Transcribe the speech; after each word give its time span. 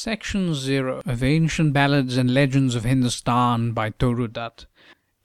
Section 0.00 0.54
0 0.54 1.02
of 1.06 1.24
Ancient 1.24 1.72
Ballads 1.72 2.16
and 2.16 2.32
Legends 2.32 2.76
of 2.76 2.84
Hindustan 2.84 3.72
by 3.72 3.90
Toru 3.90 4.28
Dutt. 4.28 4.66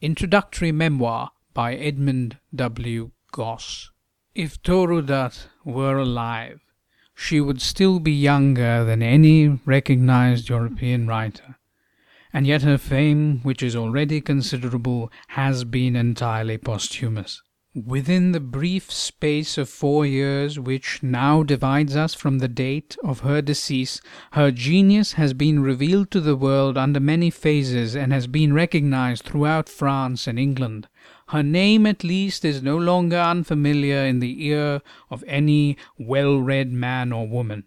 Introductory 0.02 0.72
Memoir 0.72 1.30
by 1.54 1.76
Edmund 1.76 2.40
W. 2.56 3.12
Gosse. 3.32 3.92
If 4.34 4.64
Toru 4.64 5.04
Dutt 5.04 5.48
were 5.64 6.00
alive, 6.00 6.62
she 7.14 7.40
would 7.40 7.62
still 7.62 8.00
be 8.00 8.14
younger 8.14 8.84
than 8.84 9.04
any 9.04 9.60
recognized 9.64 10.50
European 10.50 11.06
writer, 11.06 11.60
and 12.34 12.48
yet 12.48 12.64
her 12.64 12.80
fame, 12.80 13.42
which 13.44 13.62
is 13.62 13.76
already 13.76 14.22
considerable, 14.22 15.12
has 15.28 15.66
been 15.66 15.96
entirely 15.96 16.58
posthumous. 16.58 17.44
Within 17.76 18.34
the 18.34 18.40
brief 18.40 18.92
space 18.92 19.58
of 19.58 19.68
four 19.68 20.06
years 20.06 20.60
which 20.60 21.02
now 21.02 21.42
divides 21.42 21.96
us 21.96 22.14
from 22.14 22.38
the 22.38 22.48
date 22.48 22.96
of 23.04 23.22
her 23.22 23.42
decease, 23.42 24.00
her 24.34 24.52
genius 24.52 25.14
has 25.14 25.34
been 25.34 25.60
revealed 25.60 26.12
to 26.12 26.22
the 26.22 26.36
world 26.36 26.78
under 26.78 27.00
many 27.00 27.32
phases, 27.32 27.96
and 27.96 28.14
has 28.14 28.28
been 28.28 28.54
recognized 28.54 29.24
throughout 29.24 29.68
France 29.68 30.28
and 30.28 30.38
England. 30.38 30.88
Her 31.30 31.42
name, 31.42 31.88
at 31.88 32.04
least, 32.04 32.46
is 32.46 32.62
no 32.62 32.78
longer 32.78 33.18
unfamiliar 33.18 34.06
in 34.06 34.20
the 34.20 34.46
ear 34.46 34.84
of 35.10 35.24
any 35.26 35.76
well 35.98 36.38
read 36.38 36.72
man 36.72 37.12
or 37.12 37.28
woman. 37.28 37.64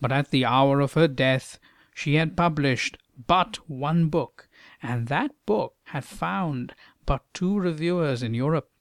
But 0.00 0.12
at 0.12 0.30
the 0.30 0.46
hour 0.46 0.80
of 0.80 0.94
her 0.94 1.08
death 1.08 1.58
she 1.94 2.14
had 2.14 2.38
published 2.38 2.96
but 3.26 3.56
one 3.68 4.08
book, 4.08 4.48
and 4.82 5.08
that 5.08 5.32
book 5.44 5.74
had 5.88 6.06
found 6.06 6.74
but 7.04 7.22
two 7.34 7.58
reviewers 7.58 8.22
in 8.22 8.32
Europe. 8.32 8.71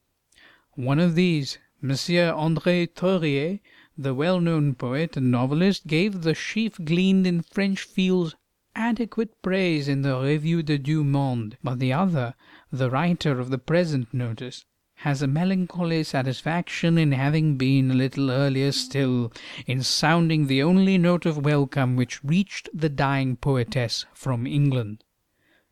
One 0.77 0.99
of 0.99 1.15
these, 1.15 1.57
Monsieur 1.81 2.31
André 2.31 2.89
Theuriet, 2.89 3.59
the 3.97 4.13
well 4.13 4.39
known 4.39 4.73
poet 4.73 5.17
and 5.17 5.29
novelist, 5.29 5.85
gave 5.85 6.21
the 6.21 6.33
sheaf 6.33 6.77
gleaned 6.85 7.27
in 7.27 7.41
French 7.41 7.81
fields 7.81 8.35
adequate 8.73 9.41
praise 9.41 9.89
in 9.89 10.01
the 10.01 10.17
Revue 10.17 10.63
des 10.63 10.77
Deux 10.77 11.03
Mondes; 11.03 11.57
but 11.61 11.79
the 11.79 11.91
other, 11.91 12.35
the 12.71 12.89
writer 12.89 13.37
of 13.37 13.49
the 13.49 13.57
present 13.57 14.13
notice, 14.13 14.63
has 15.03 15.21
a 15.21 15.27
melancholy 15.27 16.05
satisfaction 16.05 16.97
in 16.97 17.11
having 17.11 17.57
been 17.57 17.91
a 17.91 17.93
little 17.93 18.31
earlier 18.31 18.71
still 18.71 19.33
in 19.67 19.83
sounding 19.83 20.47
the 20.47 20.63
only 20.63 20.97
note 20.97 21.25
of 21.25 21.43
welcome 21.43 21.97
which 21.97 22.23
reached 22.23 22.69
the 22.73 22.87
dying 22.87 23.35
poetess 23.35 24.05
from 24.13 24.47
England. 24.47 25.03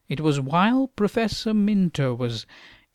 It 0.09 0.19
was 0.19 0.41
while 0.41 0.89
Professor 0.89 1.53
Minto 1.53 2.13
was 2.13 2.45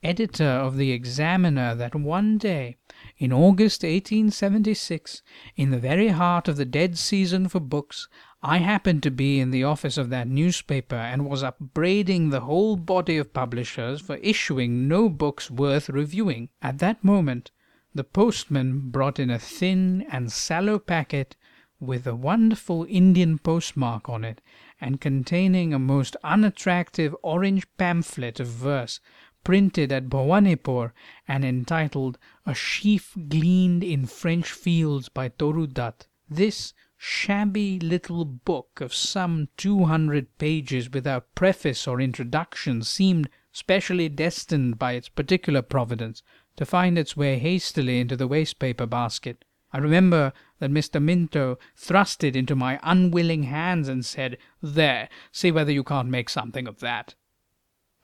editor 0.05 0.45
of 0.45 0.77
the 0.77 0.93
Examiner 0.93 1.75
that 1.75 1.95
one 1.95 2.37
day, 2.39 2.77
in 3.17 3.33
August 3.33 3.83
1876, 3.83 5.23
in 5.57 5.71
the 5.71 5.79
very 5.79 6.09
heart 6.09 6.47
of 6.47 6.57
the 6.57 6.65
dead 6.65 6.99
season 6.99 7.49
for 7.49 7.61
books, 7.61 8.09
I 8.43 8.59
happened 8.59 9.03
to 9.05 9.11
be 9.11 9.41
in 9.41 9.51
the 9.51 9.65
office 9.65 9.97
of 9.97 10.11
that 10.11 10.29
newspaper, 10.29 10.97
and 10.97 11.27
was 11.27 11.43
upbraiding 11.43 12.29
the 12.29 12.41
whole 12.41 12.77
body 12.77 13.17
of 13.17 13.33
publishers 13.33 14.03
for 14.03 14.17
issuing 14.17 14.87
no 14.87 15.09
books 15.09 15.51
worth 15.51 15.89
reviewing. 15.89 16.51
At 16.61 16.79
that 16.81 17.03
moment 17.03 17.51
the 17.95 18.05
postman 18.05 18.91
brought 18.91 19.19
in 19.19 19.31
a 19.31 19.39
thin 19.39 20.05
and 20.11 20.31
sallow 20.31 20.79
packet 20.79 21.37
with 21.81 22.07
a 22.07 22.15
wonderful 22.15 22.85
Indian 22.89 23.39
postmark 23.39 24.09
on 24.09 24.25
it, 24.25 24.41
and 24.81 25.01
containing 25.01 25.73
a 25.73 25.79
most 25.79 26.17
unattractive 26.25 27.15
orange 27.23 27.67
pamphlet 27.77 28.41
of 28.41 28.47
verse 28.47 29.01
printed 29.45 29.93
at 29.93 30.09
Bhawanipore, 30.09 30.93
and 31.29 31.45
entitled 31.45 32.19
"A 32.47 32.55
Sheaf 32.55 33.15
Gleaned 33.29 33.85
in 33.85 34.07
French 34.07 34.51
Fields 34.51 35.09
by 35.11 35.29
Toru 35.29 35.67
Dutt." 35.67 36.07
This 36.29 36.73
shabby 36.97 37.79
little 37.79 38.25
book 38.25 38.81
of 38.81 38.95
some 38.95 39.49
two 39.59 39.85
hundred 39.85 40.39
pages, 40.39 40.91
without 40.91 41.35
preface 41.35 41.87
or 41.87 42.01
introduction, 42.01 42.83
seemed 42.83 43.29
specially 43.53 44.09
destined 44.09 44.79
by 44.79 44.93
its 44.93 45.11
particular 45.11 45.61
providence 45.61 46.23
to 46.57 46.65
find 46.65 46.97
its 46.99 47.17
way 47.17 47.39
hastily 47.39 48.01
into 48.01 48.17
the 48.17 48.27
waste 48.27 48.59
paper 48.59 48.87
basket. 48.87 49.45
I 49.73 49.79
remember 49.79 50.33
that 50.61 50.71
Mr. 50.71 51.03
Minto 51.03 51.59
thrust 51.77 52.25
it 52.25 52.35
into 52.35 52.57
my 52.57 52.81
unwilling 52.83 53.43
hands, 53.43 53.89
and 53.89 54.05
said, 54.05 54.39
"There, 54.63 55.09
see 55.31 55.51
whether 55.51 55.73
you 55.73 55.85
can't 55.85 56.09
make 56.09 56.31
something 56.31 56.67
of 56.67 56.81
that." 56.81 57.15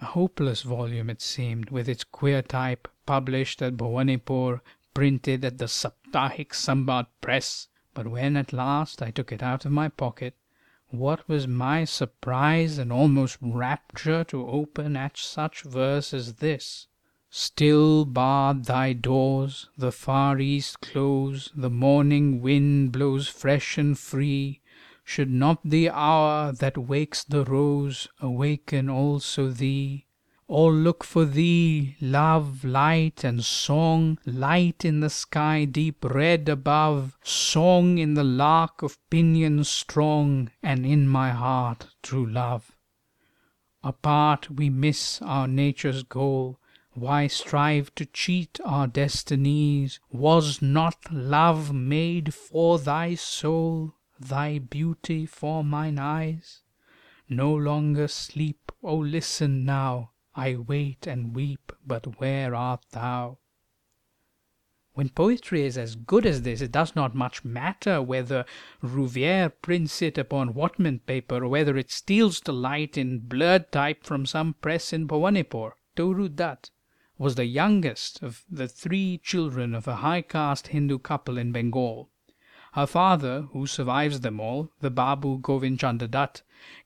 A 0.02 0.06
hopeless 0.06 0.62
volume 0.62 1.10
it 1.10 1.20
seemed, 1.20 1.68
with 1.68 1.86
its 1.86 2.04
queer 2.04 2.40
type, 2.40 2.88
published 3.04 3.60
at 3.60 3.76
Bhawanipore, 3.76 4.62
printed 4.94 5.44
at 5.44 5.58
the 5.58 5.68
Saptahik 5.68 6.54
Sambad 6.54 7.04
Press; 7.20 7.68
but 7.92 8.06
when 8.06 8.34
at 8.34 8.54
last 8.54 9.02
I 9.02 9.10
took 9.10 9.30
it 9.30 9.42
out 9.42 9.66
of 9.66 9.72
my 9.72 9.90
pocket, 9.90 10.34
what 10.88 11.28
was 11.28 11.46
my 11.46 11.84
surprise 11.84 12.78
and 12.78 12.90
almost 12.90 13.36
rapture 13.42 14.24
to 14.24 14.48
open 14.48 14.96
at 14.96 15.18
such 15.18 15.64
verse 15.64 16.14
as 16.14 16.36
this: 16.36 16.86
Still 17.28 18.06
barred 18.06 18.64
thy 18.64 18.94
doors, 18.94 19.68
the 19.76 19.92
far 19.92 20.38
east 20.40 20.80
close, 20.80 21.50
the 21.54 21.68
morning 21.68 22.40
wind 22.40 22.90
blows 22.92 23.28
fresh 23.28 23.76
and 23.76 23.98
free. 23.98 24.62
Should 25.12 25.32
not 25.32 25.58
the 25.64 25.90
hour 25.90 26.52
that 26.52 26.78
wakes 26.78 27.24
the 27.24 27.44
rose 27.44 28.06
awaken 28.20 28.88
also 28.88 29.48
thee? 29.48 30.06
All 30.46 30.72
look 30.72 31.02
for 31.02 31.24
thee, 31.24 31.96
love, 32.00 32.62
light, 32.62 33.24
and 33.24 33.44
song, 33.44 34.20
Light 34.24 34.84
in 34.84 35.00
the 35.00 35.10
sky 35.10 35.64
deep 35.64 36.04
red 36.04 36.48
above, 36.48 37.18
Song 37.24 37.98
in 37.98 38.14
the 38.14 38.22
lark 38.22 38.82
of 38.82 39.00
pinions 39.10 39.68
strong, 39.68 40.52
And 40.62 40.86
in 40.86 41.08
my 41.08 41.32
heart 41.32 41.88
true 42.04 42.24
love. 42.24 42.76
Apart 43.82 44.48
we 44.48 44.70
miss 44.70 45.20
our 45.22 45.48
nature's 45.48 46.04
goal, 46.04 46.60
Why 46.92 47.26
strive 47.26 47.92
to 47.96 48.06
cheat 48.06 48.60
our 48.64 48.86
destinies? 48.86 49.98
Was 50.12 50.62
not 50.62 51.10
love 51.10 51.72
made 51.72 52.32
for 52.32 52.78
thy 52.78 53.16
soul? 53.16 53.96
Thy 54.20 54.58
beauty 54.58 55.24
for 55.24 55.64
mine 55.64 55.98
eyes? 55.98 56.60
No 57.26 57.54
longer 57.54 58.06
sleep, 58.06 58.70
oh 58.82 58.98
listen 58.98 59.64
now, 59.64 60.10
I 60.34 60.56
wait 60.56 61.06
and 61.06 61.34
weep, 61.34 61.72
but 61.86 62.20
where 62.20 62.54
art 62.54 62.84
thou? 62.90 63.38
When 64.92 65.08
poetry 65.08 65.62
is 65.62 65.78
as 65.78 65.96
good 65.96 66.26
as 66.26 66.42
this, 66.42 66.60
it 66.60 66.70
does 66.70 66.94
not 66.94 67.14
much 67.14 67.46
matter 67.46 68.02
whether 68.02 68.44
Rouveyre 68.82 69.50
prints 69.62 70.02
it 70.02 70.18
upon 70.18 70.52
Whatman 70.52 71.06
paper, 71.06 71.42
or 71.42 71.48
whether 71.48 71.78
it 71.78 71.90
steals 71.90 72.40
the 72.40 72.52
light 72.52 72.98
in 72.98 73.20
blurred 73.20 73.72
type 73.72 74.04
from 74.04 74.26
some 74.26 74.52
press 74.54 74.92
in 74.92 75.08
Bhawanipore. 75.08 75.72
Toru 75.96 76.28
Dutt 76.28 76.68
was 77.16 77.36
the 77.36 77.46
youngest 77.46 78.22
of 78.22 78.44
the 78.50 78.68
three 78.68 79.16
children 79.16 79.74
of 79.74 79.88
a 79.88 79.96
high 79.96 80.20
caste 80.22 80.66
Hindu 80.66 80.98
couple 80.98 81.38
in 81.38 81.52
Bengal. 81.52 82.10
Her 82.74 82.86
father, 82.86 83.48
who 83.52 83.66
survives 83.66 84.20
them 84.20 84.38
all, 84.38 84.70
the 84.78 84.90
Babu 84.90 85.38
Govind 85.38 85.80
Dutt, 85.80 86.42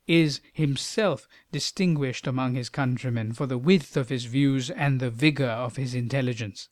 is 0.06 0.40
himself 0.52 1.28
distinguished 1.52 2.26
among 2.26 2.54
his 2.54 2.70
countrymen 2.70 3.34
for 3.34 3.46
the 3.46 3.58
width 3.58 3.96
of 3.96 4.08
his 4.08 4.24
views 4.24 4.70
and 4.70 4.98
the 4.98 5.10
vigor 5.10 5.50
of 5.50 5.76
his 5.76 5.94
intelligence. 5.94 6.70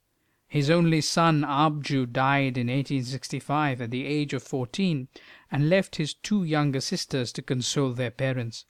His 0.49 0.71
only 0.71 1.01
son 1.01 1.43
Abju 1.43 2.13
died 2.13 2.57
in 2.57 2.69
1865 2.69 3.83
at 3.83 3.91
the 3.91 4.07
age 4.07 4.33
of 4.33 4.43
fourteen, 4.43 5.09
and 5.51 5.69
left 5.69 5.97
his 5.97 6.15
two 6.15 6.45
younger 6.45 6.81
sisters 6.81 7.33
to 7.33 7.43
console 7.43 7.93
their 7.93 8.11
parents. 8.11 8.65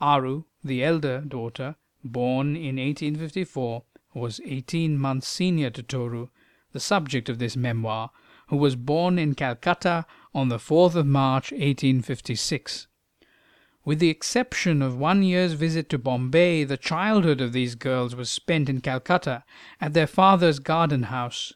Aru, 0.00 0.44
the 0.64 0.82
elder 0.82 1.20
daughter, 1.20 1.76
born 2.02 2.56
in 2.56 2.76
1854, 2.76 3.84
was 4.14 4.40
eighteen 4.44 4.98
months 4.98 5.28
senior 5.28 5.70
to 5.70 5.82
Toru, 5.82 6.28
the 6.72 6.80
subject 6.80 7.28
of 7.28 7.38
this 7.38 7.56
memoir, 7.56 8.10
who 8.48 8.56
was 8.56 8.76
born 8.76 9.18
in 9.18 9.34
Calcutta 9.34 10.06
on 10.34 10.48
the 10.48 10.58
4th 10.58 10.94
of 10.94 11.06
March, 11.06 11.52
1856. 11.52 12.86
With 13.84 14.00
the 14.00 14.10
exception 14.10 14.82
of 14.82 14.98
one 14.98 15.22
year's 15.22 15.52
visit 15.54 15.88
to 15.90 15.98
Bombay, 15.98 16.64
the 16.64 16.76
childhood 16.76 17.40
of 17.40 17.52
these 17.52 17.74
girls 17.74 18.14
was 18.14 18.30
spent 18.30 18.68
in 18.68 18.80
Calcutta, 18.80 19.44
at 19.80 19.94
their 19.94 20.06
father's 20.06 20.58
garden 20.58 21.04
house. 21.04 21.52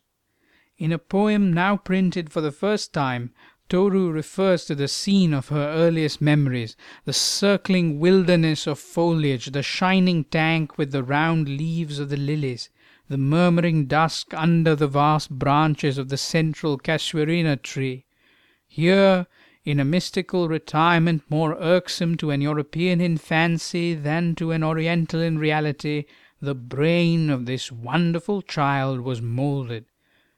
In 0.79 0.93
a 0.93 0.99
poem 0.99 1.53
now 1.53 1.77
printed 1.77 2.33
for 2.33 2.41
the 2.41 2.53
first 2.53 2.93
time, 2.93 3.33
Toru 3.69 4.11
refers 4.11 4.65
to 4.67 4.75
the 4.75 4.89
scene 4.89 5.33
of 5.33 5.49
her 5.49 5.69
earliest 5.69 6.21
memories, 6.21 6.77
the 7.05 7.13
circling 7.13 8.01
wilderness 8.01 8.67
of 8.67 8.79
foliage, 8.79 9.47
the 9.47 9.63
shining 9.63 10.25
tank 10.25 10.77
with 10.77 10.93
the 10.93 11.03
round 11.03 11.49
leaves 11.49 11.99
of 11.99 12.11
the 12.11 12.17
lilies 12.17 12.69
the 13.13 13.19
murmuring 13.19 13.85
dusk 13.85 14.33
under 14.33 14.75
the 14.75 14.89
vast 14.89 15.29
branches 15.29 15.99
of 15.99 16.09
the 16.09 16.17
central 16.17 16.79
casuarina 16.79 17.59
tree. 17.59 18.07
Here, 18.67 19.27
in 19.67 19.79
a 19.79 19.85
mystical 19.85 20.49
retirement 20.49 21.23
more 21.29 21.55
irksome 21.61 22.17
to 22.17 22.31
an 22.31 22.41
European 22.41 23.03
in 23.03 23.19
fancy 23.19 23.93
than 23.93 24.35
to 24.37 24.51
an 24.53 24.65
Oriental 24.65 25.21
in 25.21 25.39
reality, 25.39 26.07
the 26.41 26.55
brain 26.55 27.29
of 27.29 27.45
this 27.45 27.71
wonderful 27.71 28.41
child 28.41 29.03
was 29.03 29.21
moulded. 29.21 29.85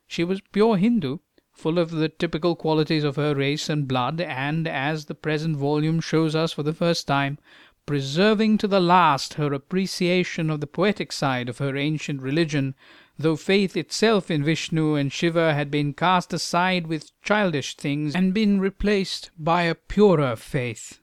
She 0.08 0.24
was 0.24 0.40
pure 0.40 0.76
Hindu, 0.76 1.18
full 1.52 1.78
of 1.78 1.92
the 1.92 2.08
typical 2.08 2.56
qualities 2.56 3.04
of 3.04 3.14
her 3.14 3.36
race 3.36 3.68
and 3.68 3.86
blood, 3.86 4.20
and, 4.20 4.66
as 4.66 5.04
the 5.04 5.14
present 5.14 5.56
volume 5.56 6.00
shows 6.00 6.34
us 6.34 6.52
for 6.52 6.64
the 6.64 6.74
first 6.74 7.06
time, 7.06 7.38
preserving 7.86 8.58
to 8.58 8.66
the 8.66 8.80
last 8.80 9.34
her 9.34 9.52
appreciation 9.52 10.50
of 10.50 10.60
the 10.60 10.66
poetic 10.66 11.12
side 11.12 11.48
of 11.48 11.58
her 11.58 11.76
ancient 11.76 12.22
religion, 12.22 12.74
though 13.18 13.36
faith 13.36 13.76
itself 13.76 14.30
in 14.30 14.42
Vishnu 14.42 14.94
and 14.94 15.12
Shiva 15.12 15.54
had 15.54 15.70
been 15.70 15.92
cast 15.92 16.32
aside 16.32 16.86
with 16.86 17.12
childish 17.22 17.76
things 17.76 18.14
and 18.14 18.34
been 18.34 18.60
replaced 18.60 19.30
by 19.38 19.62
a 19.62 19.74
purer 19.74 20.36
faith. 20.36 21.00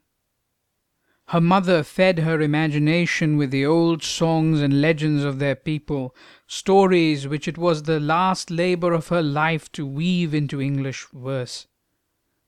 Her 1.27 1.39
mother 1.39 1.81
fed 1.83 2.19
her 2.19 2.41
imagination 2.41 3.37
with 3.37 3.51
the 3.51 3.65
old 3.65 4.03
songs 4.03 4.59
and 4.59 4.81
legends 4.81 5.23
of 5.23 5.39
their 5.39 5.55
people, 5.55 6.13
stories 6.45 7.25
which 7.25 7.47
it 7.47 7.57
was 7.57 7.83
the 7.83 8.01
last 8.01 8.51
labour 8.51 8.91
of 8.91 9.07
her 9.07 9.21
life 9.21 9.71
to 9.71 9.85
weave 9.85 10.33
into 10.33 10.59
English 10.59 11.07
verse. 11.13 11.67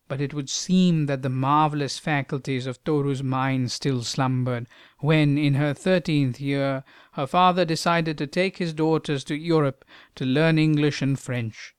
But 0.08 0.20
it 0.22 0.34
would 0.34 0.50
seem 0.50 1.06
that 1.06 1.22
the 1.22 1.30
marvellous 1.30 1.98
faculties 1.98 2.68
of 2.68 2.84
Toru's 2.84 3.24
mind 3.24 3.72
still 3.72 4.04
slumbered, 4.04 4.68
when, 5.00 5.38
in 5.38 5.54
her 5.54 5.74
thirteenth 5.74 6.42
year, 6.42 6.84
her 7.14 7.26
father 7.26 7.66
decided 7.66 8.18
to 8.18 8.28
take 8.28 8.58
his 8.58 8.74
daughters 8.74 9.24
to 9.26 9.36
Europe 9.36 9.86
to 10.16 10.26
learn 10.26 10.60
English 10.60 11.02
and 11.02 11.18
French. 11.20 11.74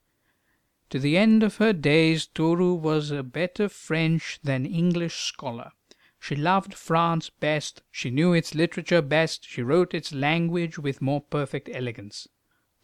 To 0.89 0.99
the 0.99 1.17
end 1.17 1.43
of 1.43 1.57
her 1.57 1.73
days 1.73 2.27
Toru 2.27 2.73
was 2.73 3.11
a 3.11 3.23
better 3.23 3.69
French 3.69 4.39
than 4.43 4.65
English 4.65 5.15
scholar. 5.15 5.71
She 6.19 6.35
loved 6.35 6.73
France 6.73 7.29
best, 7.29 7.83
she 7.91 8.09
knew 8.09 8.33
its 8.33 8.55
literature 8.55 9.01
best, 9.01 9.47
she 9.47 9.61
wrote 9.61 9.93
its 9.93 10.11
language 10.11 10.79
with 10.79 11.01
more 11.01 11.21
perfect 11.21 11.69
elegance. 11.71 12.27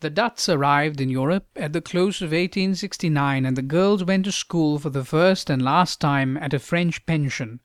The 0.02 0.10
Dutts 0.10 0.50
arrived 0.50 1.00
in 1.00 1.10
Europe 1.10 1.46
at 1.56 1.74
the 1.74 1.82
close 1.82 2.24
of 2.24 2.32
1869, 2.32 3.46
and 3.46 3.56
the 3.56 3.62
girls 3.62 4.04
went 4.04 4.26
to 4.26 4.32
school 4.32 4.80
for 4.80 4.90
the 4.90 5.06
first 5.06 5.48
and 5.48 5.62
last 5.62 6.02
time 6.02 6.38
at 6.38 6.56
a 6.56 6.60
French 6.60 7.06
pension. 7.06 7.60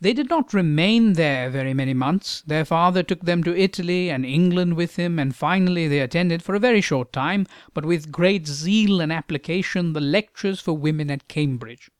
They 0.00 0.12
did 0.12 0.30
not 0.30 0.54
remain 0.54 1.14
there 1.14 1.50
very 1.50 1.74
many 1.74 1.92
months. 1.92 2.42
Their 2.42 2.64
father 2.64 3.02
took 3.02 3.22
them 3.22 3.42
to 3.42 3.60
Italy 3.60 4.10
and 4.10 4.24
England 4.24 4.74
with 4.74 4.94
him, 4.94 5.18
and 5.18 5.34
finally 5.34 5.88
they 5.88 5.98
attended 5.98 6.40
for 6.40 6.54
a 6.54 6.60
very 6.60 6.80
short 6.80 7.12
time, 7.12 7.48
but 7.74 7.84
with 7.84 8.12
great 8.12 8.46
zeal 8.46 9.00
and 9.00 9.12
application, 9.12 9.92
the 9.92 10.00
lectures 10.00 10.60
for 10.60 10.74
women 10.74 11.10
at 11.10 11.26
Cambridge. 11.26 11.90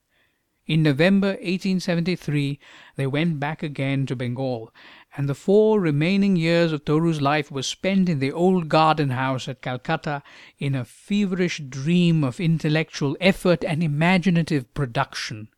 In 0.64 0.84
November 0.84 1.30
1873 1.30 2.60
they 2.94 3.06
went 3.08 3.40
back 3.40 3.64
again 3.64 4.06
to 4.06 4.14
Bengal, 4.14 4.72
and 5.16 5.28
the 5.28 5.34
four 5.34 5.80
remaining 5.80 6.36
years 6.36 6.72
of 6.72 6.84
Toru's 6.84 7.20
life 7.20 7.50
were 7.50 7.62
spent 7.62 8.08
in 8.08 8.18
the 8.18 8.32
old 8.32 8.68
garden 8.68 9.10
house 9.10 9.46
at 9.46 9.60
Calcutta 9.60 10.22
in 10.58 10.74
a 10.74 10.84
feverish 10.84 11.58
dream 11.58 12.24
of 12.24 12.40
intellectual 12.40 13.16
effort 13.20 13.62
and 13.64 13.82
imaginative 13.82 14.72
production. 14.74 15.48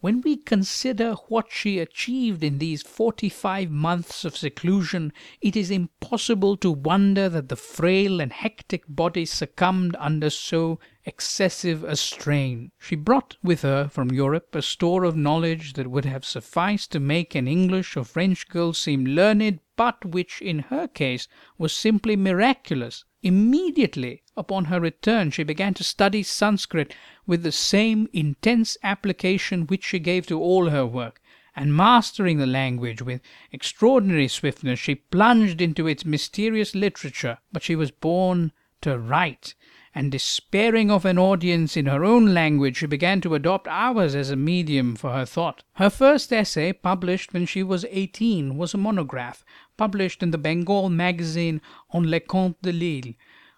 When 0.00 0.20
we 0.20 0.36
consider 0.36 1.14
what 1.28 1.50
she 1.50 1.80
achieved 1.80 2.44
in 2.44 2.58
these 2.58 2.82
forty 2.82 3.28
five 3.28 3.68
months 3.68 4.24
of 4.24 4.36
seclusion, 4.36 5.12
it 5.40 5.56
is 5.56 5.72
impossible 5.72 6.56
to 6.58 6.70
wonder 6.70 7.28
that 7.28 7.48
the 7.48 7.56
frail 7.56 8.20
and 8.20 8.32
hectic 8.32 8.84
body 8.88 9.26
succumbed 9.26 9.96
under 9.98 10.30
so 10.30 10.78
excessive 11.08 11.82
a 11.84 11.96
strain. 11.96 12.70
She 12.78 12.94
brought 12.94 13.38
with 13.42 13.62
her 13.62 13.88
from 13.88 14.12
Europe 14.12 14.54
a 14.54 14.60
store 14.60 15.04
of 15.04 15.16
knowledge 15.16 15.72
that 15.72 15.90
would 15.90 16.04
have 16.04 16.22
sufficed 16.22 16.92
to 16.92 17.00
make 17.00 17.34
an 17.34 17.48
English 17.48 17.96
or 17.96 18.04
French 18.04 18.46
girl 18.46 18.74
seem 18.74 19.06
learned, 19.06 19.60
but 19.74 20.04
which 20.04 20.42
in 20.42 20.58
her 20.58 20.86
case 20.86 21.26
was 21.56 21.72
simply 21.72 22.14
miraculous. 22.14 23.06
Immediately 23.22 24.22
upon 24.36 24.66
her 24.66 24.80
return 24.80 25.30
she 25.30 25.44
began 25.44 25.72
to 25.74 25.82
study 25.82 26.22
Sanskrit 26.22 26.94
with 27.26 27.42
the 27.42 27.52
same 27.52 28.06
intense 28.12 28.76
application 28.82 29.66
which 29.66 29.84
she 29.84 29.98
gave 29.98 30.26
to 30.26 30.38
all 30.38 30.68
her 30.68 30.84
work, 30.84 31.22
and 31.56 31.74
mastering 31.74 32.36
the 32.36 32.46
language 32.46 33.00
with 33.00 33.22
extraordinary 33.50 34.28
swiftness, 34.28 34.78
she 34.78 34.94
plunged 34.94 35.62
into 35.62 35.86
its 35.86 36.04
mysterious 36.04 36.74
literature. 36.74 37.38
But 37.50 37.62
she 37.62 37.74
was 37.74 37.90
born 37.90 38.52
to 38.82 38.98
write, 38.98 39.54
and 39.98 40.12
despairing 40.12 40.92
of 40.92 41.04
an 41.04 41.18
audience 41.18 41.76
in 41.76 41.86
her 41.86 42.04
own 42.04 42.32
language, 42.32 42.76
she 42.76 42.86
began 42.86 43.20
to 43.20 43.34
adopt 43.34 43.66
ours 43.66 44.14
as 44.14 44.30
a 44.30 44.36
medium 44.36 44.94
for 44.94 45.10
her 45.10 45.24
thought. 45.24 45.64
Her 45.72 45.90
first 45.90 46.32
essay, 46.32 46.72
published 46.72 47.32
when 47.32 47.46
she 47.46 47.64
was 47.64 47.84
eighteen, 47.90 48.56
was 48.56 48.72
a 48.72 48.78
monograph, 48.78 49.44
published 49.76 50.22
in 50.22 50.30
the 50.30 50.38
Bengal 50.38 50.88
magazine 50.88 51.60
on 51.90 52.04
Leconte 52.04 52.62
de 52.62 52.70
Lisle, 52.70 53.14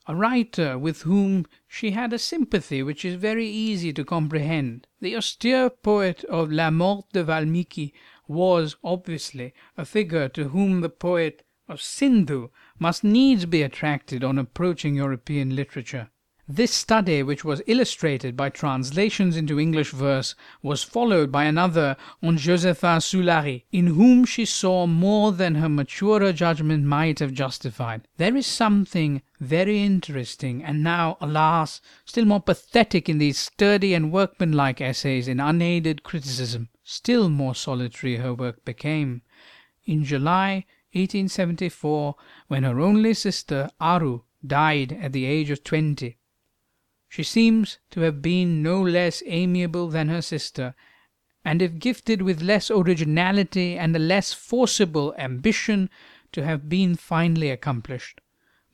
a 0.06 0.16
writer 0.16 0.78
with 0.78 1.02
whom 1.02 1.44
she 1.69 1.90
had 1.90 2.14
a 2.14 2.19
sympathy 2.19 2.82
which 2.82 3.04
is 3.04 3.16
very 3.16 3.46
easy 3.46 3.92
to 3.92 4.02
comprehend. 4.02 4.87
The 4.98 5.16
austere 5.16 5.69
poet 5.69 6.25
of 6.25 6.50
La 6.50 6.70
Mort 6.70 7.04
de 7.12 7.22
Valmiki 7.22 7.92
was, 8.26 8.76
obviously, 8.82 9.52
a 9.76 9.84
figure 9.84 10.31
to 10.31 10.48
whom 10.48 10.81
the 10.81 10.88
poet 10.88 11.44
of 11.69 11.82
Sindhu 11.82 12.48
must 12.78 13.04
needs 13.04 13.44
be 13.44 13.60
attracted 13.60 14.25
on 14.25 14.38
approaching 14.38 14.94
European 14.94 15.54
literature. 15.54 16.08
This 16.52 16.73
study, 16.73 17.23
which 17.23 17.44
was 17.44 17.62
illustrated 17.69 18.37
by 18.37 18.49
translations 18.49 19.37
into 19.37 19.61
English 19.61 19.93
verse, 19.93 20.35
was 20.62 20.82
followed 20.82 21.31
by 21.31 21.44
another 21.44 21.97
on 22.25 22.38
Josephin 22.38 22.99
Soulary, 22.99 23.67
in 23.70 23.87
whom 23.87 24.25
she 24.25 24.44
saw 24.44 24.88
more 24.88 25.31
than 25.31 25.55
her 25.55 25.69
maturer 25.69 26.32
judgment 26.32 26.85
might 26.85 27.20
have 27.20 27.32
justified. 27.32 28.08
There 28.17 28.37
is 28.37 28.49
something 28.49 29.23
very 29.38 29.81
interesting, 29.81 30.64
and 30.64 30.82
now, 30.82 31.19
alas, 31.20 31.81
still 32.05 32.25
more 32.25 32.43
pathetic 32.43 33.08
in 33.08 33.19
these 33.19 33.38
sturdy 33.38 33.94
and 33.94 34.11
workmanlike 34.11 34.81
essays 34.81 35.29
in 35.29 35.38
unaided 35.38 36.02
criticism. 36.02 36.69
Still 36.82 37.29
more 37.29 37.55
solitary 37.55 38.17
her 38.17 38.35
work 38.35 38.64
became. 38.64 39.23
In 39.87 40.02
July 40.02 40.64
1874, 40.94 42.17
when 42.49 42.64
her 42.64 42.81
only 42.81 43.14
sister, 43.14 43.70
Aru, 43.81 44.23
died 44.44 44.99
at 45.00 45.12
the 45.12 45.26
age 45.26 45.50
of 45.50 45.62
twenty, 45.62 46.17
she 47.10 47.24
seems 47.24 47.78
to 47.90 48.02
have 48.02 48.22
been 48.22 48.62
no 48.62 48.80
less 48.80 49.20
amiable 49.26 49.88
than 49.88 50.08
her 50.08 50.22
sister, 50.22 50.76
and 51.44 51.60
if 51.60 51.76
gifted 51.80 52.22
with 52.22 52.40
less 52.40 52.70
originality 52.70 53.76
and 53.76 53.96
a 53.96 53.98
less 53.98 54.32
forcible 54.32 55.12
ambition, 55.18 55.90
to 56.30 56.44
have 56.44 56.68
been 56.68 56.94
finely 56.94 57.50
accomplished. 57.50 58.20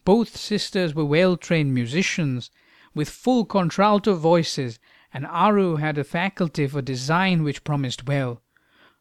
Both 0.04 0.37
sisters 0.37 0.94
were 0.94 1.06
well 1.06 1.38
trained 1.38 1.72
musicians, 1.72 2.50
with 2.94 3.08
full 3.08 3.46
contralto 3.46 4.14
voices, 4.16 4.78
and 5.14 5.25
Aru 5.25 5.76
had 5.76 5.96
a 5.96 6.04
faculty 6.04 6.66
for 6.66 6.82
design 6.82 7.42
which 7.42 7.64
promised 7.64 8.06
well. 8.06 8.42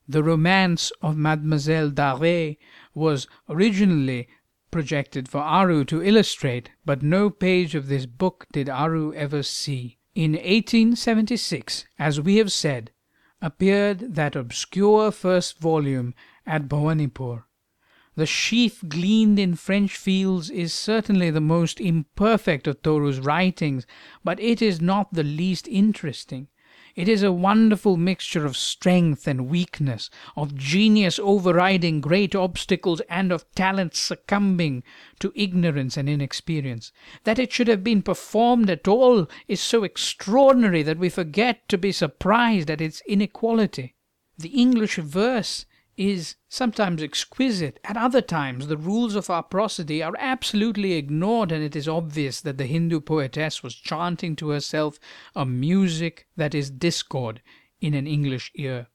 The 0.08 0.24
romance 0.24 0.94
of 1.02 1.18
Mademoiselle 1.18 1.90
d'Arvers 1.90 2.56
was 2.94 3.28
originally 3.50 4.30
projected 4.72 5.30
for 5.30 5.40
Aru 5.40 5.86
to 5.86 6.04
illustrate, 6.04 6.72
but 6.86 7.02
no 7.02 7.30
page 7.30 7.76
of 7.76 7.88
this 7.88 8.06
book 8.06 8.46
did 8.52 8.70
Aru 8.70 9.14
ever 9.14 9.44
see. 9.44 9.98
In 10.14 10.32
1876, 10.32 11.86
as 12.00 12.22
we 12.22 12.38
have 12.38 12.52
said, 12.52 12.92
appeared 13.42 14.16
that 14.16 14.36
obscure 14.36 15.12
first 15.12 15.60
volume 15.60 16.14
at 16.46 16.68
Bhawanipur. 16.68 17.44
The 18.16 18.26
sheaf 18.26 18.82
gleaned 18.88 19.40
in 19.40 19.56
French 19.56 19.98
fields 19.98 20.50
is 20.50 20.74
certainly 20.74 21.30
the 21.30 21.42
most 21.42 21.82
imperfect 21.82 22.66
of 22.66 22.82
Toru's 22.82 23.20
writings, 23.20 23.86
but 24.24 24.40
it 24.40 24.62
is 24.62 24.80
not 24.80 25.14
the 25.14 25.24
least 25.24 25.68
interesting. 25.68 26.48
It 26.96 27.10
is 27.10 27.24
a 27.24 27.32
wonderful 27.32 27.98
mixture 27.98 28.46
of 28.46 28.56
strength 28.56 29.28
and 29.28 29.50
weakness, 29.50 30.10
of 30.38 30.56
genius 30.56 31.20
overriding 31.20 32.00
great 32.00 32.34
obstacles, 32.34 33.02
and 33.10 33.34
of 33.34 33.44
talent 33.54 33.96
succumbing 33.96 34.82
to 35.20 35.34
ignorance 35.36 35.98
and 35.98 36.08
inexperience. 36.08 36.94
That 37.26 37.38
it 37.38 37.52
should 37.52 37.68
have 37.68 37.84
been 37.84 38.02
performed 38.02 38.70
at 38.70 38.88
all 38.88 39.28
is 39.50 39.60
so 39.60 39.84
extraordinary 39.84 40.84
that 40.84 40.98
we 40.98 41.10
forget 41.10 41.68
to 41.68 41.78
be 41.78 41.92
surprised 41.92 42.72
at 42.72 42.80
its 42.80 43.02
inequality. 43.06 43.96
The 44.38 44.50
English 44.50 44.96
verse 44.96 45.66
is 45.98 46.36
sometimes 46.50 47.02
exquisite. 47.02 47.80
At 47.84 47.98
other 47.98 48.22
times, 48.22 48.68
the 48.68 48.78
rules 48.78 49.16
of 49.16 49.30
our 49.30 49.44
prosody 49.44 50.04
are 50.04 50.16
absolutely 50.20 50.94
ignored, 50.94 51.52
and 51.52 51.64
it 51.64 51.76
is 51.76 51.88
obvious 51.88 52.42
that 52.42 52.58
the 52.58 52.66
Hindu 52.66 53.02
poetess 53.02 53.64
was 53.64 53.76
chanting 53.76 54.36
to 54.38 54.50
herself 54.50 55.00
a 55.36 55.46
music 55.46 56.28
that 56.36 56.54
is 56.54 56.70
discord 56.70 57.42
in 57.80 57.94
an 57.94 58.08
English 58.08 58.52
ear. 58.56 58.88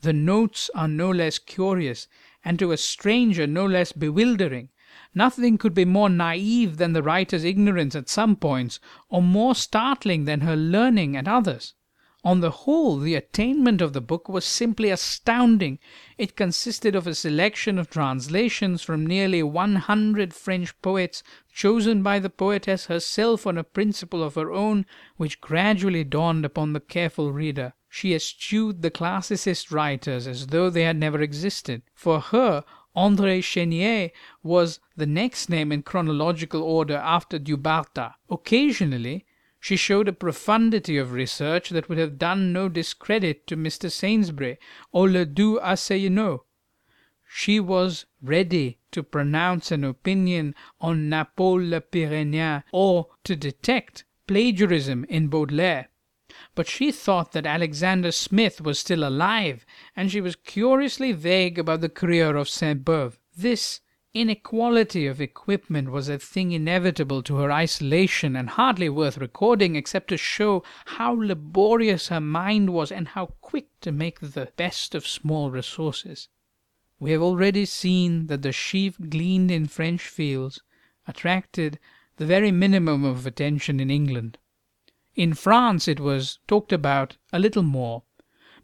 The 0.00 0.12
notes 0.12 0.70
are 0.74 0.88
no 0.88 1.10
less 1.10 1.38
curious, 1.38 2.08
and 2.44 2.58
to 2.58 2.72
a 2.72 2.76
stranger 2.76 3.46
no 3.46 3.66
less 3.66 3.92
bewildering. 3.92 4.70
Nothing 5.14 5.58
could 5.58 5.74
be 5.74 5.84
more 5.84 6.10
naive 6.10 6.76
than 6.76 6.92
the 6.92 7.02
writer's 7.02 7.44
ignorance 7.44 7.94
at 7.94 8.08
some 8.08 8.36
points, 8.36 8.80
or 9.08 9.22
more 9.22 9.54
startling 9.54 10.24
than 10.24 10.40
her 10.40 10.56
learning 10.56 11.16
at 11.16 11.28
others. 11.28 11.74
On 12.24 12.40
the 12.40 12.50
whole, 12.50 12.98
the 12.98 13.16
attainment 13.16 13.80
of 13.80 13.94
the 13.94 14.00
book 14.00 14.28
was 14.28 14.44
simply 14.44 14.90
astounding. 14.90 15.80
It 16.16 16.36
consisted 16.36 16.94
of 16.94 17.08
a 17.08 17.16
selection 17.16 17.80
of 17.80 17.90
translations 17.90 18.80
from 18.80 19.04
nearly 19.04 19.42
one 19.42 19.74
hundred 19.74 20.32
French 20.32 20.80
poets, 20.82 21.24
chosen 21.52 22.00
by 22.00 22.20
the 22.20 22.30
poetess 22.30 22.86
herself 22.86 23.44
on 23.44 23.58
a 23.58 23.64
principle 23.64 24.22
of 24.22 24.36
her 24.36 24.52
own, 24.52 24.86
which 25.16 25.40
gradually 25.40 26.04
dawned 26.04 26.44
upon 26.44 26.74
the 26.74 26.80
careful 26.80 27.32
reader. 27.32 27.72
She 27.88 28.14
eschewed 28.14 28.82
the 28.82 28.90
classicist 28.90 29.72
writers 29.72 30.28
as 30.28 30.46
though 30.46 30.70
they 30.70 30.84
had 30.84 30.96
never 30.96 31.20
existed. 31.20 31.82
For 31.92 32.20
her, 32.20 32.64
André 32.96 33.40
Chénier 33.40 34.12
was 34.42 34.78
the 34.96 35.06
next 35.06 35.48
name 35.48 35.72
in 35.72 35.82
chronological 35.82 36.62
order 36.62 36.96
after 36.96 37.38
Du 37.38 37.56
Bartas. 37.56 38.12
Occasionally 38.30 39.26
she 39.62 39.76
showed 39.76 40.08
a 40.08 40.12
profundity 40.12 40.98
of 40.98 41.12
research 41.12 41.70
that 41.70 41.88
would 41.88 41.96
have 41.96 42.18
done 42.18 42.52
no 42.52 42.68
discredit 42.68 43.46
to 43.46 43.56
Mr. 43.56 43.88
Saintsbury 43.88 44.58
or 44.90 45.08
Le 45.08 45.24
Doux 45.24 45.60
Asselineau. 45.62 46.42
She 47.32 47.60
was 47.60 48.04
ready 48.20 48.78
to 48.90 49.04
pronounce 49.04 49.70
an 49.70 49.84
opinion 49.84 50.56
on 50.80 51.08
Napol 51.08 51.70
le 51.70 51.80
Pyrénéen, 51.80 52.64
or 52.72 53.10
to 53.22 53.36
detect 53.36 54.02
plagiarism 54.26 55.04
in 55.08 55.28
Baudelaire. 55.28 55.90
But 56.56 56.66
she 56.66 56.90
thought 56.90 57.30
that 57.30 57.46
Alexander 57.46 58.10
Smith 58.10 58.60
was 58.60 58.80
still 58.80 59.04
alive, 59.04 59.64
and 59.94 60.10
she 60.10 60.20
was 60.20 60.34
curiously 60.34 61.12
vague 61.12 61.56
about 61.56 61.82
the 61.82 61.88
career 61.88 62.34
of 62.34 62.48
Sainte 62.48 62.84
Beuve. 62.84 63.20
This 63.36 63.78
Inequality 64.14 65.06
of 65.06 65.22
equipment 65.22 65.90
was 65.90 66.10
a 66.10 66.18
thing 66.18 66.52
inevitable 66.52 67.22
to 67.22 67.36
her 67.36 67.50
isolation 67.50 68.36
and 68.36 68.50
hardly 68.50 68.90
worth 68.90 69.16
recording 69.16 69.74
except 69.74 70.08
to 70.08 70.18
show 70.18 70.62
how 70.84 71.14
laborious 71.14 72.08
her 72.08 72.20
mind 72.20 72.74
was 72.74 72.92
and 72.92 73.08
how 73.08 73.26
quick 73.40 73.68
to 73.80 73.90
make 73.90 74.20
the 74.20 74.52
best 74.56 74.94
of 74.94 75.06
small 75.06 75.50
resources. 75.50 76.28
We 77.00 77.12
have 77.12 77.22
already 77.22 77.64
seen 77.64 78.26
that 78.26 78.42
the 78.42 78.52
sheaf 78.52 78.98
gleaned 79.08 79.50
in 79.50 79.66
French 79.66 80.02
fields 80.02 80.60
attracted 81.08 81.78
the 82.16 82.26
very 82.26 82.52
minimum 82.52 83.04
of 83.04 83.26
attention 83.26 83.80
in 83.80 83.90
England. 83.90 84.36
In 85.14 85.32
France 85.32 85.88
it 85.88 86.00
was 86.00 86.38
talked 86.46 86.72
about 86.72 87.16
a 87.32 87.38
little 87.38 87.62
more. 87.62 88.02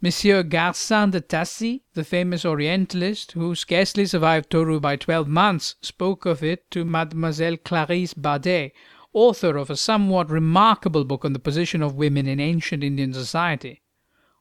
Monsieur 0.00 0.45
Garcin 0.45 1.11
de 1.11 1.21
Tassy, 1.21 1.83
the 1.95 2.05
famous 2.05 2.45
Orientalist, 2.45 3.33
who 3.33 3.57
scarcely 3.57 4.07
survived 4.07 4.49
Toru 4.49 4.78
by 4.78 4.95
twelve 4.95 5.26
months, 5.26 5.75
spoke 5.83 6.25
of 6.25 6.40
it 6.40 6.71
to 6.71 6.85
Mademoiselle 6.85 7.57
Clarisse 7.57 8.14
Bader, 8.14 8.71
author 9.12 9.57
of 9.57 9.71
a 9.71 9.76
somewhat 9.76 10.31
remarkable 10.31 11.05
book 11.05 11.25
on 11.25 11.33
the 11.33 11.40
position 11.40 11.83
of 11.83 11.97
women 11.97 12.28
in 12.28 12.38
ancient 12.38 12.85
Indian 12.85 13.12
society. 13.12 13.83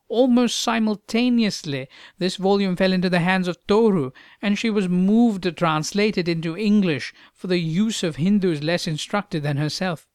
Almost 0.08 0.60
simultaneously 0.60 1.88
this 2.20 2.36
volume 2.36 2.76
fell 2.76 2.94
into 2.94 3.10
the 3.10 3.18
hands 3.18 3.48
of 3.48 3.58
Toru, 3.66 4.12
and 4.44 4.60
she 4.60 4.70
was 4.70 4.88
moved 4.88 5.42
to 5.42 5.52
translate 5.52 6.20
it 6.20 6.28
into 6.28 6.56
English 6.56 7.16
for 7.34 7.48
the 7.48 7.58
use 7.58 8.04
of 8.04 8.18
Hindus 8.18 8.62
less 8.62 8.86
instructed 8.86 9.42
than 9.42 9.58
herself. 9.58 10.08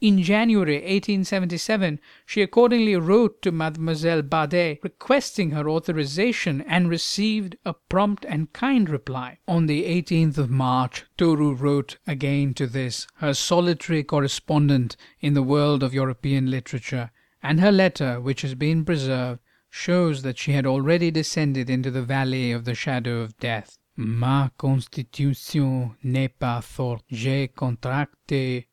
In 0.00 0.22
January 0.22 0.74
1877 0.74 2.00
she 2.26 2.42
accordingly 2.42 2.96
wrote 2.96 3.40
to 3.42 3.52
Mademoiselle 3.52 4.22
Bader 4.22 4.76
requesting 4.82 5.52
her 5.52 5.70
authorization, 5.70 6.62
and 6.62 6.90
received 6.90 7.56
a 7.64 7.74
prompt 7.74 8.26
and 8.28 8.52
kind 8.52 8.90
reply. 8.90 9.38
On 9.46 9.66
the 9.66 9.84
18th 9.84 10.36
of 10.36 10.50
March 10.50 11.04
Toru 11.16 11.54
wrote 11.54 11.98
again 12.08 12.54
to 12.54 12.66
this, 12.66 13.06
her 13.18 13.34
solitary 13.34 14.02
correspondent 14.02 14.96
in 15.20 15.34
the 15.34 15.44
world 15.44 15.84
of 15.84 15.94
European 15.94 16.50
literature, 16.50 17.12
and 17.40 17.60
her 17.60 17.70
letter, 17.70 18.20
which 18.20 18.42
has 18.42 18.56
been 18.56 18.84
preserved, 18.84 19.40
shows 19.70 20.22
that 20.22 20.38
she 20.38 20.52
had 20.52 20.66
already 20.66 21.12
descended 21.12 21.70
into 21.70 21.90
the 21.90 22.02
valley 22.02 22.50
of 22.50 22.64
the 22.64 22.74
shadow 22.74 23.20
of 23.20 23.38
death. 23.38 23.78
Ma 23.96 24.48
constitution 24.58 25.96
n'est 26.02 26.36
pas 26.36 26.64
forte. 26.64 27.04
J'ai 27.12 27.46
contracté 27.46 28.66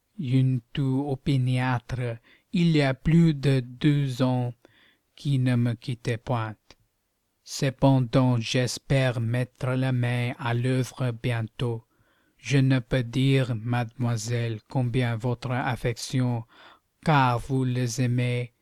toux 0.73 1.05
opiniâtre 1.09 2.17
il 2.53 2.75
y 2.75 2.81
a 2.81 2.93
plus 2.93 3.33
de 3.33 3.61
deux 3.61 4.21
ans 4.21 4.53
qui 5.15 5.39
ne 5.39 5.55
me 5.55 5.73
quittait 5.73 6.17
point. 6.17 6.55
Cependant, 7.43 8.39
j'espère 8.39 9.19
mettre 9.19 9.69
la 9.71 9.91
main 9.91 10.33
à 10.37 10.53
l'œuvre 10.53 11.11
bientôt. 11.11 11.85
Je 12.37 12.57
ne 12.57 12.79
peux 12.79 13.03
dire, 13.03 13.55
mademoiselle, 13.55 14.59
combien 14.67 15.15
votre 15.15 15.51
affection, 15.51 16.43
car 17.05 17.39
vous 17.39 17.63
les 17.63 18.01
aimez, 18.01 18.53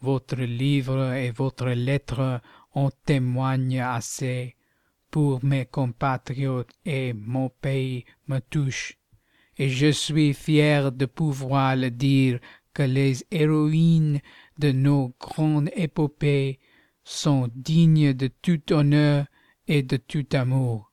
votre 0.00 0.36
livre 0.36 1.12
et 1.12 1.30
votre 1.30 1.68
lettre 1.68 2.40
en 2.72 2.90
témoignent 2.90 3.80
assez 3.80 4.56
pour 5.10 5.44
mes 5.44 5.66
compatriotes 5.66 6.72
et 6.84 7.12
mon 7.12 7.48
pays 7.48 8.04
me 8.28 8.38
touchent 8.38 8.98
et 9.58 9.68
je 9.68 9.90
suis 9.90 10.34
fier 10.34 10.92
de 10.92 11.06
pouvoir 11.06 11.76
le 11.76 11.90
dire 11.90 12.38
que 12.74 12.82
les 12.82 13.24
héroïnes 13.30 14.20
de 14.58 14.72
nos 14.72 15.14
grandes 15.18 15.70
épopées 15.74 16.58
sont 17.04 17.48
dignes 17.54 18.12
de 18.12 18.28
tout 18.42 18.72
honneur 18.72 19.26
et 19.66 19.82
de 19.82 19.96
tout 19.96 20.26
amour. 20.32 20.92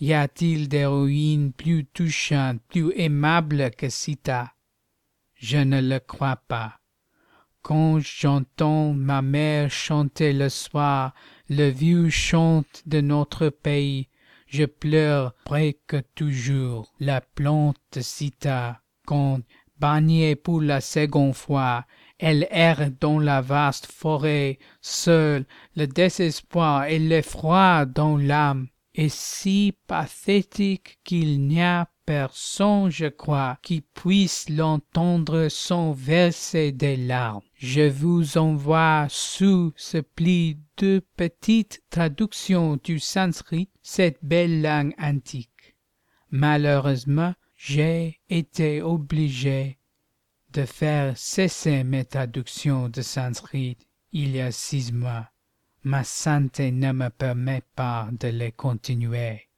Y 0.00 0.12
a-t-il 0.12 0.68
d'héroïnes 0.68 1.52
plus 1.52 1.86
touchantes, 1.86 2.60
plus 2.68 2.92
aimables 2.96 3.70
que 3.70 3.88
Sita? 3.88 4.52
Je 5.34 5.58
ne 5.58 5.80
le 5.80 5.98
crois 5.98 6.36
pas. 6.36 6.80
Quand 7.62 7.98
j'entends 7.98 8.92
ma 8.92 9.22
mère 9.22 9.70
chanter 9.70 10.32
le 10.32 10.48
soir 10.50 11.14
le 11.48 11.70
vieux 11.70 12.10
chant 12.10 12.64
de 12.86 13.00
notre 13.00 13.48
pays, 13.48 14.08
je 14.54 14.66
pleure 14.66 15.34
presque 15.44 15.96
toujours. 16.14 16.94
La 17.00 17.20
plante 17.20 17.98
cita 18.00 18.80
quand 19.04 19.40
baignée 19.78 20.36
pour 20.36 20.60
la 20.60 20.80
seconde 20.80 21.34
fois. 21.34 21.84
Elle 22.18 22.46
erre 22.50 22.90
dans 23.00 23.18
la 23.18 23.40
vaste 23.40 23.86
forêt. 23.86 24.60
Seule 24.80 25.44
le 25.74 25.86
désespoir 25.86 26.84
et 26.84 27.00
l'effroi 27.00 27.84
dans 27.84 28.16
l'âme. 28.16 28.68
Est 28.94 29.12
si 29.12 29.74
pathétique 29.88 31.00
qu'il 31.02 31.48
n'y 31.48 31.60
a 31.60 31.88
personne 32.06 32.90
je 32.90 33.06
crois 33.06 33.58
qui 33.62 33.80
puisse 33.80 34.48
l'entendre 34.48 35.48
sans 35.48 35.92
verser 35.92 36.72
des 36.72 36.96
larmes. 36.96 37.42
Je 37.54 37.88
vous 37.88 38.38
envoie 38.38 39.06
sous 39.08 39.72
ce 39.76 39.98
pli 39.98 40.58
deux 40.76 41.00
petites 41.16 41.82
traductions 41.90 42.78
du 42.82 42.98
sanskrit 42.98 43.70
cette 43.82 44.18
belle 44.22 44.62
langue 44.62 44.94
antique. 44.98 45.76
Malheureusement 46.30 47.34
j'ai 47.56 48.20
été 48.28 48.82
obligé 48.82 49.78
de 50.52 50.64
faire 50.64 51.16
cesser 51.16 51.84
mes 51.84 52.04
traductions 52.04 52.88
de 52.88 53.02
sanskrit 53.02 53.76
il 54.12 54.36
y 54.36 54.40
a 54.40 54.52
six 54.52 54.92
mois. 54.92 55.28
Ma 55.82 56.04
santé 56.04 56.70
ne 56.70 56.92
me 56.92 57.08
permet 57.10 57.62
pas 57.74 58.08
de 58.12 58.28
les 58.28 58.52
continuer 58.52 59.48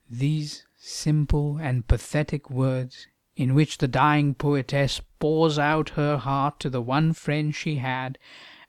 simple 0.89 1.59
and 1.59 1.89
pathetic 1.89 2.49
words, 2.49 3.09
in 3.35 3.55
which 3.55 3.79
the 3.79 3.89
dying 3.89 4.33
poetess 4.33 5.01
pours 5.19 5.59
out 5.59 5.91
her 5.91 6.17
heart 6.17 6.61
to 6.61 6.71
the 6.71 6.81
one 6.81 7.13
friend 7.13 7.57
she 7.57 7.77
had, 7.77 8.17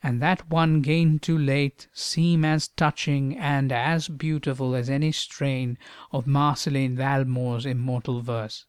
and 0.02 0.20
that 0.20 0.50
one 0.50 0.82
gained 0.82 1.22
too 1.22 1.38
late, 1.38 1.88
seem 1.94 2.44
as 2.44 2.70
touching 2.70 3.38
and 3.38 3.72
as 3.72 4.08
beautiful 4.08 4.74
as 4.74 4.90
any 4.90 5.12
strain 5.12 5.78
of 6.12 6.26
Marceline 6.26 6.96
Valmore's 6.96 7.68
immortal 7.68 8.22
verse. 8.22 8.66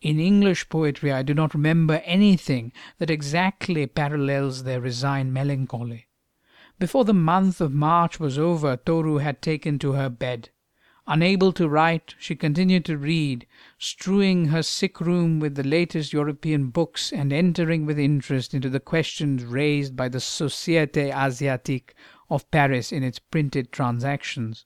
In 0.00 0.18
English 0.18 0.70
poetry 0.70 1.12
I 1.12 1.22
do 1.22 1.34
not 1.34 1.52
remember 1.52 2.02
anything 2.04 2.72
that 2.98 3.10
exactly 3.10 3.86
parallels 3.86 4.64
their 4.64 4.80
resigned 4.80 5.34
melancholy. 5.34 6.08
Before 6.78 7.04
the 7.04 7.12
month 7.12 7.60
of 7.60 7.72
March 7.72 8.18
was 8.18 8.38
over 8.38 8.76
Toru 8.76 9.18
had 9.18 9.42
taken 9.42 9.78
to 9.80 9.92
her 9.92 10.08
bed. 10.08 10.48
Unable 11.06 11.52
to 11.52 11.68
write, 11.68 12.14
she 12.18 12.34
continued 12.34 12.86
to 12.86 12.96
read, 12.96 13.46
strewing 13.78 14.46
her 14.46 14.62
sick 14.62 15.02
room 15.02 15.38
with 15.38 15.54
the 15.54 15.62
latest 15.62 16.14
European 16.14 16.70
books, 16.70 17.12
and 17.12 17.30
entering 17.30 17.84
with 17.84 17.98
interest 17.98 18.54
into 18.54 18.70
the 18.70 18.80
questions 18.80 19.44
raised 19.44 19.94
by 19.94 20.08
the 20.08 20.16
Société 20.16 21.12
Asiatique 21.12 21.94
of 22.30 22.50
Paris 22.50 22.90
in 22.90 23.02
its 23.02 23.18
printed 23.18 23.70
Transactions. 23.70 24.64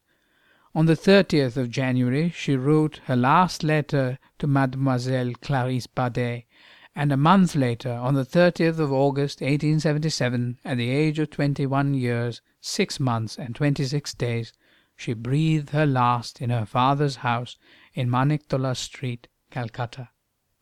On 0.76 0.87
the 0.87 0.95
30th 0.95 1.57
of 1.57 1.71
January 1.71 2.30
she 2.30 2.54
wrote 2.54 3.00
her 3.07 3.16
last 3.16 3.64
letter 3.64 4.16
to 4.38 4.47
Mademoiselle 4.47 5.33
Clarisse 5.42 5.88
Bader, 5.88 6.45
and 6.95 7.11
a 7.11 7.16
month 7.16 7.57
later, 7.57 7.90
on 7.90 8.14
the 8.14 8.25
30th 8.25 8.78
of 8.78 8.92
August 8.92 9.40
1877, 9.40 10.61
at 10.64 10.76
the 10.76 10.90
age 10.90 11.18
of 11.18 11.30
twenty 11.30 11.66
one 11.66 11.95
years, 11.95 12.42
six 12.61 13.00
months, 13.00 13.37
and 13.37 13.57
twenty 13.57 13.83
six 13.83 14.14
days, 14.14 14.52
she 14.99 15.12
breathed 15.14 15.71
her 15.71 15.87
last 15.87 16.43
in 16.43 16.50
her 16.50 16.67
father's 16.67 17.17
house 17.17 17.57
in 17.95 18.11
Maniktola 18.11 18.76
Street, 18.76 19.28
Calcutta. 19.49 20.11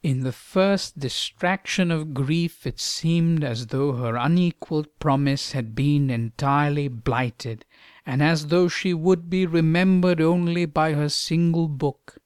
In 0.02 0.25
the 0.25 0.31
first 0.31 0.99
distraction 0.99 1.90
of 1.90 2.12
grief 2.12 2.66
it 2.66 2.78
seemed 2.78 3.43
as 3.43 3.69
though 3.69 3.95
her 3.95 4.14
unequalled 4.14 4.88
promise 5.00 5.52
had 5.52 5.75
been 5.75 6.11
entirely 6.11 6.87
blighted, 6.87 7.64
and 8.05 8.23
as 8.23 8.49
though 8.49 8.69
she 8.69 8.93
would 8.93 9.31
be 9.31 9.47
remembered 9.47 10.21
only 10.21 10.66
by 10.66 10.93
her 10.93 11.09
single 11.09 11.66
book. 11.66 12.19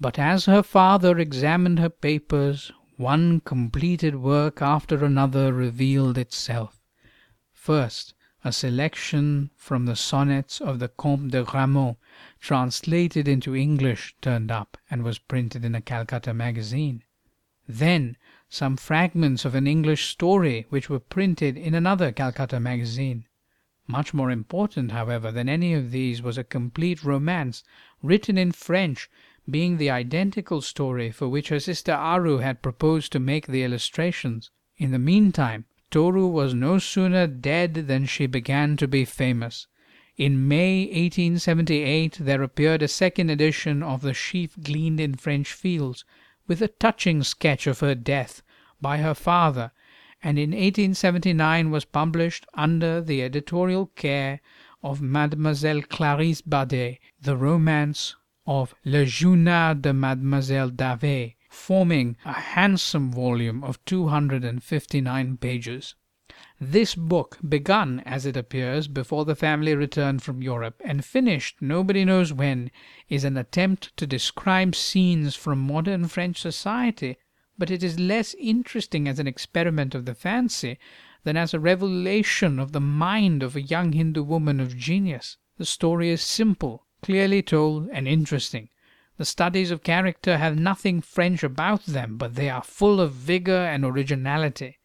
But 0.00 0.18
as 0.18 0.46
her 0.46 0.62
father 0.62 1.18
examined 1.18 1.78
her 1.78 1.90
papers, 1.90 2.72
one 2.96 3.40
completed 3.40 4.16
work 4.16 4.62
after 4.62 5.04
another 5.04 5.52
revealed 5.52 6.16
itself. 6.16 6.80
First, 7.52 8.13
a 8.44 8.52
selection 8.52 9.50
from 9.56 9.86
the 9.86 9.96
sonnets 9.96 10.60
of 10.60 10.78
the 10.78 10.88
Comte 10.88 11.30
de 11.30 11.42
Grammont, 11.42 11.96
translated 12.40 13.26
into 13.26 13.56
English, 13.56 14.14
turned 14.20 14.50
up, 14.50 14.76
and 14.90 15.02
was 15.02 15.18
printed 15.18 15.64
in 15.64 15.74
a 15.74 15.80
Calcutta 15.80 16.34
magazine. 16.34 17.02
Then 17.66 18.18
some 18.50 18.76
fragments 18.76 19.46
of 19.46 19.54
an 19.54 19.66
English 19.66 20.08
story, 20.08 20.66
which 20.68 20.90
were 20.90 21.00
printed 21.00 21.56
in 21.56 21.74
another 21.74 22.12
Calcutta 22.12 22.60
magazine. 22.60 23.24
Much 23.86 24.12
more 24.12 24.30
important, 24.30 24.92
however, 24.92 25.32
than 25.32 25.48
any 25.48 25.72
of 25.72 25.90
these 25.90 26.20
was 26.20 26.36
a 26.36 26.44
complete 26.44 27.02
romance, 27.02 27.64
written 28.02 28.36
in 28.36 28.52
French, 28.52 29.10
being 29.48 29.78
the 29.78 29.90
identical 29.90 30.60
story 30.60 31.10
for 31.10 31.28
which 31.28 31.48
her 31.48 31.60
sister 31.60 31.92
Aru 31.92 32.38
had 32.38 32.62
proposed 32.62 33.10
to 33.12 33.18
make 33.18 33.46
the 33.46 33.62
illustrations. 33.62 34.50
In 34.76 34.90
the 34.90 34.98
meantime, 34.98 35.64
Toru 35.94 36.26
was 36.26 36.54
no 36.54 36.80
sooner 36.80 37.28
dead 37.28 37.86
than 37.86 38.04
she 38.04 38.26
began 38.26 38.76
to 38.78 38.88
be 38.88 39.04
famous. 39.04 39.68
In 40.16 40.48
May 40.48 40.86
1878 40.86 42.18
there 42.18 42.42
appeared 42.42 42.82
a 42.82 42.88
second 42.88 43.30
edition 43.30 43.80
of 43.80 44.00
The 44.00 44.12
Sheaf 44.12 44.56
Gleaned 44.60 44.98
in 44.98 45.14
French 45.14 45.52
Fields, 45.52 46.04
with 46.48 46.60
a 46.60 46.66
touching 46.66 47.22
sketch 47.22 47.68
of 47.68 47.78
her 47.78 47.94
death 47.94 48.42
by 48.80 48.96
her 48.96 49.14
father, 49.14 49.70
and 50.20 50.36
in 50.36 50.50
1879 50.50 51.70
was 51.70 51.84
published 51.84 52.44
under 52.54 53.00
the 53.00 53.22
editorial 53.22 53.86
care 53.94 54.40
of 54.82 55.00
Mademoiselle 55.00 55.82
Clarisse 55.82 56.40
Bader, 56.40 56.96
the 57.20 57.36
romance 57.36 58.16
of 58.48 58.74
Le 58.84 59.04
Journal 59.04 59.76
de 59.76 59.92
Mademoiselle 59.92 60.70
d'Arvers, 60.70 61.34
forming 61.54 62.16
a 62.24 62.32
handsome 62.32 63.12
volume 63.12 63.62
of 63.62 63.82
259 63.84 65.36
pages. 65.36 65.94
This 66.60 66.94
book, 66.94 67.38
begun, 67.48 68.00
as 68.00 68.26
it 68.26 68.36
appears, 68.36 68.88
before 68.88 69.24
the 69.24 69.36
family 69.36 69.74
returned 69.74 70.22
from 70.22 70.42
Europe, 70.42 70.80
and 70.84 71.04
finished 71.04 71.62
nobody 71.62 72.04
knows 72.04 72.32
when, 72.32 72.70
is 73.08 73.24
an 73.24 73.36
attempt 73.36 73.96
to 73.96 74.06
describe 74.06 74.74
scenes 74.74 75.36
from 75.36 75.60
modern 75.60 76.08
French 76.08 76.40
society, 76.40 77.18
but 77.56 77.70
it 77.70 77.82
is 77.82 78.00
less 78.00 78.34
interesting 78.34 79.06
as 79.06 79.18
an 79.18 79.26
experiment 79.26 79.94
of 79.94 80.06
the 80.06 80.14
fancy 80.14 80.78
than 81.22 81.36
as 81.36 81.54
a 81.54 81.60
revelation 81.60 82.58
of 82.58 82.72
the 82.72 82.80
mind 82.80 83.42
of 83.42 83.54
a 83.54 83.62
young 83.62 83.92
Hindu 83.92 84.22
woman 84.22 84.58
of 84.60 84.76
genius. 84.76 85.36
The 85.56 85.64
story 85.64 86.10
is 86.10 86.20
simple, 86.20 86.86
clearly 87.00 87.42
told, 87.42 87.88
and 87.90 88.08
interesting. 88.08 88.70
The 89.16 89.24
studies 89.24 89.70
of 89.70 89.84
character 89.84 90.38
have 90.38 90.58
nothing 90.58 91.00
French 91.00 91.44
about 91.44 91.86
them, 91.86 92.16
but 92.16 92.34
they 92.34 92.50
are 92.50 92.64
full 92.64 93.00
of 93.00 93.12
vigor 93.12 93.64
and 93.64 93.84
originality. 93.84 94.78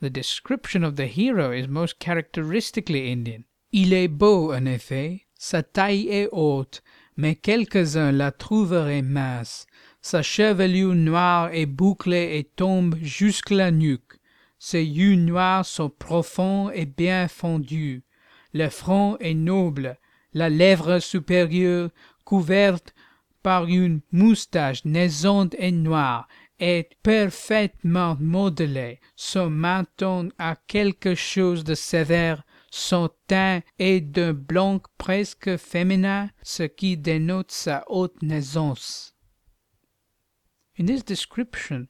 The 0.00 0.10
description 0.10 0.82
of 0.82 0.96
the 0.96 1.06
hero 1.06 1.52
is 1.52 1.68
most 1.68 1.98
characteristically 2.00 3.12
Indian. 3.12 3.44
Il 3.72 3.92
est 3.92 4.08
beau, 4.08 4.52
en 4.52 4.66
effet, 4.66 5.26
sa 5.38 5.62
taille 5.62 6.08
est 6.08 6.28
haute, 6.32 6.82
mais 7.16 7.36
quelques-uns 7.36 8.10
la 8.10 8.32
trouveraient 8.32 9.02
mince. 9.02 9.66
Sa 10.00 10.22
chevelure 10.22 10.94
noire 10.94 11.50
est 11.52 11.66
bouclée 11.66 12.38
et 12.38 12.44
tombe 12.44 12.96
jusqu'à 13.00 13.54
la 13.54 13.70
nuque. 13.70 14.18
Ses 14.58 14.82
yeux 14.82 15.14
noirs 15.14 15.64
sont 15.64 15.90
profonds 15.90 16.70
et 16.70 16.86
bien 16.86 17.28
fondus. 17.28 18.02
Le 18.52 18.68
front 18.70 19.16
est 19.18 19.34
noble, 19.34 19.98
la 20.32 20.48
lèvre 20.48 20.98
supérieure 20.98 21.90
couverte 22.24 22.94
par 23.48 23.64
une 23.64 24.02
moustache 24.12 24.84
naissante 24.84 25.54
et 25.58 25.72
noire 25.72 26.28
est 26.60 26.90
parfaitement 27.02 28.14
modelé, 28.20 29.00
son 29.16 29.48
menton 29.48 30.28
a 30.38 30.54
quelque 30.66 31.14
chose 31.14 31.64
de 31.64 31.74
sévère, 31.74 32.42
son 32.70 33.08
teint 33.26 33.62
est 33.78 34.02
d'un 34.02 34.34
blanc 34.34 34.82
presque 34.98 35.56
féminin, 35.56 36.28
ce 36.42 36.64
qui 36.64 36.98
dénote 36.98 37.50
sa 37.50 37.84
haute 37.88 38.20
naissance. 38.20 39.14
In 40.78 40.84
this 40.84 41.02
description 41.02 41.88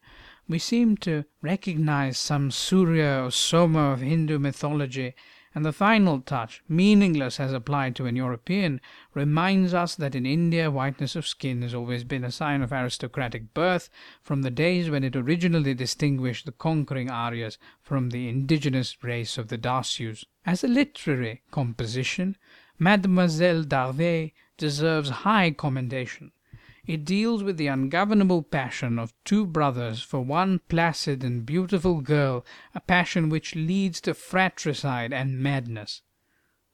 we 0.48 0.60
seem 0.60 0.96
to 0.98 1.24
recognize 1.42 2.18
some 2.18 2.52
Surya 2.52 3.24
or 3.24 3.32
Soma 3.32 3.94
of 3.94 4.00
Hindu 4.00 4.38
mythology 4.38 5.12
and 5.58 5.66
the 5.66 5.72
final 5.72 6.20
touch, 6.20 6.62
meaningless 6.68 7.40
as 7.40 7.52
applied 7.52 7.96
to 7.96 8.06
an 8.06 8.14
European, 8.14 8.80
reminds 9.12 9.74
us 9.74 9.96
that 9.96 10.14
in 10.14 10.24
India 10.24 10.70
whiteness 10.70 11.16
of 11.16 11.26
skin 11.26 11.62
has 11.62 11.74
always 11.74 12.04
been 12.04 12.22
a 12.22 12.30
sign 12.30 12.62
of 12.62 12.72
aristocratic 12.72 13.52
birth 13.54 13.90
from 14.22 14.42
the 14.42 14.52
days 14.52 14.88
when 14.88 15.02
it 15.02 15.16
originally 15.16 15.74
distinguished 15.74 16.46
the 16.46 16.52
conquering 16.52 17.08
Aryas 17.08 17.58
from 17.82 18.10
the 18.10 18.28
indigenous 18.28 19.02
race 19.02 19.36
of 19.36 19.48
the 19.48 19.58
Dasyus. 19.58 20.24
As 20.46 20.62
a 20.62 20.68
literary 20.68 21.42
composition, 21.50 22.36
Mademoiselle 22.78 23.64
d'Arvers 23.64 24.30
deserves 24.58 25.10
high 25.10 25.50
commendation. 25.50 26.30
It 26.88 27.04
deals 27.04 27.42
with 27.42 27.58
the 27.58 27.66
ungovernable 27.66 28.42
passion 28.44 28.98
of 28.98 29.12
two 29.22 29.44
brothers 29.44 30.00
for 30.00 30.22
one 30.22 30.62
placid 30.70 31.22
and 31.22 31.44
beautiful 31.44 32.00
girl, 32.00 32.46
a 32.74 32.80
passion 32.80 33.28
which 33.28 33.54
leads 33.54 34.00
to 34.00 34.14
fratricide 34.14 35.12
and 35.12 35.38
madness. 35.38 36.00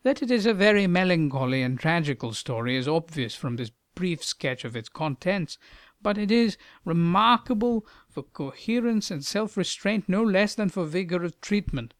That 0.04 0.22
it 0.22 0.30
is 0.30 0.46
a 0.46 0.54
very 0.54 0.86
melancholy 0.86 1.62
and 1.62 1.76
tragical 1.76 2.32
story 2.32 2.76
is 2.76 2.86
obvious 2.86 3.34
from 3.34 3.56
this 3.56 3.72
brief 3.96 4.22
sketch 4.22 4.64
of 4.64 4.76
its 4.76 4.88
contents, 4.88 5.58
but 6.00 6.16
it 6.16 6.30
is 6.30 6.56
remarkable 6.84 7.84
for 8.08 8.22
coherence 8.22 9.10
and 9.10 9.24
self 9.24 9.56
restraint 9.56 10.08
no 10.08 10.22
less 10.22 10.54
than 10.54 10.68
for 10.68 10.84
vigor 10.84 11.24
of 11.24 11.40
treatment. 11.40 11.92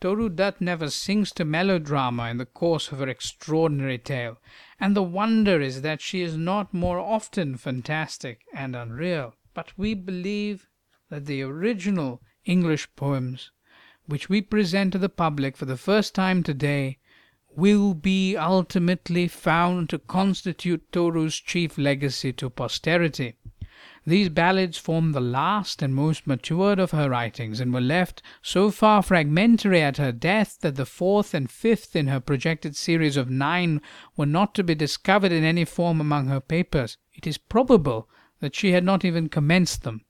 Toru 0.00 0.30
Dutt 0.30 0.62
never 0.62 0.88
sinks 0.88 1.30
to 1.32 1.44
melodrama 1.44 2.30
in 2.30 2.38
the 2.38 2.46
course 2.46 2.90
of 2.90 3.00
her 3.00 3.08
extraordinary 3.08 3.98
tale, 3.98 4.38
and 4.80 4.96
the 4.96 5.02
wonder 5.02 5.60
is 5.60 5.82
that 5.82 6.00
she 6.00 6.22
is 6.22 6.38
not 6.38 6.72
more 6.72 6.98
often 6.98 7.58
fantastic 7.58 8.46
and 8.54 8.74
unreal. 8.74 9.34
But 9.52 9.76
we 9.76 9.92
believe 9.92 10.70
that 11.10 11.26
the 11.26 11.42
original 11.42 12.22
English 12.46 12.88
poems, 12.96 13.50
which 14.06 14.30
we 14.30 14.40
present 14.40 14.92
to 14.92 14.98
the 14.98 15.10
public 15.10 15.54
for 15.56 15.66
the 15.66 15.76
first 15.76 16.14
time 16.14 16.42
today, 16.42 16.98
will 17.54 17.92
be 17.92 18.36
ultimately 18.36 19.28
found 19.28 19.90
to 19.90 19.98
constitute 19.98 20.90
Toru's 20.92 21.36
chief 21.36 21.76
legacy 21.76 22.32
to 22.34 22.48
posterity. 22.48 23.36
These 24.06 24.30
ballads 24.30 24.78
form 24.78 25.12
the 25.12 25.20
last 25.20 25.82
and 25.82 25.94
most 25.94 26.26
matured 26.26 26.78
of 26.78 26.92
her 26.92 27.10
writings, 27.10 27.60
and 27.60 27.70
were 27.70 27.82
left 27.82 28.22
so 28.40 28.70
far 28.70 29.02
fragmentary 29.02 29.82
at 29.82 29.98
her 29.98 30.10
death 30.10 30.56
that 30.62 30.76
the 30.76 30.86
fourth 30.86 31.34
and 31.34 31.50
fifth 31.50 31.94
in 31.94 32.06
her 32.06 32.18
projected 32.18 32.76
series 32.76 33.18
of 33.18 33.28
nine 33.28 33.82
were 34.16 34.24
not 34.24 34.54
to 34.54 34.64
be 34.64 34.74
discovered 34.74 35.32
in 35.32 35.44
any 35.44 35.66
form 35.66 36.00
among 36.00 36.28
her 36.28 36.40
papers. 36.40 36.96
It 37.12 37.26
is 37.26 37.36
probable 37.36 38.08
that 38.40 38.54
she 38.54 38.72
had 38.72 38.84
not 38.84 39.04
even 39.04 39.28
commenced 39.28 39.82
them. 39.82 40.06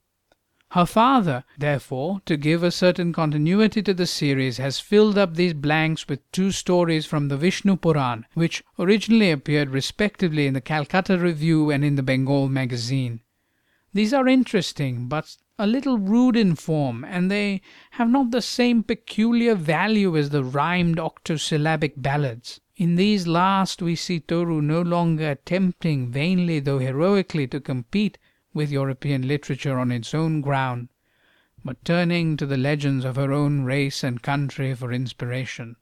Her 0.71 0.87
father, 0.87 1.43
therefore, 1.59 2.21
to 2.27 2.37
give 2.37 2.63
a 2.63 2.71
certain 2.71 3.13
continuity 3.13 3.83
to 3.83 3.93
the 3.93 4.07
series, 4.07 4.59
has 4.59 4.79
filled 4.79 5.19
up 5.19 5.35
these 5.35 5.53
blanks 5.53 6.07
with 6.07 6.31
two 6.31 6.53
stories 6.53 7.07
from 7.07 7.27
the 7.27 7.37
Vishnu 7.37 7.75
Puran, 7.75 8.25
which 8.35 8.63
originally 8.79 9.33
appeared 9.33 9.71
respectively 9.71 10.47
in 10.47 10.55
the 10.55 10.61
Calcutta 10.61 11.19
Review 11.19 11.73
and 11.73 11.85
in 11.85 11.97
the 11.97 12.05
Bengal 12.05 12.49
Magazine. 12.49 13.23
These 13.93 14.15
are 14.15 14.29
interesting, 14.29 15.09
but 15.09 15.37
a 15.59 15.67
little 15.67 15.99
rude 15.99 16.37
in 16.37 16.55
form, 16.55 17.05
and 17.05 17.29
they 17.29 17.61
have 17.93 18.09
not 18.09 18.31
the 18.31 18.41
same 18.41 18.85
peculiar 18.85 19.57
value 19.57 20.17
as 20.17 20.31
the 20.31 20.45
rhymed 20.45 21.01
octosyllabic 21.01 21.95
ballads. 21.97 22.61
In 22.77 22.95
these 22.95 23.27
last 23.27 23.83
we 23.83 23.97
see 23.97 24.21
Toru 24.21 24.63
no 24.63 24.81
longer 24.81 25.33
attempting 25.33 26.09
vainly 26.09 26.61
though 26.61 26.79
heroically 26.79 27.49
to 27.49 27.61
compete 27.61 28.17
with 28.55 28.71
European 28.71 29.27
literature 29.27 29.79
on 29.79 29.91
its 29.91 30.15
own 30.15 30.41
ground, 30.41 30.89
but 31.65 31.85
turning 31.85 32.37
to 32.37 32.47
the 32.47 32.57
legends 32.57 33.05
of 33.05 33.17
her 33.17 33.33
own 33.33 33.63
race 33.63 34.05
and 34.05 34.23
country 34.23 34.73
for 34.73 34.93
inspiration. 34.93 35.75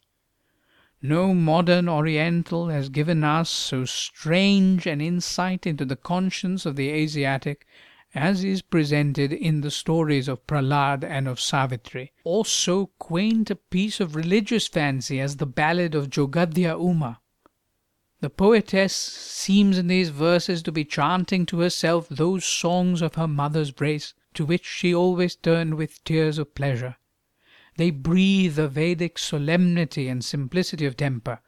No 1.02 1.34
modern 1.34 1.88
Oriental 1.88 2.68
has 2.68 2.88
given 2.88 3.22
us 3.22 3.50
so 3.50 3.84
strange 3.84 4.86
an 4.86 5.00
insight 5.00 5.66
into 5.66 5.84
the 5.84 5.94
conscience 5.94 6.64
of 6.64 6.74
the 6.74 6.88
Asiatic 6.88 7.66
as 8.14 8.42
is 8.42 8.62
presented 8.62 9.32
in 9.32 9.60
the 9.60 9.70
stories 9.70 10.28
of 10.28 10.46
Prahlad 10.46 11.04
and 11.04 11.28
of 11.28 11.38
Savitri, 11.38 12.12
or 12.24 12.44
so 12.44 12.86
quaint 12.98 13.50
a 13.50 13.56
piece 13.56 14.00
of 14.00 14.16
religious 14.16 14.66
fancy 14.66 15.20
as 15.20 15.36
the 15.36 15.46
ballad 15.46 15.94
of 15.94 16.08
Jogadhya 16.08 16.78
Uma. 16.78 17.20
The 18.20 18.30
poetess 18.30 18.94
seems 18.94 19.78
in 19.78 19.86
these 19.86 20.08
verses 20.08 20.62
to 20.64 20.72
be 20.72 20.84
chanting 20.84 21.46
to 21.46 21.60
herself 21.60 22.08
those 22.08 22.44
songs 22.44 23.00
of 23.00 23.14
her 23.14 23.28
mother's 23.28 23.80
race, 23.80 24.14
to 24.34 24.44
which 24.44 24.66
she 24.66 24.94
always 24.94 25.36
turned 25.36 25.74
with 25.74 26.02
tears 26.02 26.38
of 26.38 26.54
pleasure. 26.54 26.96
They 27.76 27.90
breathe 27.90 28.58
a 28.58 28.66
Vedic 28.66 29.18
solemnity 29.18 30.08
and 30.08 30.24
simplicity 30.24 30.84
of 30.84 30.96
temper, 30.96 31.40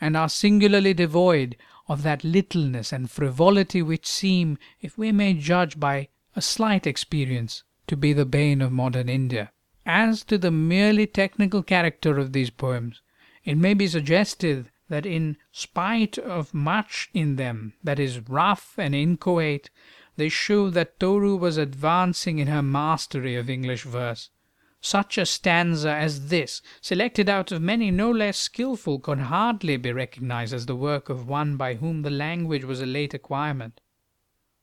and 0.00 0.16
are 0.16 0.30
singularly 0.30 0.94
devoid 0.94 1.56
of 1.86 2.02
that 2.02 2.24
littleness 2.24 2.92
and 2.92 3.10
frivolity 3.10 3.82
which 3.82 4.06
seem, 4.06 4.58
if 4.80 4.96
we 4.96 5.12
may 5.12 5.34
judge 5.34 5.78
by 5.78 6.08
a 6.34 6.40
slight 6.40 6.86
experience, 6.86 7.62
to 7.86 7.96
be 7.96 8.12
the 8.12 8.24
bane 8.24 8.62
of 8.62 8.72
modern 8.72 9.08
India. 9.08 9.52
As 9.86 10.24
to 10.24 10.38
the 10.38 10.50
merely 10.50 11.06
technical 11.06 11.62
character 11.62 12.18
of 12.18 12.32
these 12.32 12.50
poems, 12.50 13.02
it 13.44 13.58
may 13.58 13.74
be 13.74 13.86
suggested 13.86 14.70
that 14.88 15.04
in 15.04 15.36
spite 15.52 16.18
of 16.18 16.54
much 16.54 17.10
in 17.12 17.36
them 17.36 17.74
that 17.82 17.98
is 17.98 18.28
rough 18.28 18.74
and 18.78 18.94
inchoate, 18.94 19.70
they 20.16 20.28
show 20.28 20.70
that 20.70 20.98
Toru 20.98 21.36
was 21.36 21.56
advancing 21.56 22.38
in 22.38 22.46
her 22.46 22.62
mastery 22.62 23.36
of 23.36 23.50
English 23.50 23.82
verse. 23.82 24.30
Such 24.86 25.16
a 25.16 25.24
stanza 25.24 25.90
as 25.90 26.28
this, 26.28 26.60
selected 26.82 27.26
out 27.26 27.50
of 27.50 27.62
many 27.62 27.90
no 27.90 28.10
less 28.10 28.36
skilful, 28.36 28.98
could 28.98 29.18
hardly 29.18 29.78
be 29.78 29.92
recognized 29.92 30.52
as 30.52 30.66
the 30.66 30.76
work 30.76 31.08
of 31.08 31.26
one 31.26 31.56
by 31.56 31.76
whom 31.76 32.02
the 32.02 32.10
language 32.10 32.64
was 32.64 32.82
a 32.82 32.86
late 32.86 33.14
acquirement. 33.14 33.80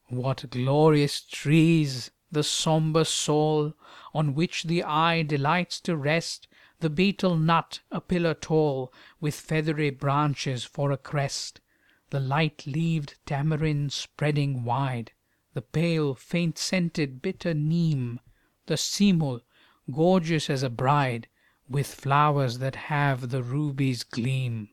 What 0.10 0.52
glorious 0.52 1.22
trees 1.22 2.12
the 2.32 2.44
sombre 2.44 3.04
saul, 3.04 3.74
on 4.14 4.36
which 4.36 4.66
the 4.66 4.84
eye 4.84 5.24
delights 5.24 5.80
to 5.82 5.98
rest, 5.98 6.48
the 6.82 6.92
betel 6.92 7.36
nut, 7.36 7.80
a 7.90 8.00
pillar 8.00 8.36
tall, 8.36 8.94
with 9.20 9.34
feathery 9.34 9.90
branches 9.90 10.64
for 10.64 10.92
a 10.92 10.98
crest, 10.98 11.62
the 12.12 12.20
light-leaved 12.20 13.16
tamarind 13.26 13.92
spreading 13.92 14.64
wide, 14.64 15.14
the 15.56 15.64
pale, 15.64 16.14
faint-scented 16.14 17.24
bitter 17.24 17.56
neem, 17.56 18.20
the 18.68 18.78
simul, 18.78 19.42
gorgeous 19.90 20.50
as 20.50 20.64
a 20.64 20.70
bride, 20.70 21.28
with 21.70 21.88
flowers 21.88 22.60
that 22.60 22.76
have 22.76 23.30
the 23.30 23.42
ruby's 23.42 24.04
gleam. 24.04 24.70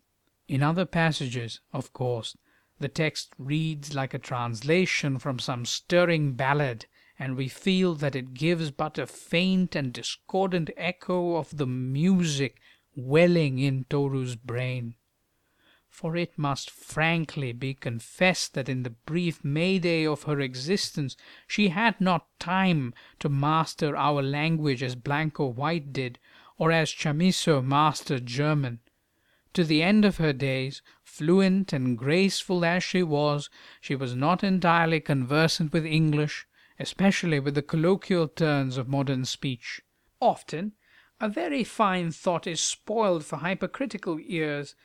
In 0.49 0.63
other 0.63 0.85
passages, 0.85 1.61
of 1.73 1.93
course, 1.93 2.37
the 2.81 2.89
text 2.89 3.33
reads 3.39 3.95
like 3.95 4.15
a 4.15 4.19
translation 4.19 5.19
from 5.19 5.39
some 5.39 5.65
stirring 5.65 6.35
ballad, 6.35 6.87
and 7.19 7.37
we 7.37 7.49
feel 7.49 7.95
that 7.95 8.15
it 8.15 8.35
gives 8.35 8.71
but 8.71 8.99
a 8.99 9.07
faint 9.07 9.75
and 9.75 9.93
discordant 9.93 10.71
echo 10.77 11.37
of 11.37 11.57
the 11.57 11.67
music 11.67 12.61
welling 12.95 13.59
in 13.59 13.85
Toru's 13.91 14.37
brain. 14.37 14.95
For 16.01 16.15
it 16.15 16.39
must 16.39 16.71
frankly 16.71 17.51
be 17.51 17.75
confessed 17.75 18.55
that 18.55 18.69
in 18.69 18.85
the 18.85 18.91
brief 19.05 19.43
May-day 19.43 20.07
of 20.07 20.23
her 20.23 20.39
existence 20.39 21.17
she 21.49 21.71
had 21.71 22.01
not 22.01 22.29
time 22.39 22.95
to 23.19 23.29
master 23.29 23.97
our 23.97 24.23
language 24.23 24.81
as 24.81 24.95
Blanco 24.95 25.47
White 25.47 25.93
did, 25.93 26.21
or 26.57 26.71
as 26.71 26.93
Chamisso 26.93 27.61
mastered 27.61 28.27
German. 28.27 28.79
To 29.55 29.65
the 29.65 29.83
end 29.83 30.05
of 30.05 30.19
her 30.19 30.33
days, 30.33 30.83
fluent 31.03 31.73
and 31.73 31.99
graceful 31.99 32.65
as 32.65 32.85
she 32.85 33.03
was, 33.03 33.51
she 33.81 33.97
was 33.97 34.15
not 34.15 34.45
entirely 34.45 35.01
conversant 35.01 35.73
with 35.73 35.85
English, 35.85 36.47
especially 36.79 37.41
with 37.41 37.57
the 37.57 37.61
colloquial 37.61 38.29
turns 38.29 38.77
of 38.77 38.87
modern 38.87 39.25
speech. 39.25 39.81
Often 40.21 40.75
a 41.21 41.29
very 41.29 41.65
fine 41.65 42.13
thought 42.13 42.47
is 42.47 42.61
spoiled 42.61 43.25
for 43.25 43.39
hypercritical 43.39 44.21
ears 44.21 44.77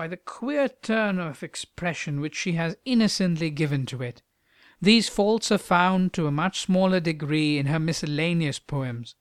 by 0.00 0.08
the 0.08 0.16
queer 0.16 0.66
turn 0.66 1.18
of 1.18 1.42
expression 1.42 2.22
which 2.22 2.34
she 2.34 2.52
has 2.52 2.74
innocently 2.86 3.50
given 3.50 3.84
to 3.84 4.00
it. 4.00 4.22
These 4.80 5.10
faults 5.10 5.52
are 5.52 5.58
found 5.58 6.14
to 6.14 6.26
a 6.26 6.30
much 6.30 6.62
smaller 6.62 7.00
degree 7.00 7.58
in 7.58 7.66
her 7.66 7.78
miscellaneous 7.78 8.58
poems. 8.58 9.14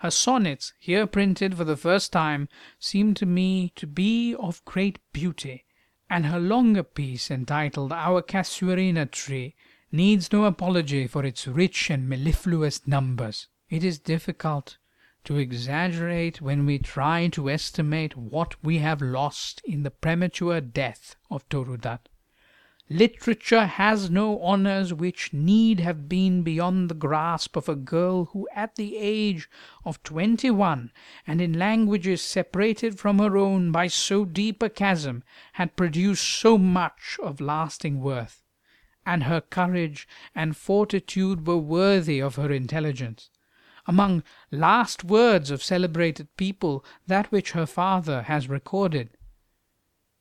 Her 0.00 0.10
sonnets, 0.10 0.74
here 0.78 1.06
printed 1.06 1.56
for 1.56 1.64
the 1.64 1.74
first 1.74 2.12
time, 2.12 2.50
seem 2.78 3.14
to 3.14 3.24
me 3.24 3.72
to 3.76 3.86
be 3.86 4.34
of 4.34 4.62
great 4.66 4.98
beauty, 5.14 5.64
and 6.10 6.26
her 6.26 6.38
longer 6.38 6.82
piece, 6.82 7.30
entitled 7.30 7.90
Our 7.90 8.20
Casuarina 8.20 9.06
Tree, 9.06 9.54
needs 9.90 10.30
no 10.30 10.44
apology 10.44 11.06
for 11.06 11.24
its 11.24 11.46
rich 11.46 11.88
and 11.88 12.10
mellifluous 12.10 12.86
numbers. 12.86 13.48
It 13.70 13.82
is 13.82 13.98
difficult 13.98 14.76
to 15.26 15.36
exaggerate 15.36 16.40
when 16.40 16.64
we 16.64 16.78
try 16.78 17.26
to 17.26 17.50
estimate 17.50 18.16
what 18.16 18.54
we 18.64 18.78
have 18.78 19.02
lost 19.02 19.60
in 19.64 19.82
the 19.82 19.90
premature 19.90 20.60
death 20.60 21.16
of 21.30 21.46
Toru 21.48 21.76
Dutt. 21.76 22.08
Literature 22.88 23.66
has 23.66 24.08
no 24.08 24.40
honors 24.40 24.94
which 24.94 25.32
need 25.32 25.80
have 25.80 26.08
been 26.08 26.42
beyond 26.42 26.88
the 26.88 26.94
grasp 26.94 27.56
of 27.56 27.68
a 27.68 27.74
girl 27.74 28.26
who 28.26 28.48
at 28.54 28.76
the 28.76 28.96
age 28.96 29.50
of 29.84 30.00
twenty 30.04 30.50
one, 30.50 30.92
and 31.26 31.40
in 31.40 31.58
languages 31.58 32.22
separated 32.22 32.96
from 32.96 33.18
her 33.18 33.36
own 33.36 33.72
by 33.72 33.88
so 33.88 34.24
deep 34.24 34.62
a 34.62 34.70
chasm, 34.70 35.24
had 35.54 35.74
produced 35.74 36.24
so 36.24 36.56
much 36.56 37.18
of 37.20 37.40
lasting 37.40 38.00
worth. 38.00 38.44
And 39.04 39.24
her 39.24 39.40
courage 39.40 40.06
and 40.34 40.56
fortitude 40.56 41.46
were 41.46 41.56
worthy 41.56 42.20
of 42.20 42.36
her 42.36 42.52
intelligence 42.52 43.30
among 43.86 44.22
last 44.50 45.04
words 45.04 45.50
of 45.50 45.62
celebrated 45.62 46.36
people 46.36 46.84
that 47.06 47.30
which 47.30 47.52
her 47.52 47.66
father 47.66 48.22
has 48.22 48.48
recorded. 48.48 49.10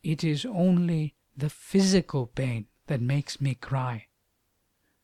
It 0.04 0.23
is 0.23 0.45
only 0.45 1.15
the 1.36 1.49
physical 1.49 2.28
pain 2.28 2.67
that 2.88 3.01
makes 3.01 3.41
me 3.41 3.56
cry. 3.56 4.08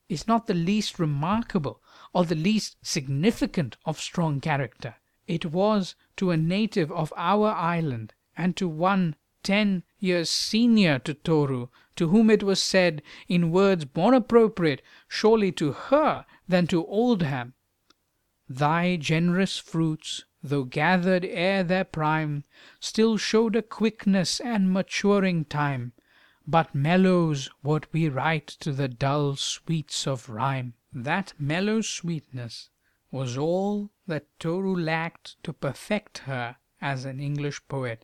Is 0.08 0.28
not 0.28 0.47
the 0.47 0.54
least 0.54 1.00
remarkable 1.00 1.82
or 2.13 2.26
the 2.26 2.36
least 2.36 2.78
significant 2.82 3.78
of 3.86 4.00
strong 4.00 4.39
character. 4.39 4.95
It 5.28 5.45
was 5.45 5.95
to 6.17 6.32
a 6.32 6.38
native 6.38 6.91
of 6.91 7.13
our 7.15 7.50
island, 7.50 8.13
and 8.36 8.56
to 8.58 8.67
one 8.67 9.15
ten 9.43 9.84
years 10.00 10.30
senior 10.30 11.00
to 11.00 11.13
Toru, 11.13 11.67
to 11.95 12.10
whom 12.10 12.30
it 12.30 12.43
was 12.43 12.62
said, 12.62 13.02
in 13.28 13.52
words 13.52 13.86
more 13.95 14.13
appropriate 14.13 14.82
surely 15.08 15.52
to 15.54 15.71
her 15.71 16.26
than 16.47 16.67
to 16.67 16.86
Oldham, 16.86 17.54
Thy 18.54 18.98
generous 18.98 19.58
fruits, 19.58 20.26
though 20.44 20.66
gathered 20.66 21.24
ere 21.24 21.64
their 21.64 21.86
prime, 21.86 22.44
Still 22.82 23.16
showed 23.16 23.56
a 23.56 23.62
quickness 23.62 24.42
and 24.42 24.74
maturing 24.74 25.46
time, 25.46 25.94
But 26.46 26.76
mellows 26.76 27.50
what 27.62 27.88
we 27.94 28.10
write 28.10 28.48
to 28.60 28.74
the 28.74 28.90
dull 28.90 29.38
sweets 29.38 30.06
of 30.06 30.28
rhyme. 30.28 30.74
That 30.92 31.34
mellow 31.40 31.80
sweetness 31.80 32.70
was 33.10 33.38
all 33.38 33.90
that 34.06 34.28
Toru 34.38 34.76
lacked 34.76 35.42
to 35.44 35.54
perfect 35.54 36.18
her 36.28 36.58
as 36.82 37.06
an 37.06 37.22
English 37.22 37.62
poet, 37.70 38.04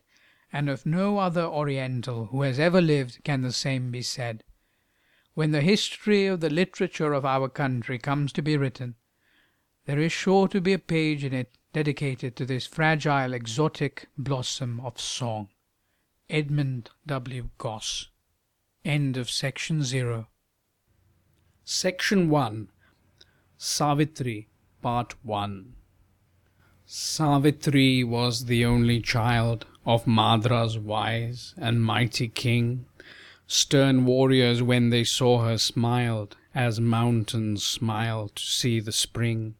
and 0.50 0.70
of 0.70 0.86
no 0.86 1.18
other 1.18 1.44
Oriental 1.44 2.24
who 2.24 2.40
has 2.40 2.58
ever 2.58 2.80
lived 2.80 3.22
can 3.22 3.42
the 3.42 3.52
same 3.52 3.90
be 3.90 4.00
said. 4.00 4.44
When 5.34 5.50
the 5.50 5.60
history 5.60 6.26
of 6.26 6.40
the 6.40 6.48
literature 6.48 7.12
of 7.12 7.26
our 7.26 7.50
country 7.50 7.98
comes 7.98 8.32
to 8.32 8.40
be 8.40 8.56
written, 8.56 8.94
there 9.88 10.00
is 10.00 10.12
sure 10.12 10.46
to 10.46 10.60
be 10.60 10.74
a 10.74 10.78
page 10.78 11.24
in 11.24 11.32
it 11.32 11.56
dedicated 11.72 12.36
to 12.36 12.44
this 12.44 12.66
fragile 12.66 13.32
exotic 13.32 14.06
blossom 14.18 14.78
of 14.84 15.00
song. 15.00 15.48
Edmund 16.28 16.90
W. 17.06 17.48
Gosse. 17.56 18.08
End 18.84 19.16
of 19.16 19.30
section 19.30 19.82
0. 19.82 20.26
Section 21.64 22.28
1 22.28 22.68
Savitri, 23.56 24.48
Part 24.82 25.14
1 25.24 25.72
Savitri 26.84 28.04
was 28.04 28.44
the 28.44 28.66
only 28.66 29.00
child 29.00 29.64
of 29.86 30.06
Madra's 30.06 30.78
wise 30.78 31.54
and 31.56 31.82
mighty 31.82 32.28
king. 32.28 32.84
Stern 33.46 34.04
warriors, 34.04 34.62
when 34.62 34.90
they 34.90 35.04
saw 35.04 35.46
her, 35.46 35.56
smiled, 35.56 36.36
as 36.54 36.78
mountains 36.78 37.64
smile 37.64 38.28
to 38.28 38.42
see 38.42 38.80
the 38.80 38.92
spring 38.92 39.54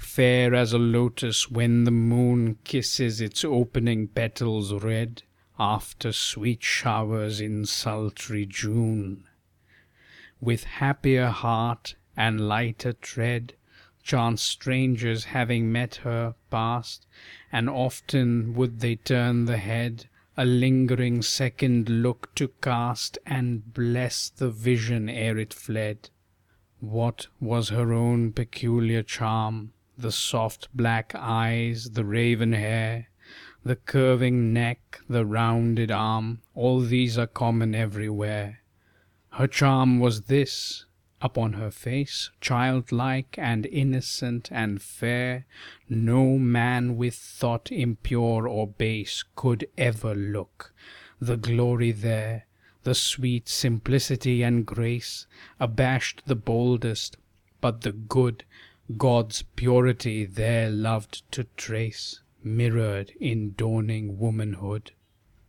fair 0.00 0.54
as 0.54 0.72
a 0.72 0.78
lotus 0.78 1.50
when 1.50 1.84
the 1.84 1.90
moon 1.90 2.58
kisses 2.64 3.20
its 3.20 3.44
opening 3.44 4.08
petals 4.08 4.72
red 4.82 5.22
after 5.58 6.10
sweet 6.10 6.62
showers 6.62 7.40
in 7.40 7.64
sultry 7.66 8.46
June. 8.46 9.24
With 10.40 10.64
happier 10.64 11.28
heart 11.28 11.94
and 12.16 12.48
lighter 12.48 12.94
tread, 12.94 13.54
chance 14.02 14.42
strangers 14.42 15.24
having 15.24 15.70
met 15.70 15.96
her 15.96 16.34
passed, 16.50 17.06
and 17.52 17.68
often 17.68 18.54
would 18.54 18.80
they 18.80 18.96
turn 18.96 19.44
the 19.44 19.58
head, 19.58 20.08
a 20.36 20.46
lingering 20.46 21.20
second 21.20 21.88
look 21.88 22.34
to 22.36 22.48
cast, 22.62 23.18
and 23.26 23.74
bless 23.74 24.30
the 24.30 24.50
vision 24.50 25.08
ere 25.10 25.38
it 25.38 25.52
fled. 25.52 26.08
What 26.80 27.26
was 27.38 27.68
her 27.68 27.92
own 27.92 28.32
peculiar 28.32 29.02
charm? 29.02 29.72
The 30.00 30.12
soft 30.12 30.68
black 30.74 31.12
eyes, 31.14 31.90
the 31.90 32.04
raven 32.04 32.52
hair, 32.52 33.08
the 33.64 33.76
curving 33.76 34.52
neck, 34.52 35.00
the 35.08 35.26
rounded 35.26 35.90
arm, 35.90 36.40
all 36.54 36.80
these 36.80 37.18
are 37.18 37.26
common 37.26 37.74
everywhere. 37.74 38.60
Her 39.32 39.46
charm 39.46 40.00
was 40.00 40.22
this, 40.22 40.86
Upon 41.22 41.52
her 41.52 41.70
face, 41.70 42.30
childlike 42.40 43.36
and 43.38 43.66
innocent 43.66 44.50
and 44.50 44.80
fair, 44.80 45.44
No 45.86 46.38
man 46.38 46.96
with 46.96 47.14
thought 47.14 47.70
impure 47.70 48.48
or 48.48 48.66
base 48.66 49.22
could 49.36 49.68
ever 49.76 50.14
look. 50.14 50.74
The 51.20 51.36
glory 51.36 51.92
there, 51.92 52.46
the 52.84 52.94
sweet 52.94 53.50
simplicity 53.50 54.42
and 54.42 54.64
grace, 54.64 55.26
Abashed 55.58 56.22
the 56.24 56.36
boldest, 56.36 57.18
but 57.60 57.82
the 57.82 57.92
good, 57.92 58.44
God's 58.96 59.42
purity 59.56 60.24
there 60.24 60.70
loved 60.70 61.30
to 61.32 61.44
trace, 61.56 62.22
Mirrored 62.42 63.12
in 63.20 63.52
dawning 63.52 64.18
womanhood. 64.18 64.92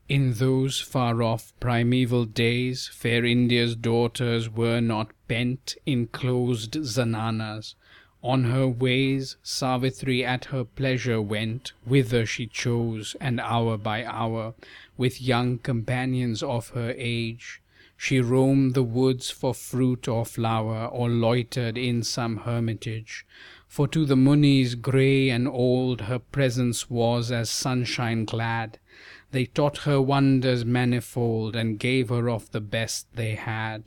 In 0.10 0.34
those 0.34 0.82
far 0.82 1.23
off 1.23 1.54
primeval 1.60 2.25
days, 2.25 2.89
Fair 2.89 3.23
India's 3.23 3.77
daughters 3.77 4.49
were 4.49 4.82
not 4.82 5.13
pent 5.30 5.77
In 5.86 6.08
closed 6.08 6.73
zenanas. 6.84 7.75
On 8.21 8.43
her 8.43 8.67
ways 8.67 9.38
Savitri 9.41 10.23
at 10.25 10.45
her 10.45 10.65
pleasure 10.65 11.21
went 11.21 11.71
Whither 11.86 12.25
she 12.25 12.45
chose, 12.45 13.15
and 13.21 13.39
hour 13.39 13.77
by 13.77 14.04
hour, 14.04 14.54
With 14.97 15.21
young 15.21 15.58
companions 15.58 16.43
of 16.43 16.69
her 16.71 16.93
age, 16.97 17.61
She 18.04 18.20
roamed 18.20 18.74
the 18.74 18.82
woods 18.82 19.30
for 19.30 19.54
fruit 19.54 20.08
or 20.08 20.26
flower, 20.26 20.88
Or 20.88 21.08
loitered 21.08 21.78
in 21.78 22.02
some 22.02 22.38
hermitage. 22.38 23.28
For 23.68 23.88
to 23.90 24.06
the 24.06 24.16
Munis 24.16 24.74
grey 24.74 25.30
and 25.30 25.48
old 25.48 26.02
Her 26.02 26.18
presence 26.18 26.90
was 26.90 27.32
as 27.32 27.52
sunshine 27.52 28.26
glad. 28.26 28.80
They 29.30 29.46
taught 29.46 29.86
her 29.86 30.02
wonders 30.02 30.66
manifold, 30.66 31.56
And 31.56 31.78
gave 31.78 32.10
her 32.10 32.28
of 32.28 32.50
the 32.50 32.60
best 32.60 33.06
they 33.14 33.36
had. 33.36 33.84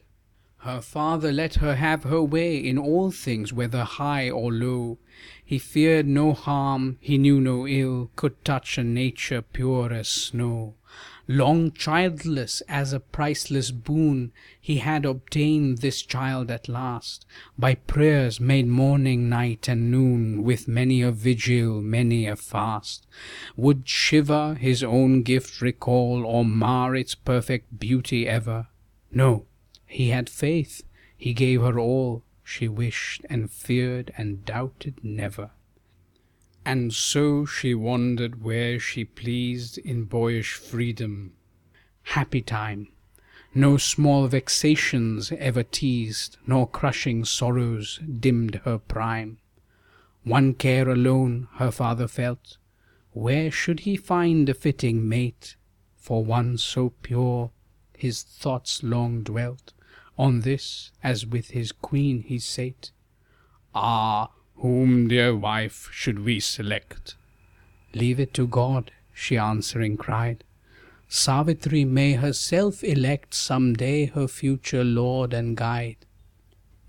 Her 0.59 0.81
father 0.81 1.33
let 1.33 1.57
her 1.57 1.75
have 1.75 2.05
her 2.05 2.23
way 2.23 2.57
In 2.57 2.79
all 2.79 3.11
things, 3.11 3.53
whether 3.53 3.83
high 3.83 4.31
or 4.31 4.53
low. 4.53 4.99
He 5.45 5.59
feared 5.59 6.07
no 6.07 6.35
harm, 6.35 6.99
he 7.01 7.19
knew 7.19 7.41
no 7.41 7.67
ill 7.67 8.13
Could 8.15 8.45
touch 8.45 8.79
a 8.79 8.85
nature 8.85 9.43
pure 9.43 9.93
as 9.93 10.07
snow. 10.07 10.77
Long 11.27 11.73
childless, 11.73 12.61
as 12.69 12.93
a 12.93 13.01
priceless 13.01 13.71
boon, 13.71 14.31
He 14.61 14.77
had 14.77 15.07
obtained 15.07 15.79
this 15.79 16.03
child 16.03 16.51
at 16.51 16.69
last, 16.69 17.25
By 17.59 17.77
prayers 17.77 18.41
made 18.41 18.67
morning, 18.67 19.31
night, 19.31 19.67
and 19.67 19.91
noon, 19.91 20.43
With 20.43 20.69
many 20.69 21.01
a 21.01 21.11
vigil, 21.11 21.81
many 21.81 22.27
a 22.27 22.37
fast. 22.37 23.07
Would 23.57 23.89
Shiva 23.89 24.57
his 24.57 24.83
own 24.83 25.23
gift 25.23 25.63
recall, 25.63 26.27
Or 26.27 26.45
mar 26.45 26.95
its 26.95 27.15
perfect 27.15 27.79
beauty 27.81 28.29
ever? 28.29 28.67
No, 29.11 29.47
he 29.87 30.11
had 30.11 30.29
faith, 30.29 30.83
he 31.17 31.33
gave 31.33 31.63
her 31.63 31.79
all 31.79 32.23
She 32.43 32.69
wished, 32.69 33.25
and 33.31 33.51
feared, 33.51 34.13
and 34.19 34.45
doubted 34.45 35.03
never. 35.03 35.53
And 36.67 36.95
so 36.95 37.45
she 37.45 37.75
wandered 37.75 38.43
where 38.43 38.81
she 38.81 39.05
pleased 39.05 39.77
In 39.79 40.05
boyish 40.05 40.55
freedom. 40.55 41.33
Happy 42.03 42.41
time! 42.41 42.89
No 43.55 43.77
small 43.77 44.27
vexations 44.27 45.31
ever 45.33 45.63
teased, 45.63 46.39
Nor 46.47 46.69
crushing 46.69 47.25
sorrows 47.25 48.01
dimmed 48.19 48.57
her 48.65 48.79
prime. 48.79 49.39
One 50.23 50.55
care 50.55 50.89
alone 50.89 51.49
her 51.57 51.71
father 51.71 52.09
felt, 52.09 52.57
Where 53.13 53.51
should 53.51 53.81
he 53.81 53.97
find 53.97 54.49
a 54.49 54.55
fitting 54.55 55.09
mate 55.09 55.57
For 55.97 56.25
one 56.25 56.57
so 56.59 56.91
pure? 57.03 57.51
His 57.97 58.23
thoughts 58.23 58.83
long 58.83 59.23
dwelt 59.23 59.73
On 60.19 60.41
this, 60.41 60.93
as 61.03 61.27
with 61.27 61.51
his 61.51 61.73
queen 61.73 62.23
he 62.23 62.39
sate. 62.39 62.91
Ah! 63.75 64.31
Whom, 64.57 65.09
dear 65.09 65.37
wife, 65.37 65.89
should 65.93 66.25
we 66.25 66.41
select? 66.41 67.17
Leave 67.95 68.21
it 68.21 68.33
to 68.35 68.47
God, 68.47 68.93
she 69.13 69.37
answering 69.37 69.97
cried. 69.97 70.45
Savitri 71.09 71.85
may 71.85 72.15
herself 72.15 72.83
elect 72.83 73.35
Some 73.35 73.75
day 73.75 74.07
her 74.07 74.29
future 74.29 74.85
lord 74.85 75.35
and 75.35 75.57
guide. 75.57 76.07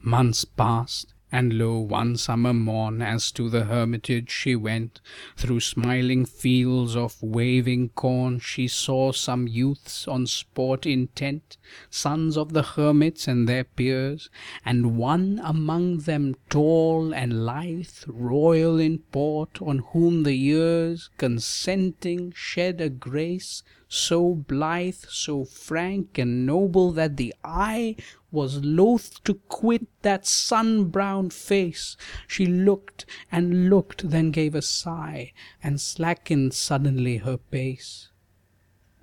Months 0.02 0.46
passed, 0.46 1.15
and 1.36 1.58
lo, 1.58 1.78
one 1.80 2.16
summer 2.16 2.54
morn, 2.54 3.02
As 3.02 3.30
to 3.34 3.50
the 3.50 3.66
hermitage 3.66 4.32
she 4.32 4.56
went, 4.56 5.02
Through 5.36 5.60
smiling 5.60 6.26
fields 6.26 6.96
of 6.96 7.22
waving 7.22 7.90
corn, 7.90 8.40
She 8.40 8.70
saw 8.70 9.12
some 9.12 9.46
youths 9.46 10.08
on 10.08 10.28
sport 10.28 10.86
intent, 10.86 11.58
Sons 11.90 12.38
of 12.38 12.54
the 12.54 12.64
hermits 12.64 13.28
and 13.28 13.50
their 13.50 13.66
peers, 13.66 14.30
And 14.64 14.98
one 14.98 15.42
among 15.44 15.98
them 15.98 16.36
tall 16.50 17.14
and 17.14 17.46
lithe, 17.46 18.06
Royal 18.08 18.80
in 18.80 19.00
port, 19.00 19.62
on 19.62 19.80
whom 19.92 20.24
the 20.24 20.36
years, 20.36 21.10
Consenting, 21.18 22.32
shed 22.34 22.80
a 22.80 22.88
grace 22.88 23.62
so 23.88 24.34
blithe, 24.34 25.04
so 25.10 25.46
frank 25.46 26.18
and 26.18 26.46
noble 26.46 26.92
that 26.92 27.18
the 27.18 27.34
eye 27.44 27.96
Was 28.32 28.64
loath 28.66 29.24
to 29.24 29.36
quit 29.48 29.88
that 30.02 30.26
sun 30.26 30.86
browned 30.86 31.34
face. 31.34 31.96
She 32.28 32.46
looked 32.46 33.06
and 33.32 33.70
looked, 33.70 34.10
then 34.10 34.32
gave 34.32 34.56
a 34.56 34.62
sigh, 34.62 35.32
And 35.64 35.80
slackened 35.80 36.54
suddenly 36.54 37.18
her 37.18 37.38
pace. 37.38 38.10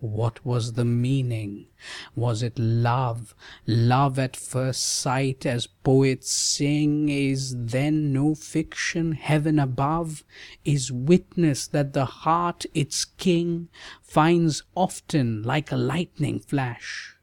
What 0.03 0.45
was 0.45 0.73
the 0.73 0.85
meaning? 0.85 1.69
Was 2.17 2.43
it 2.43 2.59
love? 2.59 3.37
Love 3.69 4.19
at 4.19 4.35
first 4.35 4.83
sight, 4.83 5.47
as 5.47 5.69
poets 5.69 6.29
sing, 6.29 7.09
Is 7.09 7.55
then 7.57 8.13
no 8.13 8.35
fiction, 8.35 9.13
heaven 9.13 9.61
above 9.61 10.25
Is 10.65 10.91
witness 10.91 11.69
that 11.69 11.93
the 11.93 12.05
heart 12.05 12.67
its 12.75 13.05
king 13.05 13.69
Finds 14.03 14.65
often 14.75 15.45
like 15.45 15.71
a 15.71 15.77
lightning 15.77 16.41
flash. 16.41 17.17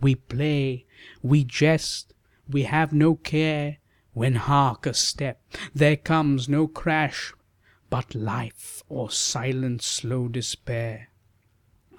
We 0.00 0.14
play, 0.14 0.86
we 1.22 1.44
jest, 1.44 2.14
we 2.48 2.62
have 2.62 2.94
no 2.94 3.16
care, 3.16 3.76
When 4.14 4.36
hark 4.36 4.86
a 4.86 4.94
step, 4.94 5.42
there 5.74 5.96
comes 5.96 6.48
no 6.48 6.66
crash, 6.66 7.34
But 7.90 8.14
life 8.14 8.82
or 8.88 9.10
silent 9.10 9.82
slow 9.82 10.28
despair. 10.28 11.10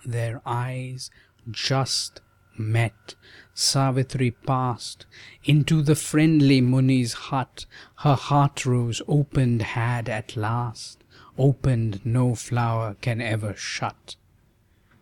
Their 0.08 0.42
eyes 0.46 1.12
just 1.52 2.22
met. 2.58 3.16
Savitri 3.54 4.32
passed 4.32 5.06
Into 5.44 5.82
the 5.82 5.96
friendly 5.96 6.62
Muni's 6.62 7.12
hut. 7.28 7.66
Her 7.98 8.16
heart 8.16 8.66
rose 8.66 9.02
opened 9.06 9.62
had 9.62 10.08
at 10.08 10.38
last, 10.38 11.04
Opened 11.38 12.00
no 12.06 12.36
flower 12.36 12.96
can 13.02 13.20
ever 13.20 13.54
shut. 13.56 14.16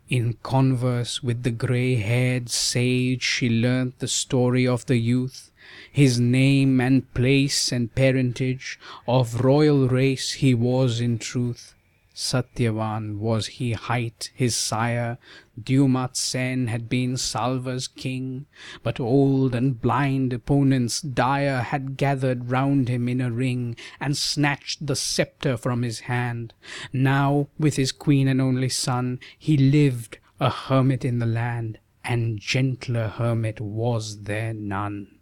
In 0.09 0.37
converse 0.41 1.21
with 1.21 1.43
the 1.43 1.51
grey 1.51 1.97
haired 1.97 2.49
sage 2.49 3.21
She 3.21 3.47
learnt 3.47 3.99
the 3.99 4.07
story 4.07 4.67
of 4.67 4.87
the 4.87 4.97
youth, 4.97 5.51
His 5.91 6.19
name 6.19 6.81
and 6.81 7.13
place 7.13 7.71
and 7.71 7.93
parentage, 7.93 8.79
Of 9.07 9.41
royal 9.41 9.87
race 9.87 10.33
he 10.33 10.55
was 10.55 10.99
in 10.99 11.19
truth. 11.19 11.75
Satyavan 12.17 13.19
was 13.19 13.47
he 13.47 13.73
hight, 13.73 14.31
his 14.33 14.55
sire, 14.55 15.17
Dyumat 15.61 16.15
Sen 16.15 16.67
had 16.67 16.87
been 16.87 17.17
Salva's 17.17 17.89
king, 17.89 18.45
But 18.83 19.01
old 19.01 19.53
and 19.53 19.81
blind 19.81 20.31
opponents 20.31 21.01
dire 21.01 21.61
Had 21.61 21.97
gathered 21.97 22.49
round 22.49 22.87
him 22.87 23.09
in 23.09 23.19
a 23.19 23.29
ring, 23.29 23.75
And 23.99 24.15
snatched 24.15 24.87
the 24.87 24.95
sceptre 24.95 25.57
from 25.57 25.81
his 25.81 26.01
hand. 26.01 26.53
Now 26.93 27.49
with 27.59 27.75
his 27.75 27.91
queen 27.91 28.29
and 28.29 28.39
only 28.39 28.69
son 28.69 29.19
He 29.37 29.57
lived, 29.57 30.17
a 30.39 30.49
hermit 30.49 31.03
in 31.03 31.19
the 31.19 31.25
land, 31.25 31.79
And 32.01 32.39
gentler 32.39 33.09
hermit 33.09 33.59
was 33.59 34.23
there 34.23 34.53
none. 34.53 35.14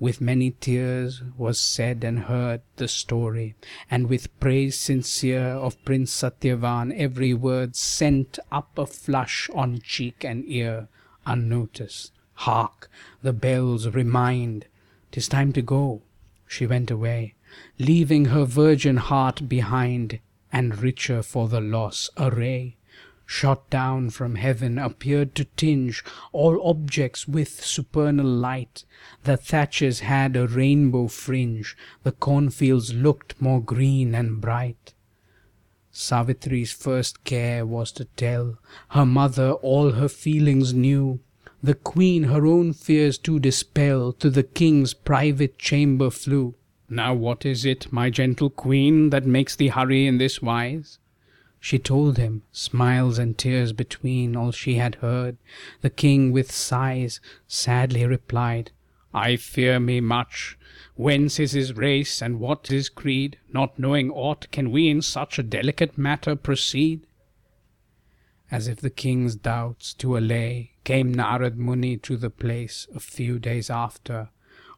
With 0.00 0.22
many 0.22 0.52
tears 0.52 1.22
was 1.36 1.60
said 1.60 2.02
and 2.04 2.20
heard 2.20 2.62
the 2.76 2.88
story, 2.88 3.54
And 3.90 4.08
with 4.08 4.40
praise 4.40 4.74
sincere 4.78 5.48
of 5.48 5.84
Prince 5.84 6.10
Satyavan 6.10 6.90
Every 6.96 7.34
word 7.34 7.76
sent 7.76 8.38
up 8.50 8.78
a 8.78 8.86
flush 8.86 9.50
on 9.54 9.82
cheek 9.82 10.24
and 10.24 10.42
ear, 10.46 10.88
Unnoticed. 11.26 12.12
Hark! 12.32 12.90
the 13.20 13.34
bells 13.34 13.88
remind 13.88 14.64
'Tis 15.12 15.28
time 15.28 15.52
to 15.52 15.60
go. 15.60 16.00
She 16.46 16.66
went 16.66 16.90
away, 16.90 17.34
Leaving 17.78 18.24
her 18.26 18.46
virgin 18.46 18.96
heart 18.96 19.50
behind, 19.50 20.18
And 20.50 20.78
richer 20.78 21.22
for 21.22 21.46
the 21.46 21.60
loss 21.60 22.08
array 22.16 22.78
shot 23.32 23.70
down 23.70 24.10
from 24.10 24.34
heaven 24.34 24.76
appeared 24.76 25.36
to 25.36 25.44
tinge 25.56 26.02
all 26.32 26.60
objects 26.68 27.28
with 27.28 27.64
supernal 27.64 28.26
light. 28.26 28.84
The 29.22 29.36
thatches 29.36 30.00
had 30.00 30.36
a 30.36 30.48
rainbow 30.48 31.06
fringe, 31.06 31.76
the 32.02 32.10
cornfields 32.10 32.92
looked 32.92 33.40
more 33.40 33.62
green 33.62 34.16
and 34.16 34.40
bright. 34.40 34.94
Savitri's 35.92 36.72
first 36.72 37.22
care 37.22 37.64
was 37.64 37.92
to 37.92 38.06
tell 38.16 38.58
her 38.88 39.06
mother 39.06 39.52
all 39.52 39.92
her 39.92 40.08
feelings 40.08 40.74
knew. 40.74 41.20
The 41.62 41.74
queen 41.74 42.24
her 42.24 42.44
own 42.44 42.72
fears 42.72 43.16
to 43.18 43.38
dispel 43.38 44.12
to 44.14 44.28
the 44.28 44.42
king's 44.42 44.92
private 44.92 45.56
chamber 45.56 46.10
flew. 46.10 46.56
Now 46.88 47.14
what 47.14 47.46
is 47.46 47.64
it, 47.64 47.92
my 47.92 48.10
gentle 48.10 48.50
queen, 48.50 49.10
that 49.10 49.24
makes 49.24 49.54
thee 49.54 49.68
hurry 49.68 50.08
in 50.08 50.18
this 50.18 50.42
wise? 50.42 50.98
She 51.62 51.78
told 51.78 52.16
him, 52.16 52.42
smiles 52.52 53.18
and 53.18 53.36
tears 53.36 53.74
between, 53.74 54.34
all 54.34 54.50
she 54.50 54.76
had 54.76 54.96
heard. 54.96 55.36
The 55.82 55.90
king 55.90 56.32
with 56.32 56.50
sighs 56.50 57.20
sadly 57.46 58.06
replied, 58.06 58.70
I 59.12 59.36
fear 59.36 59.78
me 59.78 60.00
much. 60.00 60.56
Whence 60.96 61.38
is 61.38 61.52
his 61.52 61.76
race, 61.76 62.22
and 62.22 62.40
what 62.40 62.68
his 62.68 62.88
creed? 62.88 63.38
Not 63.52 63.78
knowing 63.78 64.10
aught, 64.10 64.50
can 64.50 64.70
we 64.70 64.88
in 64.88 65.02
such 65.02 65.38
a 65.38 65.42
delicate 65.42 65.98
matter 65.98 66.34
proceed? 66.34 67.06
As 68.50 68.66
if 68.66 68.80
the 68.80 68.90
king's 68.90 69.36
doubts 69.36 69.92
to 69.94 70.16
allay, 70.16 70.72
came 70.84 71.14
Narad 71.14 71.56
Muni 71.56 71.98
to 71.98 72.16
the 72.16 72.30
place 72.30 72.86
a 72.94 73.00
few 73.00 73.38
days 73.38 73.68
after, 73.68 74.30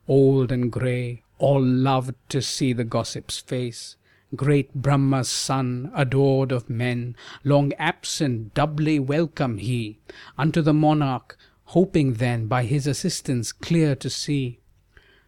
old 0.08 0.50
and 0.50 0.72
grey, 0.72 1.22
all 1.38 1.62
loved 1.62 2.14
to 2.30 2.42
see 2.42 2.72
the 2.72 2.84
gossip's 2.84 3.38
face. 3.38 3.96
Great 4.34 4.72
Brahma's 4.74 5.28
son, 5.28 5.90
adored 5.94 6.52
of 6.52 6.70
men, 6.70 7.14
long 7.44 7.74
absent, 7.74 8.54
doubly 8.54 8.98
welcome 8.98 9.58
he 9.58 9.98
unto 10.38 10.62
the 10.62 10.72
monarch, 10.72 11.36
hoping 11.64 12.14
then 12.14 12.46
by 12.46 12.64
his 12.64 12.86
assistance 12.86 13.52
clear 13.52 13.94
to 13.94 14.08
see. 14.08 14.60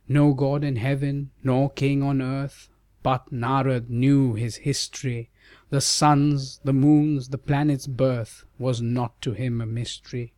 No 0.09 0.33
god 0.33 0.65
in 0.65 0.77
heaven, 0.77 1.31
nor 1.43 1.69
king 1.71 2.03
on 2.03 2.23
earth, 2.23 2.71
but 3.03 3.31
Narad 3.31 3.91
knew 3.91 4.35
his 4.35 4.57
history. 4.57 5.31
The 5.69 5.83
sun's, 5.83 6.61
the 6.65 6.73
moon's, 6.73 7.29
the 7.29 7.39
planet's 7.39 7.87
birth 7.87 8.47
was 8.59 8.81
not 8.81 9.21
to 9.21 9.33
him 9.33 9.61
a 9.61 9.67
mystery. 9.67 10.33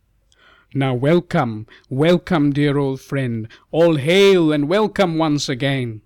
Now 0.73 0.93
welcome, 0.93 1.67
welcome, 1.89 2.51
dear 2.51 2.77
old 2.77 2.99
friend, 2.99 3.47
all 3.71 3.95
hail 3.95 4.51
and 4.51 4.67
welcome 4.67 5.17
once 5.17 5.47
again. 5.47 6.01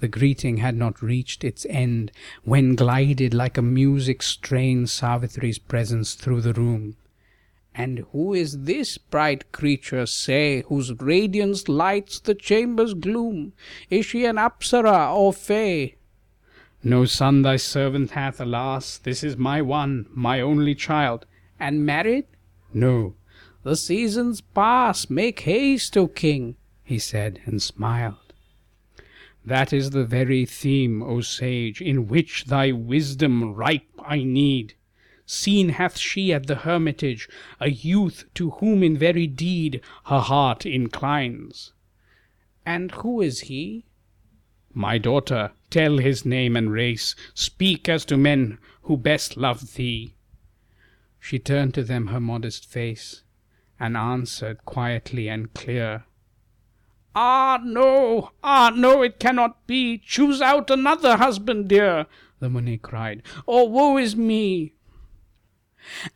The 0.00 0.08
greeting 0.08 0.56
had 0.56 0.76
not 0.76 1.02
reached 1.02 1.44
its 1.44 1.66
end 1.68 2.10
when 2.42 2.74
glided 2.74 3.34
like 3.34 3.58
a 3.58 3.62
music 3.62 4.22
strain 4.22 4.86
Savitri's 4.86 5.58
presence 5.58 6.14
through 6.14 6.40
the 6.40 6.54
room. 6.54 6.96
And 7.74 8.00
who 8.10 8.34
is 8.34 8.64
this 8.64 8.98
bright 8.98 9.52
creature, 9.52 10.06
say, 10.06 10.62
whose 10.62 10.92
radiance 11.00 11.68
lights 11.68 12.18
the 12.18 12.34
chamber's 12.34 12.94
gloom? 12.94 13.52
Is 13.90 14.06
she 14.06 14.24
an 14.24 14.36
Apsara 14.36 15.14
or 15.14 15.32
Fay? 15.32 15.96
No 16.82 17.04
son 17.04 17.42
thy 17.42 17.56
servant 17.56 18.12
hath, 18.12 18.40
alas, 18.40 18.96
this 18.98 19.22
is 19.22 19.36
my 19.36 19.60
one, 19.60 20.06
my 20.10 20.40
only 20.40 20.74
child. 20.74 21.26
And 21.58 21.84
married? 21.84 22.26
No. 22.72 23.14
The 23.62 23.76
seasons 23.76 24.40
pass, 24.40 25.10
make 25.10 25.40
haste, 25.40 25.96
O 25.96 26.08
king, 26.08 26.56
he 26.82 26.98
said 26.98 27.40
and 27.44 27.60
smiled. 27.60 28.29
That 29.44 29.72
is 29.72 29.90
the 29.90 30.04
very 30.04 30.44
theme, 30.44 31.02
O 31.02 31.20
sage, 31.20 31.80
in 31.80 32.08
which 32.08 32.44
thy 32.44 32.72
wisdom 32.72 33.54
ripe 33.54 33.88
I 33.98 34.22
need. 34.22 34.74
Seen 35.24 35.70
hath 35.70 35.96
she 35.96 36.32
at 36.32 36.46
the 36.46 36.56
hermitage 36.56 37.28
a 37.58 37.70
youth 37.70 38.24
to 38.34 38.50
whom 38.50 38.82
in 38.82 38.98
very 38.98 39.26
deed 39.26 39.80
her 40.06 40.20
heart 40.20 40.66
inclines. 40.66 41.72
And 42.66 42.90
who 42.90 43.20
is 43.20 43.40
he? 43.42 43.86
My 44.74 44.98
daughter, 44.98 45.52
tell 45.70 45.98
his 45.98 46.24
name 46.24 46.56
and 46.56 46.70
race, 46.70 47.14
speak 47.34 47.88
as 47.88 48.04
to 48.06 48.16
men 48.16 48.58
who 48.82 48.96
best 48.96 49.36
love 49.36 49.74
thee. 49.74 50.14
She 51.18 51.38
turned 51.38 51.74
to 51.74 51.82
them 51.82 52.08
her 52.08 52.20
modest 52.20 52.70
face, 52.70 53.22
and 53.78 53.96
answered 53.96 54.64
quietly 54.64 55.28
and 55.28 55.52
clear. 55.54 56.04
Ah, 57.14 57.60
no, 57.64 58.30
ah, 58.42 58.72
no, 58.74 59.02
it 59.02 59.18
cannot 59.18 59.66
be. 59.66 59.98
Choose 59.98 60.40
out 60.40 60.70
another 60.70 61.16
husband, 61.16 61.68
dear, 61.68 62.06
the 62.38 62.48
Muni 62.48 62.78
cried, 62.78 63.22
or 63.46 63.68
woe 63.68 63.96
is 63.96 64.14
me. 64.14 64.74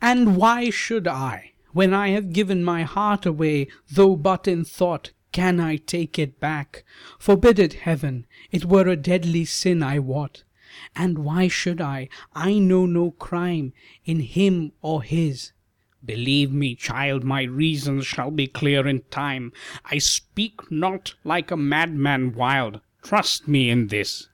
And 0.00 0.37
why 0.37 0.70
should 0.70 1.09
I, 1.09 1.52
when 1.72 1.92
I 1.92 2.11
have 2.11 2.33
given 2.33 2.62
my 2.62 2.83
heart 2.83 3.26
away, 3.26 3.66
though 3.90 4.14
but 4.14 4.46
in 4.46 4.64
thought, 4.64 5.11
can 5.33 5.59
I 5.59 5.76
take 5.76 6.16
it 6.16 6.38
back? 6.38 6.85
Forbid 7.18 7.59
it, 7.59 7.72
heaven, 7.72 8.26
it 8.52 8.64
were 8.64 8.87
a 8.87 8.94
deadly 8.94 9.44
sin, 9.44 9.83
I 9.83 9.98
wot. 9.98 10.44
And 10.94 11.18
why 11.18 11.48
should 11.48 11.80
I? 11.80 12.09
I 12.35 12.59
know 12.61 12.87
no 12.87 13.11
crime 13.11 13.72
in 14.04 14.20
him 14.20 14.70
or 14.80 15.02
his. 15.02 15.52
Believe 16.05 16.53
me, 16.53 16.75
child, 16.75 17.25
my 17.25 17.43
reasons 17.43 18.07
shall 18.07 18.31
be 18.31 18.47
clear 18.47 18.87
in 18.87 19.03
time. 19.11 19.53
I 19.85 19.99
speak 19.99 20.71
not 20.71 21.14
like 21.25 21.51
a 21.51 21.57
madman 21.57 22.35
wild. 22.35 22.81
Trust 23.03 23.49
me 23.49 23.71
in 23.71 23.88
this. 23.88 24.29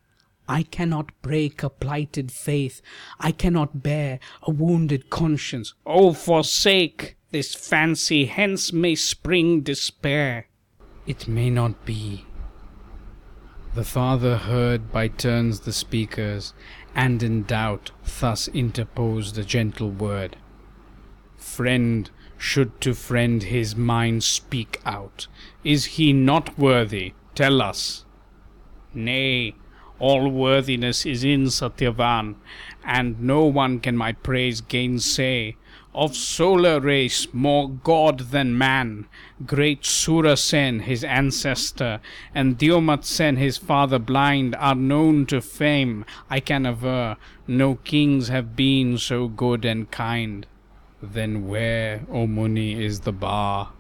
I 0.49 0.65
cannot 0.65 1.13
break 1.23 1.63
a 1.63 1.71
plighted 1.71 2.33
faith. 2.33 2.83
I 3.21 3.31
cannot 3.31 3.85
bear 3.85 4.19
a 4.43 4.51
wounded 4.51 5.09
conscience. 5.09 5.75
Oh, 5.87 6.13
forsake 6.13 7.17
this 7.31 7.55
fancy, 7.55 8.25
hence 8.25 8.73
may 8.73 8.97
spring 8.97 9.61
despair. 9.61 10.49
It 11.07 11.29
may 11.29 11.51
not 11.51 11.85
be. 11.85 12.25
The 13.75 13.85
father 13.85 14.37
heard 14.37 14.91
by 14.91 15.07
turns 15.07 15.61
the 15.61 15.73
speakers, 15.73 16.53
and 16.97 17.23
in 17.23 17.45
doubt 17.45 17.93
thus 18.19 18.49
interposed 18.49 19.39
a 19.39 19.45
gentle 19.45 19.91
word. 19.91 20.37
Friend 21.41 22.09
should 22.37 22.81
to 22.83 22.95
friend 22.95 23.43
his 23.43 23.75
mind 23.75 24.23
speak 24.23 24.81
out. 24.85 25.27
Is 25.65 25.97
he 25.97 26.13
not 26.13 26.59
worthy? 26.59 27.15
Tell 27.35 27.61
us. 27.61 28.05
Nay, 28.95 29.55
all 29.99 30.31
worthiness 30.31 31.05
is 31.05 31.25
in 31.25 31.47
Satyavan, 31.47 32.37
and 32.85 33.21
no 33.21 33.45
one 33.45 33.81
can 33.81 33.97
my 33.97 34.13
praise 34.13 34.61
gainsay. 34.61 35.57
Of 35.95 36.15
solar 36.15 36.79
race, 36.79 37.27
more 37.33 37.69
god 37.69 38.31
than 38.31 38.57
man, 38.57 39.07
great 39.45 39.83
Surasen, 39.83 40.83
his 40.83 41.03
ancestor, 41.03 42.01
and 42.35 42.59
Diomatsen, 42.59 43.39
his 43.39 43.59
father 43.59 43.99
blind, 43.99 44.55
are 44.57 44.75
known 44.75 45.27
to 45.27 45.41
fame. 45.41 46.05
I 46.29 46.41
can 46.41 46.65
aver, 46.65 47.17
no 47.47 47.75
kings 47.75 48.29
have 48.29 48.55
been 48.55 48.99
so 48.99 49.29
good 49.29 49.65
and 49.65 49.91
kind. 49.91 50.47
Then 51.03 51.49
where, 51.49 52.05
O 52.11 52.27
Muni, 52.27 52.85
is 52.85 53.01
the 53.01 53.13
bar? 53.13 53.73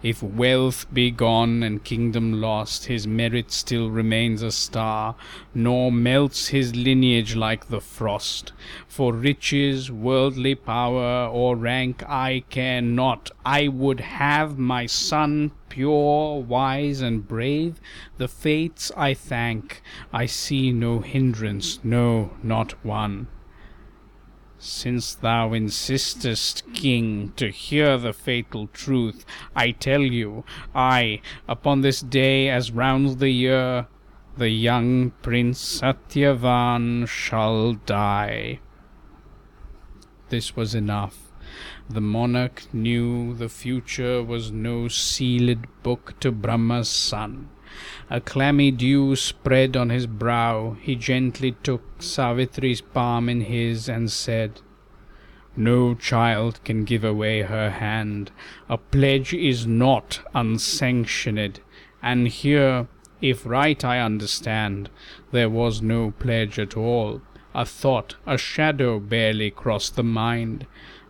If 0.00 0.22
wealth 0.22 0.86
be 0.94 1.10
gone 1.10 1.62
and 1.62 1.82
kingdom 1.82 2.40
lost, 2.40 2.86
his 2.86 3.06
merit 3.06 3.50
still 3.50 3.90
remains 3.90 4.40
a 4.40 4.52
star, 4.52 5.16
nor 5.54 5.90
melts 5.90 6.48
his 6.48 6.76
lineage 6.76 7.34
like 7.34 7.68
the 7.68 7.80
frost. 7.80 8.52
For 8.86 9.12
riches, 9.12 9.90
worldly 9.90 10.54
power, 10.54 11.26
or 11.26 11.56
rank 11.56 12.02
I 12.08 12.44
care 12.48 12.80
not. 12.80 13.32
I 13.44 13.66
would 13.66 14.00
have 14.00 14.56
my 14.56 14.86
son 14.86 15.50
pure, 15.68 16.40
wise, 16.40 17.00
and 17.00 17.26
brave. 17.26 17.80
The 18.18 18.28
fates 18.28 18.92
I 18.96 19.14
thank. 19.14 19.82
I 20.12 20.26
see 20.26 20.70
no 20.72 21.00
hindrance, 21.00 21.80
no, 21.82 22.30
not 22.42 22.84
one. 22.84 23.26
Since 24.64 25.16
thou 25.16 25.54
insistest, 25.54 26.62
king, 26.72 27.32
to 27.34 27.50
hear 27.50 27.98
the 27.98 28.12
fatal 28.12 28.68
truth, 28.68 29.26
I 29.56 29.72
tell 29.72 30.02
you, 30.02 30.44
I, 30.72 31.20
upon 31.48 31.80
this 31.80 32.00
day 32.00 32.48
as 32.48 32.70
rounds 32.70 33.16
the 33.16 33.30
year, 33.30 33.88
the 34.36 34.50
young 34.50 35.10
Prince 35.20 35.80
Satyavan 35.80 37.08
shall 37.08 37.72
die. 37.72 38.60
This 40.28 40.54
was 40.54 40.76
enough. 40.76 41.32
The 41.90 42.00
monarch 42.00 42.72
knew 42.72 43.34
the 43.34 43.48
future 43.48 44.22
was 44.22 44.52
no 44.52 44.86
sealed 44.86 45.66
book 45.82 46.14
to 46.20 46.30
Brahma's 46.30 46.88
son. 46.88 47.48
A 48.10 48.20
clammy 48.20 48.70
dew 48.70 49.16
spread 49.16 49.74
on 49.76 49.88
his 49.88 50.06
brow. 50.06 50.76
He 50.82 50.94
gently 50.94 51.52
took 51.62 52.02
Savitri's 52.02 52.82
palm 52.82 53.28
in 53.28 53.40
his 53.40 53.88
and 53.88 54.10
said, 54.10 54.60
No 55.56 55.94
child 55.94 56.62
can 56.64 56.84
give 56.84 57.04
away 57.04 57.40
her 57.40 57.70
hand. 57.70 58.30
A 58.68 58.76
pledge 58.76 59.32
is 59.32 59.66
not 59.66 60.20
unsanctioned. 60.34 61.60
And 62.02 62.28
here, 62.28 62.88
if 63.22 63.46
right 63.46 63.82
I 63.82 64.00
understand, 64.00 64.90
there 65.30 65.48
was 65.48 65.80
no 65.80 66.10
pledge 66.18 66.58
at 66.58 66.76
all. 66.76 67.22
A 67.54 67.64
thought, 67.64 68.16
a 68.26 68.36
shadow 68.36 69.00
barely 69.00 69.50
crossed 69.50 69.96
the 69.96 70.02
mind. 70.02 70.66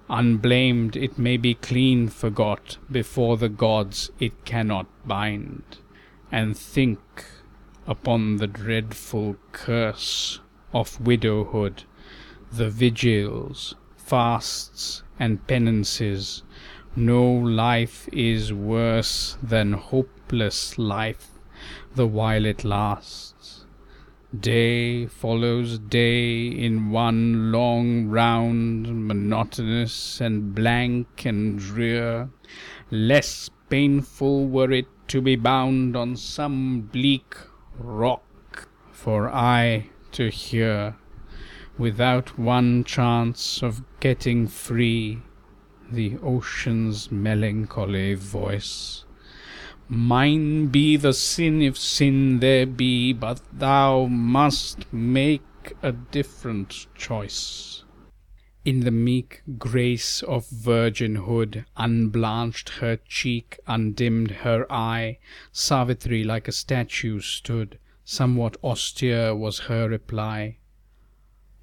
Unblamed, 0.09 0.95
it 0.95 1.19
may 1.19 1.37
be 1.37 1.55
clean 1.55 2.09
forgot. 2.09 2.77
Before 2.91 3.37
the 3.37 3.49
gods 3.49 4.13
it 4.21 4.45
cannot 4.45 4.87
bind 5.05 5.79
and 6.33 6.57
think 6.57 6.99
upon 7.87 8.39
the 8.39 8.47
dreadful 8.47 9.37
curse 9.53 10.41
of 10.73 10.99
widowhood, 10.99 11.85
the 12.51 12.71
vigils, 12.71 13.75
fasts, 13.97 15.03
and 15.21 15.47
penances, 15.47 16.43
No 16.97 17.23
life 17.31 18.09
is 18.13 18.53
worse 18.53 19.37
than 19.43 19.75
hopeless 19.75 20.79
life 20.79 21.29
the 21.95 22.07
while 22.07 22.47
it 22.47 22.65
lasts. 22.65 23.67
Day 24.39 25.07
follows 25.07 25.79
day 25.79 26.47
in 26.47 26.91
one 26.91 27.53
long 27.53 28.07
round, 28.09 29.07
monotonous 29.07 30.23
and 30.23 30.55
blank 30.55 31.27
and 31.27 31.59
drear. 31.59 32.31
Less 32.91 33.51
painful 33.69 34.47
were 34.47 34.73
it 34.73 34.87
to 35.13 35.21
be 35.21 35.37
bound 35.37 35.95
on 35.95 36.17
some 36.17 36.81
bleak 36.91 37.37
rock 37.79 38.67
for 38.91 39.29
I 39.29 39.91
to 40.11 40.31
hear, 40.31 40.97
without 41.77 42.39
one 42.39 42.83
chance 42.85 43.63
of 43.63 43.83
getting 44.01 44.47
free, 44.47 45.21
the 45.91 46.17
ocean's 46.23 47.13
melancholy 47.13 48.15
voice. 48.15 49.05
Mine 49.87 50.69
be 50.69 50.97
the 50.97 51.13
sin 51.13 51.61
if 51.61 51.77
sin 51.77 52.41
there 52.41 52.65
be, 52.65 53.13
but 53.13 53.43
thou 53.53 54.07
must 54.07 54.91
make 54.95 55.75
a 55.83 55.93
different 55.93 56.87
choice. 56.95 57.82
In 58.65 58.81
the 58.81 58.93
meek 58.93 59.43
grace 59.59 60.23
of 60.23 60.47
virginhood, 60.49 61.65
unblanched 61.77 62.69
her 62.81 62.97
cheek, 63.09 63.59
undimmed 63.67 64.31
her 64.31 64.71
eye, 64.73 65.19
Savitri 65.51 66.23
like 66.23 66.47
a 66.47 66.53
statue 66.53 67.19
stood, 67.21 67.79
somewhat 68.05 68.57
austere 68.63 69.35
was 69.35 69.61
her 69.61 69.89
reply. 69.89 70.59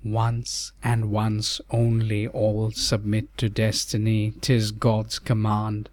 Once 0.01 0.71
and 0.81 1.11
once 1.11 1.59
only 1.71 2.25
all 2.25 2.71
submit 2.71 3.37
to 3.37 3.49
destiny, 3.49 4.31
'tis 4.39 4.71
God's 4.71 5.19
command. 5.19 5.89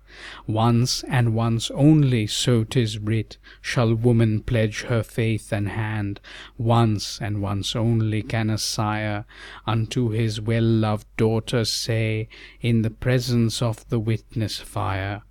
Once 0.46 1.02
and 1.08 1.34
once 1.34 1.72
only, 1.72 2.24
so 2.24 2.62
'tis 2.62 3.00
writ, 3.00 3.36
shall 3.60 3.92
woman 3.96 4.40
pledge 4.40 4.82
her 4.82 5.02
faith 5.02 5.52
and 5.52 5.70
hand. 5.70 6.20
Once 6.56 7.20
and 7.20 7.42
once 7.42 7.74
only 7.74 8.22
can 8.22 8.48
a 8.48 8.58
sire 8.58 9.24
unto 9.66 10.10
his 10.10 10.40
well 10.40 10.62
loved 10.62 11.08
daughter 11.16 11.64
say, 11.64 12.28
in 12.60 12.82
the 12.82 12.90
presence 12.90 13.60
of 13.60 13.88
the 13.88 13.98
witness 13.98 14.60
fire, 14.60 15.22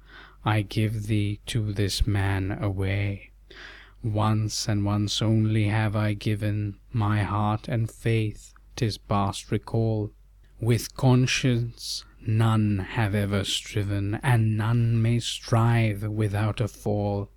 I 0.43 0.63
give 0.63 1.07
thee 1.07 1.39
to 1.45 1.71
this 1.71 2.05
man 2.05 2.51
away. 2.51 3.31
Once 4.03 4.67
and 4.67 4.83
once 4.83 5.21
only 5.21 5.69
have 5.69 5.95
I 5.95 6.13
given 6.13 6.75
my 6.91 7.23
heart 7.23 7.69
and 7.69 7.89
faith 7.89 8.51
'tis 8.75 8.97
past 8.97 9.51
recall. 9.51 10.11
With 10.59 10.95
conscience 10.95 12.03
none 12.27 12.79
have 12.79 13.15
ever 13.15 13.43
striven, 13.43 14.19
and 14.23 14.57
none 14.57 15.01
may 15.01 15.19
strive 15.19 16.03
without 16.03 16.59
a 16.59 16.67
fall. 16.67 17.29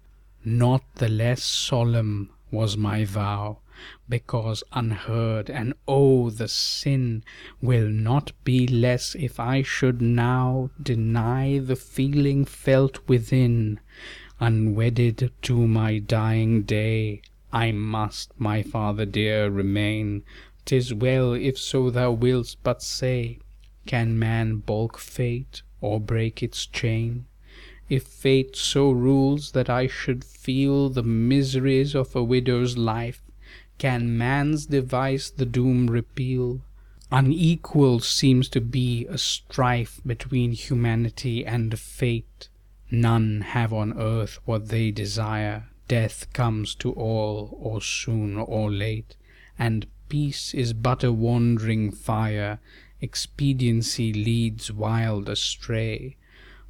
Not 0.45 0.83
the 0.97 1.09
less 1.09 1.43
solemn 1.43 2.31
was 2.51 2.77
my 2.77 3.05
vow, 3.05 3.59
because 4.09 4.65
unheard, 4.73 5.51
and 5.51 5.75
oh, 5.87 6.31
the 6.31 6.49
sin 6.49 7.23
will 7.61 7.89
not 7.89 8.33
be 8.45 8.67
less 8.67 9.15
if 9.15 9.39
I 9.39 9.63
should 9.63 10.01
now 10.01 10.71
deny 10.83 11.59
the 11.59 11.77
feeling 11.77 12.45
felt 12.45 13.07
within. 13.07 13.81
Unwedded 14.41 15.33
to 15.43 15.67
my 15.67 15.99
dying 15.99 16.63
day, 16.63 17.23
I 17.53 17.73
must, 17.73 18.33
my 18.39 18.63
father 18.63 19.05
dear, 19.05 19.51
remain. 19.51 20.23
'Tis 20.69 20.93
well 20.93 21.33
if 21.33 21.57
so 21.57 21.89
thou 21.89 22.13
wilt 22.13 22.55
but 22.63 22.83
say, 22.83 23.39
Can 23.87 24.19
man 24.19 24.57
balk 24.59 24.99
fate 24.99 25.63
or 25.81 25.99
break 25.99 26.43
its 26.43 26.67
chain? 26.67 27.25
If 27.89 28.03
fate 28.03 28.55
so 28.55 28.91
rules 28.91 29.53
that 29.53 29.71
I 29.71 29.87
should 29.87 30.23
feel 30.23 30.91
The 30.91 31.03
miseries 31.03 31.95
of 31.95 32.15
a 32.15 32.23
widow's 32.23 32.77
life, 32.77 33.23
Can 33.79 34.19
man's 34.19 34.67
device 34.67 35.31
the 35.31 35.47
doom 35.47 35.87
repeal? 35.87 36.61
Unequal 37.11 38.01
seems 38.01 38.51
to 38.51 38.61
be 38.61 39.07
a 39.07 39.17
strife 39.17 40.03
Between 40.05 40.53
humanity 40.53 41.47
and 41.47 41.79
fate. 41.79 42.51
None 42.91 43.41
have 43.41 43.73
on 43.73 43.99
earth 43.99 44.39
what 44.45 44.69
they 44.69 44.91
desire, 44.91 45.71
Death 45.89 46.31
comes 46.35 46.75
to 46.75 46.93
all, 46.93 47.57
or 47.59 47.81
soon 47.81 48.37
or 48.37 48.71
late, 48.71 49.17
And 49.59 49.87
peace 50.09 50.55
is 50.55 50.73
but 50.73 51.05
a 51.05 51.13
wandering 51.13 51.91
fire, 51.91 52.59
expediency 53.01 54.13
leads 54.13 54.73
wild 54.73 55.29
astray. 55.29 56.17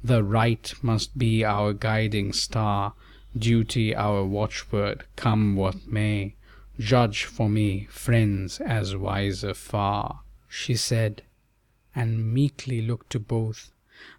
The 0.03 0.23
right 0.23 0.73
must 0.81 1.17
be 1.17 1.43
our 1.43 1.73
guiding 1.73 2.33
star, 2.33 2.93
duty 3.37 3.95
our 3.95 4.23
watchword, 4.23 5.05
come 5.15 5.55
what 5.55 5.87
may. 5.87 6.35
Judge 6.79 7.25
for 7.25 7.49
me, 7.49 7.87
friends, 7.89 8.59
as 8.61 8.95
wiser 8.95 9.53
far, 9.53 10.21
she 10.47 10.75
said, 10.75 11.23
and 11.93 12.33
meekly 12.33 12.81
looked 12.81 13.09
to 13.11 13.19
both. 13.19 13.71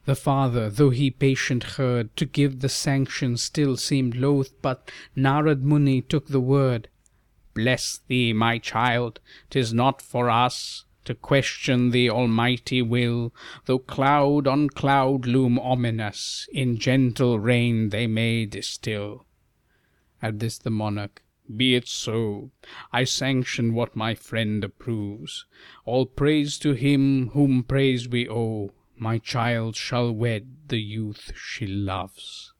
The 0.04 0.14
father, 0.14 0.68
though 0.68 0.90
he 0.90 1.10
patient 1.10 1.64
heard, 1.64 2.14
to 2.16 2.26
give 2.26 2.60
the 2.60 2.68
sanction 2.68 3.38
still 3.38 3.78
seemed 3.78 4.14
loath, 4.14 4.52
but 4.60 4.90
Narad 5.16 5.62
Muni 5.62 6.02
took 6.02 6.26
the 6.26 6.40
word. 6.40 6.88
Bless 7.52 7.98
thee, 8.06 8.32
my 8.32 8.58
child, 8.58 9.18
'tis 9.50 9.74
not 9.74 10.00
for 10.00 10.30
us 10.30 10.84
To 11.06 11.14
question 11.14 11.90
the 11.90 12.08
Almighty 12.10 12.82
will, 12.82 13.34
Though 13.64 13.80
cloud 13.80 14.46
on 14.46 14.68
cloud 14.68 15.26
loom 15.26 15.58
ominous, 15.58 16.46
In 16.52 16.78
gentle 16.78 17.40
rain 17.40 17.88
they 17.88 18.06
may 18.06 18.46
distil. 18.46 19.26
At 20.22 20.38
this 20.38 20.58
the 20.58 20.70
monarch, 20.70 21.22
Be 21.56 21.74
it 21.74 21.88
so, 21.88 22.52
I 22.92 23.04
sanction 23.04 23.74
what 23.74 23.96
my 23.96 24.14
friend 24.14 24.62
approves. 24.62 25.46
All 25.84 26.06
praise 26.06 26.58
to 26.58 26.74
him 26.74 27.30
whom 27.30 27.64
praise 27.64 28.08
we 28.08 28.28
owe. 28.28 28.70
My 28.96 29.18
child 29.18 29.74
shall 29.74 30.12
wed 30.12 30.68
the 30.68 30.80
youth 30.80 31.32
she 31.34 31.66
loves. 31.66 32.52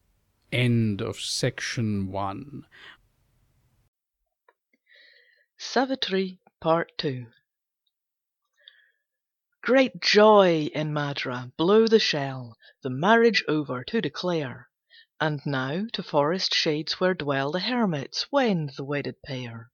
End 0.51 1.01
of 1.01 1.21
section 1.21 2.11
one. 2.11 2.65
Savitri 5.63 6.41
Great 9.63 10.01
joy 10.01 10.71
in 10.75 10.91
Madra, 10.95 11.53
blow 11.59 11.87
the 11.87 11.99
shell, 11.99 12.57
The 12.83 12.89
marriage 12.89 13.45
over 13.47 13.85
to 13.85 14.01
declare, 14.01 14.71
And 15.21 15.43
now 15.45 15.85
to 15.93 16.03
forest 16.03 16.55
shades 16.55 16.95
where 16.99 17.13
dwell 17.13 17.53
The 17.53 17.61
hermits 17.61 18.33
wend 18.33 18.71
the 18.79 18.85
wedded 18.85 19.17
pair. 19.23 19.71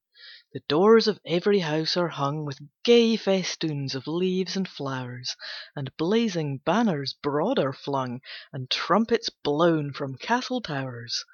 The 0.52 0.58
doors 0.66 1.06
of 1.06 1.20
every 1.24 1.60
house 1.60 1.96
are 1.96 2.08
hung 2.08 2.44
With 2.44 2.58
gay 2.82 3.14
festoons 3.16 3.94
of 3.94 4.08
leaves 4.08 4.56
and 4.56 4.68
flowers, 4.68 5.36
And 5.76 5.96
blazing 5.96 6.62
banners 6.64 7.12
broad 7.12 7.60
are 7.60 7.72
flung, 7.72 8.22
And 8.52 8.68
trumpets 8.68 9.30
blown 9.30 9.92
from 9.92 10.16
castle 10.16 10.60
towers. 10.60 11.24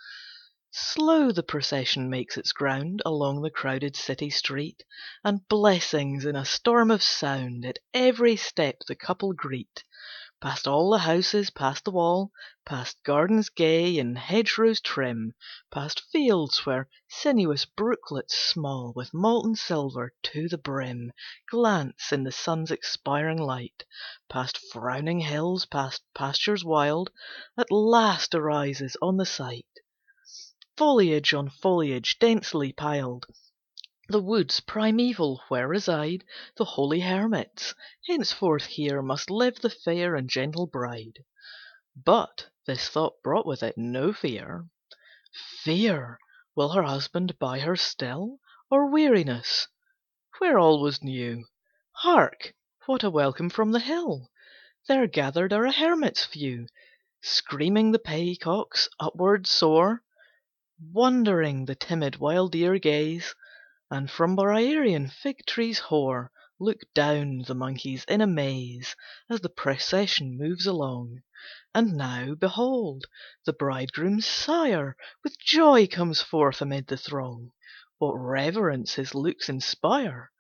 Slow 0.75 1.33
the 1.33 1.43
procession 1.43 2.09
makes 2.09 2.39
its 2.39 2.51
ground 2.53 3.03
Along 3.05 3.43
the 3.43 3.51
crowded 3.51 3.95
city 3.95 4.31
street, 4.31 4.83
And 5.23 5.47
blessings 5.47 6.25
in 6.25 6.35
a 6.35 6.47
storm 6.47 6.91
of 6.91 7.03
sound 7.03 7.67
At 7.67 7.79
every 7.93 8.37
step 8.37 8.79
the 8.89 8.95
couple 8.95 9.35
greet. 9.35 9.85
Past 10.41 10.67
all 10.67 10.89
the 10.89 11.01
houses, 11.01 11.51
past 11.51 11.85
the 11.85 11.91
wall, 11.91 12.33
Past 12.65 12.97
gardens 13.05 13.51
gay 13.51 13.99
and 13.99 14.17
hedgerows 14.17 14.81
trim, 14.81 15.35
Past 15.71 16.05
fields 16.11 16.65
where 16.65 16.89
sinuous 17.07 17.67
brooklets 17.67 18.35
small 18.39 18.95
With 18.97 19.13
molten 19.13 19.57
silver 19.57 20.15
to 20.23 20.49
the 20.49 20.57
brim 20.57 21.13
Glance 21.51 22.13
in 22.13 22.25
the 22.25 22.33
sun's 22.33 22.71
expiring 22.71 23.37
light, 23.37 23.85
Past 24.31 24.57
frowning 24.73 25.21
hills, 25.21 25.67
past 25.67 26.03
pastures 26.15 26.65
wild, 26.65 27.11
At 27.59 27.71
last 27.71 28.35
arises 28.35 28.97
on 29.03 29.19
the 29.19 29.27
sight 29.27 29.67
Foliage 30.79 31.35
on 31.35 31.51
foliage 31.51 32.19
densely 32.19 32.73
piled, 32.73 33.27
The 34.09 34.23
woods 34.23 34.61
primeval 34.61 35.43
where 35.49 35.69
reside 35.69 36.25
The 36.57 36.65
holy 36.65 37.01
hermits. 37.01 37.75
Henceforth 38.09 38.65
here 38.65 39.03
Must 39.03 39.29
live 39.29 39.57
the 39.61 39.69
fair 39.69 40.15
and 40.15 40.31
gentle 40.31 40.67
bride. 40.67 41.27
But 41.95 42.47
this 42.67 42.89
thought 42.89 43.23
brought 43.23 43.45
with 43.45 43.63
it 43.63 43.77
no 43.77 44.15
fear. 44.15 44.67
Fear! 45.63 46.19
Will 46.55 46.71
her 46.71 46.85
husband 46.85 47.39
buy 47.39 47.59
her 47.59 47.77
still? 47.77 48.39
Or 48.71 48.87
weariness, 48.91 49.69
where 50.39 50.59
all 50.59 50.81
was 50.81 51.03
new? 51.03 51.45
Hark! 51.97 52.55
what 52.87 53.05
a 53.05 53.11
welcome 53.11 53.51
from 53.51 53.73
the 53.73 53.81
hill! 53.81 54.31
There 54.89 55.07
gathered 55.07 55.53
are 55.53 55.67
a 55.67 55.73
hermit's 55.73 56.25
few. 56.25 56.67
Screaming 57.21 57.93
the 57.93 57.99
peacocks 57.99 58.89
upward 58.99 59.47
soar. 59.47 60.03
Wondering 60.91 61.67
the 61.67 61.77
timid 61.77 62.17
wild 62.17 62.51
deer 62.51 62.77
gaze, 62.81 63.37
And 63.89 64.11
from 64.11 64.35
Briarean 64.35 65.11
fig 65.13 65.47
trees 65.47 65.79
hoar 65.79 66.33
Look 66.59 66.81
down 66.93 67.45
the 67.47 67.55
monkeys 67.55 68.05
in 68.09 68.21
amaze 68.21 68.97
As 69.31 69.43
the 69.43 69.49
procession 69.49 70.37
moves 70.37 70.67
along. 70.67 71.23
And 71.73 71.93
now, 71.97 72.35
behold, 72.35 73.05
the 73.45 73.53
bridegroom's 73.53 74.27
sire 74.27 74.97
With 75.23 75.39
joy 75.39 75.87
comes 75.87 76.21
forth 76.21 76.61
amid 76.61 76.89
the 76.89 76.97
throng. 76.97 77.53
What 77.99 78.15
reverence 78.15 78.95
his 78.95 79.15
looks 79.15 79.49
inspire! 79.49 80.33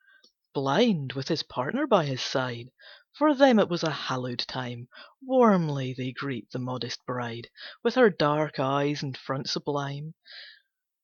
Blind, 0.52 1.12
with 1.12 1.28
his 1.28 1.44
partner 1.44 1.86
by 1.86 2.04
his 2.06 2.20
side, 2.20 2.72
For 3.14 3.34
them 3.34 3.58
it 3.58 3.68
was 3.68 3.82
a 3.82 3.90
hallowed 3.90 4.38
time, 4.38 4.88
Warmly 5.20 5.92
they 5.92 6.12
greet 6.12 6.50
the 6.50 6.58
modest 6.58 7.04
bride, 7.04 7.50
With 7.84 7.94
her 7.96 8.08
dark 8.08 8.58
eyes 8.58 9.02
and 9.02 9.14
front 9.18 9.50
sublime. 9.50 10.14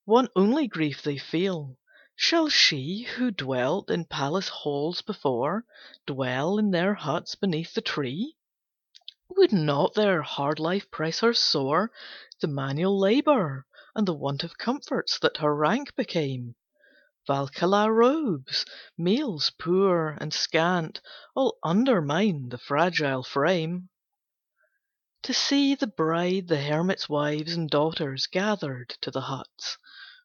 One 0.07 0.29
only 0.35 0.69
grief 0.69 1.03
they 1.03 1.19
feel 1.19 1.77
Shall 2.17 2.49
she, 2.49 3.03
who 3.03 3.31
dwelt 3.31 3.91
in 3.91 4.07
palace 4.07 4.49
halls 4.49 5.03
before, 5.03 5.67
Dwell 6.07 6.57
in 6.57 6.71
their 6.71 6.95
huts 6.95 7.35
beneath 7.35 7.75
the 7.75 7.83
tree? 7.83 8.37
Would 9.29 9.53
not 9.53 9.93
their 9.93 10.23
hard 10.23 10.59
life 10.59 10.91
press 10.91 11.21
her 11.21 11.35
sore, 11.35 11.93
The 12.41 12.49
manual 12.49 12.99
labour, 12.99 13.67
and 13.95 14.09
the 14.09 14.15
want 14.15 14.43
Of 14.45 14.57
comforts 14.57 15.19
that 15.19 15.37
her 15.37 15.55
rank 15.55 15.95
became? 15.95 16.55
Valkala 17.31 17.93
robes, 17.95 18.65
meals 18.97 19.51
poor 19.61 20.17
and 20.19 20.33
scant, 20.33 21.03
All 21.35 21.59
undermine 21.63 22.49
the 22.49 22.57
fragile 22.57 23.23
frame. 23.23 23.91
To 25.25 25.35
see 25.35 25.75
the 25.75 25.89
bride 25.89 26.49
the 26.49 26.59
hermits' 26.63 27.07
wives 27.07 27.53
And 27.53 27.69
daughters 27.69 28.27
gathered 28.29 28.97
to 29.03 29.11
the 29.11 29.21
huts, 29.21 29.77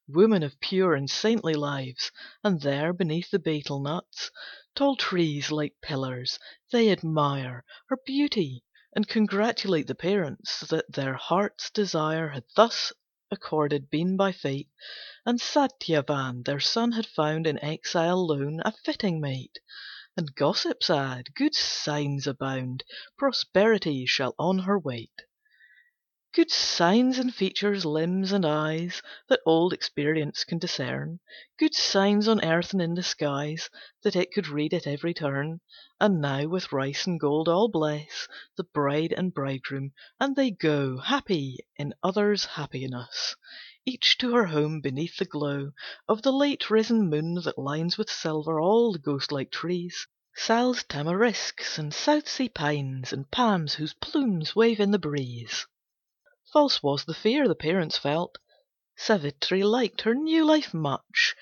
Women 0.07 0.43
of 0.43 0.61
pure 0.61 0.93
and 0.95 1.09
saintly 1.09 1.55
lives, 1.55 2.09
And 2.41 2.61
there, 2.61 2.93
beneath 2.93 3.31
the 3.31 3.39
betel 3.39 3.81
nuts, 3.81 4.31
Tall 4.73 4.95
trees 4.95 5.51
like 5.51 5.75
pillars, 5.81 6.39
they 6.71 6.89
admire 6.89 7.65
Her 7.89 7.97
beauty, 8.05 8.63
and 8.95 9.09
congratulate 9.09 9.87
The 9.87 9.95
parents 9.95 10.61
that 10.69 10.89
their 10.93 11.15
hearts' 11.15 11.69
desire 11.69 12.29
Had 12.29 12.45
thus 12.55 12.93
accorded 13.33 13.89
been 13.89 14.15
by 14.15 14.31
fate, 14.31 14.69
And 15.25 15.41
Satyavan, 15.41 16.43
their 16.43 16.59
son, 16.59 16.91
had 16.91 17.07
found 17.07 17.47
In 17.47 17.57
exile 17.63 18.27
lone 18.27 18.61
a 18.63 18.71
fitting 18.85 19.19
mate. 19.19 19.57
And 20.15 20.35
gossips 20.35 20.87
add, 20.87 21.33
good 21.33 21.55
signs 21.55 22.27
abound, 22.27 22.83
Prosperity 23.17 24.05
shall 24.05 24.35
on 24.37 24.59
her 24.59 24.77
wait. 24.77 25.23
Good 26.35 26.49
signs 26.49 27.19
in 27.19 27.29
features, 27.29 27.85
limbs, 27.85 28.31
and 28.31 28.43
eyes, 28.43 29.03
That 29.29 29.41
old 29.45 29.71
experience 29.71 30.43
can 30.43 30.57
discern, 30.57 31.19
Good 31.59 31.75
signs 31.75 32.27
on 32.27 32.43
earth 32.43 32.73
and 32.73 32.81
in 32.81 32.95
the 32.95 33.03
skies, 33.03 33.69
That 34.01 34.15
it 34.15 34.31
could 34.31 34.47
read 34.47 34.73
at 34.73 34.87
every 34.87 35.13
turn. 35.13 35.61
And 35.99 36.21
now 36.21 36.47
with 36.47 36.71
rice 36.71 37.05
and 37.05 37.19
gold 37.19 37.47
all 37.47 37.67
bless 37.67 38.27
The 38.57 38.63
bride 38.63 39.13
and 39.15 39.31
bridegroom, 39.31 39.91
and 40.19 40.35
they 40.35 40.49
go 40.49 40.97
Happy 40.97 41.59
in 41.77 41.93
others' 42.01 42.45
happiness, 42.45 43.35
Each 43.85 44.17
to 44.17 44.33
her 44.33 44.47
home 44.47 44.81
beneath 44.81 45.17
the 45.17 45.25
glow 45.25 45.73
Of 46.07 46.23
the 46.23 46.33
late 46.33 46.71
risen 46.71 47.11
moon 47.11 47.35
that 47.43 47.59
lines 47.59 47.95
With 47.95 48.09
silver 48.09 48.59
all 48.59 48.91
the 48.91 48.97
ghost 48.97 49.31
like 49.31 49.51
trees, 49.51 50.07
Sal's 50.33 50.83
tamarisks 50.83 51.77
and 51.77 51.93
South 51.93 52.27
Sea 52.27 52.49
pines, 52.49 53.13
And 53.13 53.29
palms 53.29 53.75
whose 53.75 53.93
plumes 53.93 54.55
wave 54.55 54.79
in 54.79 54.89
the 54.89 54.97
breeze. 54.97 55.67
False 56.53 56.83
was 56.83 57.05
the 57.05 57.15
fear 57.15 57.47
the 57.47 57.55
parents 57.55 57.97
felt. 57.97 58.37
Savitri 58.95 59.63
liked 59.63 60.01
her 60.01 60.13
new 60.13 60.45
life 60.45 60.71
much, 60.71 61.33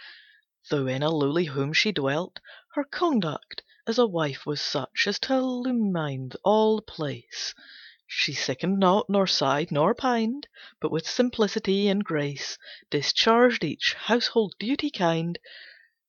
Though 0.70 0.88
in 0.88 1.04
a 1.04 1.10
lowly 1.10 1.44
home 1.44 1.74
she 1.74 1.92
dwelt. 1.92 2.40
Her 2.76 2.86
conduct 2.86 3.62
as 3.86 3.98
a 4.00 4.08
wife 4.08 4.46
was 4.46 4.62
such 4.62 5.08
As 5.08 5.20
to 5.20 5.34
illumine 5.34 6.32
all 6.46 6.78
the 6.78 6.84
place. 6.84 7.54
She 8.08 8.32
sickened 8.32 8.80
not, 8.80 9.10
nor 9.10 9.28
sighed, 9.28 9.70
nor 9.70 9.94
pined, 9.94 10.48
But 10.80 10.92
with 10.94 11.06
simplicity 11.06 11.90
and 11.90 12.06
grace 12.06 12.58
Discharged 12.90 13.66
each 13.66 13.96
household 13.96 14.56
duty 14.60 14.90
kind, 14.90 15.38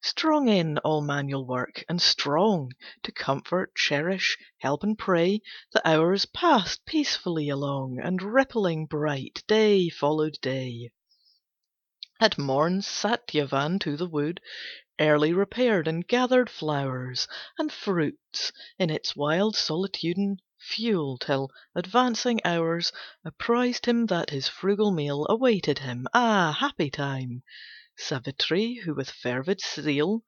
Strong 0.05 0.49
in 0.49 0.79
all 0.79 1.01
manual 1.01 1.47
work, 1.47 1.85
and 1.89 2.03
strong 2.03 2.73
To 3.05 3.13
comfort, 3.13 3.73
cherish, 3.77 4.37
help 4.59 4.83
and 4.83 4.99
pray. 4.99 5.43
The 5.73 5.89
hours 5.89 6.27
passed 6.27 6.85
peacefully 6.85 7.49
along, 7.49 8.01
And 8.03 8.21
rippling 8.21 8.87
bright, 8.87 9.45
day 9.47 9.89
followed 9.91 10.39
day. 10.43 10.91
At 12.19 12.37
morn 12.37 12.83
Satyavan 12.83 13.79
to 13.83 13.97
the 13.97 14.09
wood 14.09 14.41
Early 14.99 15.33
repaired, 15.33 15.87
and 15.87 16.05
gathered 16.05 16.51
flowers 16.51 17.29
And 17.57 17.71
fruits 17.73 18.51
in 18.81 18.91
its 18.91 19.15
wild 19.15 19.55
solitude 19.55 20.19
fuel, 20.59 21.17
till 21.17 21.49
advancing 21.77 22.41
hours 22.45 22.91
Apprised 23.25 23.87
him 23.87 24.07
that 24.07 24.31
his 24.31 24.49
frugal 24.49 24.91
meal 24.91 25.29
Awaited 25.31 25.79
him. 25.79 26.09
Ah, 26.13 26.57
happy 26.59 26.91
time! 26.91 27.45
Savitri, 27.99 28.77
who 28.77 28.95
with 28.95 29.11
fervid 29.11 29.61
zeal 29.61 30.25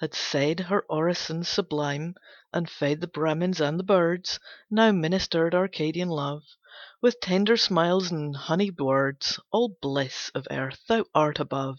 Had 0.00 0.14
said 0.14 0.58
her 0.58 0.84
orisons 0.90 1.46
sublime, 1.46 2.16
And 2.52 2.68
fed 2.68 3.00
the 3.00 3.06
Brahmins 3.06 3.60
and 3.60 3.78
the 3.78 3.84
birds, 3.84 4.40
Now 4.68 4.90
ministered 4.90 5.54
Arcadian 5.54 6.08
love 6.08 6.42
With 7.00 7.20
tender 7.20 7.56
smiles 7.56 8.10
and 8.10 8.34
honeyed 8.34 8.80
words. 8.80 9.38
All 9.52 9.78
bliss 9.80 10.30
of 10.34 10.48
earth 10.50 10.80
thou 10.88 11.04
art 11.14 11.38
above. 11.38 11.78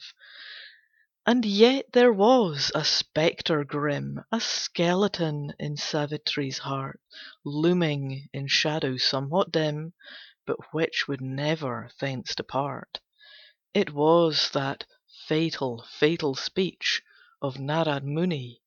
And 1.25 1.43
yet 1.43 1.91
there 1.91 2.13
was 2.13 2.71
a 2.73 2.85
spectre 2.85 3.65
grim, 3.65 4.23
A 4.31 4.39
skeleton 4.39 5.53
in 5.59 5.75
Savitri's 5.75 6.59
heart, 6.59 7.01
Looming 7.43 8.29
in 8.31 8.47
shadow 8.47 8.95
somewhat 8.95 9.51
dim, 9.51 9.91
But 10.45 10.59
which 10.73 11.09
would 11.09 11.19
never 11.19 11.89
thence 11.99 12.33
depart. 12.35 13.01
It 13.75 13.91
was 13.91 14.51
that 14.51 14.85
fatal, 15.25 15.83
fatal 15.89 16.35
speech 16.35 17.01
Of 17.41 17.55
Narad 17.55 18.03
Muni, 18.03 18.61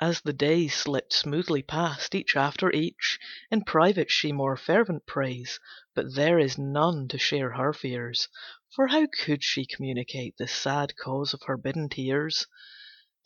as 0.00 0.20
the 0.20 0.32
days 0.32 0.74
Slipped 0.74 1.12
smoothly 1.12 1.62
past, 1.62 2.12
each 2.12 2.34
after 2.34 2.68
each. 2.72 3.20
In 3.52 3.62
private 3.62 4.10
she 4.10 4.32
more 4.32 4.56
fervent 4.56 5.06
prays, 5.06 5.60
But 5.94 6.16
there 6.16 6.40
is 6.40 6.58
none 6.58 7.06
to 7.06 7.18
share 7.18 7.52
her 7.52 7.72
fears, 7.72 8.26
For 8.74 8.88
how 8.88 9.06
could 9.22 9.44
she 9.44 9.64
communicate 9.64 10.36
The 10.38 10.48
sad 10.48 10.96
cause 10.96 11.32
of 11.32 11.42
her 11.44 11.56
bidden 11.56 11.88
tears? 11.88 12.48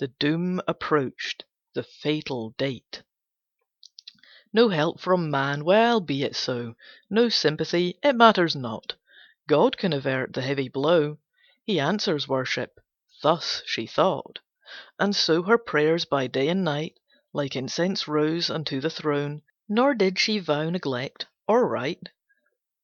The 0.01 0.09
doom 0.09 0.61
approached, 0.69 1.47
the 1.73 1.83
fatal 1.83 2.51
date. 2.59 3.05
No 4.53 4.69
help 4.69 5.01
from 5.01 5.31
man, 5.31 5.65
well, 5.65 5.99
be 6.03 6.25
it 6.25 6.37
so, 6.37 6.75
No 7.09 7.31
sympathy, 7.31 7.99
it 8.03 8.17
matters 8.17 8.55
not, 8.55 8.97
God 9.49 9.77
can 9.77 9.93
avert 9.93 10.35
the 10.35 10.43
heavy 10.43 10.69
blow. 10.69 11.19
He 11.65 11.81
answers 11.81 12.29
worship, 12.29 12.79
thus 13.25 13.61
she 13.67 13.89
thought, 13.89 14.39
And 15.01 15.17
so 15.17 15.43
her 15.43 15.59
prayers 15.59 16.05
by 16.05 16.29
day 16.29 16.47
and 16.47 16.63
night 16.63 17.01
Like 17.33 17.57
incense 17.57 18.07
rose 18.07 18.51
unto 18.51 18.81
the 18.81 18.89
throne, 18.89 19.43
Nor 19.69 19.95
did 19.95 20.21
she 20.21 20.39
vow 20.39 20.71
neglect, 20.71 21.27
or 21.49 21.69
rite 21.69 22.11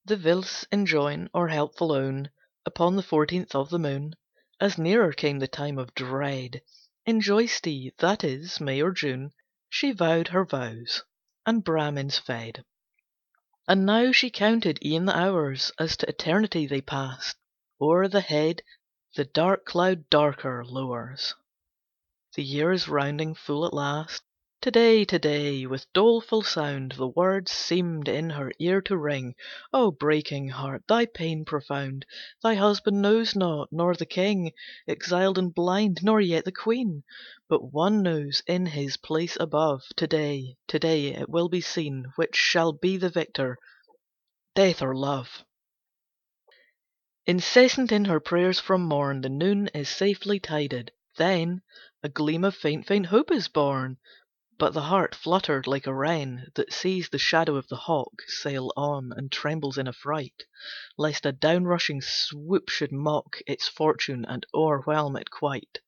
The 0.04 0.16
Veds 0.16 0.66
enjoin, 0.72 1.30
or 1.32 1.46
helpful 1.46 1.92
own. 1.92 2.28
Upon 2.66 2.96
the 2.96 3.04
fourteenth 3.04 3.54
of 3.54 3.70
the 3.70 3.78
moon, 3.78 4.16
As 4.60 4.76
nearer 4.78 5.12
came 5.12 5.38
the 5.38 5.46
time 5.46 5.78
of 5.78 5.94
dread, 5.94 6.60
In 7.06 7.20
Joysti, 7.20 7.92
that 7.98 8.24
is, 8.24 8.60
May 8.60 8.82
or 8.82 8.90
June, 8.90 9.30
She 9.70 9.92
vowed 9.92 10.26
her 10.26 10.44
vows, 10.44 11.04
and 11.46 11.62
Brahmins 11.62 12.18
fed. 12.18 12.64
And 13.70 13.84
now 13.84 14.12
she 14.12 14.30
counted 14.30 14.78
e'en 14.82 15.04
the 15.04 15.14
hours, 15.14 15.72
As 15.78 15.98
to 15.98 16.08
eternity 16.08 16.66
they 16.66 16.80
passed. 16.80 17.36
O'er 17.78 18.08
the 18.08 18.22
head 18.22 18.62
the 19.14 19.26
dark 19.26 19.66
cloud 19.66 20.08
darker 20.08 20.64
lowers. 20.64 21.34
The 22.34 22.42
year 22.42 22.72
is 22.72 22.88
rounding 22.88 23.34
full 23.34 23.66
at 23.66 23.74
last. 23.74 24.22
To 24.62 24.72
day, 24.72 25.04
to 25.04 25.20
day, 25.20 25.66
with 25.66 25.86
doleful 25.92 26.42
sound 26.42 26.90
The 26.96 27.06
words 27.06 27.52
seemed 27.52 28.08
in 28.08 28.30
her 28.30 28.50
ear 28.58 28.80
to 28.86 28.96
ring. 28.96 29.36
"O 29.72 29.92
breaking 29.92 30.48
heart, 30.48 30.82
thy 30.88 31.06
pain 31.06 31.44
profound 31.44 32.04
Thy 32.42 32.56
husband 32.56 33.00
knows 33.00 33.36
not, 33.36 33.68
nor 33.70 33.94
the 33.94 34.04
king, 34.04 34.50
Exiled 34.88 35.38
and 35.38 35.54
blind, 35.54 36.00
nor 36.02 36.20
yet 36.20 36.44
the 36.44 36.50
queen, 36.50 37.04
But 37.48 37.72
one 37.72 38.02
knows 38.02 38.42
in 38.48 38.66
his 38.66 38.96
place 38.96 39.36
above. 39.38 39.84
To 39.94 40.08
day, 40.08 40.56
to 40.66 40.80
day, 40.80 41.14
it 41.14 41.28
will 41.28 41.48
be 41.48 41.60
seen 41.60 42.06
Which 42.16 42.34
shall 42.34 42.72
be 42.72 42.96
the 42.96 43.10
victor, 43.10 43.58
death 44.56 44.82
or 44.82 44.92
love." 44.96 45.44
Incessant 47.26 47.92
in 47.92 48.06
her 48.06 48.18
prayers 48.18 48.58
from 48.58 48.82
morn, 48.82 49.20
The 49.20 49.28
noon 49.28 49.68
is 49.68 49.88
safely 49.88 50.40
tided. 50.40 50.90
Then 51.16 51.62
A 52.02 52.08
gleam 52.08 52.42
of 52.42 52.56
faint, 52.56 52.88
faint 52.88 53.06
hope 53.06 53.30
is 53.30 53.46
born. 53.46 53.98
But 54.58 54.74
the 54.74 54.82
heart 54.82 55.14
fluttered 55.14 55.68
like 55.68 55.86
a 55.86 55.94
wren 55.94 56.50
That 56.56 56.72
sees 56.72 57.08
the 57.10 57.18
shadow 57.18 57.54
of 57.54 57.68
the 57.68 57.76
hawk 57.76 58.22
Sail 58.26 58.72
on, 58.76 59.12
and 59.16 59.30
trembles 59.30 59.78
in 59.78 59.86
affright, 59.86 60.42
Lest 60.96 61.24
a 61.24 61.30
down 61.30 61.62
rushing 61.62 62.00
swoop 62.00 62.68
should 62.68 62.90
mock 62.90 63.38
Its 63.46 63.68
fortune, 63.68 64.24
and 64.24 64.44
o'erwhelm 64.52 65.14
it 65.14 65.30
quite. 65.30 65.78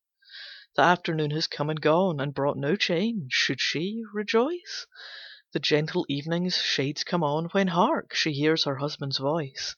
The 0.77 0.83
afternoon 0.83 1.31
has 1.31 1.47
come 1.47 1.69
and 1.69 1.81
gone, 1.81 2.21
And 2.21 2.33
brought 2.33 2.55
no 2.55 2.77
change. 2.77 3.33
Should 3.33 3.59
she 3.59 4.03
rejoice? 4.13 4.87
The 5.51 5.59
gentle 5.59 6.05
evening's 6.07 6.55
shades 6.55 7.03
come 7.03 7.25
on, 7.25 7.47
When 7.47 7.67
hark! 7.67 8.13
she 8.13 8.31
hears 8.31 8.63
her 8.63 8.77
husband's 8.77 9.17
voice. 9.17 9.75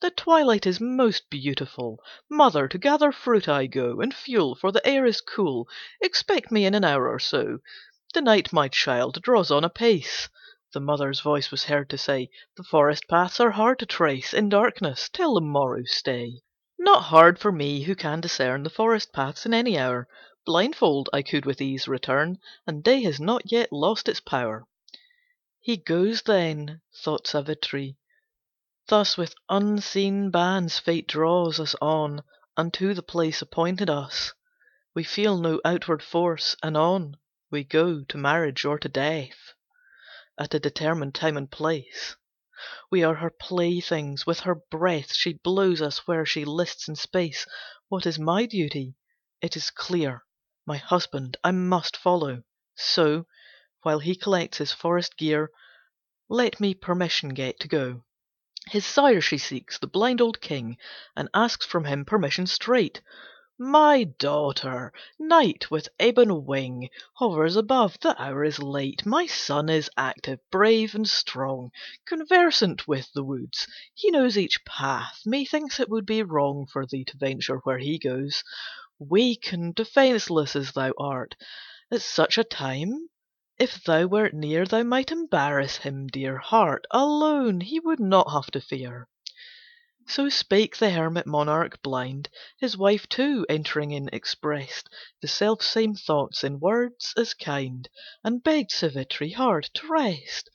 "The 0.00 0.10
twilight 0.10 0.64
is 0.64 0.80
most 0.80 1.28
beautiful, 1.28 2.02
Mother, 2.30 2.66
to 2.66 2.78
gather 2.78 3.12
fruit 3.12 3.46
I 3.46 3.66
go, 3.66 4.00
And 4.00 4.14
fuel, 4.14 4.54
for 4.54 4.72
the 4.72 4.84
air 4.86 5.04
is 5.04 5.20
cool. 5.20 5.68
Expect 6.00 6.50
me 6.50 6.64
in 6.64 6.74
an 6.74 6.82
hour 6.84 7.10
or 7.10 7.18
so. 7.18 7.58
The 8.16 8.22
night, 8.22 8.50
my 8.50 8.68
child, 8.68 9.20
draws 9.20 9.50
on 9.50 9.62
apace." 9.62 10.30
The 10.72 10.80
mother's 10.80 11.20
voice 11.20 11.50
was 11.50 11.64
heard 11.64 11.90
to 11.90 11.98
say, 11.98 12.30
"The 12.56 12.62
forest 12.62 13.06
paths 13.10 13.40
are 13.40 13.50
hard 13.50 13.78
to 13.80 13.84
trace 13.84 14.32
In 14.32 14.48
darkness, 14.48 15.10
till 15.10 15.34
the 15.34 15.42
morrow 15.42 15.82
stay." 15.84 16.40
Not 16.78 17.02
hard 17.02 17.38
for 17.38 17.52
me, 17.52 17.82
who 17.82 17.94
can 17.94 18.22
discern 18.22 18.62
The 18.62 18.70
forest 18.70 19.12
paths 19.12 19.44
in 19.44 19.52
any 19.52 19.78
hour. 19.78 20.08
Blindfold 20.46 21.10
I 21.12 21.20
could 21.20 21.44
with 21.44 21.60
ease 21.60 21.86
return, 21.86 22.38
And 22.66 22.82
day 22.82 23.02
has 23.02 23.20
not 23.20 23.52
yet 23.52 23.70
lost 23.70 24.08
its 24.08 24.20
power. 24.20 24.66
"He 25.60 25.76
goes 25.76 26.22
then," 26.22 26.80
thought 27.04 27.26
Savitri. 27.26 27.98
Thus 28.88 29.18
with 29.18 29.34
unseen 29.50 30.30
bands 30.30 30.78
Fate 30.78 31.06
draws 31.06 31.60
us 31.60 31.74
on 31.82 32.22
Unto 32.56 32.94
the 32.94 33.02
place 33.02 33.42
appointed 33.42 33.90
us. 33.90 34.32
We 34.94 35.04
feel 35.04 35.36
no 35.36 35.60
outward 35.66 36.02
force, 36.02 36.56
and 36.62 36.78
on 36.78 37.18
We 37.48 37.62
go, 37.62 38.02
to 38.02 38.18
marriage 38.18 38.64
or 38.64 38.76
to 38.76 38.88
death, 38.88 39.54
At 40.36 40.52
a 40.54 40.58
determined 40.58 41.14
time 41.14 41.36
and 41.36 41.48
place. 41.48 42.16
We 42.90 43.04
are 43.04 43.14
her 43.14 43.30
playthings, 43.30 44.26
with 44.26 44.40
her 44.40 44.56
breath 44.56 45.14
She 45.14 45.34
blows 45.34 45.80
us 45.80 46.08
where 46.08 46.26
she 46.26 46.44
lists 46.44 46.88
in 46.88 46.96
space. 46.96 47.46
What 47.88 48.04
is 48.04 48.18
my 48.18 48.46
duty? 48.46 48.96
It 49.40 49.56
is 49.56 49.70
clear. 49.70 50.24
My 50.66 50.78
husband 50.78 51.36
I 51.44 51.52
must 51.52 51.96
follow, 51.96 52.42
so, 52.74 53.28
While 53.82 54.00
he 54.00 54.16
collects 54.16 54.58
his 54.58 54.72
forest 54.72 55.16
gear, 55.16 55.52
Let 56.28 56.58
me 56.58 56.74
permission 56.74 57.28
get 57.28 57.60
to 57.60 57.68
go. 57.68 58.02
His 58.70 58.84
sire 58.84 59.20
she 59.20 59.38
seeks, 59.38 59.78
the 59.78 59.86
blind 59.86 60.20
old 60.20 60.40
king, 60.40 60.78
And 61.14 61.28
asks 61.32 61.64
from 61.64 61.84
him 61.84 62.04
permission 62.04 62.48
straight. 62.48 63.02
"My 63.58 64.04
daughter, 64.04 64.92
Night 65.18 65.70
with 65.70 65.88
ebon 65.98 66.44
wing 66.44 66.90
Hovers 67.14 67.56
above, 67.56 67.98
the 68.02 68.14
hour 68.20 68.44
is 68.44 68.58
late. 68.58 69.06
My 69.06 69.24
son 69.26 69.70
is 69.70 69.88
active, 69.96 70.40
brave, 70.50 70.94
and 70.94 71.08
strong, 71.08 71.70
Conversant 72.06 72.86
with 72.86 73.10
the 73.14 73.24
woods, 73.24 73.66
he 73.94 74.10
knows 74.10 74.36
Each 74.36 74.62
path, 74.66 75.22
methinks 75.24 75.80
it 75.80 75.88
would 75.88 76.04
be 76.04 76.22
wrong 76.22 76.66
For 76.70 76.84
thee 76.84 77.04
to 77.06 77.16
venture 77.16 77.56
where 77.64 77.78
he 77.78 77.98
goes, 77.98 78.44
Weak 78.98 79.50
and 79.54 79.74
defenceless 79.74 80.54
as 80.54 80.72
thou 80.72 80.92
art, 80.98 81.34
At 81.90 82.02
such 82.02 82.36
a 82.36 82.44
time. 82.44 83.08
If 83.58 83.82
thou 83.84 84.04
wert 84.06 84.34
near 84.34 84.66
Thou 84.66 84.82
might 84.82 85.10
embarrass 85.10 85.78
him, 85.78 86.08
dear 86.08 86.36
heart. 86.36 86.86
Alone, 86.90 87.62
he 87.62 87.80
would 87.80 88.00
not 88.00 88.30
have 88.32 88.50
to 88.50 88.60
fear." 88.60 89.08
So 90.08 90.28
spake 90.28 90.76
the 90.76 90.90
hermit 90.90 91.26
monarch 91.26 91.82
blind. 91.82 92.28
His 92.60 92.76
wife, 92.76 93.08
too, 93.08 93.44
entering 93.48 93.90
in, 93.90 94.08
expressed 94.12 94.88
The 95.20 95.26
self 95.26 95.64
same 95.64 95.96
thoughts 95.96 96.44
in 96.44 96.60
words 96.60 97.12
as 97.16 97.34
kind, 97.34 97.88
And 98.22 98.40
begged 98.40 98.70
Savitri 98.70 99.30
hard 99.30 99.64
to 99.74 99.88
rest. 99.88 100.48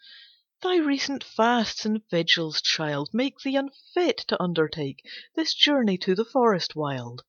"Thy 0.63 0.77
recent 0.77 1.21
fasts 1.21 1.85
and 1.85 2.01
vigils, 2.09 2.61
child, 2.61 3.09
Make 3.11 3.39
thee 3.41 3.57
unfit 3.57 4.19
to 4.29 4.41
undertake 4.41 5.03
This 5.35 5.53
journey 5.53 5.97
to 5.97 6.15
the 6.15 6.23
forest 6.23 6.73
wild." 6.77 7.25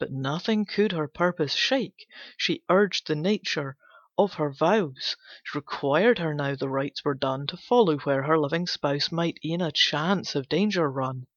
But 0.00 0.10
nothing 0.10 0.66
could 0.66 0.90
her 0.90 1.06
purpose 1.06 1.52
shake. 1.54 2.08
She 2.36 2.64
urged 2.68 3.06
the 3.06 3.14
nature 3.14 3.76
of 4.18 4.34
her 4.34 4.52
vows, 4.52 5.14
Required 5.54 6.18
her 6.18 6.34
now 6.34 6.56
the 6.56 6.68
rites 6.68 7.04
were 7.04 7.14
done 7.14 7.46
To 7.46 7.56
follow 7.56 7.98
where 7.98 8.24
her 8.24 8.36
loving 8.38 8.66
spouse 8.66 9.12
Might 9.12 9.38
e'en 9.44 9.60
a 9.60 9.70
chance 9.70 10.34
of 10.34 10.48
danger 10.48 10.90
run. 10.90 11.28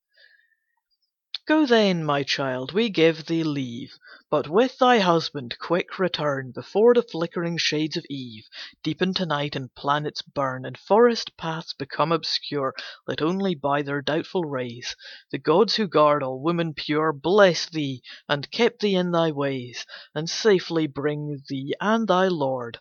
"Go 1.46 1.66
then, 1.66 2.06
my 2.06 2.24
child, 2.24 2.72
we 2.72 2.88
give 2.90 3.26
thee 3.26 3.44
leave, 3.44 3.98
But 4.32 4.48
with 4.48 4.78
thy 4.78 5.00
husband 5.00 5.58
quick 5.60 6.00
return, 6.00 6.54
Before 6.54 6.94
the 6.94 7.04
flickering 7.04 7.58
shades 7.58 7.98
of 7.98 8.06
eve 8.10 8.46
Deepen 8.82 9.14
to 9.16 9.26
night 9.26 9.54
and 9.54 9.76
planets 9.76 10.22
burn, 10.22 10.64
And 10.66 10.78
forest 10.78 11.36
paths 11.36 11.74
become 11.74 12.14
obscure 12.14 12.74
Lit 13.10 13.22
only 13.22 13.56
by 13.56 13.82
their 13.82 14.02
doubtful 14.02 14.46
rays. 14.46 14.96
The 15.32 15.38
gods 15.38 15.76
who 15.76 15.86
guard 15.86 16.24
all 16.24 16.40
women 16.40 16.74
pure 16.74 17.12
Bless 17.12 17.66
thee, 17.70 18.02
and 18.30 18.50
keep 18.50 18.80
thee 18.80 18.96
in 18.96 19.12
thy 19.12 19.32
ways, 19.32 19.86
And 20.16 20.30
safely 20.30 20.88
bring 20.88 21.44
thee 21.50 21.76
and 21.82 22.08
thy 22.08 22.30
lord." 22.30 22.80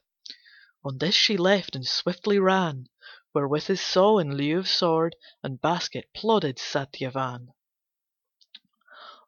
On 0.85 0.99
this 0.99 1.17
she 1.17 1.37
left 1.37 1.75
and 1.75 1.85
swiftly 1.85 2.39
ran, 2.39 2.87
Where 3.33 3.49
with 3.49 3.67
his 3.67 3.81
saw 3.81 4.19
in 4.21 4.37
lieu 4.37 4.57
of 4.57 4.69
sword 4.69 5.17
And 5.43 5.61
basket 5.61 6.05
plodded 6.15 6.61
Satyavan. 6.61 7.49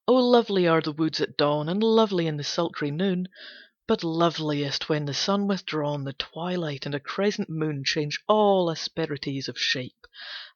Oh 0.07 0.17
lovely 0.17 0.67
are 0.69 0.83
the 0.83 0.93
woods 0.93 1.19
at 1.23 1.35
dawn, 1.39 1.67
And 1.67 1.83
lovely 1.83 2.27
in 2.27 2.37
the 2.37 2.45
sultry 2.45 2.91
noon, 2.91 3.27
But 3.89 4.05
loveliest 4.05 4.87
when 4.91 5.07
the 5.07 5.15
sun 5.15 5.47
withdrawn, 5.47 6.05
The 6.05 6.13
twilight 6.13 6.85
and 6.85 6.95
a 6.95 7.01
crescent 7.01 7.49
moon 7.49 7.85
Change 7.87 8.21
all 8.29 8.69
asperities 8.69 9.49
of 9.49 9.59
shape, 9.59 10.07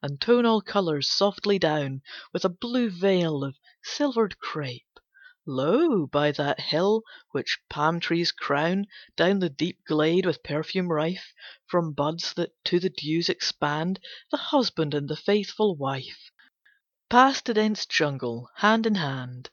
And 0.03 0.21
tone 0.21 0.45
all 0.45 0.61
colours 0.61 1.07
softly 1.09 1.57
down 1.57 2.03
With 2.31 2.45
a 2.45 2.49
blue 2.49 2.91
veil 2.91 3.43
of 3.43 3.57
silvered 3.83 4.37
crape. 4.37 4.85
Lo! 5.47 6.05
by 6.05 6.31
that 6.33 6.59
hill 6.59 7.01
which 7.31 7.57
palm 7.71 7.99
trees 7.99 8.31
crown, 8.31 8.85
Down 9.17 9.39
the 9.39 9.49
deep 9.49 9.79
glade 9.87 10.27
with 10.27 10.43
perfume 10.43 10.91
rife 10.91 11.33
From 11.65 11.93
buds 11.93 12.33
that 12.35 12.51
to 12.65 12.79
the 12.79 12.91
dews 12.91 13.29
expand, 13.29 13.99
The 14.29 14.37
husband 14.37 14.93
and 14.93 15.09
the 15.09 15.17
faithful 15.17 15.75
wife. 15.75 16.29
Past 17.09 17.49
a 17.49 17.55
dense 17.55 17.87
jungle, 17.87 18.51
hand 18.57 18.85
in 18.85 18.93
hand, 18.93 19.49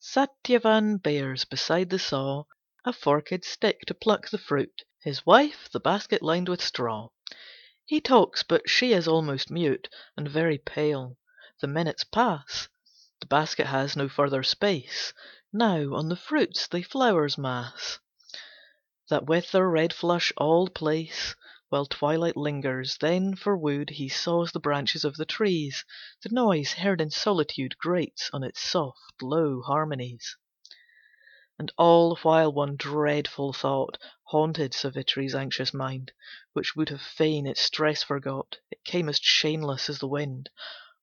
Satyavan 0.00 1.00
bears 1.00 1.44
beside 1.44 1.90
the 1.90 1.98
saw 2.00 2.42
A 2.84 2.92
forked 2.92 3.44
stick 3.44 3.82
to 3.86 3.94
pluck 3.94 4.28
the 4.30 4.36
fruit, 4.36 4.82
His 5.04 5.24
wife 5.24 5.68
the 5.70 5.78
basket 5.78 6.22
lined 6.22 6.48
with 6.48 6.60
straw. 6.60 7.10
He 7.86 8.00
talks, 8.00 8.42
but 8.42 8.68
she 8.68 8.92
is 8.94 9.06
almost 9.06 9.48
mute, 9.48 9.88
And 10.16 10.28
very 10.28 10.58
pale. 10.58 11.16
The 11.60 11.68
minutes 11.68 12.02
pass. 12.02 12.68
The 13.20 13.26
basket 13.26 13.68
has 13.68 13.94
no 13.94 14.08
further 14.08 14.42
space. 14.42 15.12
Now 15.52 15.94
on 15.94 16.08
the 16.08 16.16
fruits 16.16 16.66
the 16.66 16.82
flowers 16.82 17.38
mass, 17.38 18.00
That 19.08 19.26
with 19.26 19.52
their 19.52 19.68
red 19.68 19.92
flush 19.92 20.32
all 20.36 20.68
place. 20.68 21.36
While 21.70 21.84
twilight 21.84 22.34
lingers, 22.34 22.96
then 22.98 23.36
for 23.36 23.54
wood 23.54 23.90
He 23.90 24.08
saws 24.08 24.52
the 24.52 24.58
branches 24.58 25.04
of 25.04 25.16
the 25.16 25.26
trees. 25.26 25.84
The 26.22 26.30
noise, 26.30 26.72
heard 26.72 26.98
in 26.98 27.10
solitude, 27.10 27.76
Grates 27.76 28.30
on 28.32 28.42
its 28.42 28.62
soft, 28.62 29.20
low 29.20 29.60
harmonies. 29.60 30.34
And 31.58 31.70
all 31.76 32.14
the 32.14 32.20
while 32.22 32.50
one 32.50 32.76
dreadful 32.76 33.52
thought 33.52 33.98
Haunted 34.28 34.72
Savitri's 34.72 35.34
anxious 35.34 35.74
mind, 35.74 36.10
Which 36.54 36.74
would 36.74 36.88
have 36.88 37.02
fain 37.02 37.46
its 37.46 37.60
stress 37.60 38.02
forgot. 38.02 38.56
It 38.70 38.82
came 38.84 39.06
as 39.06 39.20
chainless 39.20 39.90
as 39.90 39.98
the 39.98 40.08
wind. 40.08 40.48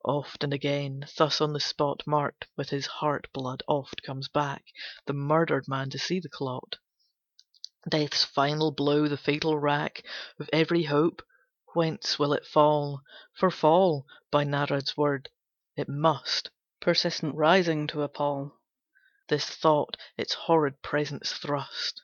Oft 0.04 0.44
and 0.44 0.52
again, 0.52 1.06
thus 1.16 1.42
on 1.42 1.54
the 1.54 1.60
spot 1.60 2.02
Marked 2.08 2.48
with 2.58 2.72
his 2.72 2.88
heart 2.88 3.28
blood, 3.34 3.62
oft 3.68 4.02
comes 4.02 4.30
back 4.30 4.66
The 5.06 5.14
murdered 5.14 5.68
man 5.68 5.92
to 5.92 6.00
see 6.00 6.20
the 6.20 6.28
clot. 6.28 6.78
Death's 7.88 8.24
final 8.24 8.72
blow, 8.72 9.08
the 9.08 9.16
fatal 9.16 9.60
rack 9.60 10.04
Of 10.40 10.50
every 10.52 10.84
hope. 10.86 11.22
Whence 11.76 12.18
will 12.18 12.34
it 12.34 12.44
fall? 12.48 13.04
For 13.36 13.52
fall, 13.52 14.08
by 14.32 14.44
Narad's 14.44 14.98
word, 14.98 15.30
it 15.76 15.88
must, 15.88 16.50
Persistent 16.80 17.36
rising 17.36 17.86
to 17.88 18.02
appal. 18.02 18.60
This 19.28 19.46
thought 19.46 19.98
its 20.18 20.34
horrid 20.34 20.82
presence 20.82 21.34
thrust. 21.34 22.02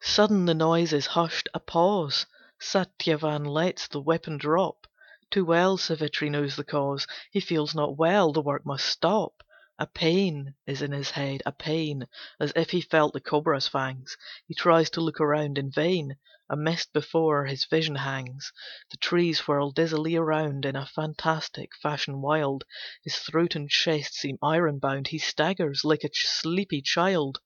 Sudden 0.00 0.46
the 0.46 0.54
noise 0.54 0.92
is 0.92 1.06
hushed. 1.06 1.48
A 1.54 1.60
pause. 1.60 2.26
Satyavan 2.60 3.44
lets 3.46 3.86
the 3.86 4.00
weapon 4.00 4.36
drop. 4.36 4.88
Too 5.30 5.44
well 5.44 5.76
Savitri 5.76 6.28
knows 6.28 6.56
the 6.56 6.64
cause. 6.64 7.06
He 7.30 7.38
feels 7.38 7.74
not 7.74 7.96
well. 7.96 8.32
The 8.32 8.42
work 8.42 8.66
must 8.66 8.86
stop. 8.86 9.44
A 9.82 9.86
pain 9.86 10.56
is 10.66 10.82
in 10.82 10.92
his 10.92 11.12
head, 11.12 11.40
a 11.46 11.52
pain 11.52 12.06
As 12.38 12.52
if 12.54 12.68
he 12.68 12.82
felt 12.82 13.14
the 13.14 13.20
cobra's 13.22 13.66
fangs. 13.66 14.14
He 14.46 14.52
tries 14.54 14.90
to 14.90 15.00
look 15.00 15.22
around, 15.22 15.56
in 15.56 15.70
vain. 15.72 16.18
A 16.50 16.56
mist 16.56 16.92
before 16.92 17.46
his 17.46 17.64
vision 17.64 17.94
hangs. 17.94 18.52
The 18.90 18.98
trees 18.98 19.48
whirl 19.48 19.70
dizzily 19.70 20.16
around 20.16 20.66
In 20.66 20.76
a 20.76 20.84
fantastic 20.84 21.70
fashion 21.82 22.20
wild. 22.20 22.64
His 23.04 23.16
throat 23.20 23.54
and 23.54 23.70
chest 23.70 24.12
seem 24.12 24.36
iron 24.42 24.80
bound. 24.80 25.08
He 25.08 25.18
staggers 25.18 25.82
like 25.82 26.04
a 26.04 26.10
sleepy 26.12 26.82
child. 26.82 27.38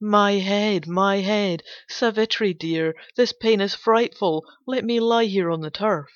"My 0.00 0.32
head, 0.32 0.88
my 0.88 1.18
head! 1.18 1.62
Savitri 1.88 2.52
dear, 2.52 2.96
This 3.14 3.32
pain 3.32 3.60
is 3.60 3.76
frightful. 3.76 4.44
Let 4.66 4.84
me 4.84 4.98
lie 4.98 5.26
here 5.26 5.52
on 5.52 5.60
the 5.60 5.70
turf." 5.70 6.10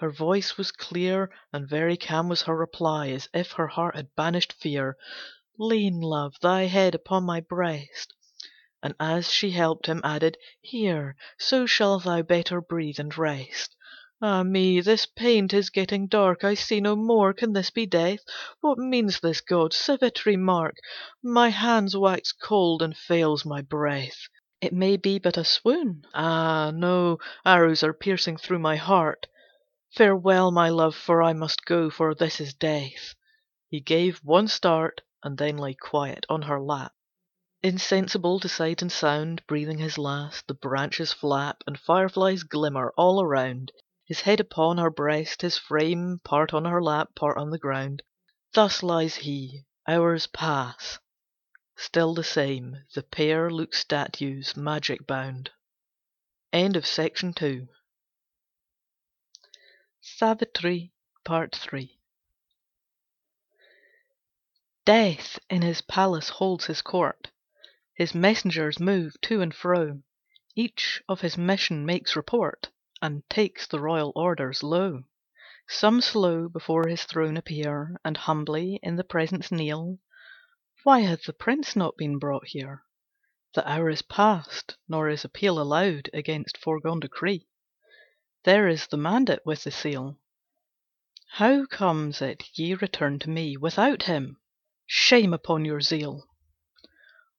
Her 0.00 0.12
voice 0.12 0.56
was 0.56 0.70
clear, 0.70 1.28
and 1.52 1.68
very 1.68 1.96
calm 1.96 2.28
was 2.28 2.42
her 2.42 2.56
reply, 2.56 3.08
as 3.08 3.28
if 3.34 3.50
her 3.50 3.66
heart 3.66 3.96
had 3.96 4.14
banished 4.14 4.52
fear. 4.52 4.96
"Lean, 5.58 6.00
love, 6.00 6.34
thy 6.40 6.66
head 6.66 6.94
upon 6.94 7.24
my 7.24 7.40
breast." 7.40 8.14
And 8.80 8.94
as 9.00 9.28
she 9.32 9.50
helped 9.50 9.86
him, 9.86 10.00
added, 10.04 10.36
"Here, 10.60 11.16
so 11.36 11.66
shalt 11.66 12.04
thou 12.04 12.22
better 12.22 12.60
breathe 12.60 13.00
and 13.00 13.18
rest. 13.18 13.74
Ah 14.22 14.44
me, 14.44 14.80
this 14.80 15.04
pain, 15.04 15.48
'tis 15.48 15.68
getting 15.68 16.06
dark, 16.06 16.44
I 16.44 16.54
see 16.54 16.78
no 16.80 16.94
more, 16.94 17.34
can 17.34 17.52
this 17.52 17.70
be 17.70 17.84
death? 17.84 18.20
What 18.60 18.78
means 18.78 19.18
this, 19.18 19.40
God? 19.40 19.72
Savitri, 19.72 20.36
mark! 20.36 20.76
My 21.24 21.48
hands 21.48 21.96
wax 21.96 22.30
cold 22.30 22.82
and 22.82 22.96
fails 22.96 23.44
my 23.44 23.62
breath. 23.62 24.28
It 24.60 24.72
may 24.72 24.96
be 24.96 25.18
but 25.18 25.36
a 25.36 25.42
swoon. 25.42 26.04
Ah 26.14 26.70
no, 26.72 27.18
arrows 27.44 27.82
are 27.82 27.92
piercing 27.92 28.36
through 28.36 28.60
my 28.60 28.76
heart. 28.76 29.26
Farewell, 29.96 30.50
my 30.50 30.68
love, 30.68 30.94
for 30.94 31.22
I 31.22 31.32
must 31.32 31.64
go, 31.64 31.88
for 31.88 32.14
this 32.14 32.42
is 32.42 32.52
death." 32.52 33.14
He 33.70 33.80
gave 33.80 34.18
one 34.18 34.46
start, 34.46 35.00
and 35.22 35.38
then 35.38 35.56
lay 35.56 35.72
quiet 35.72 36.26
on 36.28 36.42
her 36.42 36.60
lap. 36.60 36.92
Insensible 37.62 38.38
to 38.40 38.50
sight 38.50 38.82
and 38.82 38.92
sound, 38.92 39.40
breathing 39.46 39.78
his 39.78 39.96
last, 39.96 40.46
the 40.46 40.52
branches 40.52 41.14
flap, 41.14 41.62
and 41.66 41.80
fireflies 41.80 42.42
glimmer 42.42 42.92
all 42.98 43.22
around, 43.22 43.72
his 44.04 44.20
head 44.20 44.40
upon 44.40 44.76
her 44.76 44.90
breast, 44.90 45.40
his 45.40 45.56
frame 45.56 46.18
part 46.22 46.52
on 46.52 46.66
her 46.66 46.82
lap, 46.82 47.14
part 47.14 47.38
on 47.38 47.48
the 47.48 47.58
ground. 47.58 48.02
Thus 48.52 48.82
lies 48.82 49.14
he. 49.14 49.64
Hours 49.86 50.26
pass. 50.26 50.98
Still 51.76 52.12
the 52.12 52.22
same, 52.22 52.76
the 52.94 53.02
pair 53.02 53.50
look 53.50 53.72
statues, 53.72 54.54
magic 54.54 55.06
bound. 55.06 55.50
End 56.52 56.76
of 56.76 56.86
Section 56.86 57.32
2 57.32 57.68
Savitri, 60.16 60.90
Part 61.22 61.54
3 61.54 62.00
Death 64.86 65.38
in 65.50 65.60
his 65.60 65.82
palace 65.82 66.30
holds 66.30 66.64
his 66.64 66.80
court. 66.80 67.28
His 67.92 68.14
messengers 68.14 68.80
move 68.80 69.20
to 69.20 69.42
and 69.42 69.54
fro, 69.54 70.00
Each 70.56 71.02
of 71.10 71.20
his 71.20 71.36
mission 71.36 71.84
makes 71.84 72.16
report, 72.16 72.70
And 73.02 73.28
takes 73.28 73.66
the 73.66 73.80
royal 73.80 74.12
orders 74.16 74.62
low. 74.62 75.04
Some 75.68 76.00
slow 76.00 76.48
before 76.48 76.88
his 76.88 77.04
throne 77.04 77.36
appear, 77.36 78.00
And 78.02 78.16
humbly 78.16 78.80
in 78.82 78.96
the 78.96 79.04
presence 79.04 79.52
kneel. 79.52 79.98
Why 80.84 81.00
hath 81.00 81.24
the 81.24 81.34
prince 81.34 81.76
not 81.76 81.98
been 81.98 82.18
brought 82.18 82.46
here? 82.46 82.82
The 83.52 83.70
hour 83.70 83.90
is 83.90 84.00
past, 84.00 84.78
nor 84.88 85.10
is 85.10 85.26
appeal 85.26 85.60
Allowed 85.60 86.08
against 86.14 86.56
foregone 86.56 87.00
decree. 87.00 87.46
There 88.50 88.66
is 88.66 88.86
the 88.86 88.96
mandate 88.96 89.44
with 89.44 89.64
the 89.64 89.70
seal. 89.70 90.16
How 91.32 91.66
comes 91.66 92.22
it 92.22 92.44
ye 92.54 92.72
return 92.72 93.18
to 93.18 93.28
me 93.28 93.58
Without 93.58 94.04
him? 94.04 94.38
Shame 94.86 95.34
upon 95.34 95.66
your 95.66 95.82
zeal! 95.82 96.24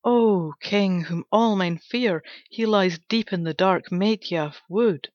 O 0.04 0.54
king, 0.62 1.06
whom 1.06 1.26
all 1.32 1.56
men 1.56 1.80
fear, 1.80 2.24
he 2.52 2.68
lies 2.68 3.00
Deep 3.10 3.34
in 3.34 3.44
the 3.44 3.56
dark 3.56 3.92
Medhya 3.92 4.54
wood. 4.70 5.12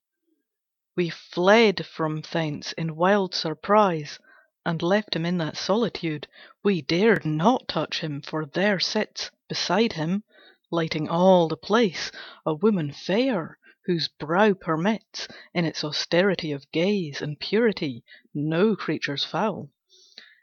We 0.97 1.09
fled 1.11 1.85
from 1.85 2.23
thence 2.29 2.73
in 2.73 2.97
wild 2.97 3.33
surprise, 3.33 4.19
And 4.65 4.81
left 4.81 5.15
him 5.15 5.25
in 5.25 5.37
that 5.37 5.55
solitude. 5.55 6.27
We 6.61 6.81
dared 6.81 7.23
not 7.23 7.69
touch 7.69 8.01
him, 8.01 8.21
for 8.21 8.45
there 8.45 8.81
sits 8.81 9.31
Beside 9.47 9.93
him, 9.93 10.25
lighting 10.69 11.07
all 11.07 11.47
the 11.47 11.55
place, 11.55 12.11
A 12.45 12.53
woman 12.53 12.91
fair, 12.91 13.57
whose 13.85 14.07
brow 14.07 14.51
permits, 14.51 15.27
In 15.53 15.63
its 15.63 15.83
austerity 15.83 16.51
of 16.51 16.71
gaze 16.71 17.21
And 17.21 17.39
purity, 17.39 18.03
no 18.33 18.75
creatures 18.75 19.23
foul. 19.23 19.69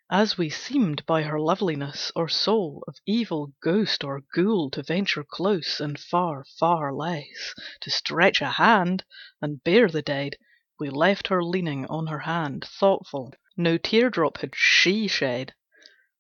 As 0.08 0.38
we 0.38 0.48
seemed 0.48 1.04
by 1.06 1.22
her 1.24 1.40
loveliness, 1.40 2.12
or 2.14 2.28
soul 2.28 2.84
Of 2.86 2.98
evil 3.04 3.52
ghost 3.60 4.04
or 4.04 4.22
ghoul 4.32 4.70
to 4.70 4.84
venture 4.84 5.24
close, 5.24 5.80
And 5.80 5.98
far, 5.98 6.44
far 6.60 6.94
less 6.94 7.52
to 7.80 7.90
stretch 7.90 8.40
a 8.40 8.50
hand 8.50 9.02
And 9.40 9.64
bear 9.64 9.88
the 9.88 10.02
dead, 10.02 10.36
we 10.78 10.88
left 10.88 11.26
her 11.26 11.42
leaning 11.42 11.84
on 11.86 12.06
her 12.06 12.20
hand, 12.20 12.64
Thoughtful. 12.64 13.34
No 13.56 13.76
tear 13.76 14.08
drop 14.08 14.38
had 14.38 14.54
she 14.54 15.08
shed, 15.08 15.52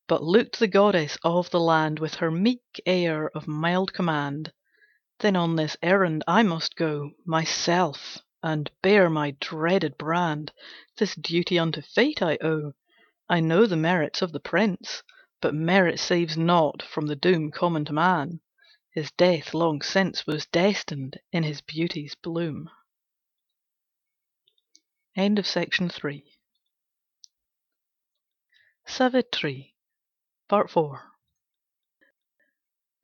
But 0.08 0.24
looked 0.24 0.58
the 0.58 0.66
goddess 0.66 1.16
of 1.22 1.50
the 1.50 1.60
land 1.60 2.00
With 2.00 2.16
her 2.16 2.32
meek 2.32 2.82
air 2.84 3.30
of 3.32 3.46
mild 3.46 3.92
command. 3.92 4.52
Then 5.22 5.36
on 5.36 5.54
this 5.54 5.76
errand 5.82 6.24
I 6.26 6.42
must 6.42 6.74
go 6.74 7.12
Myself, 7.24 8.18
and 8.42 8.68
bear 8.82 9.08
my 9.08 9.36
dreaded 9.38 9.96
brand. 9.96 10.50
This 10.96 11.14
duty 11.14 11.60
unto 11.60 11.80
fate 11.80 12.20
I 12.20 12.38
owe. 12.42 12.72
I 13.28 13.38
know 13.38 13.66
the 13.66 13.76
merits 13.76 14.20
of 14.20 14.32
the 14.32 14.40
prince, 14.40 15.04
But 15.40 15.54
merit 15.54 16.00
saves 16.00 16.36
not 16.36 16.82
from 16.82 17.06
the 17.06 17.14
doom 17.14 17.52
common 17.52 17.84
to 17.84 17.92
man. 17.92 18.40
His 18.90 19.12
death 19.12 19.54
long 19.54 19.80
since 19.80 20.26
was 20.26 20.46
destined 20.46 21.20
in 21.30 21.44
his 21.44 21.60
beauty's 21.60 22.16
bloom. 22.16 22.68
End 25.14 25.38
of 25.38 25.46
Section 25.46 25.88
3 25.88 26.36
Savitri, 28.86 29.76
Part 30.48 30.68
4 30.68 31.11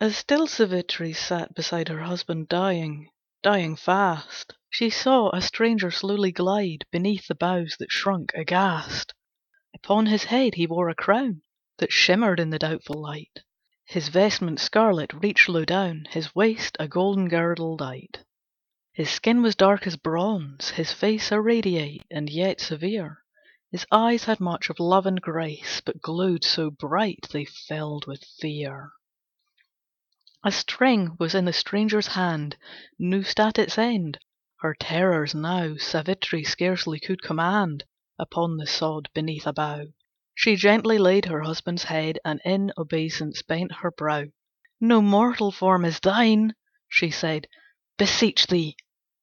As 0.00 0.16
still 0.16 0.46
Savitri 0.46 1.12
sat 1.12 1.54
beside 1.56 1.88
her 1.88 2.02
husband 2.02 2.46
dying, 2.46 3.10
dying 3.42 3.74
fast, 3.74 4.54
She 4.70 4.90
saw 4.90 5.30
a 5.34 5.42
stranger 5.42 5.90
slowly 5.90 6.30
glide 6.30 6.84
Beneath 6.92 7.26
the 7.26 7.34
boughs 7.34 7.74
that 7.80 7.90
shrunk 7.90 8.30
aghast. 8.36 9.12
Upon 9.74 10.06
his 10.06 10.22
head 10.22 10.54
he 10.54 10.68
wore 10.68 10.88
a 10.88 10.94
crown 10.94 11.42
That 11.78 11.90
shimmered 11.90 12.38
in 12.38 12.50
the 12.50 12.60
doubtful 12.60 13.02
light. 13.02 13.40
His 13.86 14.06
vestment 14.06 14.60
scarlet 14.60 15.12
reached 15.12 15.48
low 15.48 15.64
down, 15.64 16.06
His 16.10 16.32
waist 16.32 16.76
a 16.78 16.86
golden 16.86 17.26
girdle 17.28 17.76
dight. 17.76 18.20
His 18.92 19.10
skin 19.10 19.42
was 19.42 19.56
dark 19.56 19.84
as 19.84 19.96
bronze, 19.96 20.70
his 20.70 20.92
face 20.92 21.32
irradiate 21.32 22.04
and 22.08 22.30
yet 22.30 22.60
severe. 22.60 23.24
His 23.72 23.84
eyes 23.90 24.22
had 24.22 24.38
much 24.38 24.70
of 24.70 24.78
love 24.78 25.06
and 25.06 25.20
grace, 25.20 25.82
But 25.84 26.00
glowed 26.00 26.44
so 26.44 26.70
bright 26.70 27.26
they 27.32 27.44
filled 27.46 28.06
with 28.06 28.22
fear. 28.40 28.92
A 30.44 30.52
string 30.52 31.16
was 31.18 31.34
in 31.34 31.46
the 31.46 31.52
stranger's 31.52 32.06
hand, 32.06 32.56
Noosed 32.96 33.40
at 33.40 33.58
its 33.58 33.76
end. 33.76 34.20
Her 34.60 34.72
terrors 34.72 35.34
now 35.34 35.74
Savitri 35.78 36.44
scarcely 36.44 37.00
could 37.00 37.22
command. 37.22 37.82
Upon 38.20 38.56
the 38.56 38.64
sod 38.68 39.08
beneath 39.12 39.48
a 39.48 39.52
bough 39.52 39.86
She 40.36 40.54
gently 40.54 40.96
laid 40.96 41.24
her 41.24 41.40
husband's 41.40 41.82
head, 41.82 42.20
And 42.24 42.40
in 42.44 42.70
obeisance 42.78 43.42
bent 43.42 43.72
her 43.82 43.90
brow. 43.90 44.26
"No 44.80 45.02
mortal 45.02 45.50
form 45.50 45.84
is 45.84 45.98
thine," 45.98 46.54
she 46.88 47.10
said. 47.10 47.48
"Beseech 47.96 48.46
thee, 48.46 48.76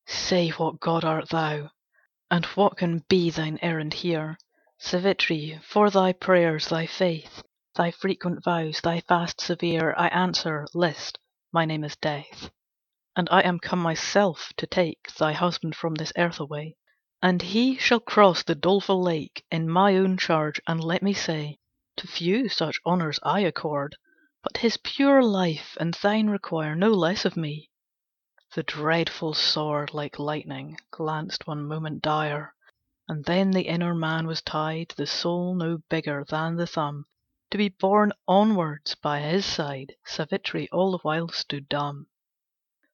say 0.06 0.50
what 0.50 0.82
god 0.82 1.06
art 1.06 1.30
thou, 1.30 1.70
And 2.30 2.44
what 2.58 2.76
can 2.76 3.06
be 3.08 3.30
thine 3.30 3.58
errand 3.62 3.94
here?" 3.94 4.38
"Savitri, 4.80 5.62
for 5.64 5.90
thy 5.90 6.12
prayers, 6.12 6.68
thy 6.68 6.86
faith, 6.88 7.42
Thy 7.78 7.92
frequent 7.92 8.42
vows, 8.42 8.80
thy 8.80 9.02
fast 9.02 9.42
severe, 9.42 9.94
I 9.98 10.08
answer, 10.08 10.66
list, 10.74 11.20
my 11.52 11.66
name 11.66 11.84
is 11.84 11.98
Death, 11.98 12.50
And 13.18 13.28
I 13.30 13.42
am 13.42 13.60
come 13.60 13.80
myself 13.80 14.54
to 14.56 14.66
take 14.66 15.14
Thy 15.16 15.34
husband 15.34 15.76
from 15.76 15.96
this 15.96 16.14
earth 16.18 16.40
away. 16.40 16.78
And 17.22 17.42
he 17.42 17.78
shall 17.78 18.00
cross 18.00 18.44
the 18.44 18.56
doleful 18.56 19.02
lake 19.02 19.44
In 19.52 19.70
my 19.70 19.98
own 19.98 20.16
charge, 20.16 20.62
and 20.66 20.82
let 20.82 21.04
me 21.04 21.12
say, 21.14 21.60
To 21.98 22.08
few 22.08 22.48
such 22.48 22.80
honours 22.86 23.20
I 23.24 23.42
accord, 23.42 23.98
But 24.42 24.60
his 24.60 24.78
pure 24.78 25.22
life 25.22 25.76
and 25.78 25.96
thine 25.96 26.28
require 26.30 26.76
No 26.76 26.92
less 26.94 27.26
of 27.26 27.36
me." 27.36 27.72
The 28.54 28.64
dreadful 28.64 29.34
sword 29.34 29.94
like 29.94 30.18
lightning 30.18 30.78
Glanced 30.92 31.46
one 31.46 31.66
moment 31.68 32.02
dire, 32.02 32.56
And 33.10 33.26
then 33.26 33.52
the 33.52 33.68
inner 33.68 33.94
man 33.94 34.28
was 34.28 34.42
tied, 34.42 34.94
The 34.96 35.06
soul 35.06 35.56
no 35.56 35.80
bigger 35.90 36.24
than 36.30 36.56
the 36.56 36.68
thumb, 36.68 37.08
To 37.52 37.60
be 37.60 37.70
borne 37.70 38.12
onwards 38.28 38.96
by 38.96 39.20
his 39.20 39.46
side. 39.46 39.94
Savitri 40.04 40.68
all 40.72 40.90
the 40.94 40.98
while 41.04 41.28
stood 41.30 41.70
dumb. 41.70 42.08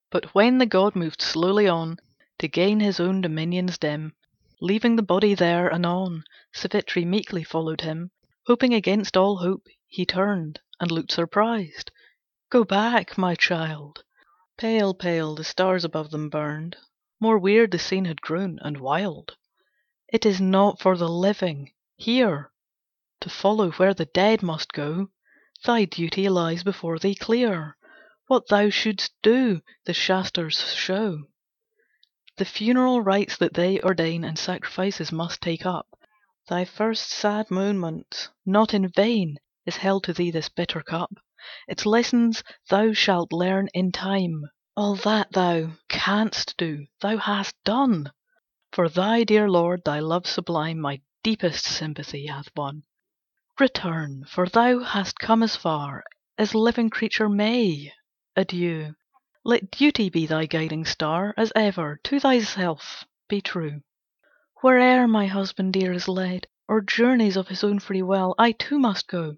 But 0.10 0.36
when 0.36 0.58
the 0.58 0.66
god 0.66 0.94
moved 0.94 1.22
slowly 1.22 1.70
on 1.70 2.00
To 2.40 2.50
gain 2.50 2.82
his 2.82 3.00
own 3.00 3.22
dominions 3.22 3.78
dim, 3.78 4.14
Leaving 4.60 4.98
the 4.98 5.04
body 5.04 5.36
there, 5.36 5.72
anon 5.74 6.26
Savitri 6.52 7.06
meekly 7.06 7.46
followed 7.46 7.80
him. 7.80 8.12
Hoping 8.46 8.74
against 8.74 9.16
all 9.16 9.38
hope, 9.38 9.68
he 9.88 10.06
turned 10.06 10.60
And 10.82 10.92
looked 10.92 11.14
surprised. 11.14 11.90
"Go 12.50 12.66
back, 12.66 13.18
my 13.18 13.36
child." 13.36 14.04
Pale, 14.58 14.96
pale 14.96 15.34
the 15.34 15.46
stars 15.46 15.86
above 15.86 16.12
them 16.12 16.30
burned, 16.30 16.76
More 17.22 17.40
weird 17.40 17.72
the 17.72 17.80
scene 17.80 18.04
had 18.04 18.20
grown, 18.20 18.60
and 18.62 18.82
wild. 18.82 19.38
"It 20.12 20.26
is 20.26 20.42
not 20.42 20.82
for 20.82 20.98
the 20.98 21.08
living, 21.08 21.72
here, 21.96 22.51
To 23.22 23.30
follow 23.30 23.70
where 23.74 23.94
the 23.94 24.06
dead 24.06 24.42
must 24.42 24.74
go. 24.74 25.10
Thy 25.64 25.86
duty 25.86 26.28
lies 26.28 26.64
before 26.64 26.98
thee 26.98 27.14
clear. 27.14 27.78
What 28.26 28.48
thou 28.48 28.72
shouldst 28.72 29.14
do, 29.22 29.62
the 29.86 29.94
Shasters 29.94 30.74
show. 30.74 31.26
The 32.38 32.46
funeral 32.46 33.00
rites 33.02 33.38
that 33.38 33.54
they 33.54 33.80
ordain 33.82 34.24
And 34.24 34.40
sacrifices 34.40 35.12
must 35.12 35.40
take 35.40 35.68
up. 35.68 35.88
Thy 36.48 36.66
first 36.66 37.12
sad 37.12 37.52
moments 37.52 38.30
not 38.44 38.74
in 38.74 38.88
vain! 38.90 39.38
is 39.68 39.78
held 39.78 40.04
to 40.06 40.14
thee 40.14 40.32
this 40.32 40.50
bitter 40.50 40.82
cup. 40.82 41.14
Its 41.68 41.86
lessons 41.86 42.44
thou 42.70 42.92
shalt 42.92 43.32
learn 43.32 43.68
in 43.76 43.92
time. 43.92 44.46
All 44.76 44.96
that 44.96 45.32
thou 45.34 45.74
canst 45.90 46.58
do, 46.58 46.88
thou 47.02 47.18
hast 47.18 47.56
done. 47.64 48.12
For 48.72 48.90
thy 48.90 49.26
dear 49.26 49.48
lord, 49.48 49.84
thy 49.86 50.00
love 50.00 50.26
sublime, 50.26 50.80
my 50.80 51.02
deepest 51.24 51.66
sympathy 51.66 52.26
hath 52.26 52.50
won. 52.56 52.82
Return, 53.62 54.26
for 54.28 54.48
thou 54.48 54.80
hast 54.80 55.20
come 55.20 55.44
as 55.44 55.56
far 55.56 56.04
as 56.36 56.56
living 56.56 56.90
creature 56.90 57.30
may. 57.30 57.94
Adieu. 58.36 58.96
Let 59.44 59.70
duty 59.70 60.10
be 60.10 60.26
thy 60.26 60.48
guiding 60.48 60.84
star, 60.84 61.36
as 61.38 61.54
ever 61.56 62.00
to 62.06 62.20
thyself 62.20 63.06
be 63.30 63.40
true. 63.40 63.82
Where'er 64.64 65.08
my 65.08 65.28
husband 65.28 65.74
dear 65.74 65.94
is 65.94 66.08
led, 66.08 66.48
or 66.68 66.82
journeys 66.82 67.38
of 67.38 67.50
his 67.50 67.64
own 67.64 67.78
free 67.78 68.02
will, 68.02 68.34
I 68.40 68.54
too 68.54 68.80
must 68.80 69.08
go. 69.08 69.38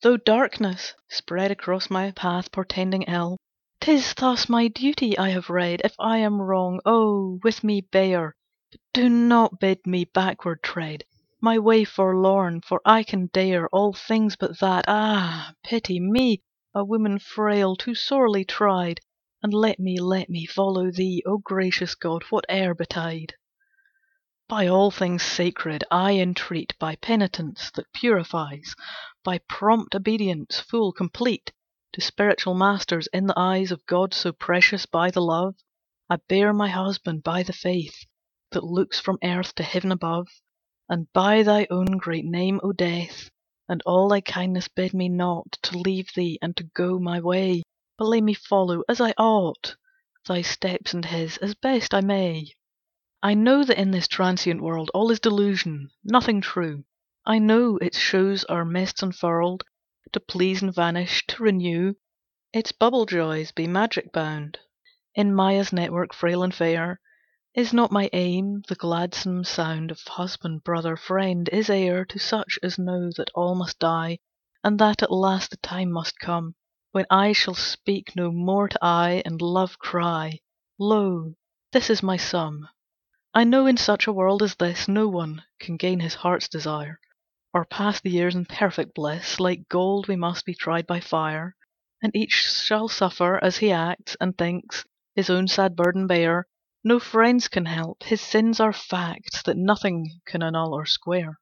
Though 0.00 0.16
darkness 0.16 0.94
spread 1.10 1.50
across 1.50 1.90
my 1.90 2.10
path 2.12 2.50
portending 2.50 3.02
ill, 3.02 3.36
'Tis 3.82 4.14
thus 4.14 4.48
my 4.48 4.68
duty 4.68 5.18
I 5.18 5.28
have 5.28 5.50
read. 5.50 5.82
If 5.84 5.94
I 5.98 6.16
am 6.16 6.40
wrong, 6.40 6.80
oh, 6.86 7.38
with 7.42 7.62
me 7.62 7.82
bear, 7.82 8.34
but 8.72 8.80
do 8.94 9.10
not 9.10 9.60
bid 9.60 9.86
me 9.86 10.06
backward 10.06 10.62
tread 10.62 11.04
My 11.40 11.56
way 11.56 11.84
forlorn, 11.84 12.62
for 12.62 12.80
I 12.84 13.04
can 13.04 13.26
dare 13.32 13.68
All 13.68 13.92
things 13.92 14.34
but 14.34 14.58
that. 14.58 14.86
Ah, 14.88 15.52
pity 15.62 16.00
me, 16.00 16.42
a 16.74 16.84
woman 16.84 17.20
frail, 17.20 17.76
too 17.76 17.94
sorely 17.94 18.44
tried, 18.44 18.98
And 19.40 19.54
let 19.54 19.78
me, 19.78 20.00
let 20.00 20.28
me 20.28 20.46
follow 20.46 20.90
thee, 20.90 21.22
O 21.24 21.38
gracious 21.38 21.94
God, 21.94 22.24
whate'er 22.24 22.74
betide. 22.74 23.34
By 24.48 24.66
all 24.66 24.90
things 24.90 25.22
sacred 25.22 25.84
I 25.92 26.14
entreat, 26.14 26.74
By 26.80 26.96
penitence 26.96 27.70
that 27.76 27.92
purifies, 27.92 28.74
By 29.22 29.38
prompt 29.48 29.94
obedience, 29.94 30.58
full, 30.58 30.92
complete, 30.92 31.52
To 31.92 32.00
spiritual 32.00 32.54
masters 32.54 33.06
in 33.12 33.28
the 33.28 33.38
eyes 33.38 33.70
Of 33.70 33.86
God 33.86 34.12
so 34.12 34.32
precious 34.32 34.86
by 34.86 35.12
the 35.12 35.22
love 35.22 35.54
I 36.10 36.16
bear 36.16 36.52
my 36.52 36.68
husband, 36.68 37.22
by 37.22 37.44
the 37.44 37.52
faith 37.52 38.06
That 38.50 38.64
looks 38.64 38.98
from 38.98 39.18
earth 39.22 39.54
to 39.54 39.62
heaven 39.62 39.92
above, 39.92 40.26
And 40.90 41.12
by 41.12 41.42
thy 41.42 41.66
own 41.68 41.98
great 41.98 42.24
name, 42.24 42.60
O 42.62 42.72
Death, 42.72 43.28
And 43.68 43.82
all 43.84 44.08
thy 44.08 44.22
kindness 44.22 44.68
bid 44.68 44.94
me 44.94 45.10
not 45.10 45.58
To 45.64 45.76
leave 45.76 46.08
thee 46.14 46.38
and 46.40 46.56
to 46.56 46.62
go 46.62 46.98
my 46.98 47.20
way, 47.20 47.62
But 47.98 48.06
let 48.06 48.22
me 48.22 48.32
follow, 48.32 48.82
as 48.88 48.98
I 48.98 49.10
ought, 49.18 49.76
Thy 50.26 50.40
steps 50.40 50.94
and 50.94 51.04
his, 51.04 51.36
as 51.42 51.54
best 51.54 51.92
I 51.92 52.00
may. 52.00 52.52
I 53.22 53.34
know 53.34 53.64
that 53.64 53.78
in 53.78 53.90
this 53.90 54.08
transient 54.08 54.62
world 54.62 54.90
All 54.94 55.10
is 55.10 55.20
delusion, 55.20 55.90
nothing 56.04 56.40
true. 56.40 56.84
I 57.26 57.38
know 57.38 57.76
its 57.76 57.98
shows 57.98 58.44
are 58.44 58.64
mists 58.64 59.02
unfurled 59.02 59.64
To 60.12 60.20
please 60.20 60.62
and 60.62 60.74
vanish, 60.74 61.26
to 61.26 61.42
renew. 61.42 61.96
Its 62.54 62.72
bubble 62.72 63.04
joys 63.04 63.52
be 63.52 63.66
magic 63.66 64.10
bound 64.10 64.58
In 65.14 65.34
Maya's 65.34 65.70
network 65.70 66.14
frail 66.14 66.42
and 66.42 66.54
fair. 66.54 66.98
Is 67.60 67.72
not 67.72 67.90
my 67.90 68.08
aim 68.12 68.62
the 68.68 68.76
gladsome 68.76 69.42
sound 69.42 69.90
Of 69.90 69.98
husband, 70.06 70.62
brother, 70.62 70.96
friend, 70.96 71.48
is 71.48 71.68
heir 71.68 72.04
To 72.04 72.16
such 72.16 72.56
as 72.62 72.78
know 72.78 73.10
that 73.16 73.32
all 73.34 73.56
must 73.56 73.80
die, 73.80 74.20
And 74.62 74.78
that 74.78 75.02
at 75.02 75.10
last 75.10 75.50
the 75.50 75.56
time 75.56 75.90
must 75.90 76.20
come 76.20 76.54
When 76.92 77.04
eye 77.10 77.32
shall 77.32 77.56
speak 77.56 78.14
no 78.14 78.30
more 78.30 78.68
to 78.68 78.78
eye, 78.80 79.22
And 79.24 79.42
love 79.42 79.76
cry, 79.80 80.38
"Lo, 80.78 81.34
this 81.72 81.90
is 81.90 82.00
my 82.00 82.16
sum." 82.16 82.68
I 83.34 83.42
know 83.42 83.66
in 83.66 83.76
such 83.76 84.06
a 84.06 84.12
world 84.12 84.40
as 84.40 84.54
this 84.54 84.86
No 84.86 85.08
one 85.08 85.42
can 85.58 85.76
gain 85.76 85.98
his 85.98 86.14
heart's 86.14 86.46
desire, 86.48 87.00
Or 87.52 87.64
pass 87.64 88.00
the 88.00 88.10
years 88.10 88.36
in 88.36 88.44
perfect 88.44 88.94
bliss. 88.94 89.40
Like 89.40 89.68
gold 89.68 90.06
we 90.06 90.14
must 90.14 90.44
be 90.46 90.54
tried 90.54 90.86
by 90.86 91.00
fire, 91.00 91.56
And 92.00 92.14
each 92.14 92.34
shall 92.34 92.86
suffer 92.86 93.42
as 93.42 93.56
he 93.56 93.72
acts 93.72 94.16
And 94.20 94.38
thinks, 94.38 94.84
his 95.16 95.28
own 95.28 95.48
sad 95.48 95.74
burden 95.74 96.06
bear. 96.06 96.46
No 96.84 97.00
friends 97.00 97.48
can 97.48 97.66
help, 97.66 98.04
his 98.04 98.20
sins 98.20 98.60
are 98.60 98.72
facts 98.72 99.42
That 99.42 99.56
nothing 99.56 100.20
can 100.26 100.44
annul 100.44 100.72
or 100.72 100.86
square, 100.86 101.40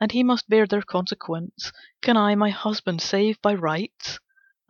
And 0.00 0.10
he 0.10 0.22
must 0.22 0.48
bear 0.48 0.66
their 0.66 0.80
consequence. 0.80 1.70
Can 2.00 2.16
I 2.16 2.34
my 2.34 2.48
husband 2.48 3.02
save 3.02 3.42
by 3.42 3.52
rites? 3.52 4.18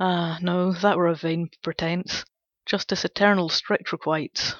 Ah, 0.01 0.41
no, 0.43 0.73
that 0.73 0.97
were 0.97 1.07
a 1.07 1.15
vain 1.15 1.49
pretence, 1.63 2.25
Justice 2.67 3.05
eternal 3.05 3.49
strict 3.49 3.93
requites. 3.93 4.57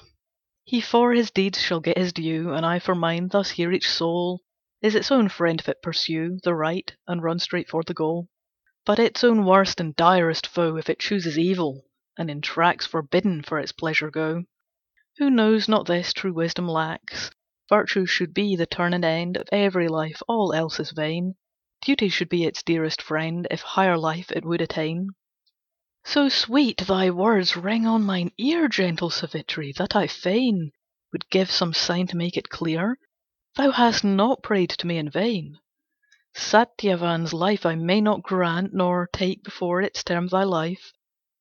He 0.63 0.79
for 0.79 1.11
his 1.11 1.31
deeds 1.31 1.59
shall 1.59 1.81
get 1.81 1.97
his 1.97 2.13
due, 2.13 2.53
And 2.53 2.65
I 2.65 2.79
for 2.79 2.95
mine. 2.95 3.27
Thus 3.27 3.51
here 3.51 3.73
each 3.73 3.89
soul 3.89 4.39
Is 4.81 4.95
its 4.95 5.11
own 5.11 5.27
friend 5.27 5.59
if 5.59 5.67
it 5.67 5.81
pursue 5.81 6.39
The 6.45 6.55
right, 6.55 6.95
and 7.07 7.21
run 7.21 7.39
straight 7.39 7.67
for 7.67 7.83
the 7.83 7.93
goal, 7.93 8.29
But 8.85 8.99
its 8.99 9.21
own 9.21 9.43
worst 9.43 9.81
and 9.81 9.93
direst 9.97 10.47
foe 10.47 10.77
If 10.77 10.89
it 10.89 10.99
chooses 10.99 11.37
evil, 11.37 11.83
and 12.17 12.31
in 12.31 12.39
tracks 12.39 12.85
Forbidden 12.85 13.43
for 13.43 13.59
its 13.59 13.73
pleasure 13.73 14.09
go. 14.09 14.45
Who 15.17 15.29
knows 15.29 15.67
not 15.67 15.87
this 15.87 16.13
true 16.13 16.31
wisdom 16.31 16.69
lacks? 16.69 17.31
Virtue 17.67 18.05
should 18.05 18.33
be 18.33 18.55
the 18.55 18.65
turn 18.65 18.93
and 18.93 19.03
end 19.03 19.35
Of 19.35 19.49
every 19.51 19.89
life, 19.89 20.21
all 20.25 20.53
else 20.53 20.79
is 20.79 20.91
vain. 20.91 21.35
Duty 21.81 22.07
should 22.07 22.29
be 22.29 22.45
its 22.45 22.63
dearest 22.63 23.01
friend, 23.01 23.45
If 23.51 23.61
higher 23.61 23.97
life 23.97 24.31
it 24.31 24.45
would 24.45 24.61
attain. 24.61 25.09
So 26.05 26.29
sweet 26.29 26.77
thy 26.87 27.09
words 27.09 27.57
ring 27.57 27.85
on 27.85 28.03
mine 28.03 28.31
ear, 28.37 28.69
Gentle 28.69 29.09
Savitri, 29.09 29.73
that 29.73 29.97
I 29.97 30.07
fain 30.07 30.71
Would 31.11 31.29
give 31.29 31.51
some 31.51 31.73
sign 31.73 32.07
to 32.07 32.15
make 32.15 32.37
it 32.37 32.47
clear 32.47 32.97
Thou 33.57 33.71
hast 33.71 34.05
not 34.05 34.41
prayed 34.43 34.69
to 34.69 34.87
me 34.87 34.97
in 34.97 35.09
vain. 35.09 35.59
Satyavan's 36.33 37.33
life 37.33 37.65
I 37.65 37.75
may 37.75 37.99
not 37.99 38.23
grant, 38.23 38.73
Nor 38.73 39.09
take 39.11 39.43
before 39.43 39.81
its 39.81 40.05
term 40.05 40.29
thy 40.29 40.45
life, 40.45 40.93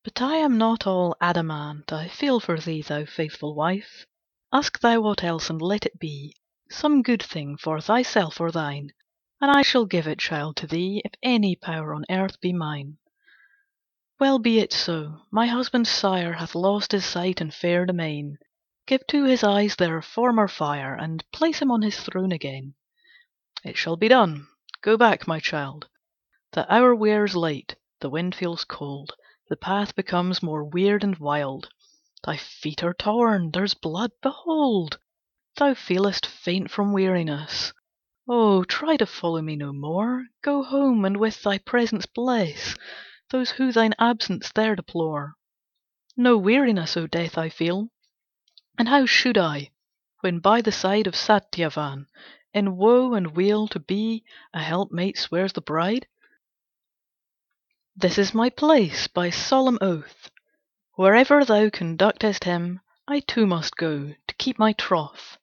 But 0.03 0.23
I 0.23 0.37
am 0.37 0.57
not 0.57 0.87
all 0.87 1.15
adamant, 1.21 1.93
I 1.93 2.09
feel 2.09 2.41
for 2.41 2.59
thee, 2.59 2.81
thou 2.81 3.05
faithful 3.05 3.55
wife. 3.55 4.07
Ask 4.51 4.81
thou 4.81 5.03
what 5.03 5.23
else, 5.23 5.51
and 5.51 5.61
let 5.61 5.85
it 5.85 5.99
be 5.99 6.35
Some 6.71 7.03
good 7.03 7.23
thing 7.23 7.59
for 7.59 7.83
thyself 7.83 8.41
or 8.41 8.51
thine, 8.51 8.93
And 9.43 9.51
I 9.51 9.61
shall 9.61 9.85
give 9.85 10.09
it, 10.09 10.19
child, 10.19 10.57
to 10.57 10.67
thee, 10.67 11.03
If 11.05 11.13
any 11.23 11.55
power 11.55 11.93
on 11.93 12.07
earth 12.09 12.41
be 12.41 12.51
mine. 12.51 12.97
Well 14.19 14.39
be 14.39 14.59
it 14.59 14.73
so. 14.73 15.21
My 15.31 15.47
husband's 15.49 15.91
sire 15.91 16.33
Hath 16.33 16.55
lost 16.55 16.93
his 16.93 17.05
sight 17.05 17.43
and 17.43 17.53
fair 17.53 17.85
domain. 17.85 18.39
Give 18.87 19.07
to 19.09 19.25
his 19.25 19.45
eyes 19.45 19.77
their 19.77 20.01
former 20.01 20.49
fire, 20.49 20.95
And 20.95 21.31
place 21.31 21.61
him 21.61 21.71
on 21.71 21.83
his 21.83 22.01
throne 22.01 22.33
again. 22.33 22.75
It 23.65 23.77
shall 23.77 23.97
be 23.97 24.09
done. 24.09 24.49
Go 24.81 24.97
back, 24.97 25.27
my 25.27 25.41
child. 25.41 25.91
The 26.53 26.73
hour 26.73 26.95
wears 26.95 27.37
late, 27.37 27.77
the 28.01 28.09
wind 28.09 28.35
feels 28.35 28.65
cold, 28.65 29.13
The 29.51 29.57
path 29.57 29.97
becomes 29.97 30.45
more 30.45 30.63
weird 30.63 31.03
and 31.03 31.19
wild. 31.19 31.71
Thy 32.23 32.37
feet 32.37 32.85
are 32.85 32.95
torn, 32.95 33.51
there's 33.51 33.75
blood, 33.75 34.13
behold! 34.23 35.01
Thou 35.57 35.75
feelest 35.75 36.25
faint 36.25 36.71
from 36.71 36.93
weariness. 36.93 37.73
Oh, 38.29 38.63
try 38.63 38.97
to 38.97 39.07
follow 39.07 39.43
me 39.43 39.57
no 39.57 39.73
more. 39.73 40.27
Go 40.41 40.63
home, 40.63 41.05
and 41.05 41.17
with 41.17 41.43
thy 41.43 41.59
presence 41.59 42.07
bless 42.07 42.77
Those 43.31 43.51
who 43.51 43.73
thine 43.73 43.93
absence 43.99 44.53
there 44.53 44.77
deplore. 44.77 45.35
No 46.17 46.39
weariness, 46.39 46.97
O 46.97 47.09
Death, 47.09 47.37
I 47.37 47.49
feel, 47.49 47.89
And 48.79 48.87
how 48.89 49.05
should 49.05 49.37
I, 49.37 49.73
when 50.21 50.39
by 50.39 50.61
the 50.61 50.71
side 50.71 51.09
Of 51.09 51.17
Satyavan, 51.17 52.07
in 52.55 52.77
woe 52.77 53.15
and 53.15 53.35
weal 53.35 53.67
To 53.67 53.81
be 53.81 54.23
a 54.55 54.63
helpmate 54.63 55.19
swears 55.19 55.55
the 55.55 55.61
bride? 55.61 56.07
This 58.01 58.17
is 58.17 58.33
my 58.33 58.49
place, 58.49 59.09
by 59.09 59.29
solemn 59.29 59.77
oath. 59.83 60.31
Wherever 60.95 61.45
thou 61.45 61.69
conductest 61.69 62.45
him, 62.45 62.81
I 63.07 63.21
too 63.21 63.47
must 63.47 63.77
go, 63.77 64.15
to 64.27 64.35
keep 64.37 64.59
my 64.59 64.73
troth. 64.73 65.37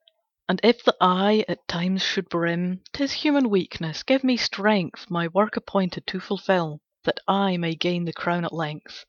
And 0.50 0.60
if 0.64 0.84
the 0.84 0.96
eye 1.00 1.46
at 1.48 1.68
times 1.68 2.02
should 2.02 2.30
brim, 2.30 2.82
'Tis 2.94 3.12
human 3.12 3.52
weakness. 3.52 4.02
Give 4.02 4.24
me 4.24 4.38
strength 4.38 5.06
My 5.08 5.28
work 5.28 5.56
appointed 5.56 6.08
to 6.08 6.20
fulfil. 6.20 6.82
That 7.04 7.20
I 7.28 7.58
may 7.58 7.76
gain 7.76 8.06
the 8.06 8.12
crown 8.12 8.44
at 8.44 8.52
length 8.52 9.06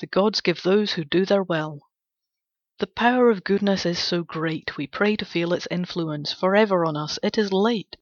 The 0.00 0.06
gods 0.06 0.42
give 0.42 0.62
those 0.62 0.92
who 0.92 1.04
do 1.06 1.24
their 1.24 1.42
will. 1.42 1.80
The 2.80 2.86
power 2.86 3.30
of 3.30 3.44
goodness 3.44 3.86
is 3.86 3.98
so 3.98 4.24
great, 4.24 4.76
We 4.76 4.86
pray 4.86 5.16
to 5.16 5.24
feel 5.24 5.54
its 5.54 5.66
influence 5.70 6.34
Forever 6.34 6.84
on 6.84 6.98
us. 6.98 7.18
It 7.22 7.38
is 7.38 7.50
late, 7.50 7.96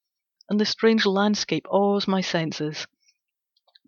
And 0.48 0.58
the 0.58 0.66
strange 0.66 1.06
landscape 1.06 1.68
awes 1.70 2.08
my 2.08 2.20
senses, 2.20 2.88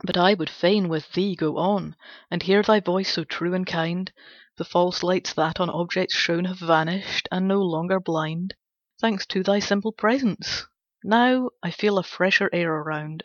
But 0.03 0.17
I 0.17 0.33
would 0.33 0.49
fain 0.49 0.89
with 0.89 1.13
thee 1.13 1.37
go 1.37 1.59
on, 1.59 1.95
And 2.31 2.43
hear 2.43 2.63
thy 2.63 2.81
voice 2.81 3.13
so 3.13 3.23
true 3.23 3.53
and 3.53 3.67
kind. 3.67 4.11
The 4.57 4.65
false 4.65 5.03
lights 5.03 5.35
that 5.35 5.61
on 5.61 5.69
objects 5.69 6.15
shone 6.15 6.47
Have 6.47 6.57
vanished, 6.57 7.29
and 7.31 7.47
no 7.47 7.61
longer 7.61 8.01
blind, 8.01 8.55
Thanks 8.99 9.27
to 9.27 9.43
thy 9.43 9.59
simple 9.59 9.93
presence. 9.93 10.67
Now 11.05 11.51
I 11.63 11.71
feel 11.71 11.99
a 11.99 12.03
fresher 12.03 12.49
air 12.51 12.73
around, 12.75 13.25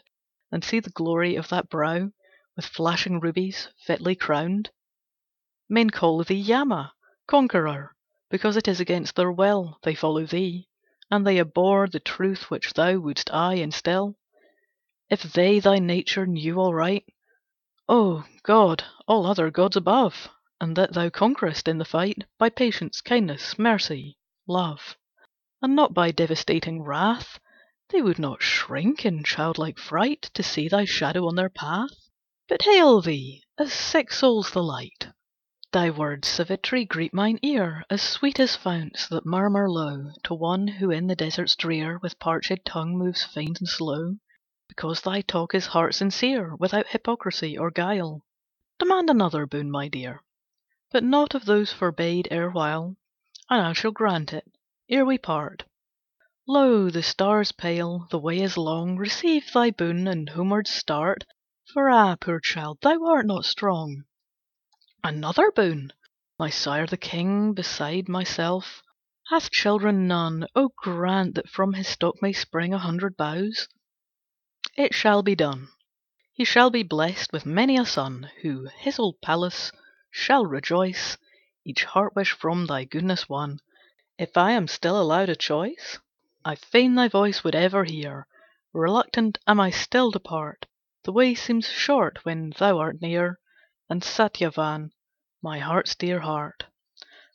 And 0.52 0.66
see 0.66 0.82
the 0.82 0.90
glory 0.90 1.38
of 1.38 1.48
that 1.48 1.70
brow 1.70 2.12
with 2.58 2.66
flashing 2.66 3.22
rubies, 3.22 3.70
fitly 3.78 4.14
crowned. 4.18 4.70
Men 5.70 5.92
call 5.92 6.26
thee 6.26 6.36
Yama, 6.36 6.92
conqueror, 7.26 7.96
Because 8.30 8.58
it 8.58 8.68
is 8.68 8.82
against 8.82 9.16
their 9.16 9.32
will 9.32 9.80
They 9.84 9.96
follow 9.96 10.26
thee, 10.26 10.68
and 11.10 11.26
they 11.26 11.40
abhor 11.40 11.88
The 11.88 12.02
truth 12.02 12.52
which 12.52 12.74
thou 12.74 12.98
wouldst 12.98 13.32
aye 13.32 13.54
instil. 13.54 14.18
If 15.08 15.22
they 15.34 15.60
thy 15.60 15.78
nature 15.78 16.26
knew 16.26 16.60
aright, 16.60 17.06
O 17.88 18.26
God, 18.42 18.84
all 19.08 19.28
other 19.28 19.52
gods 19.52 19.76
above, 19.76 20.30
And 20.60 20.76
that 20.78 20.94
thou 20.94 21.12
conquerest 21.12 21.68
in 21.68 21.78
the 21.78 21.86
fight 21.86 22.24
By 22.40 22.50
patience, 22.50 23.02
kindness, 23.02 23.60
mercy, 23.60 24.18
love, 24.48 24.98
And 25.62 25.76
not 25.76 25.94
by 25.94 26.10
devastating 26.10 26.82
wrath, 26.82 27.40
They 27.90 28.02
would 28.02 28.18
not 28.18 28.42
shrink 28.42 29.06
in 29.06 29.24
childlike 29.24 29.78
fright 29.78 30.24
To 30.34 30.42
see 30.42 30.68
thy 30.68 30.86
shadow 30.86 31.28
on 31.28 31.36
their 31.36 31.50
path, 31.52 32.10
But 32.48 32.64
hail 32.64 33.00
thee 33.00 33.44
as 33.60 33.72
sick 33.72 34.12
souls 34.12 34.50
the 34.50 34.64
light. 34.64 35.10
Thy 35.72 35.92
words, 35.92 36.28
Savitri, 36.28 36.84
greet 36.84 37.14
mine 37.14 37.38
ear 37.44 37.84
As 37.92 38.02
sweet 38.02 38.40
as 38.40 38.56
founts 38.56 39.08
that 39.10 39.24
murmur 39.24 39.70
low 39.70 40.14
To 40.24 40.34
one 40.34 40.68
who 40.68 40.90
in 40.90 41.06
the 41.06 41.16
deserts 41.16 41.56
drear 41.56 42.00
With 42.02 42.18
parched 42.18 42.66
tongue 42.66 42.98
moves 42.98 43.24
faint 43.24 43.60
and 43.60 43.70
slow. 43.70 44.16
Because 44.78 45.00
thy 45.04 45.22
talk 45.22 45.56
is 45.56 45.68
heart 45.68 45.96
sincere, 45.96 46.54
Without 46.58 46.88
hypocrisy 46.88 47.58
or 47.58 47.72
guile. 47.72 48.26
Demand 48.78 49.10
another 49.10 49.46
boon, 49.46 49.72
my 49.72 49.88
dear, 49.88 50.22
But 50.92 51.02
not 51.02 51.34
of 51.34 51.46
those 51.46 51.72
forbade 51.72 52.28
erewhile, 52.30 52.98
And 53.50 53.62
I 53.62 53.72
shall 53.72 53.94
grant 53.94 54.34
it, 54.34 54.44
ere 54.90 55.06
we 55.06 55.18
part. 55.18 55.64
Lo, 56.46 56.90
the 56.90 57.02
stars 57.04 57.54
pale, 57.54 58.10
the 58.12 58.20
way 58.20 58.42
is 58.42 58.58
long, 58.58 58.98
Receive 58.98 59.50
thy 59.54 59.72
boon, 59.72 60.10
and 60.10 60.28
homeward 60.28 60.68
start, 60.68 61.24
For 61.72 61.90
ah, 61.90 62.18
poor 62.18 62.42
child, 62.42 62.80
thou 62.82 63.02
art 63.06 63.26
not 63.26 63.46
strong. 63.46 64.04
Another 65.06 65.54
boon! 65.54 65.94
My 66.38 66.50
sire 66.50 66.86
the 66.86 66.98
king, 66.98 67.54
beside 67.54 68.10
myself, 68.10 68.84
Hath 69.30 69.52
children 69.52 70.06
none, 70.10 70.48
oh 70.54 70.74
grant 70.76 71.36
That 71.36 71.48
from 71.48 71.72
his 71.76 71.88
stock 71.88 72.22
may 72.22 72.34
spring 72.34 72.74
a 72.74 72.78
hundred 72.78 73.16
boughs. 73.16 73.70
It 74.78 74.94
shall 74.94 75.24
be 75.24 75.36
done. 75.36 75.70
He 76.34 76.44
shall 76.44 76.70
be 76.70 76.84
blessed 76.84 77.32
with 77.32 77.46
many 77.46 77.78
a 77.78 77.86
son, 77.86 78.30
Who, 78.42 78.66
his 78.76 79.00
old 79.00 79.22
palace, 79.22 79.72
shall 80.12 80.46
rejoice, 80.46 81.18
Each 81.64 81.86
heart 81.86 82.14
wish 82.14 82.34
from 82.34 82.66
thy 82.66 82.84
goodness 82.84 83.30
won. 83.30 83.62
If 84.18 84.36
I 84.36 84.52
am 84.52 84.68
still 84.68 85.02
allowed 85.02 85.30
a 85.30 85.36
choice, 85.38 85.98
I 86.44 86.56
fain 86.56 86.96
thy 86.96 87.08
voice 87.08 87.42
would 87.42 87.56
ever 87.56 87.86
hear, 87.86 88.28
Reluctant 88.74 89.38
am 89.48 89.62
I 89.62 89.70
still 89.70 90.12
to 90.12 90.20
part, 90.20 90.66
The 91.06 91.14
way 91.14 91.36
seems 91.36 91.70
short 91.70 92.26
when 92.26 92.50
thou 92.58 92.78
art 92.80 93.02
near, 93.02 93.40
And 93.90 94.04
Satyavan, 94.04 94.92
my 95.42 95.60
heart's 95.60 95.96
dear 95.96 96.20
heart. 96.20 96.66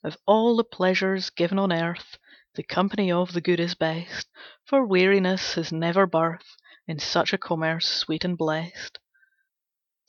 Of 0.05 0.19
all 0.27 0.57
the 0.57 0.65
pleasures 0.65 1.31
given 1.31 1.59
on 1.59 1.73
earth, 1.73 2.19
The 2.55 2.65
company 2.65 3.11
of 3.11 3.33
the 3.33 3.41
good 3.41 3.61
is 3.61 3.75
best, 3.75 4.29
For 4.67 4.85
weariness 4.85 5.55
has 5.55 5.73
never 5.73 6.07
birth 6.07 6.59
In 6.91 6.99
such 6.99 7.33
a 7.33 7.39
commerce 7.39 7.87
sweet 7.87 8.25
and 8.25 8.37
blest. 8.37 8.99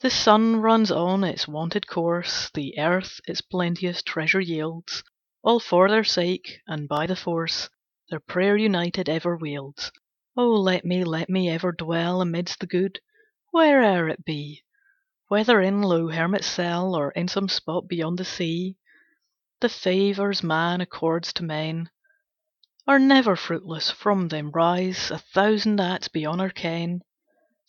The 0.00 0.10
sun 0.10 0.56
runs 0.56 0.90
on 0.90 1.22
its 1.22 1.46
wonted 1.46 1.86
course, 1.86 2.50
The 2.52 2.76
earth 2.76 3.20
its 3.24 3.40
plenteous 3.40 4.02
treasure 4.02 4.40
yields, 4.40 5.04
All 5.44 5.60
for 5.60 5.88
their 5.88 6.02
sake, 6.02 6.58
and 6.66 6.88
by 6.88 7.06
the 7.06 7.14
force 7.14 7.70
Their 8.10 8.18
prayer 8.18 8.56
united 8.56 9.08
ever 9.08 9.36
wields. 9.36 9.92
Oh 10.36 10.50
let 10.50 10.84
me, 10.84 11.04
let 11.04 11.30
me 11.30 11.48
ever 11.48 11.70
dwell 11.70 12.20
Amidst 12.20 12.58
the 12.58 12.66
good, 12.66 12.98
where'er 13.52 14.08
it 14.08 14.24
be, 14.24 14.64
Whether 15.28 15.60
in 15.60 15.82
low 15.82 16.08
hermit 16.08 16.42
cell, 16.42 16.96
Or 16.96 17.12
in 17.12 17.28
some 17.28 17.48
spot 17.48 17.86
beyond 17.86 18.18
the 18.18 18.24
sea. 18.24 18.76
The 19.60 19.68
favours 19.68 20.42
man 20.42 20.80
accords 20.80 21.32
to 21.34 21.44
men 21.44 21.90
Are 22.84 22.98
never 22.98 23.36
fruitless, 23.36 23.92
from 23.92 24.26
them 24.26 24.50
rise 24.50 25.12
A 25.12 25.18
thousand 25.18 25.78
acts 25.80 26.08
beyond 26.08 26.40
our 26.40 26.50
ken, 26.50 27.02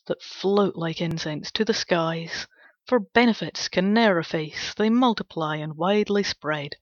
That 0.08 0.24
float 0.24 0.76
like 0.76 1.02
incense 1.02 1.52
to 1.52 1.64
the 1.64 1.72
skies, 1.76 2.48
For 2.88 3.00
benefits 3.00 3.70
can 3.70 3.94
ne'er 3.94 4.18
efface, 4.18 4.74
They 4.74 4.90
multiply 4.90 5.58
and 5.58 5.78
widely 5.78 6.24
spread, 6.24 6.78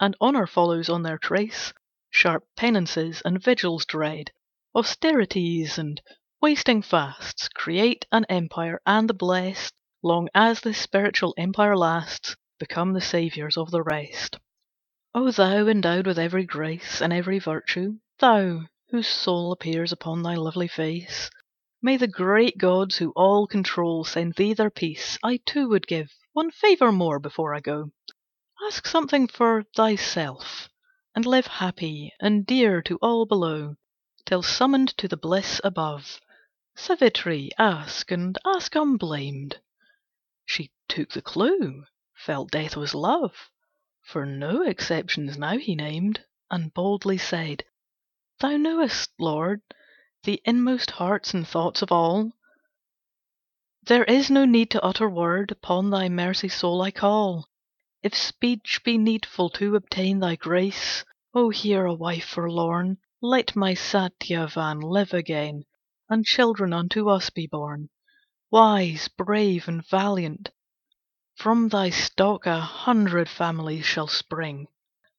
And 0.00 0.16
honour 0.20 0.48
follows 0.48 0.88
on 0.88 1.04
their 1.04 1.16
trace, 1.16 1.72
Sharp 2.10 2.42
penances 2.56 3.22
and 3.24 3.40
vigils 3.40 3.84
dread, 3.86 4.32
Austerities 4.74 5.78
and 5.78 6.02
wasting 6.42 6.82
fasts, 6.82 7.48
Create 7.50 8.04
an 8.10 8.24
empire, 8.28 8.80
and 8.84 9.08
the 9.08 9.14
blest, 9.14 9.74
Long 10.02 10.28
as 10.34 10.58
this 10.60 10.78
spiritual 10.78 11.34
empire 11.38 11.76
lasts, 11.76 12.34
Become 12.58 12.94
the 12.94 13.00
saviours 13.00 13.56
of 13.56 13.70
the 13.70 13.84
rest. 13.84 14.40
O 15.18 15.30
thou 15.30 15.66
endowed 15.66 16.06
with 16.06 16.18
every 16.18 16.44
grace 16.44 17.00
And 17.00 17.10
every 17.10 17.38
virtue, 17.38 18.00
thou 18.18 18.66
whose 18.90 19.08
soul 19.08 19.50
Appears 19.50 19.90
upon 19.90 20.20
thy 20.22 20.34
lovely 20.34 20.68
face, 20.68 21.30
May 21.80 21.96
the 21.96 22.06
great 22.06 22.58
gods 22.58 22.98
who 22.98 23.14
all 23.16 23.46
control 23.46 24.04
Send 24.04 24.34
thee 24.34 24.52
their 24.52 24.68
peace. 24.68 25.16
I 25.24 25.38
too 25.46 25.70
would 25.70 25.86
give 25.86 26.12
One 26.34 26.50
favour 26.50 26.92
more 26.92 27.18
before 27.18 27.54
I 27.54 27.60
go. 27.60 27.92
Ask 28.66 28.86
something 28.86 29.26
for 29.26 29.64
thyself, 29.74 30.68
and 31.14 31.24
live 31.24 31.46
Happy 31.46 32.12
and 32.20 32.44
dear 32.44 32.82
to 32.82 32.98
all 33.00 33.24
below, 33.24 33.76
Till 34.26 34.42
summoned 34.42 34.94
to 34.98 35.08
the 35.08 35.16
bliss 35.16 35.62
above. 35.64 36.20
Savitri, 36.74 37.52
ask, 37.56 38.10
and 38.10 38.36
ask 38.44 38.74
unblamed. 38.74 39.60
She 40.44 40.72
took 40.90 41.12
the 41.12 41.22
clue, 41.22 41.84
felt 42.12 42.50
death 42.50 42.76
was 42.76 42.94
love. 42.94 43.48
For 44.08 44.24
no 44.24 44.62
exceptions 44.62 45.36
now 45.36 45.58
he 45.58 45.74
named, 45.74 46.20
And 46.48 46.72
boldly 46.72 47.18
said, 47.18 47.64
"Thou 48.38 48.56
knowest, 48.56 49.10
Lord, 49.18 49.62
The 50.22 50.40
inmost 50.44 50.92
hearts 50.92 51.34
and 51.34 51.44
thoughts 51.44 51.82
of 51.82 51.90
all. 51.90 52.30
There 53.82 54.04
is 54.04 54.30
no 54.30 54.44
need 54.44 54.70
to 54.70 54.80
utter 54.84 55.10
word, 55.10 55.50
Upon 55.50 55.90
thy 55.90 56.08
mercy 56.08 56.48
sole 56.48 56.82
I 56.82 56.92
call. 56.92 57.48
If 58.00 58.14
speech 58.14 58.80
be 58.84 58.96
needful 58.96 59.50
to 59.50 59.74
obtain 59.74 60.20
Thy 60.20 60.36
grace, 60.36 61.04
O 61.34 61.50
hear 61.50 61.84
a 61.84 61.92
wife 61.92 62.26
forlorn. 62.26 62.98
Let 63.20 63.56
my 63.56 63.74
Satyavan 63.74 64.82
live 64.82 65.14
again, 65.14 65.64
And 66.08 66.24
children 66.24 66.72
unto 66.72 67.08
us 67.08 67.28
be 67.30 67.48
born, 67.48 67.88
Wise, 68.52 69.08
brave, 69.08 69.66
and 69.66 69.84
valiant. 69.84 70.50
From 71.38 71.68
thy 71.68 71.90
stock 71.90 72.46
a 72.46 72.60
hundred 72.60 73.28
families 73.28 73.84
shall 73.84 74.06
spring, 74.08 74.68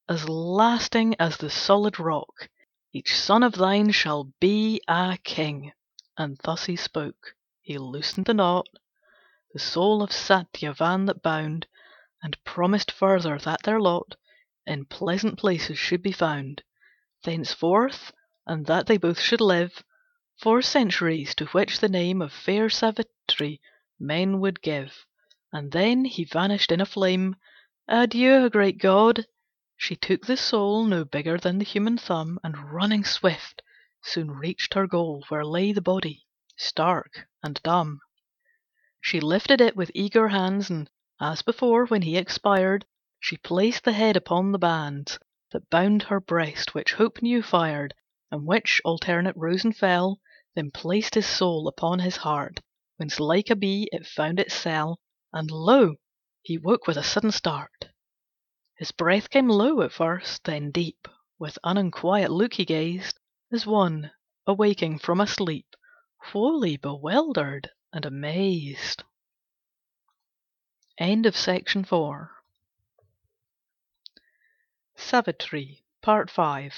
As 0.08 0.28
lasting 0.28 1.14
as 1.20 1.36
the 1.36 1.48
solid 1.48 2.00
rock. 2.00 2.48
Each 2.92 3.14
son 3.16 3.44
of 3.44 3.52
thine 3.52 3.92
shall 3.92 4.32
be 4.40 4.80
a 4.88 5.16
king." 5.22 5.70
And 6.16 6.36
thus 6.42 6.64
he 6.64 6.74
spoke. 6.74 7.36
He 7.62 7.78
loosened 7.78 8.26
the 8.26 8.34
knot, 8.34 8.66
The 9.52 9.60
soul 9.60 10.02
of 10.02 10.10
Satyavan 10.10 11.06
that 11.06 11.22
bound, 11.22 11.68
And 12.20 12.42
promised 12.42 12.90
further 12.90 13.38
that 13.38 13.62
their 13.62 13.80
lot 13.80 14.16
In 14.66 14.86
pleasant 14.86 15.38
places 15.38 15.78
should 15.78 16.02
be 16.02 16.10
found 16.10 16.64
Thenceforth, 17.22 18.12
and 18.44 18.66
that 18.66 18.88
they 18.88 18.96
both 18.96 19.20
should 19.20 19.40
live 19.40 19.84
For 20.36 20.62
centuries, 20.62 21.36
to 21.36 21.46
which 21.46 21.78
the 21.78 21.88
name 21.88 22.20
Of 22.20 22.32
fair 22.32 22.68
Savitri 22.68 23.60
men 24.00 24.40
would 24.40 24.60
give. 24.62 25.06
And 25.50 25.72
then 25.72 26.04
he 26.04 26.24
vanished 26.26 26.70
in 26.70 26.78
a 26.78 26.84
flame. 26.84 27.34
Adieu, 27.88 28.50
great 28.50 28.76
god! 28.76 29.24
She 29.78 29.96
took 29.96 30.26
the 30.26 30.36
soul, 30.36 30.84
no 30.84 31.06
bigger 31.06 31.38
than 31.38 31.56
the 31.56 31.64
human 31.64 31.96
thumb, 31.96 32.38
And 32.44 32.70
running 32.70 33.02
swift, 33.02 33.62
soon 34.02 34.30
reached 34.30 34.74
her 34.74 34.86
goal, 34.86 35.24
Where 35.30 35.46
lay 35.46 35.72
the 35.72 35.80
body, 35.80 36.26
stark 36.58 37.26
and 37.42 37.58
dumb. 37.62 38.00
She 39.00 39.20
lifted 39.20 39.62
it 39.62 39.74
with 39.74 39.90
eager 39.94 40.28
hands, 40.28 40.68
And, 40.68 40.90
as 41.18 41.40
before, 41.40 41.86
when 41.86 42.02
he 42.02 42.18
expired, 42.18 42.84
She 43.18 43.38
placed 43.38 43.84
the 43.84 43.92
head 43.94 44.18
upon 44.18 44.52
the 44.52 44.58
bands 44.58 45.18
That 45.52 45.70
bound 45.70 46.02
her 46.02 46.20
breast, 46.20 46.74
which 46.74 46.92
hope 46.92 47.22
new 47.22 47.42
fired, 47.42 47.94
And 48.30 48.44
which 48.44 48.82
alternate 48.84 49.34
rose 49.34 49.64
and 49.64 49.74
fell, 49.74 50.20
Then 50.54 50.70
placed 50.70 51.14
his 51.14 51.24
soul 51.24 51.68
upon 51.68 52.00
his 52.00 52.16
heart, 52.18 52.60
Whence 52.98 53.18
like 53.18 53.48
a 53.48 53.56
bee 53.56 53.88
it 53.92 54.04
found 54.06 54.38
its 54.38 54.52
cell. 54.52 55.00
And 55.30 55.50
lo! 55.50 55.96
he 56.40 56.56
woke 56.56 56.86
with 56.86 56.96
a 56.96 57.02
sudden 57.02 57.32
start. 57.32 57.90
His 58.78 58.92
breath 58.92 59.28
came 59.28 59.50
low 59.50 59.82
at 59.82 59.92
first, 59.92 60.44
then 60.44 60.70
deep, 60.70 61.06
With 61.38 61.58
an 61.62 61.76
unquiet 61.76 62.30
look 62.30 62.54
he 62.54 62.64
gazed, 62.64 63.20
As 63.52 63.66
one 63.66 64.10
awaking 64.46 65.00
from 65.00 65.20
a 65.20 65.26
sleep, 65.26 65.76
Wholly 66.16 66.78
bewildered 66.78 67.70
and 67.92 68.06
amazed. 68.06 69.04
Section 70.98 71.84
5 71.84 72.28
Savitri 74.96 75.84
Part 76.00 76.30
V 76.30 76.70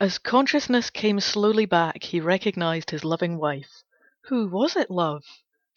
As 0.00 0.18
consciousness 0.18 0.90
came 0.90 1.20
slowly 1.20 1.66
back 1.66 2.02
He 2.02 2.18
recognized 2.18 2.90
his 2.90 3.04
loving 3.04 3.38
wife. 3.38 3.84
Who 4.24 4.48
was 4.48 4.74
it, 4.74 4.90
love? 4.90 5.22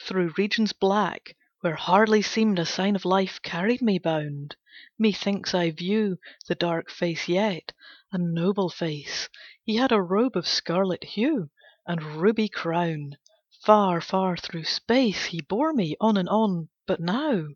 Through 0.03 0.35
regions 0.37 0.73
black, 0.73 1.35
Where 1.61 1.73
hardly 1.73 2.21
seemed 2.21 2.59
a 2.59 2.67
sign 2.67 2.95
of 2.95 3.03
life, 3.03 3.41
Carried 3.41 3.81
me 3.81 3.97
bound. 3.97 4.55
Methinks 4.99 5.55
I 5.55 5.71
view 5.71 6.19
The 6.47 6.53
dark 6.53 6.91
face 6.91 7.27
yet, 7.27 7.73
a 8.11 8.19
noble 8.19 8.69
face. 8.69 9.27
He 9.63 9.77
had 9.77 9.91
a 9.91 9.99
robe 9.99 10.37
of 10.37 10.47
scarlet 10.47 11.03
hue, 11.03 11.49
and 11.87 12.03
ruby 12.21 12.47
crown. 12.47 13.17
Far, 13.65 13.99
far 13.99 14.37
through 14.37 14.65
space 14.65 15.25
he 15.25 15.41
bore 15.41 15.73
me, 15.73 15.95
on 15.99 16.15
and 16.15 16.29
on, 16.29 16.69
but 16.85 16.99
now 16.99 17.47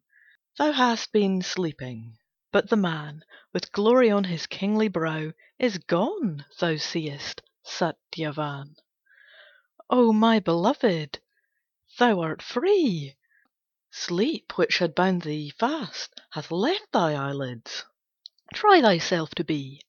Thou 0.57 0.71
hast 0.71 1.11
been 1.11 1.43
sleeping, 1.43 2.17
but 2.51 2.71
the 2.71 2.75
man, 2.75 3.23
with 3.53 3.71
glory 3.71 4.09
on 4.09 4.23
his 4.23 4.47
kingly 4.47 4.87
brow, 4.87 5.31
Is 5.59 5.77
gone, 5.77 6.43
thou 6.59 6.77
seest, 6.77 7.43
Satyavan. 7.63 8.77
O 9.91 10.11
my 10.11 10.39
beloved, 10.39 11.19
thou 11.97 12.21
art 12.21 12.41
free! 12.41 13.17
Sleep, 13.91 14.57
which 14.57 14.77
had 14.77 14.95
bound 14.95 15.23
thee 15.23 15.49
fast, 15.49 16.21
hath 16.29 16.49
left 16.49 16.89
thy 16.93 17.15
eyelids. 17.15 17.83
Try 18.53 18.79
thyself 18.79 19.31
to 19.35 19.43
be. 19.43 19.81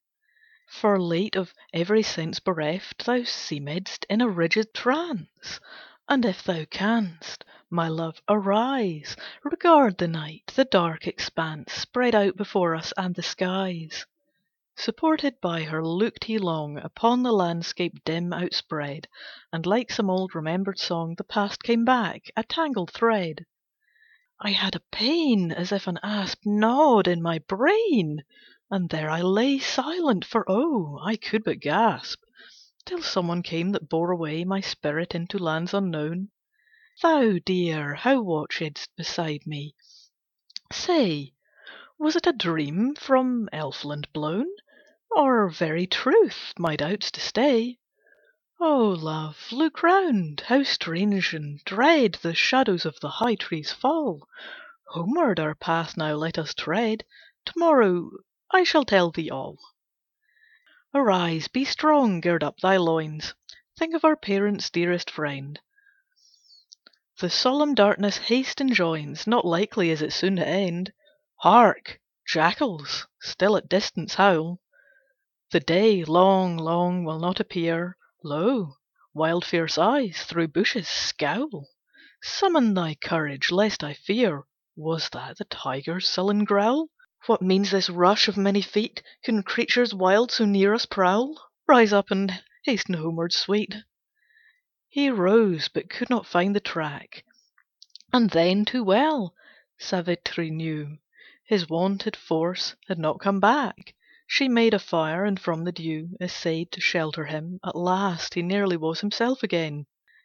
For 0.68 0.98
late 1.00 1.36
of 1.36 1.54
every 1.72 2.02
sense 2.02 2.40
bereft 2.40 3.04
Thou 3.04 3.22
seemedst 3.22 4.04
in 4.10 4.20
a 4.20 4.28
rigid 4.28 4.74
trance, 4.74 5.60
And 6.08 6.24
if 6.24 6.42
thou 6.42 6.64
canst, 6.64 7.44
my 7.70 7.86
love, 7.86 8.20
arise, 8.28 9.14
Regard 9.44 9.98
the 9.98 10.08
night, 10.08 10.48
the 10.56 10.64
dark 10.64 11.06
expanse 11.06 11.72
Spread 11.72 12.16
out 12.16 12.36
before 12.36 12.74
us, 12.74 12.92
and 12.96 13.14
the 13.14 13.22
skies. 13.22 14.06
Supported 14.78 15.38
by 15.42 15.64
her 15.64 15.84
looked 15.86 16.24
he 16.24 16.38
long 16.38 16.78
Upon 16.78 17.22
the 17.22 17.30
landscape 17.30 18.02
dim 18.06 18.32
outspread, 18.32 19.06
And 19.52 19.66
like 19.66 19.92
some 19.92 20.08
old 20.08 20.34
remembered 20.34 20.78
song 20.78 21.14
The 21.18 21.24
past 21.24 21.62
came 21.62 21.84
back, 21.84 22.30
a 22.38 22.42
tangled 22.42 22.90
thread. 22.90 23.44
I 24.40 24.52
had 24.52 24.74
a 24.74 24.80
pain 24.90 25.52
as 25.52 25.72
if 25.72 25.86
an 25.86 25.98
asp 26.02 26.38
gnawed 26.46 27.06
in 27.06 27.20
my 27.20 27.40
brain, 27.40 28.24
And 28.70 28.88
there 28.88 29.10
I 29.10 29.20
lay 29.20 29.58
silent, 29.58 30.24
for 30.24 30.42
oh, 30.50 30.98
I 31.04 31.16
could 31.16 31.44
but 31.44 31.60
gasp, 31.60 32.20
Till 32.86 33.02
some 33.02 33.28
one 33.28 33.42
came 33.42 33.72
that 33.72 33.90
bore 33.90 34.10
away 34.10 34.42
My 34.42 34.62
spirit 34.62 35.14
into 35.14 35.36
lands 35.36 35.74
unknown. 35.74 36.30
Thou, 37.02 37.40
dear, 37.44 37.92
how 37.94 38.22
watchedst 38.22 38.88
beside 38.96 39.46
me, 39.46 39.74
say, 40.72 41.34
Was 42.04 42.16
it 42.16 42.26
a 42.26 42.32
dream 42.32 42.96
from 42.96 43.48
elfland 43.52 44.12
blown, 44.12 44.48
Or 45.12 45.48
very 45.48 45.86
truth 45.86 46.52
my 46.58 46.74
doubts 46.74 47.12
to 47.12 47.20
stay? 47.20 47.78
Oh, 48.60 48.88
love, 48.88 49.52
look 49.52 49.84
round! 49.84 50.40
How 50.46 50.64
strange 50.64 51.32
and 51.32 51.62
dread 51.64 52.14
The 52.14 52.34
shadows 52.34 52.84
of 52.84 52.98
the 52.98 53.08
high 53.08 53.36
trees 53.36 53.70
fall! 53.70 54.26
Homeward 54.88 55.38
our 55.38 55.54
path 55.54 55.96
now 55.96 56.14
let 56.14 56.38
us 56.38 56.54
tread, 56.54 57.04
To 57.44 57.52
morrow 57.54 58.10
I 58.50 58.64
shall 58.64 58.84
tell 58.84 59.12
thee 59.12 59.30
all. 59.30 59.58
Arise, 60.92 61.46
be 61.46 61.64
strong, 61.64 62.20
gird 62.20 62.42
up 62.42 62.58
thy 62.58 62.78
loins, 62.78 63.32
Think 63.78 63.94
of 63.94 64.04
our 64.04 64.16
parents' 64.16 64.70
dearest 64.70 65.08
friend. 65.08 65.60
The 67.20 67.30
solemn 67.30 67.76
darkness 67.76 68.16
haste 68.16 68.60
enjoins, 68.60 69.24
Not 69.28 69.44
likely 69.44 69.90
is 69.90 70.02
it 70.02 70.12
soon 70.12 70.34
to 70.34 70.44
end. 70.44 70.92
Hark! 71.42 71.98
jackals 72.24 73.08
still 73.20 73.56
at 73.56 73.68
distance 73.68 74.14
howl. 74.14 74.60
The 75.50 75.58
day 75.58 76.04
long, 76.04 76.56
long 76.56 77.02
will 77.02 77.18
not 77.18 77.40
appear. 77.40 77.96
Lo! 78.22 78.76
wild 79.12 79.44
fierce 79.44 79.76
eyes 79.76 80.22
through 80.22 80.46
bushes 80.46 80.86
scowl. 80.86 81.68
Summon 82.22 82.74
thy 82.74 82.94
courage, 82.94 83.50
lest 83.50 83.82
I 83.82 83.92
fear. 83.92 84.44
Was 84.76 85.08
that 85.08 85.38
the 85.38 85.44
tiger's 85.46 86.06
sullen 86.06 86.44
growl? 86.44 86.90
What 87.26 87.42
means 87.42 87.72
this 87.72 87.90
rush 87.90 88.28
of 88.28 88.36
many 88.36 88.62
feet? 88.62 89.02
Can 89.24 89.42
creatures 89.42 89.92
wild 89.92 90.30
so 90.30 90.44
near 90.44 90.72
us 90.72 90.86
prowl? 90.86 91.50
Rise 91.66 91.92
up 91.92 92.12
and 92.12 92.40
hasten 92.62 92.94
homeward, 92.94 93.32
sweet. 93.32 93.74
He 94.88 95.10
rose, 95.10 95.66
but 95.66 95.90
could 95.90 96.08
not 96.08 96.24
find 96.24 96.54
the 96.54 96.60
track, 96.60 97.24
And 98.12 98.30
then 98.30 98.64
too 98.64 98.84
well 98.84 99.34
Savitri 99.76 100.48
knew 100.48 100.98
His 101.52 101.68
wonted 101.68 102.16
force 102.16 102.76
had 102.88 102.98
not 102.98 103.20
come 103.20 103.38
back. 103.38 103.94
She 104.26 104.48
made 104.48 104.72
a 104.72 104.78
fire, 104.78 105.26
and 105.26 105.38
from 105.38 105.64
the 105.64 105.70
dew 105.72 106.16
Essayed 106.18 106.72
to 106.72 106.80
shelter 106.80 107.26
him. 107.26 107.60
At 107.62 107.76
last 107.76 108.32
He 108.32 108.40
nearly 108.40 108.78
was 108.78 109.00
himself 109.00 109.42
again. 109.42 109.84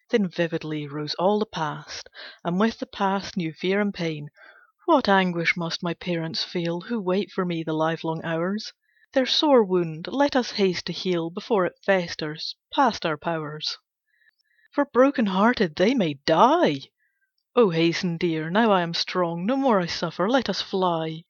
Then 0.09 0.30
vividly 0.30 0.88
rose 0.88 1.15
all 1.15 1.38
the 1.39 1.45
past, 1.45 2.07
And 2.45 2.57
with 2.61 2.80
the 2.80 2.86
past 2.86 3.36
new 3.36 3.51
fear 3.51 3.82
and 3.82 3.93
pain. 3.93 4.30
What 4.86 5.09
anguish 5.09 5.57
must 5.57 5.84
my 5.84 5.93
parents 5.95 6.45
feel 6.45 6.80
Who 6.80 7.01
wait 7.01 7.30
for 7.30 7.43
me 7.43 7.61
the 7.61 7.73
livelong 7.73 8.23
hours! 8.23 8.71
Their 9.11 9.25
sore 9.25 9.65
wound 9.65 10.07
let 10.07 10.34
us 10.34 10.51
haste 10.51 10.86
to 10.86 10.93
heal 10.93 11.30
Before 11.30 11.65
it 11.65 11.75
festers 11.86 12.55
past 12.73 13.05
our 13.05 13.17
powers. 13.17 13.78
For 14.71 14.86
broken 14.86 15.25
hearted 15.25 15.75
they 15.75 15.93
may 15.93 16.13
die! 16.25 16.84
Oh 17.60 17.72
hasten, 17.72 18.18
dear, 18.18 18.51
now 18.51 18.72
I 18.72 18.84
am 18.84 18.93
strong, 18.93 19.47
No 19.47 19.55
more 19.55 19.80
I 19.80 19.88
suffer, 19.88 20.30
let 20.30 20.47
us 20.47 20.62
fly. 20.62 21.24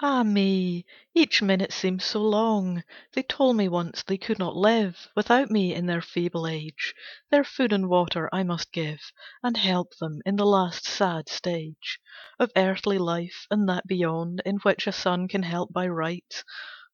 Ah 0.00 0.24
me! 0.24 0.84
Each 1.14 1.40
minute 1.40 1.72
seems 1.72 2.04
so 2.04 2.20
long. 2.20 2.82
They 3.12 3.22
told 3.22 3.54
me 3.54 3.68
once 3.68 4.02
they 4.02 4.18
could 4.18 4.40
not 4.40 4.56
live 4.56 5.06
Without 5.14 5.52
me 5.52 5.72
in 5.72 5.86
their 5.86 6.02
feeble 6.02 6.48
age. 6.48 6.96
Their 7.30 7.44
food 7.44 7.72
and 7.72 7.88
water 7.88 8.28
I 8.32 8.42
must 8.42 8.72
give, 8.72 9.12
And 9.40 9.56
help 9.56 9.96
them 9.98 10.20
in 10.26 10.34
the 10.34 10.44
last 10.44 10.84
sad 10.84 11.28
stage 11.28 12.00
Of 12.40 12.50
earthly 12.56 12.98
life, 12.98 13.46
and 13.48 13.68
that 13.68 13.86
beyond 13.86 14.42
In 14.44 14.56
which 14.56 14.88
a 14.88 14.92
son 14.92 15.28
can 15.28 15.44
help 15.44 15.72
by 15.72 15.86
rights. 15.86 16.42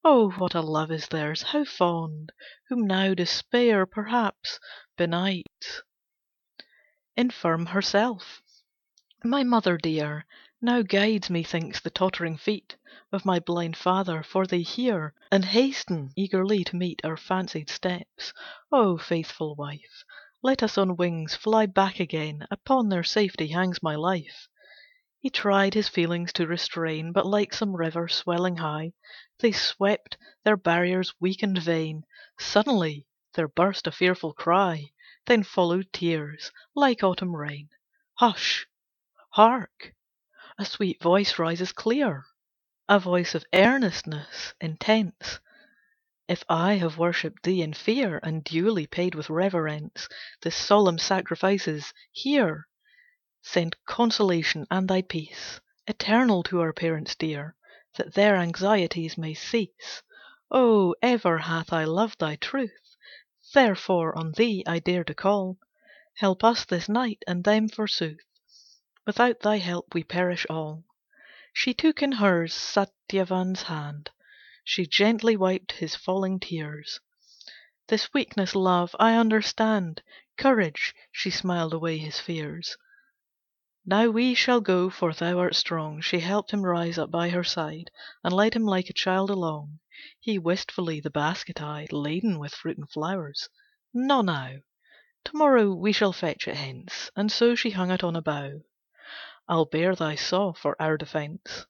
Oh 0.04 0.28
what 0.32 0.54
a 0.54 0.60
love 0.60 0.90
is 0.90 1.08
theirs, 1.08 1.40
how 1.40 1.64
fond! 1.64 2.32
Whom 2.68 2.86
now 2.86 3.14
despair, 3.14 3.86
perhaps, 3.86 4.60
benights. 4.98 5.80
Infirm 7.16 7.64
herself. 7.64 8.42
My 9.26 9.42
mother 9.42 9.78
dear 9.78 10.26
Now 10.60 10.82
guides, 10.82 11.30
methinks, 11.30 11.80
the 11.80 11.88
tottering 11.88 12.36
feet 12.36 12.76
Of 13.10 13.24
my 13.24 13.38
blind 13.38 13.74
father, 13.74 14.22
for 14.22 14.46
they 14.46 14.60
hear 14.60 15.14
And 15.32 15.46
hasten 15.46 16.10
eagerly 16.14 16.62
to 16.64 16.76
meet 16.76 17.00
Our 17.02 17.16
fancied 17.16 17.70
steps. 17.70 18.34
O 18.70 18.98
faithful 18.98 19.54
wife, 19.54 20.04
Let 20.42 20.62
us 20.62 20.76
on 20.76 20.96
wings 20.96 21.34
fly 21.34 21.64
back 21.64 22.00
again, 22.00 22.46
Upon 22.50 22.90
their 22.90 23.02
safety 23.02 23.46
hangs 23.48 23.82
my 23.82 23.94
life. 23.94 24.46
He 25.18 25.30
tried 25.30 25.72
his 25.72 25.88
feelings 25.88 26.30
to 26.34 26.46
restrain, 26.46 27.10
But 27.10 27.24
like 27.24 27.54
some 27.54 27.74
river 27.74 28.08
swelling 28.08 28.58
high, 28.58 28.92
They 29.38 29.52
swept 29.52 30.18
their 30.42 30.58
barriers 30.58 31.14
weak 31.18 31.42
and 31.42 31.56
vain. 31.58 32.04
Suddenly 32.38 33.06
there 33.32 33.48
burst 33.48 33.86
a 33.86 33.90
fearful 33.90 34.34
cry, 34.34 34.90
Then 35.24 35.44
followed 35.44 35.94
tears, 35.94 36.52
like 36.74 37.02
autumn 37.02 37.34
rain. 37.34 37.70
Hush! 38.16 38.66
Hark! 39.36 39.92
A 40.58 40.64
sweet 40.64 41.02
voice 41.02 41.40
rises 41.40 41.72
clear, 41.72 42.24
A 42.88 43.00
voice 43.00 43.34
of 43.34 43.44
earnestness 43.52 44.54
intense. 44.60 45.40
If 46.28 46.44
I 46.48 46.74
have 46.74 46.98
worshipped 46.98 47.42
thee 47.42 47.60
in 47.60 47.72
fear, 47.72 48.20
And 48.22 48.44
duly 48.44 48.86
paid 48.86 49.16
with 49.16 49.28
reverence 49.28 50.08
The 50.42 50.52
solemn 50.52 50.98
sacrifices, 51.00 51.92
hear! 52.12 52.68
Send 53.42 53.74
consolation 53.86 54.68
and 54.70 54.86
thy 54.86 55.02
peace 55.02 55.60
Eternal 55.88 56.44
to 56.44 56.60
our 56.60 56.72
parents 56.72 57.16
dear, 57.16 57.56
That 57.96 58.14
their 58.14 58.36
anxieties 58.36 59.18
may 59.18 59.34
cease. 59.34 60.00
Oh, 60.48 60.94
ever 61.02 61.38
hath 61.38 61.72
I 61.72 61.86
loved 61.86 62.20
thy 62.20 62.36
truth, 62.36 62.94
Therefore 63.52 64.16
on 64.16 64.30
thee 64.30 64.62
I 64.64 64.78
dare 64.78 65.02
to 65.02 65.14
call. 65.14 65.58
Help 66.18 66.44
us 66.44 66.64
this 66.64 66.88
night, 66.88 67.24
and 67.26 67.42
them 67.42 67.68
forsooth 67.68 68.20
Without 69.06 69.40
thy 69.40 69.58
help 69.58 69.92
we 69.92 70.02
perish 70.02 70.46
all. 70.48 70.82
She 71.52 71.74
took 71.74 72.02
in 72.02 72.12
hers 72.12 72.54
Satyavan's 72.54 73.64
hand, 73.64 74.08
She 74.64 74.86
gently 74.86 75.36
wiped 75.36 75.72
his 75.72 75.94
falling 75.94 76.40
tears. 76.40 77.00
This 77.88 78.14
weakness, 78.14 78.54
love, 78.54 78.96
I 78.98 79.14
understand. 79.14 80.02
Courage! 80.38 80.94
She 81.12 81.28
smiled 81.28 81.74
away 81.74 81.98
his 81.98 82.18
fears. 82.18 82.78
Now 83.84 84.08
we 84.08 84.32
shall 84.32 84.62
go, 84.62 84.88
for 84.88 85.12
thou 85.12 85.38
art 85.38 85.54
strong. 85.54 86.00
She 86.00 86.20
helped 86.20 86.50
him 86.50 86.62
rise 86.62 86.96
up 86.96 87.10
by 87.10 87.28
her 87.28 87.44
side, 87.44 87.90
And 88.22 88.32
led 88.32 88.54
him 88.54 88.64
like 88.64 88.88
a 88.88 88.94
child 88.94 89.28
along. 89.28 89.80
He 90.18 90.38
wistfully 90.38 91.00
the 91.00 91.10
basket 91.10 91.60
eyed, 91.60 91.92
Laden 91.92 92.38
with 92.38 92.54
fruit 92.54 92.78
and 92.78 92.88
flowers. 92.88 93.50
Not 93.92 94.24
now. 94.24 94.60
To 95.24 95.36
morrow 95.36 95.74
we 95.74 95.92
shall 95.92 96.14
fetch 96.14 96.48
it 96.48 96.56
hence. 96.56 97.10
And 97.14 97.30
so 97.30 97.54
she 97.54 97.72
hung 97.72 97.90
it 97.90 98.02
on 98.02 98.16
a 98.16 98.22
bough. 98.22 98.62
I'll 99.46 99.66
bear 99.66 99.94
thy 99.94 100.14
saw 100.14 100.54
for 100.54 100.74
our 100.80 100.96
defence. 100.96 101.66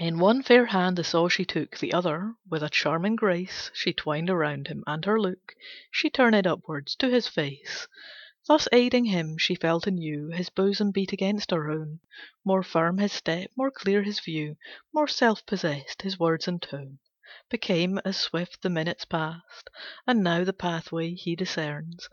In 0.00 0.18
one 0.18 0.42
fair 0.42 0.64
hand 0.64 0.96
the 0.96 1.04
saw 1.04 1.28
she 1.28 1.44
took, 1.44 1.76
The 1.76 1.92
other, 1.92 2.34
with 2.48 2.62
a 2.62 2.70
charming 2.70 3.14
grace, 3.14 3.70
She 3.74 3.92
twined 3.92 4.30
around 4.30 4.68
him, 4.68 4.82
and 4.86 5.04
her 5.04 5.20
look 5.20 5.54
She 5.90 6.08
turned 6.08 6.46
upwards 6.46 6.96
to 6.96 7.10
his 7.10 7.28
face. 7.28 7.86
Thus 8.48 8.68
aiding 8.72 9.04
him, 9.04 9.36
she 9.36 9.54
felt 9.54 9.86
anew 9.86 10.28
His 10.30 10.48
bosom 10.48 10.92
beat 10.92 11.12
against 11.12 11.50
her 11.50 11.70
own, 11.70 12.00
More 12.42 12.62
firm 12.62 12.96
his 12.96 13.12
step, 13.12 13.50
more 13.54 13.70
clear 13.70 14.02
his 14.02 14.20
view, 14.20 14.56
More 14.94 15.08
self 15.08 15.44
possessed 15.44 16.00
his 16.00 16.18
words 16.18 16.48
and 16.48 16.62
tone 16.62 17.00
Became, 17.50 17.98
as 18.02 18.16
swift 18.16 18.62
the 18.62 18.70
minutes 18.70 19.04
passed, 19.04 19.68
And 20.06 20.22
now 20.22 20.42
the 20.42 20.54
pathway 20.54 21.12
he 21.12 21.36
discerns. 21.36 22.08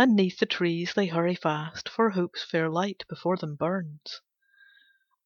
And 0.00 0.14
'neath 0.14 0.38
the 0.38 0.46
trees 0.46 0.94
they 0.94 1.08
hurry 1.08 1.34
fast, 1.34 1.88
For 1.88 2.10
hope's 2.10 2.44
fair 2.44 2.68
light 2.70 3.02
before 3.08 3.36
them 3.36 3.56
burns. 3.56 4.20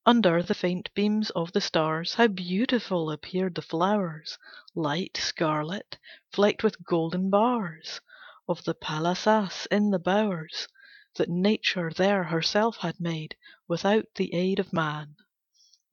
Under 0.06 0.42
the 0.42 0.54
faint 0.54 0.88
beams 0.94 1.28
of 1.28 1.52
the 1.52 1.60
stars 1.60 2.14
How 2.14 2.28
beautiful 2.28 3.10
appeared 3.10 3.54
the 3.54 3.60
flowers, 3.60 4.38
Light 4.74 5.18
scarlet, 5.18 5.98
flecked 6.32 6.64
with 6.64 6.82
golden 6.86 7.28
bars 7.28 8.00
Of 8.48 8.64
the 8.64 8.72
palasas 8.72 9.66
in 9.70 9.90
the 9.90 9.98
bowers 9.98 10.68
That 11.16 11.28
Nature 11.28 11.90
there 11.94 12.24
herself 12.24 12.78
had 12.78 12.98
made 12.98 13.36
Without 13.68 14.06
the 14.14 14.32
aid 14.32 14.58
of 14.58 14.72
man. 14.72 15.16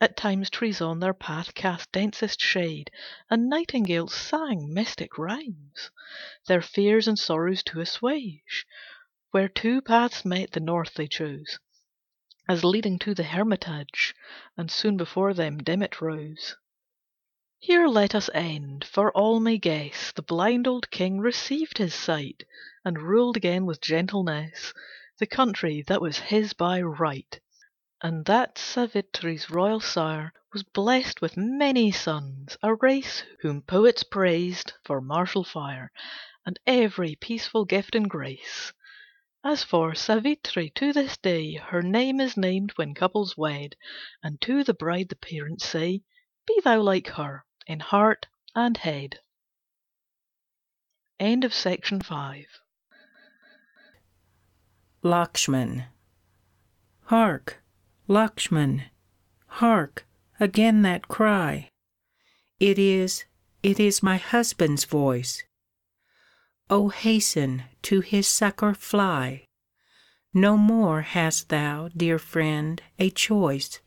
At 0.02 0.16
times 0.16 0.50
trees 0.50 0.80
on 0.80 1.02
their 1.02 1.14
path 1.14 1.54
cast 1.54 1.92
densest 1.92 2.40
shade, 2.40 2.90
And 3.30 3.50
nightingales 3.50 4.14
sang 4.14 4.74
mystic 4.74 5.18
rhymes, 5.18 5.92
Their 6.48 6.62
fears 6.62 7.06
and 7.06 7.20
sorrows 7.20 7.64
to 7.64 7.82
assuage. 7.82 8.66
Where 9.32 9.50
two 9.50 9.82
paths 9.82 10.24
met, 10.24 10.52
the 10.52 10.62
north 10.62 10.94
they 10.94 11.10
chose 11.10 11.60
As 12.48 12.64
leading 12.64 12.98
to 13.00 13.14
the 13.14 13.24
hermitage, 13.26 14.16
And 14.56 14.72
soon 14.72 14.96
before 14.96 15.34
them 15.34 15.58
dim 15.58 15.82
it 15.84 16.00
rose. 16.00 16.56
Here 17.58 17.86
let 17.86 18.16
us 18.16 18.30
end, 18.34 18.86
for 18.86 19.12
all 19.12 19.42
may 19.42 19.58
guess 19.58 20.14
The 20.14 20.22
blind 20.22 20.66
old 20.66 20.90
king 20.92 21.20
received 21.20 21.78
his 21.78 21.94
sight, 21.94 22.46
And 22.86 23.02
ruled 23.02 23.36
again 23.36 23.66
with 23.66 23.82
gentleness 23.82 24.74
The 25.18 25.28
country 25.28 25.82
that 25.88 26.00
was 26.00 26.20
his 26.20 26.54
by 26.54 26.82
right. 26.82 27.38
And 28.02 28.24
that 28.26 28.58
Savitri's 28.58 29.50
royal 29.50 29.82
sire 29.82 30.32
Was 30.54 30.64
blessed 30.64 31.22
with 31.22 31.36
many 31.36 31.92
sons, 31.92 32.58
a 32.64 32.74
race 32.76 33.24
Whom 33.42 33.62
poets 33.62 34.04
praised 34.04 34.72
for 34.86 35.02
martial 35.02 35.44
fire 35.44 35.92
And 36.46 36.58
every 36.66 37.16
peaceful 37.16 37.66
gift 37.66 37.96
and 37.96 38.10
grace. 38.10 38.72
As 39.44 39.64
for 39.64 39.96
Savitri, 39.96 40.70
to 40.76 40.94
this 40.94 41.18
day 41.18 41.56
Her 41.56 41.82
name 41.82 42.22
is 42.22 42.38
named 42.38 42.72
when 42.78 42.94
couples 42.94 43.36
wed, 43.36 43.76
And 44.24 44.40
to 44.42 44.64
the 44.64 44.74
bride 44.74 45.10
the 45.10 45.18
parents 45.18 45.66
say, 45.66 46.04
"Be 46.48 46.62
thou 46.64 46.80
like 46.80 47.08
her 47.10 47.46
in 47.68 47.82
heart 47.82 48.28
and 48.56 48.78
head." 48.78 49.20
Lakshman 55.04 55.88
Hark, 57.04 57.64
Lakshman, 58.10 58.86
hark, 59.46 60.08
again 60.40 60.82
that 60.82 61.08
cry! 61.08 61.70
It 62.60 62.80
is, 62.80 63.26
it 63.62 63.80
is 63.80 64.02
my 64.02 64.18
husband's 64.18 64.84
voice. 64.84 65.44
Oh 66.72 66.90
hasten, 66.90 67.66
to 67.84 68.02
his 68.02 68.28
succour 68.28 68.74
fly! 68.74 69.46
No 70.34 70.58
more 70.58 71.04
hast 71.04 71.50
thou, 71.50 71.90
dear 71.96 72.18
friend, 72.18 72.82
a 72.98 73.12
choice. 73.12 73.80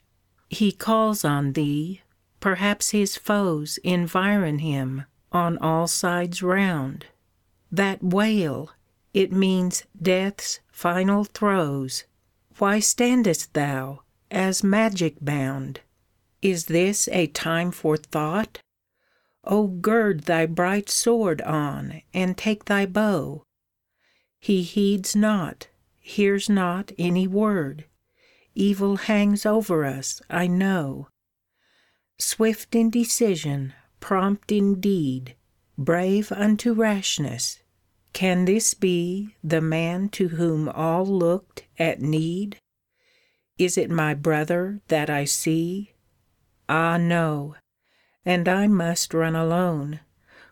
He 0.48 0.70
calls 0.70 1.24
on 1.24 1.54
thee, 1.54 2.02
perhaps 2.38 2.90
his 2.90 3.16
foes 3.16 3.80
Environ 3.82 4.60
him 4.60 5.04
on 5.32 5.58
all 5.58 5.88
sides 5.88 6.44
round. 6.44 7.06
That 7.72 8.04
wail! 8.04 8.70
it 9.12 9.32
means 9.32 9.82
death's 10.00 10.60
final 10.70 11.24
throes. 11.24 12.04
Why 12.58 12.78
standest 12.78 13.54
thou, 13.54 14.01
as 14.32 14.64
magic 14.64 15.16
bound? 15.20 15.80
Is 16.40 16.64
this 16.64 17.08
a 17.12 17.28
time 17.28 17.70
for 17.70 17.96
thought? 17.96 18.58
Oh 19.44 19.68
gird 19.68 20.22
thy 20.22 20.46
bright 20.46 20.88
sword 20.88 21.40
on, 21.42 22.02
and 22.12 22.36
take 22.36 22.64
thy 22.64 22.86
bow. 22.86 23.44
He 24.40 24.62
heeds 24.62 25.14
not, 25.14 25.68
hears 26.00 26.48
not 26.48 26.90
any 26.98 27.28
word. 27.28 27.84
Evil 28.54 28.96
hangs 28.96 29.46
over 29.46 29.84
us, 29.84 30.20
I 30.28 30.48
know. 30.48 31.08
Swift 32.18 32.74
in 32.74 32.90
decision, 32.90 33.72
prompt 34.00 34.50
in 34.50 34.80
deed, 34.80 35.36
Brave 35.78 36.30
unto 36.32 36.72
rashness, 36.74 37.62
can 38.12 38.44
this 38.44 38.74
be 38.74 39.34
The 39.42 39.60
man 39.60 40.08
to 40.10 40.28
whom 40.28 40.68
all 40.68 41.06
looked 41.06 41.64
at 41.78 42.00
need? 42.00 42.58
Is 43.58 43.76
it 43.76 43.90
my 43.90 44.14
brother 44.14 44.80
that 44.88 45.10
I 45.10 45.24
see? 45.24 45.92
Ah 46.68 46.96
no! 46.96 47.56
and 48.24 48.48
I 48.48 48.66
must 48.66 49.14
run 49.14 49.34
alone, 49.34 50.00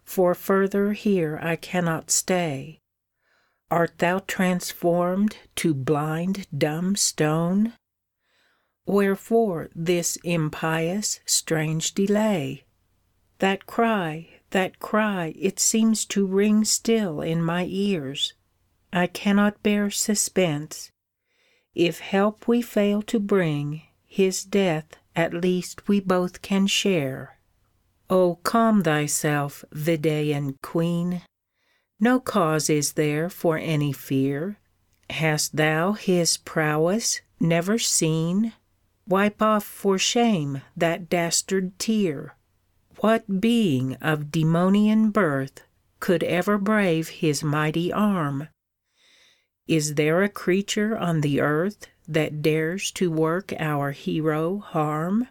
For 0.05 0.35
further 0.35 0.93
here 0.93 1.39
I 1.41 1.57
cannot 1.57 2.11
stay. 2.11 2.81
Art 3.71 3.99
thou 3.99 4.19
transformed 4.21 5.37
to 5.57 5.73
blind 5.73 6.49
dumb 6.57 6.97
stone? 6.97 7.75
Wherefore 8.87 9.71
this 9.75 10.17
impious 10.25 11.21
strange 11.25 11.95
delay? 11.95 12.65
That 13.39 13.67
cry, 13.67 14.29
that 14.51 14.81
cry, 14.81 15.33
it 15.39 15.61
seems 15.61 16.05
to 16.07 16.27
ring 16.27 16.65
Still 16.65 17.21
in 17.21 17.41
my 17.43 17.67
ears. 17.69 18.35
I 18.93 19.07
cannot 19.07 19.63
bear 19.63 19.91
suspense. 19.91 20.90
If 21.81 22.01
help 22.01 22.47
we 22.47 22.61
fail 22.61 23.01
to 23.01 23.19
bring, 23.19 23.81
His 24.05 24.45
death 24.45 24.99
at 25.17 25.33
least 25.33 25.89
we 25.89 25.99
both 25.99 26.43
can 26.43 26.67
share. 26.67 27.39
Oh 28.11 28.39
calm 28.43 28.83
thyself, 28.83 29.65
Videhan 29.75 30.57
queen! 30.61 31.23
No 31.99 32.21
cause 32.21 32.69
is 32.69 32.93
there 32.93 33.31
for 33.31 33.57
any 33.57 33.95
fear. 33.95 34.59
Hast 35.09 35.57
thou 35.57 35.93
his 35.93 36.37
prowess 36.37 37.23
never 37.41 37.79
seen? 37.79 38.53
Wipe 39.09 39.41
off 39.41 39.65
for 39.65 39.97
shame 39.97 40.61
that 40.77 41.09
dastard 41.09 41.79
tear. 41.79 42.37
What 42.99 43.41
being 43.41 43.95
of 44.03 44.31
demonian 44.31 45.15
birth 45.15 45.63
Could 45.99 46.25
ever 46.25 46.59
brave 46.59 47.09
his 47.09 47.43
mighty 47.43 47.91
arm? 47.91 48.49
Is 49.71 49.95
there 49.95 50.25
a 50.25 50.29
creature 50.29 50.99
on 50.99 51.21
the 51.21 51.41
earth 51.41 51.87
That 52.09 52.43
dares 52.43 52.91
to 52.99 53.09
work 53.09 53.53
our 53.57 53.93
hero 53.93 54.59
harm? 54.59 55.29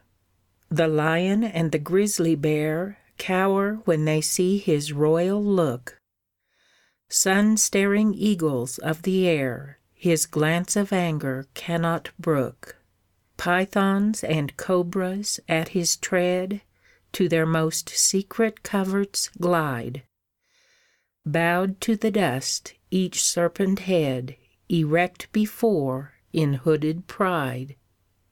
The 0.69 0.87
lion 0.87 1.43
and 1.43 1.73
the 1.73 1.77
grizzly 1.77 2.35
bear 2.35 2.99
Cower 3.17 3.81
when 3.83 4.05
they 4.05 4.21
see 4.21 4.57
his 4.57 4.93
royal 4.93 5.43
look. 5.43 5.99
Sun 7.09 7.57
staring 7.57 8.13
eagles 8.13 8.77
of 8.77 9.01
the 9.01 9.27
air 9.27 9.79
His 9.93 10.25
glance 10.25 10.77
of 10.77 10.93
anger 10.93 11.47
cannot 11.53 12.11
brook. 12.17 12.77
Pythons 13.35 14.23
and 14.23 14.55
cobras 14.55 15.41
at 15.49 15.75
his 15.75 15.97
tread 15.97 16.61
To 17.11 17.27
their 17.27 17.45
most 17.45 17.89
secret 17.89 18.63
coverts 18.63 19.31
glide. 19.37 20.03
Bowed 21.31 21.79
to 21.81 21.95
the 21.95 22.09
dust, 22.09 22.73
each 22.89 23.23
serpent 23.23 23.81
head 23.81 24.35
Erect 24.67 25.31
before 25.31 26.15
in 26.33 26.55
hooded 26.55 27.05
pride. 27.05 27.75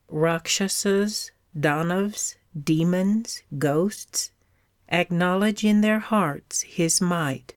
Rakshasas 0.08 1.30
Danavs, 1.56 2.34
demons, 2.60 3.44
ghosts, 3.56 4.32
Acknowledge 4.88 5.64
in 5.64 5.80
their 5.80 6.00
hearts 6.00 6.62
his 6.62 7.00
might, 7.00 7.54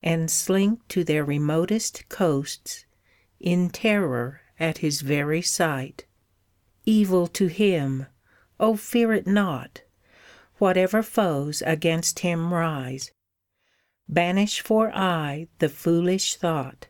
And 0.00 0.30
slink 0.30 0.86
to 0.90 1.02
their 1.02 1.24
remotest 1.24 2.08
coasts 2.08 2.84
In 3.40 3.68
terror 3.68 4.42
at 4.60 4.78
his 4.78 5.00
very 5.00 5.42
sight. 5.42 6.04
Evil 6.86 7.26
to 7.26 7.48
him! 7.48 8.06
oh 8.60 8.76
fear 8.76 9.12
it 9.12 9.26
not, 9.26 9.82
Whatever 10.58 11.02
foes 11.02 11.64
against 11.66 12.20
him 12.20 12.54
rise. 12.54 13.10
Banish 14.08 14.60
for 14.60 14.90
aye 14.94 15.48
the 15.58 15.68
foolish 15.68 16.36
thought, 16.36 16.88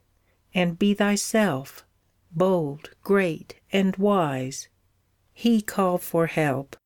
And 0.54 0.78
be 0.78 0.94
thyself, 0.94 1.84
bold, 2.30 2.90
great, 3.02 3.60
and 3.72 3.96
wise. 3.96 4.68
He 5.32 5.62
called 5.62 6.02
for 6.02 6.26
help. 6.26 6.76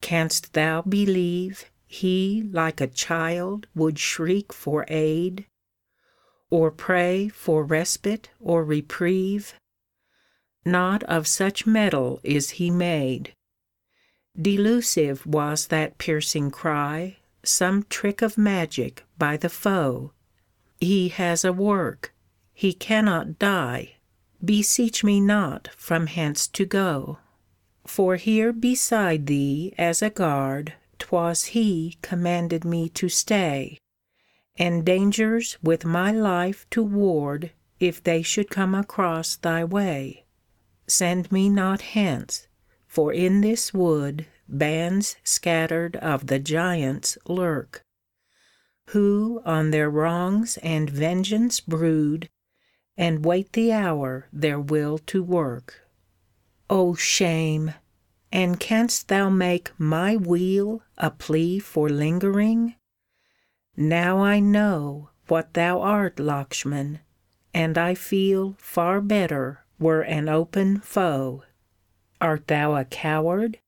Canst 0.00 0.52
thou 0.52 0.82
believe 0.82 1.70
He 1.86 2.42
like 2.50 2.80
a 2.80 2.86
child 2.86 3.66
would 3.74 3.98
shriek 3.98 4.52
for 4.52 4.84
aid, 4.88 5.46
Or 6.50 6.70
pray 6.70 7.28
for 7.28 7.64
respite 7.64 8.30
or 8.40 8.64
reprieve? 8.64 9.54
Not 10.64 11.02
of 11.04 11.26
such 11.26 11.66
metal 11.66 12.20
is 12.22 12.50
He 12.50 12.70
made. 12.70 13.34
Delusive 14.40 15.26
was 15.26 15.66
that 15.68 15.98
piercing 15.98 16.50
cry, 16.50 17.17
Some 17.44 17.84
trick 17.88 18.22
of 18.22 18.36
magic 18.36 19.04
by 19.18 19.36
the 19.36 19.48
foe. 19.48 20.12
He 20.80 21.08
has 21.08 21.44
a 21.44 21.52
work, 21.52 22.12
he 22.52 22.72
cannot 22.72 23.38
die, 23.38 23.96
Beseech 24.44 25.02
me 25.02 25.20
not 25.20 25.68
from 25.76 26.06
hence 26.06 26.46
to 26.48 26.64
go. 26.64 27.18
For 27.84 28.16
here 28.16 28.52
beside 28.52 29.26
thee 29.26 29.74
as 29.76 30.02
a 30.02 30.10
guard 30.10 30.74
'Twas 30.98 31.44
he 31.46 31.98
commanded 32.02 32.64
me 32.64 32.88
to 32.90 33.08
stay, 33.08 33.78
And 34.56 34.84
dangers 34.84 35.56
with 35.62 35.84
my 35.84 36.12
life 36.12 36.66
to 36.70 36.82
ward 36.82 37.52
if 37.80 38.02
they 38.02 38.22
should 38.22 38.50
come 38.50 38.74
across 38.74 39.36
thy 39.36 39.64
way. 39.64 40.24
Send 40.86 41.30
me 41.30 41.48
not 41.48 41.80
hence, 41.80 42.46
for 42.86 43.12
in 43.12 43.40
this 43.40 43.72
wood 43.74 44.26
Bands 44.50 45.16
scattered 45.22 45.96
of 45.96 46.28
the 46.28 46.38
giants 46.38 47.18
lurk, 47.26 47.84
Who 48.88 49.42
on 49.44 49.72
their 49.72 49.90
wrongs 49.90 50.56
and 50.62 50.88
vengeance 50.88 51.60
brood, 51.60 52.30
And 52.96 53.26
wait 53.26 53.52
the 53.52 53.72
hour 53.72 54.26
their 54.32 54.58
will 54.58 54.96
to 54.98 55.22
work. 55.22 55.86
O 56.70 56.94
shame! 56.94 57.74
and 58.32 58.58
canst 58.58 59.08
thou 59.08 59.28
make 59.28 59.70
my 59.78 60.16
weal 60.16 60.82
A 60.96 61.10
plea 61.10 61.58
for 61.58 61.90
lingering? 61.90 62.74
Now 63.76 64.20
I 64.20 64.40
know 64.40 65.10
What 65.26 65.52
thou 65.52 65.82
art, 65.82 66.16
Lakshman, 66.18 67.00
and 67.52 67.76
I 67.76 67.94
feel 67.94 68.56
Far 68.58 69.02
better 69.02 69.66
were 69.78 70.00
an 70.00 70.30
open 70.30 70.80
foe. 70.80 71.44
Art 72.18 72.48
thou 72.48 72.74
a 72.76 72.86
coward? 72.86 73.58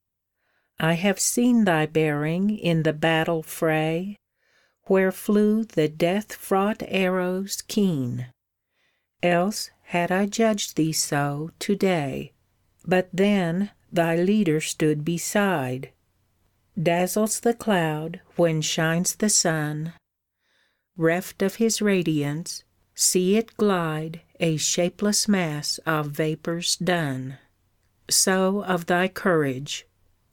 I 0.83 0.95
have 0.95 1.21
seen 1.21 1.67
thy 1.67 1.85
bearing 1.85 2.49
in 2.59 2.85
the 2.85 2.95
battle 2.95 3.43
fray, 3.43 4.17
Where 4.85 5.13
flew 5.13 5.63
the 5.65 5.89
death 5.89 6.33
fraught 6.33 6.83
arrows 6.89 7.61
keen; 7.69 8.29
Else 9.23 9.71
had 9.83 10.11
I 10.11 10.25
judged 10.25 10.77
thee 10.79 10.95
so 10.95 11.51
to 11.59 11.77
day, 11.77 12.33
But 12.87 13.11
then 13.13 13.73
thy 13.93 14.17
leader 14.17 14.59
stood 14.63 15.05
beside. 15.05 15.93
Dazzles 16.83 17.41
the 17.41 17.53
cloud 17.53 18.23
when 18.37 18.63
shines 18.63 19.17
the 19.17 19.29
sun, 19.29 19.93
Reft 20.97 21.43
of 21.43 21.57
his 21.57 21.83
radiance, 21.83 22.65
see 22.95 23.37
it 23.37 23.55
glide 23.59 24.23
A 24.41 24.57
shapeless 24.57 25.29
mass 25.29 25.77
of 25.85 26.07
vapors 26.13 26.77
dun. 26.77 27.37
So 28.09 28.65
of 28.65 28.87
thy 28.87 29.09
courage; 29.09 29.87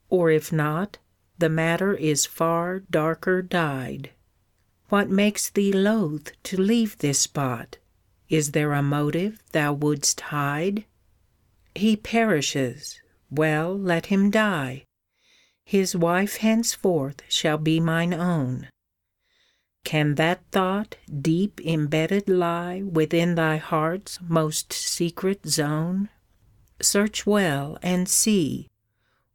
or 0.09 0.31
if 0.31 0.51
not, 0.51 0.97
the 1.38 1.49
matter 1.49 1.93
is 1.93 2.25
far 2.25 2.79
darker 2.79 3.41
dyed. 3.41 4.11
What 4.89 5.09
makes 5.09 5.49
thee 5.49 5.73
loath 5.73 6.31
to 6.43 6.59
leave 6.59 6.97
this 6.97 7.19
spot? 7.19 7.77
Is 8.29 8.51
there 8.51 8.73
a 8.73 8.81
motive 8.81 9.41
thou 9.51 9.73
wouldst 9.73 10.21
hide? 10.21 10.85
He 11.75 11.95
perishes 11.95 13.01
well, 13.29 13.77
let 13.77 14.07
him 14.07 14.31
die. 14.31 14.85
His 15.65 15.95
wife 15.95 16.38
henceforth 16.38 17.21
shall 17.27 17.57
be 17.57 17.79
mine 17.79 18.13
own. 18.13 18.69
Can 19.84 20.15
that 20.15 20.41
thought 20.51 20.95
deep 21.21 21.59
imbedded 21.61 22.29
lie 22.29 22.81
Within 22.84 23.35
thy 23.35 23.57
heart's 23.57 24.19
most 24.21 24.71
secret 24.71 25.45
zone? 25.45 26.09
Search 26.81 27.25
well 27.25 27.77
and 27.81 28.07
see. 28.07 28.67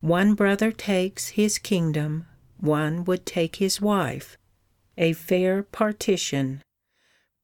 One 0.02 0.34
brother 0.34 0.72
takes 0.72 1.30
His 1.30 1.58
kingdom, 1.58 2.26
one 2.58 3.04
would 3.04 3.24
take 3.24 3.56
his 3.56 3.80
wife 3.80 4.36
A 4.98 5.14
fair 5.14 5.62
partition 5.62 6.60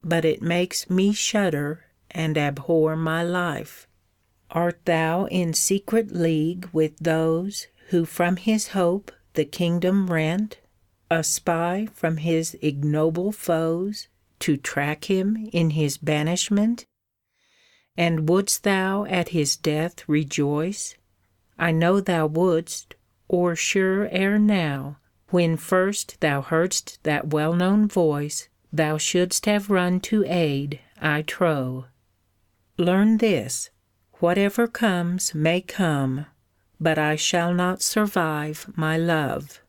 but 0.03 0.25
it 0.25 0.43
makes 0.43 0.89
Me 0.89 1.13
shudder 1.13 1.85
and 2.11 2.39
abhor 2.39 2.97
my 2.97 3.23
life. 3.23 3.87
Art 4.51 4.81
thou 4.85 5.27
in 5.27 5.53
secret 5.55 6.13
league 6.13 6.69
with 6.73 6.97
those 6.99 7.67
Who 7.89 8.05
from 8.05 8.37
his 8.37 8.69
hope 8.69 9.13
the 9.35 9.45
kingdom 9.45 10.09
rent, 10.09 10.59
A 11.11 11.23
spy 11.23 11.89
from 11.93 12.19
his 12.19 12.57
ignoble 12.63 13.33
foes 13.33 14.09
To 14.41 14.57
track 14.57 15.05
him 15.05 15.49
in 15.53 15.71
his 15.71 15.99
banishment? 15.99 16.87
And 17.97 18.29
wouldst 18.29 18.63
thou 18.63 19.05
at 19.05 19.31
his 19.31 19.57
death 19.57 20.09
rejoice? 20.09 20.95
I 21.59 21.73
know 21.73 22.01
thou 22.01 22.27
wouldst, 22.27 22.95
or 23.27 23.57
sure 23.57 24.09
ere 24.13 24.39
now, 24.39 24.99
When 25.31 25.57
first 25.57 26.21
thou 26.21 26.41
heardst 26.41 27.03
that 27.03 27.29
well 27.29 27.53
known 27.53 27.89
voice, 27.89 28.49
Thou 28.73 28.97
shouldst 28.99 29.47
have 29.47 29.71
run 29.71 29.99
to 30.01 30.25
aid, 30.27 30.81
I 31.01 31.23
trow. 31.23 31.87
Learn 32.77 33.17
this, 33.17 33.71
whatever 34.21 34.69
comes 34.69 35.35
may 35.35 35.61
come, 35.61 36.27
But 36.79 36.99
I 36.99 37.17
shall 37.17 37.53
not 37.53 37.83
survive 37.83 38.71
my 38.77 38.97
love. 38.97 39.61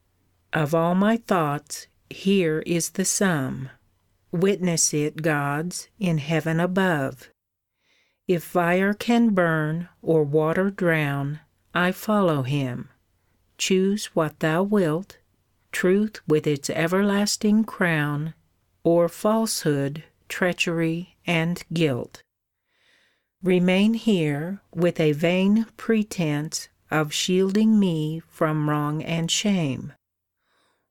Of 0.54 0.76
all 0.76 0.96
my 0.96 1.18
thoughts 1.18 1.88
here 2.10 2.60
is 2.66 2.92
the 2.92 3.06
sum; 3.06 3.70
Witness 4.32 4.94
it, 4.94 5.22
gods, 5.22 5.88
in 5.98 6.20
heaven 6.20 6.60
above. 6.60 7.30
If 8.28 8.44
fire 8.44 8.94
can 8.94 9.30
burn, 9.34 9.90
or 10.02 10.24
water 10.24 10.70
drown, 10.70 11.40
I 11.82 11.94
follow 11.94 12.42
him. 12.42 12.90
Choose 13.58 14.08
what 14.08 14.42
thou 14.42 14.64
wilt, 14.64 15.18
Truth 15.72 16.20
with 16.28 16.46
its 16.46 16.70
everlasting 16.70 17.64
crown, 17.64 18.34
Or 18.84 19.08
falsehood, 19.08 20.04
treachery, 20.28 21.16
and 21.26 21.64
guilt. 21.72 22.22
Remain 23.42 23.94
here, 23.94 24.60
with 24.76 25.00
a 25.00 25.14
vain 25.14 25.68
pretence 25.78 26.68
Of 26.92 27.14
shielding 27.14 27.80
me 27.80 28.20
from 28.28 28.70
wrong 28.70 29.02
and 29.02 29.32
shame; 29.32 29.94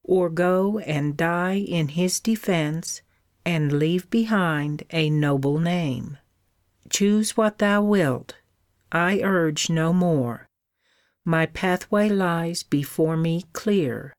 Or 0.02 0.30
go 0.30 0.78
and 0.78 1.18
die 1.18 1.58
in 1.58 1.88
his 1.88 2.18
defence, 2.18 3.02
And 3.44 3.78
leave 3.78 4.08
behind 4.08 4.84
a 4.90 5.10
noble 5.10 5.58
name. 5.58 6.16
Choose 6.88 7.36
what 7.36 7.58
thou 7.58 7.82
wilt; 7.82 8.36
I 8.90 9.20
urge 9.20 9.68
no 9.68 9.92
more; 9.92 10.47
My 11.24 11.46
pathway 11.46 12.08
lies 12.08 12.62
before 12.62 13.16
me 13.16 13.44
clear. 13.52 14.14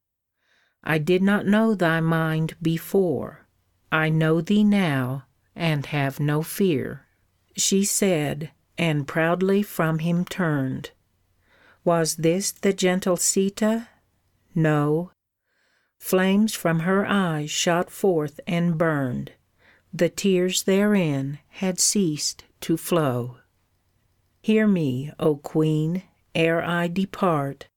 I 0.84 0.98
did 0.98 1.22
not 1.22 1.46
know 1.46 1.74
thy 1.74 2.02
mind 2.02 2.56
before; 2.62 3.48
I 3.92 4.10
know 4.10 4.42
thee 4.42 4.64
now, 4.64 5.26
and 5.56 5.86
have 5.88 6.20
no 6.20 6.44
fear." 6.44 7.06
She 7.56 7.86
said, 7.86 8.52
and 8.78 9.08
proudly 9.08 9.64
from 9.64 10.00
him 10.00 10.26
turned. 10.26 10.92
Was 11.84 12.18
this 12.18 12.52
the 12.52 12.74
gentle 12.74 13.18
Sîta? 13.18 13.88
No. 14.54 15.12
Flames 16.00 16.54
from 16.54 16.82
her 16.82 17.06
eyes 17.06 17.50
shot 17.50 17.90
forth 17.90 18.40
and 18.48 18.78
burned; 18.78 19.34
The 19.94 20.10
tears 20.10 20.64
therein 20.64 21.40
had 21.50 21.80
ceased 21.80 22.46
to 22.62 22.78
flow. 22.78 23.38
Hear 24.42 24.68
me, 24.68 25.12
O 25.20 25.38
Queen, 25.38 26.04
ere 26.36 26.62
I 26.62 26.88
depart. 26.88 27.68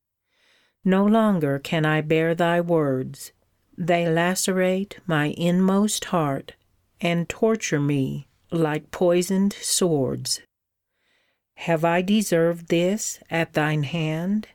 No 0.85 1.05
longer 1.05 1.59
can 1.59 1.85
I 1.85 2.01
bear 2.01 2.35
thy 2.35 2.61
words; 2.61 3.31
They 3.77 4.07
lacerate 4.07 4.99
my 5.07 5.33
inmost 5.37 6.05
heart, 6.05 6.53
And 7.01 7.27
torture 7.27 7.79
me 7.79 8.27
like 8.51 8.91
poisoned 8.91 9.53
swords. 9.53 10.41
Have 11.55 11.83
I 11.83 12.01
deserved 12.01 12.67
this 12.67 13.19
at 13.29 13.53
thine 13.53 13.83
hand? 13.83 14.47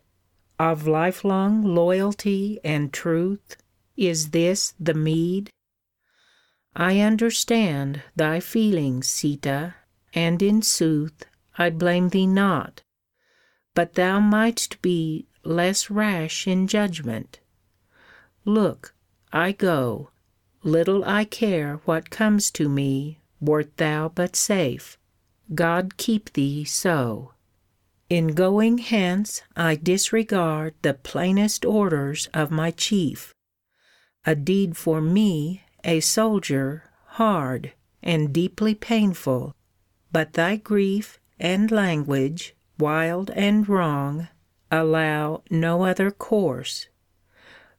Of 0.59 0.87
lifelong 0.87 1.63
loyalty 1.63 2.61
and 2.63 2.93
truth 2.93 3.57
Is 3.97 4.31
this 4.31 4.75
the 4.79 4.95
meed? 4.95 5.51
I 6.77 7.01
understand 7.01 8.03
Thy 8.15 8.39
feelings, 8.41 9.09
Sîta, 9.09 9.75
and 10.15 10.43
in 10.43 10.63
sooth 10.63 11.25
I 11.57 11.71
blame 11.71 12.11
thee 12.11 12.27
not; 12.27 12.83
but 13.79 13.95
thou 13.95 14.19
mightst 14.19 14.83
be 14.83 15.25
Less 15.45 15.89
rash 15.89 16.49
in 16.49 16.67
judgment. 16.67 17.39
Look, 18.45 18.93
I 19.33 19.53
go; 19.53 20.11
Little 20.65 21.05
I 21.05 21.25
care 21.25 21.77
what 21.85 22.11
comes 22.11 22.51
to 22.59 22.69
me 22.69 23.21
Wert 23.41 23.77
thou 23.77 24.09
but 24.09 24.35
safe. 24.35 24.99
God 25.55 25.97
keep 25.97 26.33
thee 26.33 26.65
so. 26.65 27.35
In 28.11 28.35
going 28.35 28.79
hence 28.79 29.43
I 29.55 29.77
disregard 29.77 30.75
The 30.83 30.95
plainest 30.95 31.65
orders 31.65 32.29
of 32.35 32.51
my 32.51 32.73
chief; 32.73 33.33
A 34.27 34.35
deed 34.35 34.77
for 34.77 35.01
me, 35.01 35.63
a 35.85 36.01
soldier, 36.01 36.91
hard, 37.11 37.75
And 38.03 38.33
deeply 38.33 38.75
painful; 38.75 39.55
but 40.11 40.33
thy 40.33 40.57
grief 40.57 41.21
And 41.39 41.71
language, 41.71 42.57
wild 42.79 43.31
and 43.31 43.69
wrong, 43.69 44.29
allow 44.71 45.43
No 45.51 45.85
other 45.85 46.11
course. 46.11 46.89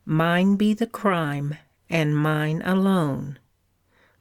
Mine 0.06 0.56
be 0.56 0.74
the 0.74 0.88
crime, 0.88 1.56
and 1.90 2.18
mine 2.18 2.62
alone. 2.66 3.40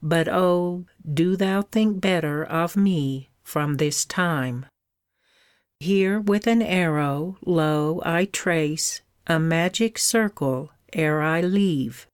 But 0.02 0.28
oh, 0.28 0.84
do 1.02 1.36
thou 1.36 1.62
think 1.62 2.00
better 2.00 2.44
of 2.44 2.76
me 2.76 3.30
from 3.42 3.76
this 3.76 4.04
time. 4.04 4.66
Here 5.80 6.20
with 6.20 6.46
an 6.46 6.62
arrow, 6.62 7.38
lo, 7.44 8.02
I 8.04 8.26
trace 8.26 9.00
A 9.26 9.38
magic 9.38 9.98
circle 9.98 10.70
ere 10.92 11.20
I 11.20 11.40
leave. 11.40 12.06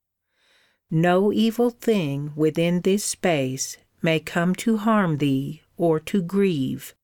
No 0.91 1.32
evil 1.32 1.70
thing 1.70 2.32
within 2.36 2.82
this 2.82 3.05
space 3.05 3.77
May 4.05 4.20
come 4.20 4.55
to 4.57 4.77
harm 4.77 5.16
thee 5.16 5.62
or 5.78 5.99
to 5.99 6.20
grieve. 6.20 6.95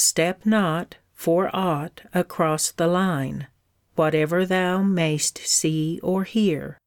Step 0.00 0.46
not 0.46 0.94
for 1.12 1.50
aught 1.52 2.02
across 2.14 2.70
the 2.70 2.86
line, 2.86 3.48
Whatever 3.96 4.46
thou 4.46 4.80
mayst 4.80 5.38
see 5.38 5.98
or 6.04 6.22
hear; 6.22 6.78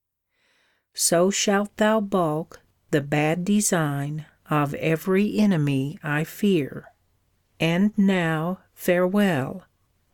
So 0.94 1.30
shalt 1.30 1.76
thou 1.76 2.00
balk 2.00 2.62
the 2.92 3.02
bad 3.02 3.44
design 3.44 4.28
Of 4.50 4.74
every 4.76 5.38
enemy 5.38 6.00
I 6.02 6.24
fear. 6.24 6.86
And 7.60 7.92
now 7.98 8.60
farewell! 8.74 9.66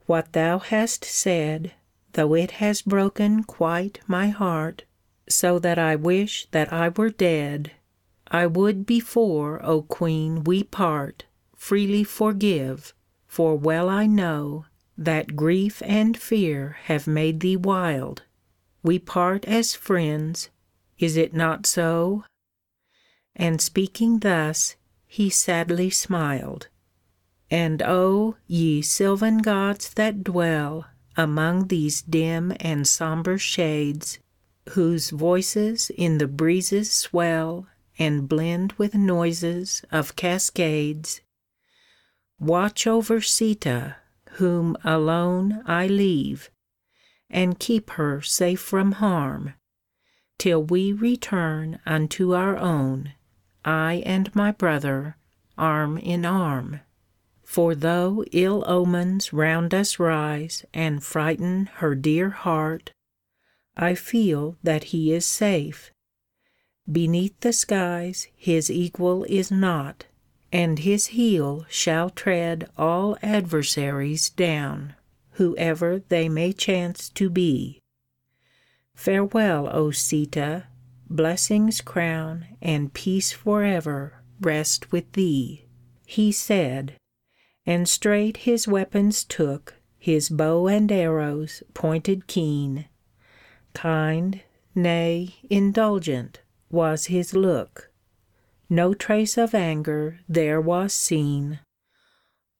What 0.08 0.34
thou 0.34 0.58
hast 0.58 1.06
said, 1.06 1.74
Though 2.14 2.34
it 2.34 2.50
has 2.54 2.82
broken 2.82 3.44
quite 3.44 4.00
my 4.08 4.30
heart, 4.30 4.86
So 5.30 5.60
that 5.60 5.78
I 5.78 5.96
wish 5.96 6.48
that 6.50 6.74
I 6.74 6.90
were 6.90 7.12
dead, 7.12 7.74
I 8.28 8.48
would 8.48 8.88
before, 8.88 9.64
O 9.64 9.84
Queen, 9.84 10.44
we 10.44 10.64
part, 10.64 11.26
Freely 11.68 12.06
forgive, 12.06 12.94
for 13.28 13.58
well 13.58 13.90
I 13.90 14.06
know 14.06 14.68
That 14.98 15.36
grief 15.36 15.82
and 15.86 16.16
fear 16.16 16.78
have 16.86 17.08
made 17.08 17.42
thee 17.42 17.58
wild. 17.58 18.24
We 18.84 19.00
part 19.00 19.44
as 19.44 19.76
friends 19.76 20.50
is 20.98 21.18
it 21.18 21.34
not 21.34 21.66
so? 21.66 22.24
And 23.36 23.60
speaking 23.60 24.20
thus, 24.20 24.78
he 25.08 25.30
sadly 25.30 25.90
smiled. 25.90 26.70
And 27.52 27.84
oh, 27.86 28.38
ye 28.48 28.82
sylvan 28.82 29.40
gods 29.40 29.90
that 29.96 30.24
dwell 30.24 30.86
Among 31.18 31.68
these 31.68 32.02
dim 32.02 32.54
and 32.62 32.88
sombre 32.88 33.38
shades, 33.38 34.20
Whose 34.70 35.10
voices 35.10 35.92
in 35.98 36.18
the 36.18 36.30
breezes 36.30 36.94
swell 36.94 37.68
And 38.00 38.30
blend 38.30 38.72
with 38.78 38.96
noises 38.96 39.84
of 39.92 40.16
cascades, 40.16 41.20
Watch 42.40 42.86
over 42.86 43.20
Sita, 43.20 43.96
whom 44.34 44.78
alone 44.84 45.64
I 45.66 45.88
leave, 45.88 46.52
and 47.30 47.60
keep 47.60 47.90
her 47.92 48.22
safe 48.22 48.60
from 48.60 48.94
harm, 48.94 49.54
Till 50.38 50.64
we 50.64 50.92
return 50.94 51.80
unto 51.86 52.36
our 52.36 52.56
own, 52.58 53.14
I 53.66 54.04
and 54.06 54.34
my 54.36 54.52
brother, 54.52 55.18
arm 55.58 55.98
in 55.98 56.26
arm. 56.26 56.82
For 57.44 57.74
though 57.74 58.24
ill 58.32 58.64
omens 58.68 59.34
round 59.34 59.74
us 59.74 59.98
rise 59.98 60.64
And 60.74 61.04
frighten 61.04 61.68
her 61.78 61.96
dear 61.96 62.30
heart, 62.30 62.92
I 63.76 63.96
feel 63.96 64.58
that 64.62 64.86
he 64.86 65.12
is 65.12 65.26
safe. 65.26 65.92
Beneath 66.90 67.40
the 67.40 67.54
skies 67.54 68.28
his 68.36 68.70
equal 68.70 69.24
is 69.24 69.50
not 69.50 70.06
and 70.52 70.80
his 70.80 71.08
heel 71.08 71.66
shall 71.70 72.10
tread 72.10 72.70
all 72.78 73.18
adversaries 73.22 74.30
down, 74.30 74.96
whoever 75.32 76.00
they 76.10 76.30
may 76.30 76.54
chance 76.54 77.10
to 77.10 77.30
be. 77.30 77.82
Farewell, 78.96 79.70
O 79.72 79.92
Sita, 79.92 80.68
blessings 81.10 81.82
crown 81.82 82.46
and 82.62 82.94
peace 82.94 83.32
forever 83.32 84.22
rest 84.40 84.92
with 84.92 85.12
thee, 85.14 85.66
he 86.06 86.32
said, 86.32 86.94
and 87.66 87.88
straight 87.88 88.38
his 88.38 88.68
weapons 88.68 89.24
took, 89.24 89.76
his 89.98 90.30
bow 90.30 90.68
and 90.68 90.92
arrows 90.92 91.62
pointed 91.74 92.28
keen. 92.28 92.86
Kind, 93.74 94.42
nay, 94.74 95.36
indulgent, 95.50 96.42
was 96.70 97.08
his 97.08 97.36
look 97.36 97.92
no 98.70 98.94
trace 98.94 99.38
of 99.38 99.54
anger 99.56 100.20
there 100.28 100.60
was 100.60 100.94
seen, 100.94 101.60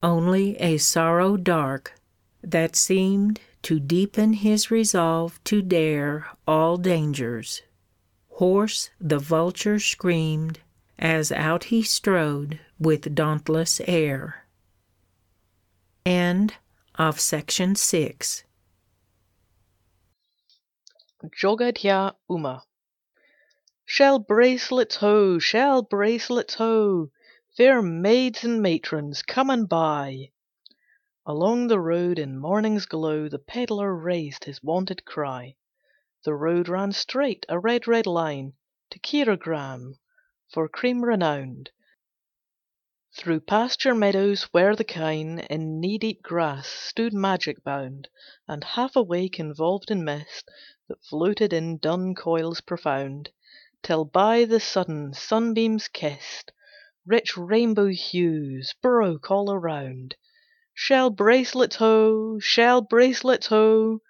Only 0.02 0.56
a 0.58 0.78
sorrow 0.78 1.36
dark, 1.36 1.94
that 2.42 2.76
seemed 2.76 3.40
To 3.62 3.80
deepen 3.80 4.34
his 4.34 4.70
resolve 4.70 5.42
to 5.44 5.60
dare 5.60 6.28
All 6.46 6.76
dangers. 6.76 7.62
Hoarse 8.38 8.90
the 9.00 9.18
vulture 9.18 9.80
screamed, 9.80 10.60
As 10.98 11.32
out 11.32 11.64
he 11.64 11.82
strode 11.82 12.60
with 12.78 13.14
dauntless 13.14 13.80
air. 13.86 14.46
End 16.06 16.54
of 16.94 17.20
Section 17.20 17.74
6 17.74 18.44
Jogadhya 21.42 22.14
Uma 22.30 22.62
Shell 23.90 24.18
bracelets 24.18 24.96
ho! 24.96 25.38
Shell 25.38 25.84
bracelets 25.84 26.56
ho! 26.56 27.10
Fair 27.56 27.80
maids 27.80 28.44
and 28.44 28.60
matrons, 28.60 29.22
come 29.22 29.48
and 29.48 29.66
buy. 29.66 30.30
Along 31.24 31.68
the 31.68 31.80
road 31.80 32.18
in 32.18 32.38
morning's 32.38 32.84
glow 32.84 33.30
The 33.30 33.38
pedlar 33.38 33.94
raised 33.94 34.44
his 34.44 34.62
wonted 34.62 35.06
cry. 35.06 35.56
The 36.22 36.34
road 36.34 36.68
ran 36.68 36.92
straight, 36.92 37.46
a 37.48 37.58
red, 37.58 37.88
red 37.88 38.06
line, 38.06 38.52
To 38.90 38.98
Khirogram, 38.98 39.94
for 40.52 40.68
cream 40.68 41.02
renowned, 41.02 41.70
Through 43.16 43.40
pasture 43.40 43.94
meadows 43.94 44.42
where 44.52 44.76
the 44.76 44.84
kine 44.84 45.38
In 45.38 45.80
knee 45.80 45.96
deep 45.96 46.20
grass 46.20 46.68
stood 46.68 47.14
magic 47.14 47.64
bound, 47.64 48.08
And 48.46 48.64
half 48.64 48.96
awake 48.96 49.40
involved 49.40 49.90
in 49.90 50.04
mist 50.04 50.46
That 50.88 51.02
floated 51.02 51.54
in 51.54 51.78
dun 51.78 52.14
coils 52.14 52.60
profound. 52.60 53.30
Till 53.84 54.04
by 54.04 54.44
the 54.44 54.58
sudden 54.58 55.14
sunbeams 55.14 55.86
kissed 55.86 56.50
Rich 57.06 57.36
rainbow 57.36 57.86
hues 57.86 58.74
broke 58.82 59.30
all 59.30 59.52
around. 59.52 60.16
Shell 60.74 61.10
bracelets 61.10 61.76
ho! 61.76 62.40
Shell 62.40 62.82
bracelets 62.82 63.46
ho! 63.46 64.00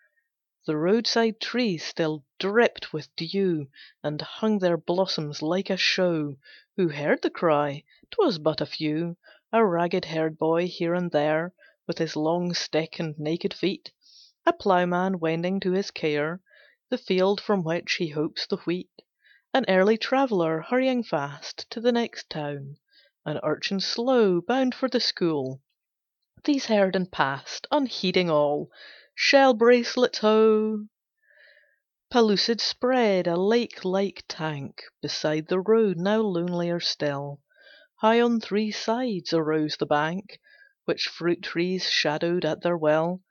The 0.66 0.74
roadside 0.74 1.38
trees 1.38 1.84
still 1.84 2.24
dripped 2.38 2.94
with 2.94 3.14
dew 3.14 3.68
And 4.02 4.22
hung 4.22 4.58
their 4.58 4.78
blossoms 4.78 5.42
like 5.42 5.68
a 5.68 5.76
show. 5.76 6.36
Who 6.76 6.88
heard 6.88 7.20
the 7.20 7.28
cry? 7.28 7.84
'Twas 8.10 8.38
but 8.38 8.62
a 8.62 8.64
few, 8.66 9.18
A 9.52 9.62
ragged 9.66 10.06
herd 10.06 10.38
boy 10.38 10.66
here 10.68 10.94
and 10.94 11.10
there 11.10 11.52
With 11.86 11.98
his 11.98 12.16
long 12.16 12.54
stick 12.54 12.98
and 12.98 13.18
naked 13.18 13.52
feet, 13.52 13.92
A 14.46 14.54
ploughman 14.54 15.18
wending 15.20 15.60
to 15.60 15.72
his 15.72 15.90
care 15.90 16.40
The 16.88 16.96
field 16.96 17.38
from 17.38 17.62
which 17.64 17.96
he 17.96 18.08
hopes 18.08 18.46
the 18.46 18.56
wheat. 18.56 18.88
An 19.58 19.64
early 19.66 19.98
traveller 19.98 20.60
hurrying 20.60 21.02
fast 21.02 21.68
To 21.70 21.80
the 21.80 21.90
next 21.90 22.30
town, 22.30 22.76
an 23.26 23.40
urchin 23.42 23.80
slow 23.80 24.40
Bound 24.40 24.72
for 24.72 24.88
the 24.88 25.00
school. 25.00 25.60
These 26.44 26.66
heard 26.66 26.94
and 26.94 27.10
passed, 27.10 27.66
Unheeding 27.72 28.30
all. 28.30 28.70
Shell 29.16 29.54
bracelets 29.54 30.18
ho! 30.18 30.86
Pellucid 32.08 32.60
spread, 32.60 33.26
a 33.26 33.36
lake 33.36 33.84
like 33.84 34.24
tank 34.28 34.80
Beside 35.02 35.48
the 35.48 35.58
road, 35.58 35.96
now 35.96 36.20
lonelier 36.20 36.78
still. 36.78 37.40
High 37.96 38.20
on 38.20 38.38
three 38.40 38.70
sides 38.70 39.32
arose 39.32 39.76
the 39.76 39.86
bank, 39.86 40.38
Which 40.84 41.08
fruit 41.08 41.42
trees 41.42 41.90
shadowed 41.90 42.44
at 42.44 42.62
their 42.62 42.76
will. 42.76 43.22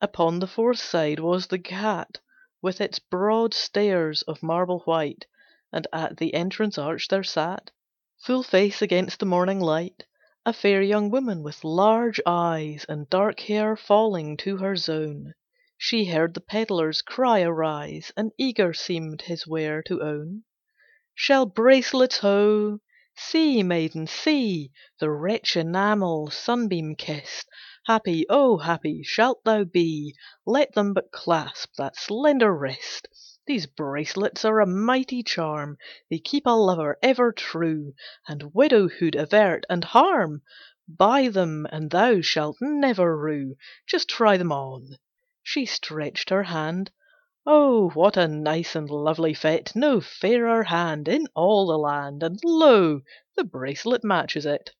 Upon 0.00 0.40
the 0.40 0.48
fourth 0.48 0.80
side 0.80 1.20
was 1.20 1.46
the 1.46 1.58
ghat, 1.60 2.18
With 2.60 2.80
its 2.80 2.98
broad 2.98 3.54
stairs 3.54 4.22
of 4.22 4.42
marble 4.42 4.80
white. 4.80 5.26
And 5.74 5.86
at 5.90 6.18
the 6.18 6.34
entrance 6.34 6.76
arch 6.76 7.08
there 7.08 7.24
sat, 7.24 7.70
Full 8.18 8.42
face 8.42 8.82
against 8.82 9.20
the 9.20 9.24
morning 9.24 9.58
light, 9.58 10.04
A 10.44 10.52
fair 10.52 10.82
young 10.82 11.08
woman 11.08 11.42
with 11.42 11.64
large 11.64 12.20
eyes 12.26 12.84
And 12.90 13.08
dark 13.08 13.40
hair 13.40 13.74
falling 13.74 14.36
to 14.36 14.58
her 14.58 14.76
zone. 14.76 15.32
She 15.78 16.04
heard 16.04 16.34
the 16.34 16.42
pedlar's 16.42 17.00
cry 17.00 17.40
arise, 17.40 18.12
And 18.18 18.32
eager 18.36 18.74
seemed 18.74 19.22
his 19.22 19.46
ware 19.46 19.82
to 19.84 20.02
own. 20.02 20.44
Shell 21.14 21.46
bracelets 21.46 22.18
ho! 22.18 22.80
See, 23.16 23.62
maiden, 23.62 24.06
see 24.06 24.72
The 24.98 25.10
rich 25.10 25.56
enamel, 25.56 26.28
sunbeam 26.30 26.96
kissed. 26.96 27.48
Happy, 27.86 28.26
oh 28.28 28.58
happy, 28.58 29.02
shalt 29.02 29.42
thou 29.44 29.64
be, 29.64 30.14
Let 30.44 30.74
them 30.74 30.92
but 30.92 31.10
clasp 31.12 31.76
that 31.78 31.96
slender 31.96 32.54
wrist. 32.54 33.08
These 33.44 33.66
bracelets 33.66 34.44
are 34.44 34.60
a 34.60 34.66
mighty 34.68 35.24
charm, 35.24 35.76
They 36.08 36.20
keep 36.20 36.46
a 36.46 36.50
lover 36.50 36.96
ever 37.02 37.32
true, 37.32 37.92
And 38.28 38.54
widowhood 38.54 39.16
avert, 39.16 39.64
and 39.68 39.82
harm. 39.82 40.42
Buy 40.86 41.26
them, 41.26 41.66
and 41.72 41.90
thou 41.90 42.20
shalt 42.20 42.58
never 42.60 43.16
rue. 43.18 43.56
Just 43.84 44.08
try 44.08 44.36
them 44.36 44.52
on. 44.52 44.96
She 45.42 45.66
stretched 45.66 46.30
her 46.30 46.44
hand. 46.44 46.92
Oh, 47.44 47.90
what 47.90 48.16
a 48.16 48.28
nice 48.28 48.76
and 48.76 48.88
lovely 48.88 49.34
fit! 49.34 49.74
No 49.74 50.00
fairer 50.00 50.62
hand 50.62 51.08
in 51.08 51.26
all 51.34 51.66
the 51.66 51.78
land, 51.78 52.22
And 52.22 52.38
lo! 52.44 53.00
the 53.36 53.42
bracelet 53.42 54.04
matches 54.04 54.46
it. 54.46 54.70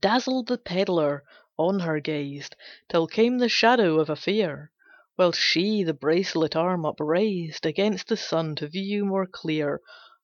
Dazzled 0.00 0.46
the 0.46 0.56
pedlar 0.56 1.24
on 1.56 1.80
her 1.80 1.98
gazed, 1.98 2.54
Till 2.88 3.08
came 3.08 3.38
the 3.38 3.48
shadow 3.48 3.98
of 3.98 4.08
a 4.08 4.14
fear. 4.14 4.70
While 5.20 5.32
she 5.32 5.82
the 5.82 5.94
bracelet 5.94 6.54
arm 6.54 6.84
upraised 6.86 7.66
Against 7.66 8.06
the 8.06 8.16
sun 8.16 8.54
to 8.54 8.68
view 8.68 9.04
more 9.04 9.26
clear. 9.26 9.80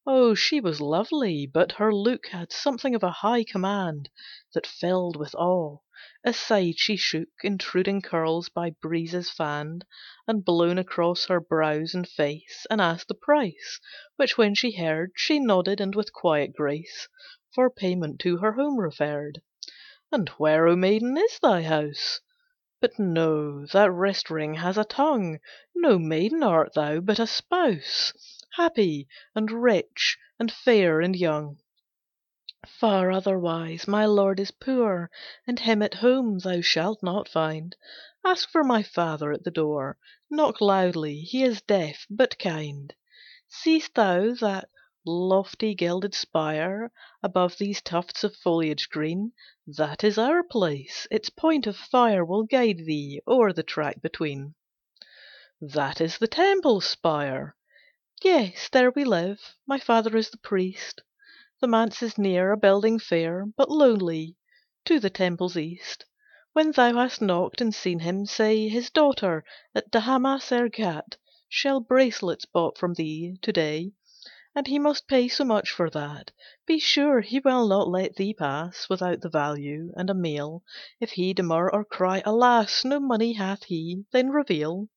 Oh, 0.07 0.33
she 0.35 0.61
was 0.61 0.79
lovely, 0.79 1.45
but 1.45 1.73
her 1.73 1.93
look 1.93 2.27
Had 2.27 2.53
something 2.53 2.95
of 2.95 3.03
a 3.03 3.11
high 3.11 3.43
command 3.43 4.07
That 4.53 4.65
filled 4.65 5.17
with 5.17 5.35
awe. 5.35 5.79
Aside 6.23 6.75
she 6.79 6.95
shook 6.95 7.27
Intruding 7.43 8.01
curls 8.03 8.47
by 8.47 8.69
breezes 8.69 9.29
fanned 9.29 9.83
And 10.29 10.45
blown 10.45 10.77
across 10.77 11.25
her 11.25 11.41
brows 11.41 11.93
and 11.93 12.07
face, 12.07 12.65
And 12.69 12.79
asked 12.79 13.09
the 13.09 13.15
price, 13.15 13.81
Which 14.15 14.37
when 14.37 14.55
she 14.55 14.77
heard, 14.77 15.11
She 15.17 15.39
nodded, 15.41 15.81
and 15.81 15.93
with 15.93 16.13
quiet 16.13 16.53
grace 16.55 17.09
For 17.53 17.69
payment 17.69 18.19
to 18.21 18.37
her 18.37 18.53
home 18.53 18.79
referred. 18.79 19.41
"And 20.13 20.29
where, 20.37 20.69
O 20.69 20.77
maiden, 20.77 21.17
is 21.17 21.37
thy 21.39 21.63
house?" 21.63 22.21
But 22.87 22.99
no, 22.99 23.65
that 23.73 23.91
wrist 23.91 24.29
ring 24.29 24.53
has 24.53 24.77
a 24.77 24.83
tongue. 24.83 25.39
No 25.73 25.97
maiden 25.97 26.43
art 26.43 26.75
thou, 26.75 26.99
but 26.99 27.17
a 27.17 27.25
spouse, 27.25 28.13
Happy, 28.57 29.07
and 29.33 29.49
rich, 29.49 30.19
and 30.37 30.51
fair, 30.51 31.01
and 31.01 31.15
young. 31.15 31.57
Far 32.67 33.09
otherwise, 33.09 33.87
my 33.87 34.05
lord 34.05 34.39
is 34.39 34.51
poor, 34.51 35.09
And 35.47 35.59
him 35.59 35.81
at 35.81 35.95
home 35.95 36.37
thou 36.37 36.61
shalt 36.61 37.01
not 37.01 37.27
find. 37.27 37.75
Ask 38.23 38.51
for 38.51 38.63
my 38.63 38.83
father 38.83 39.31
at 39.31 39.43
the 39.43 39.49
door, 39.49 39.97
Knock 40.29 40.61
loudly, 40.61 41.21
he 41.21 41.41
is 41.41 41.63
deaf, 41.63 42.05
but 42.07 42.37
kind. 42.37 42.93
Seest 43.47 43.95
thou 43.95 44.35
that 44.35 44.69
lofty 45.07 45.75
gilded 45.75 46.15
spire 46.15 46.91
Above 47.21 47.59
these 47.59 47.79
tufts 47.79 48.23
of 48.23 48.35
foliage 48.35 48.89
green? 48.89 49.31
That 49.67 50.03
is 50.03 50.17
our 50.17 50.41
place, 50.41 51.05
its 51.11 51.29
point 51.29 51.67
of 51.67 51.77
fire 51.77 52.25
Will 52.25 52.41
guide 52.41 52.79
thee 52.79 53.21
o'er 53.27 53.53
the 53.53 53.61
track 53.61 54.01
between. 54.01 54.55
That 55.61 56.01
is 56.01 56.17
the 56.17 56.27
temple 56.27 56.81
spire. 56.81 57.55
Yes, 58.23 58.67
there 58.67 58.89
we 58.89 59.03
live, 59.03 59.53
my 59.67 59.77
father 59.77 60.17
is 60.17 60.31
the 60.31 60.39
priest. 60.39 61.03
The 61.61 61.67
manse 61.67 62.01
is 62.01 62.17
near, 62.17 62.51
a 62.51 62.57
building 62.57 62.97
fair, 62.97 63.45
But 63.45 63.69
lonely, 63.69 64.37
to 64.85 64.99
the 64.99 65.11
temple's 65.11 65.55
east. 65.55 66.03
When 66.53 66.71
thou 66.71 66.93
hast 66.93 67.21
knocked 67.21 67.61
and 67.61 67.75
seen 67.75 67.99
him, 67.99 68.25
say 68.25 68.69
His 68.69 68.89
daughter 68.89 69.43
at 69.75 69.91
Dhammah 69.91 70.39
Ghat 70.71 71.17
Shall 71.47 71.79
bracelets 71.79 72.45
bought 72.45 72.79
from 72.79 72.95
thee 72.95 73.37
to 73.43 73.53
day, 73.53 73.91
And 74.57 74.67
he 74.67 74.79
must 74.79 75.09
pay 75.09 75.27
so 75.27 75.43
much 75.43 75.69
for 75.71 75.89
that. 75.89 76.31
Be 76.65 76.79
sure 76.79 77.19
he 77.19 77.41
will 77.41 77.67
not 77.67 77.89
let 77.89 78.15
thee 78.15 78.33
pass 78.33 78.87
Without 78.89 79.19
the 79.19 79.27
value, 79.27 79.91
and 79.97 80.09
a 80.09 80.13
meal. 80.13 80.63
If 81.01 81.11
he 81.11 81.33
demur 81.33 81.69
or 81.69 81.83
cry, 81.83 82.23
"Alas, 82.25 82.85
No 82.85 83.01
money 83.01 83.33
hath 83.33 83.65
he," 83.65 84.05
then 84.13 84.29
reveal 84.29 84.87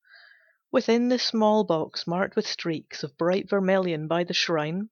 Within 0.71 1.09
the 1.09 1.19
small 1.19 1.65
box 1.65 2.07
marked 2.07 2.37
with 2.37 2.47
streaks 2.47 3.03
Of 3.03 3.19
bright 3.19 3.51
vermilion 3.51 4.07
by 4.07 4.23
the 4.23 4.33
shrine, 4.33 4.91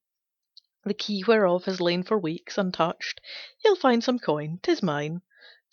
The 0.85 0.95
key 0.95 1.23
whereof 1.25 1.67
has 1.67 1.81
lain 1.81 2.03
for 2.03 2.19
weeks 2.19 2.59
Untouched. 2.59 3.21
He'll 3.59 3.77
find 3.77 4.03
some 4.03 4.19
coin 4.19 4.59
'tis 4.65 4.83
mine 4.83 5.23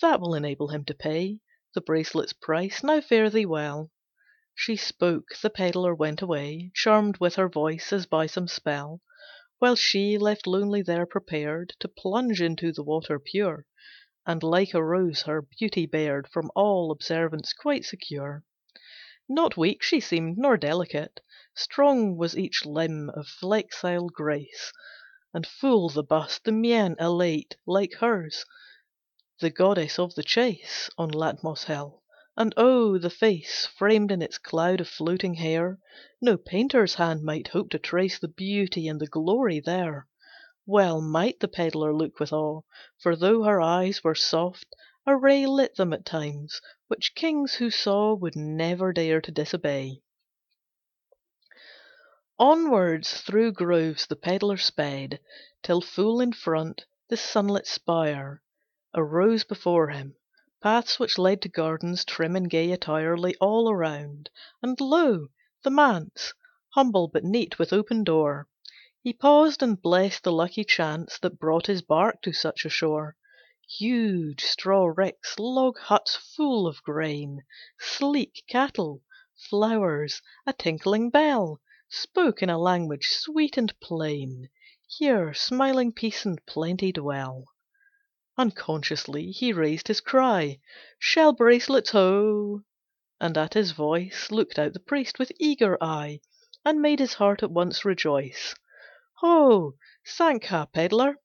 That 0.02 0.22
will 0.22 0.36
enable 0.36 0.68
him 0.68 0.86
to 0.86 0.94
pay 0.94 1.40
The 1.74 1.82
bracelet's 1.82 2.34
price. 2.34 2.84
Now 2.84 3.02
fare 3.02 3.32
thee 3.32 3.48
well." 3.48 3.90
She 4.55 4.75
spoke, 4.75 5.30
the 5.41 5.49
pedlar 5.49 5.95
went 5.95 6.21
away, 6.21 6.69
Charmed 6.75 7.17
with 7.17 7.38
her 7.38 7.49
voice 7.49 7.91
as 7.91 8.05
by 8.05 8.27
some 8.27 8.47
spell, 8.47 9.01
While 9.57 9.75
she, 9.75 10.19
left 10.19 10.45
lonely 10.45 10.84
there, 10.84 11.07
prepared 11.07 11.73
To 11.80 11.88
plunge 11.88 12.39
into 12.39 12.71
the 12.71 12.84
water 12.84 13.17
pure, 13.17 13.65
And 14.27 14.43
like 14.43 14.75
a 14.75 14.84
rose 14.84 15.23
her 15.23 15.41
beauty 15.41 15.88
bared, 15.88 16.27
From 16.27 16.51
all 16.55 16.91
observance 16.91 17.51
quite 17.51 17.84
secure. 17.84 18.43
Not 19.27 19.57
weak 19.57 19.81
she 19.81 19.99
seemed, 19.99 20.38
nor 20.38 20.55
delicate, 20.55 21.19
Strong 21.55 22.17
was 22.17 22.38
each 22.38 22.63
limb, 22.63 23.09
of 23.09 23.25
flexile 23.25 24.09
grace, 24.09 24.71
And 25.34 25.47
full 25.47 25.89
the 25.89 26.03
bust, 26.03 26.43
the 26.43 26.51
mien 26.51 26.95
elate, 26.99 27.55
Like 27.65 27.93
hers, 27.95 28.45
the 29.39 29.49
goddess 29.49 29.97
of 29.97 30.13
the 30.13 30.21
chase, 30.21 30.91
On 30.95 31.09
Latmos 31.09 31.63
hill. 31.63 32.02
And 32.35 32.51
oh, 32.57 32.97
the 32.97 33.11
face, 33.11 33.68
Framed 33.77 34.11
in 34.11 34.23
its 34.23 34.39
cloud 34.39 34.81
of 34.81 34.88
floating 34.88 35.35
hair, 35.35 35.77
No 36.19 36.35
painter's 36.35 36.95
hand 36.95 37.22
might 37.22 37.49
hope 37.49 37.69
to 37.69 37.77
trace 37.77 38.18
The 38.18 38.27
beauty 38.27 38.88
and 38.88 38.99
the 38.99 39.05
glory 39.05 39.60
there. 39.60 40.07
Well 40.65 40.99
might 40.99 41.41
the 41.41 41.47
pedlar 41.47 41.93
look 41.95 42.19
with 42.19 42.34
awe, 42.34 42.61
For 42.97 43.15
though 43.15 43.43
her 43.43 43.61
eyes 43.61 44.03
were 44.03 44.15
soft, 44.15 44.65
a 45.05 45.15
ray 45.15 45.45
Lit 45.45 45.76
them 45.76 45.93
at 45.93 46.07
times, 46.07 46.60
which 46.88 47.14
kings 47.14 47.53
who 47.53 47.69
saw 47.69 48.15
Would 48.15 48.35
never 48.35 48.91
dare 48.93 49.22
to 49.22 49.31
disobey. 49.31 50.01
Onwards 52.39 53.22
through 53.22 53.51
groves 53.51 54.07
the 54.07 54.15
pedlar 54.15 54.57
sped, 54.57 55.19
Till 55.61 55.81
full 55.81 56.19
in 56.19 56.34
front 56.34 56.85
the 57.10 57.18
sunlit 57.18 57.68
spire 57.68 58.41
Arose 58.95 59.43
before 59.43 59.89
him. 59.89 60.15
Paths 60.64 60.98
which 60.98 61.18
led 61.18 61.41
To 61.41 61.49
gardens 61.49 62.06
trim 62.06 62.38
in 62.38 62.45
gay 62.45 62.72
attire 62.72 63.18
Lay 63.18 63.35
all 63.41 63.69
around, 63.69 64.30
and 64.61 64.80
lo! 64.80 65.27
the 65.61 65.69
manse, 65.69 66.34
Humble 66.73 67.10
but 67.10 67.26
neat, 67.26 67.60
with 67.60 67.73
open 67.73 68.06
door. 68.06 68.48
He 69.02 69.11
paused 69.11 69.61
and 69.61 69.81
blessed 69.81 70.23
the 70.23 70.31
lucky 70.31 70.64
chance 70.64 71.19
That 71.19 71.38
brought 71.38 71.68
his 71.68 71.81
bark 71.81 72.22
to 72.22 72.31
such 72.31 72.64
a 72.64 72.69
shore. 72.69 73.18
Huge 73.77 74.41
straw 74.41 74.85
ricks, 74.85 75.38
log 75.38 75.77
huts 75.80 76.15
full 76.15 76.65
of 76.65 76.81
grain, 76.84 77.41
Sleek 77.77 78.45
cattle, 78.48 79.02
flowers, 79.35 80.22
a 80.48 80.53
tinkling 80.53 81.10
bell, 81.10 81.60
Spoke 81.90 82.41
in 82.41 82.49
a 82.49 82.57
language 82.57 83.07
sweet 83.10 83.57
and 83.57 83.77
plain, 83.81 84.48
Here 84.88 85.34
smiling 85.34 85.91
peace 85.91 86.23
and 86.23 86.40
plenty 86.45 86.94
dwell. 86.94 87.49
Unconsciously 88.35 89.30
he 89.30 89.53
raised 89.53 89.88
his 89.88 90.01
cry, 90.01 90.60
"Shell 90.97 91.34
bracelets, 91.34 91.91
ho!" 91.91 92.64
And 93.22 93.38
at 93.38 93.53
his 93.53 93.73
voice 93.73 94.31
Looked 94.31 94.57
out 94.57 94.73
the 94.73 94.80
priest 94.80 95.19
with 95.19 95.31
eager 95.39 95.77
eye, 95.80 96.19
And 96.65 96.81
made 96.81 96.97
his 96.97 97.14
heart 97.14 97.43
at 97.43 97.51
once 97.51 97.85
rejoice. 97.85 98.55
"Ho, 99.19 99.76
Sankha 100.03 100.68
pedlar! 100.73 101.18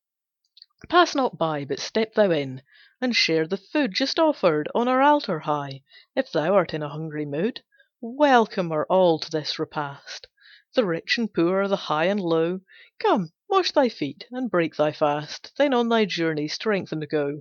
Pass 0.90 1.14
not 1.14 1.38
by, 1.38 1.64
But 1.64 1.78
step 1.80 2.12
thou 2.12 2.30
in, 2.30 2.60
and 3.00 3.16
share 3.16 3.46
the 3.46 3.56
food 3.56 3.94
Just 3.94 4.18
offered 4.18 4.68
on 4.74 4.86
our 4.86 5.00
altar 5.00 5.38
high, 5.38 5.80
If 6.14 6.30
thou 6.30 6.52
art 6.52 6.74
in 6.74 6.82
a 6.82 6.90
hungry 6.90 7.24
mood. 7.24 7.62
Welcome 8.02 8.70
are 8.70 8.84
all 8.90 9.18
to 9.20 9.30
this 9.30 9.58
repast, 9.58 10.26
The 10.74 10.84
rich 10.84 11.16
and 11.16 11.32
poor, 11.32 11.68
the 11.68 11.76
high 11.88 12.04
and 12.04 12.20
low. 12.20 12.60
Come, 12.98 13.32
wash 13.48 13.72
thy 13.72 13.88
feet, 13.88 14.26
and 14.30 14.50
break 14.50 14.76
thy 14.76 14.92
fast, 14.92 15.50
Then 15.56 15.72
on 15.72 15.88
thy 15.88 16.04
journey 16.04 16.48
strengthened 16.48 17.08
go." 17.08 17.40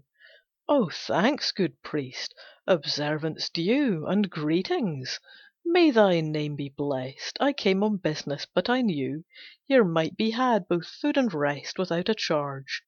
"Oh, 0.69 0.89
thanks, 0.89 1.51
good 1.51 1.81
priest, 1.83 2.33
observance 2.65 3.49
due, 3.49 4.05
And 4.07 4.29
greetings. 4.29 5.19
May 5.65 5.91
thy 5.91 6.21
name 6.21 6.55
be 6.55 6.69
blest. 6.69 7.35
I 7.41 7.51
came 7.51 7.83
on 7.83 7.97
business, 7.97 8.45
but 8.45 8.69
I 8.69 8.79
knew 8.79 9.25
Here 9.65 9.83
might 9.83 10.15
be 10.15 10.31
had 10.31 10.69
both 10.69 10.87
food 10.87 11.17
and 11.17 11.33
rest 11.33 11.77
Without 11.77 12.07
a 12.07 12.15
charge. 12.15 12.83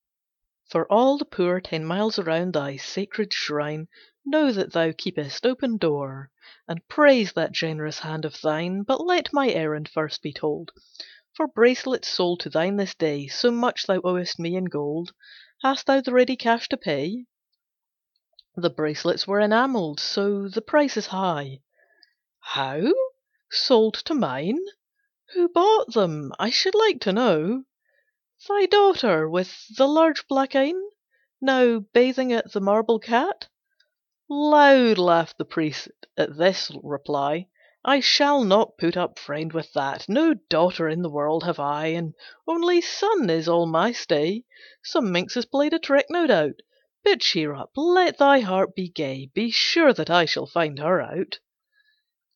For 0.70 0.90
all 0.90 1.18
the 1.18 1.26
poor 1.26 1.60
ten 1.60 1.84
miles 1.84 2.20
around 2.20 2.54
thy 2.54 2.78
sacred 2.78 3.34
shrine 3.34 3.90
Know 4.26 4.54
that 4.54 4.72
thou 4.72 4.94
keepest 4.98 5.46
open 5.46 5.76
door, 5.76 6.32
And 6.70 6.88
praise 6.88 7.34
that 7.34 7.52
generous 7.52 8.00
hand 8.00 8.24
of 8.24 8.40
thine. 8.40 8.84
But 8.84 9.06
let 9.06 9.34
my 9.34 9.50
errand 9.50 9.90
first 9.90 10.22
be 10.22 10.32
told. 10.32 10.72
For 11.40 11.48
bracelets 11.48 12.10
sold 12.10 12.42
to 12.42 12.50
thine 12.50 12.76
this 12.76 12.94
day, 12.94 13.28
So 13.28 13.50
much 13.50 13.86
thou 13.88 14.02
owest 14.04 14.40
me 14.40 14.58
in 14.58 14.66
gold. 14.66 15.14
Hast 15.64 15.86
thou 15.86 16.02
the 16.02 16.12
ready 16.12 16.36
cash 16.36 16.68
to 16.68 16.76
pay?" 16.76 17.28
The 18.58 18.70
bracelets 18.70 19.26
were 19.26 19.40
enamelled, 19.40 20.02
so 20.02 20.50
The 20.50 20.62
price 20.62 20.98
is 20.98 21.06
high. 21.06 21.62
"How? 22.42 22.92
Sold 23.50 23.94
to 24.04 24.14
mine? 24.14 24.60
Who 25.34 25.48
bought 25.48 25.94
them, 25.94 26.34
I 26.38 26.50
should 26.50 26.76
like 26.76 27.00
to 27.04 27.14
know?" 27.14 27.64
"Thy 28.50 28.66
daughter 28.66 29.30
with 29.30 29.66
the 29.78 29.88
large 29.88 30.28
black 30.28 30.58
eyne, 30.58 30.90
Now 31.40 31.80
bathing 31.94 32.34
at 32.34 32.52
the 32.52 32.60
Marble 32.60 33.00
Ghat?" 33.00 33.48
Loud 34.28 34.98
laughed 34.98 35.38
the 35.38 35.46
priest 35.46 35.88
at 36.18 36.36
this 36.36 36.70
reply. 36.84 37.48
"I 37.86 38.02
shall 38.02 38.44
not 38.44 38.78
put 38.78 38.98
up, 38.98 39.18
friend, 39.18 39.54
with 39.54 39.72
that. 39.72 40.10
No 40.10 40.34
daughter 40.34 40.90
in 40.90 41.02
the 41.02 41.10
world 41.10 41.46
have 41.46 41.62
I, 41.62 41.86
An 41.86 42.14
only 42.46 42.82
son 42.82 43.30
is 43.30 43.48
all 43.48 43.66
my 43.68 43.94
stay. 43.94 44.44
Some 44.84 45.14
minx 45.14 45.36
has 45.36 45.46
played 45.46 45.72
a 45.74 45.80
trick, 45.80 46.08
no 46.10 46.28
doubt. 46.28 46.56
But 47.06 47.22
cheer 47.22 47.54
up, 47.54 47.72
let 47.78 48.18
thy 48.18 48.42
heart 48.42 48.76
be 48.76 48.90
gay, 48.90 49.32
Be 49.34 49.50
sure 49.50 49.94
that 49.94 50.10
I 50.10 50.26
shall 50.26 50.46
find 50.46 50.78
her 50.80 51.00
out." 51.00 51.40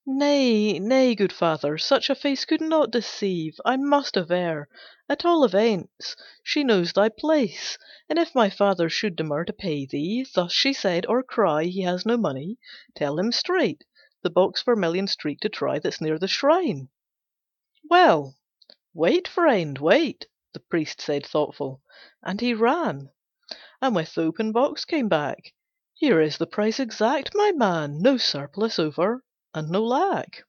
"Nay, 0.06 0.80
nay, 0.80 1.14
good 1.14 1.34
father, 1.34 1.78
such 1.78 2.10
a 2.10 2.16
face 2.16 2.46
Could 2.46 2.62
not 2.62 2.90
deceive, 2.92 3.60
I 3.66 3.76
must 3.76 4.16
aver. 4.16 4.70
At 5.10 5.26
all 5.26 5.44
events, 5.44 6.16
she 6.42 6.64
knows 6.64 6.94
thy 6.94 7.10
place, 7.10 7.78
And 8.08 8.18
if 8.18 8.34
my 8.34 8.50
father 8.50 8.88
should 8.88 9.18
demur 9.18 9.44
to 9.44 9.52
pay 9.52 9.86
thee, 9.86 10.26
Thus 10.34 10.54
she 10.54 10.72
said, 10.72 11.06
or 11.08 11.22
cry 11.22 11.66
he 11.66 11.82
has 11.82 12.06
no 12.06 12.16
money, 12.16 12.60
Tell 12.96 13.20
him 13.20 13.34
straight, 13.34 13.84
the 14.24 14.30
box 14.30 14.64
vermilion 14.64 15.06
streaked 15.06 15.42
to 15.42 15.50
try 15.50 15.80
That's 15.80 16.00
near 16.00 16.18
the 16.18 16.30
shrine." 16.30 16.88
"Well, 17.90 18.38
wait, 18.94 19.28
friend, 19.28 19.78
wait. 19.78 20.28
the 20.54 20.62
priest 20.62 21.02
said 21.02 21.26
thoughtful, 21.26 21.82
and 22.22 22.40
he 22.40 22.54
ran, 22.54 23.10
And 23.82 23.94
with 23.94 24.14
the 24.14 24.22
open 24.22 24.54
box 24.54 24.86
came 24.86 25.10
back. 25.10 25.54
"Here 25.94 26.22
is 26.22 26.38
the 26.38 26.48
price 26.48 26.80
exact, 26.80 27.32
my 27.36 27.52
man, 27.52 28.02
No 28.02 28.16
surplus 28.16 28.80
over 28.80 29.26
and 29.54 29.70
no 29.70 29.84
lack." 29.84 30.46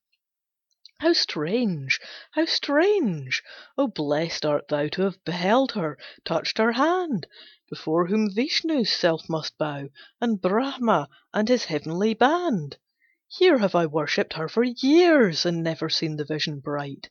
How 1.00 1.12
strange, 1.12 2.00
how 2.30 2.44
strange! 2.44 3.42
Oh 3.76 3.88
blest 3.88 4.46
art 4.46 4.68
thou 4.68 4.86
to 4.86 5.02
have 5.02 5.24
beheld 5.24 5.72
her, 5.72 5.98
touched 6.24 6.58
her 6.58 6.70
hand, 6.70 7.26
Before 7.68 8.06
whom 8.06 8.30
Vishnu's 8.32 8.92
self 8.92 9.28
must 9.28 9.58
bow, 9.58 9.88
and 10.20 10.40
Brahma 10.40 11.08
and 11.32 11.48
his 11.48 11.64
heavenly 11.64 12.14
band. 12.14 12.78
Here 13.36 13.58
have 13.58 13.74
I 13.74 13.86
worshipped 13.86 14.34
her 14.34 14.48
for 14.48 14.62
years, 14.62 15.44
And 15.44 15.64
never 15.64 15.88
seen 15.90 16.14
the 16.14 16.24
vision 16.24 16.60
bright. 16.60 17.10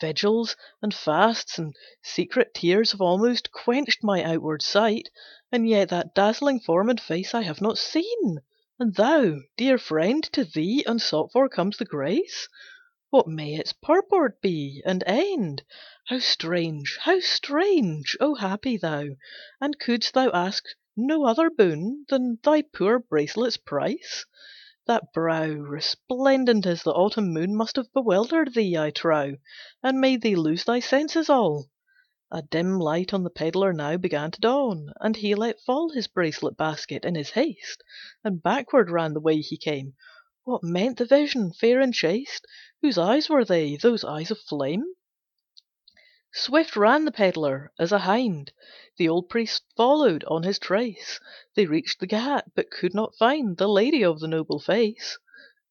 Vigils, 0.00 0.54
and 0.80 0.94
fasts, 0.94 1.58
and 1.58 1.74
secret 2.00 2.54
tears 2.54 2.92
Have 2.92 3.00
almost 3.00 3.50
quenched 3.50 4.04
my 4.04 4.22
outward 4.22 4.62
sight, 4.62 5.08
And 5.50 5.68
yet 5.68 5.88
that 5.88 6.14
dazzling 6.14 6.60
form 6.60 6.90
and 6.90 7.00
face 7.00 7.34
I 7.34 7.42
have 7.42 7.60
not 7.60 7.76
seen. 7.76 8.38
And 8.78 8.94
thou, 8.94 9.40
dear 9.56 9.76
friend, 9.76 10.22
to 10.34 10.44
thee 10.44 10.84
Unsought 10.86 11.32
for 11.32 11.48
comes 11.48 11.76
the 11.78 11.84
grace? 11.84 12.48
What 13.10 13.26
may 13.26 13.56
its 13.56 13.72
purport 13.72 14.40
be, 14.40 14.80
and 14.86 15.02
end? 15.08 15.64
How 16.06 16.20
strange, 16.20 16.98
how 17.00 17.18
strange! 17.18 18.16
O 18.20 18.36
happy 18.36 18.76
thou! 18.76 19.06
And 19.60 19.80
couldst 19.80 20.14
thou 20.14 20.30
ask 20.30 20.62
no 20.96 21.24
other 21.26 21.50
boon 21.50 22.06
Than 22.08 22.38
thy 22.44 22.62
poor 22.62 23.00
bracelet's 23.00 23.56
price? 23.56 24.24
That 24.86 25.14
brow, 25.14 25.46
resplendent 25.46 26.66
as 26.66 26.82
the 26.82 26.92
autumn 26.92 27.32
moon, 27.32 27.56
Must 27.56 27.76
have 27.76 27.90
bewildered 27.94 28.52
thee, 28.52 28.76
I 28.76 28.90
trow, 28.90 29.36
And 29.82 29.98
made 29.98 30.20
thee 30.20 30.36
lose 30.36 30.64
thy 30.64 30.80
senses 30.80 31.30
all. 31.30 31.70
A 32.30 32.42
dim 32.42 32.78
light 32.78 33.14
on 33.14 33.24
the 33.24 33.30
pedlar 33.30 33.72
now 33.72 33.96
began 33.96 34.30
to 34.32 34.40
dawn, 34.42 34.92
And 35.00 35.16
he 35.16 35.34
let 35.34 35.62
fall 35.62 35.88
his 35.88 36.06
bracelet 36.06 36.58
basket 36.58 37.06
in 37.06 37.14
his 37.14 37.30
haste, 37.30 37.82
And 38.22 38.42
backward 38.42 38.90
ran 38.90 39.14
the 39.14 39.20
way 39.20 39.38
he 39.38 39.56
came. 39.56 39.94
What 40.44 40.62
meant 40.62 40.98
the 40.98 41.06
vision, 41.06 41.54
fair 41.54 41.80
and 41.80 41.94
chaste? 41.94 42.44
Whose 42.82 42.98
eyes 42.98 43.30
were 43.30 43.46
they, 43.46 43.76
those 43.76 44.04
eyes 44.04 44.30
of 44.30 44.38
flame? 44.38 44.84
Swift 46.36 46.74
ran 46.74 47.04
the 47.04 47.12
pedlar, 47.12 47.72
as 47.78 47.92
a 47.92 48.00
hind. 48.00 48.50
The 48.96 49.08
old 49.08 49.28
priest 49.28 49.62
followed 49.76 50.24
on 50.24 50.42
his 50.42 50.58
trace. 50.58 51.20
They 51.54 51.64
reached 51.64 52.00
the 52.00 52.08
ghat, 52.08 52.50
but 52.56 52.72
could 52.72 52.92
not 52.92 53.14
find 53.14 53.56
The 53.56 53.68
lady 53.68 54.02
of 54.04 54.18
the 54.18 54.26
noble 54.26 54.58
face. 54.58 55.16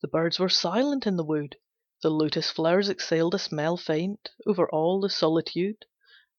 The 0.02 0.08
birds 0.08 0.40
were 0.40 0.48
silent 0.48 1.06
in 1.06 1.18
the 1.18 1.24
wood. 1.26 1.58
The 2.02 2.10
lotus 2.10 2.50
flowers 2.50 2.88
exhaled 2.88 3.36
a 3.36 3.40
smell 3.40 3.76
faint 3.76 4.30
Over 4.48 4.70
all 4.70 5.02
the 5.02 5.10
solitude. 5.10 5.84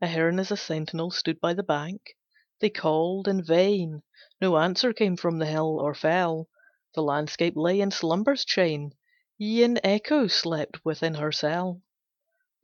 A 0.01 0.07
heron 0.07 0.39
as 0.39 0.51
a 0.51 0.57
sentinel 0.57 1.11
stood 1.11 1.39
by 1.39 1.53
the 1.53 1.63
bank. 1.63 2.17
They 2.61 2.71
called 2.71 3.29
in 3.29 3.45
vain. 3.45 4.05
No 4.41 4.57
answer 4.57 4.95
came 4.95 5.19
from 5.19 5.39
the 5.39 5.45
hill 5.45 5.79
or 5.79 5.95
fell. 5.95 6.49
The 6.95 7.03
landscape 7.03 7.57
lay 7.59 7.79
in 7.79 7.91
slumber's 7.91 8.47
chain, 8.47 8.93
E'en 9.39 9.79
Echo 9.85 10.29
slept 10.29 10.83
within 10.83 11.17
her 11.17 11.31
cell. 11.31 11.83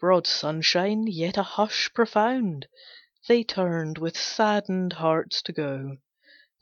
Broad 0.01 0.27
sunshine, 0.27 1.06
yet 1.06 1.36
a 1.36 1.43
hush 1.43 1.93
profound. 1.93 2.66
They 3.28 3.44
turned 3.44 3.98
with 3.98 4.16
saddened 4.16 4.94
hearts 4.94 5.43
to 5.43 5.52
go. 5.52 5.98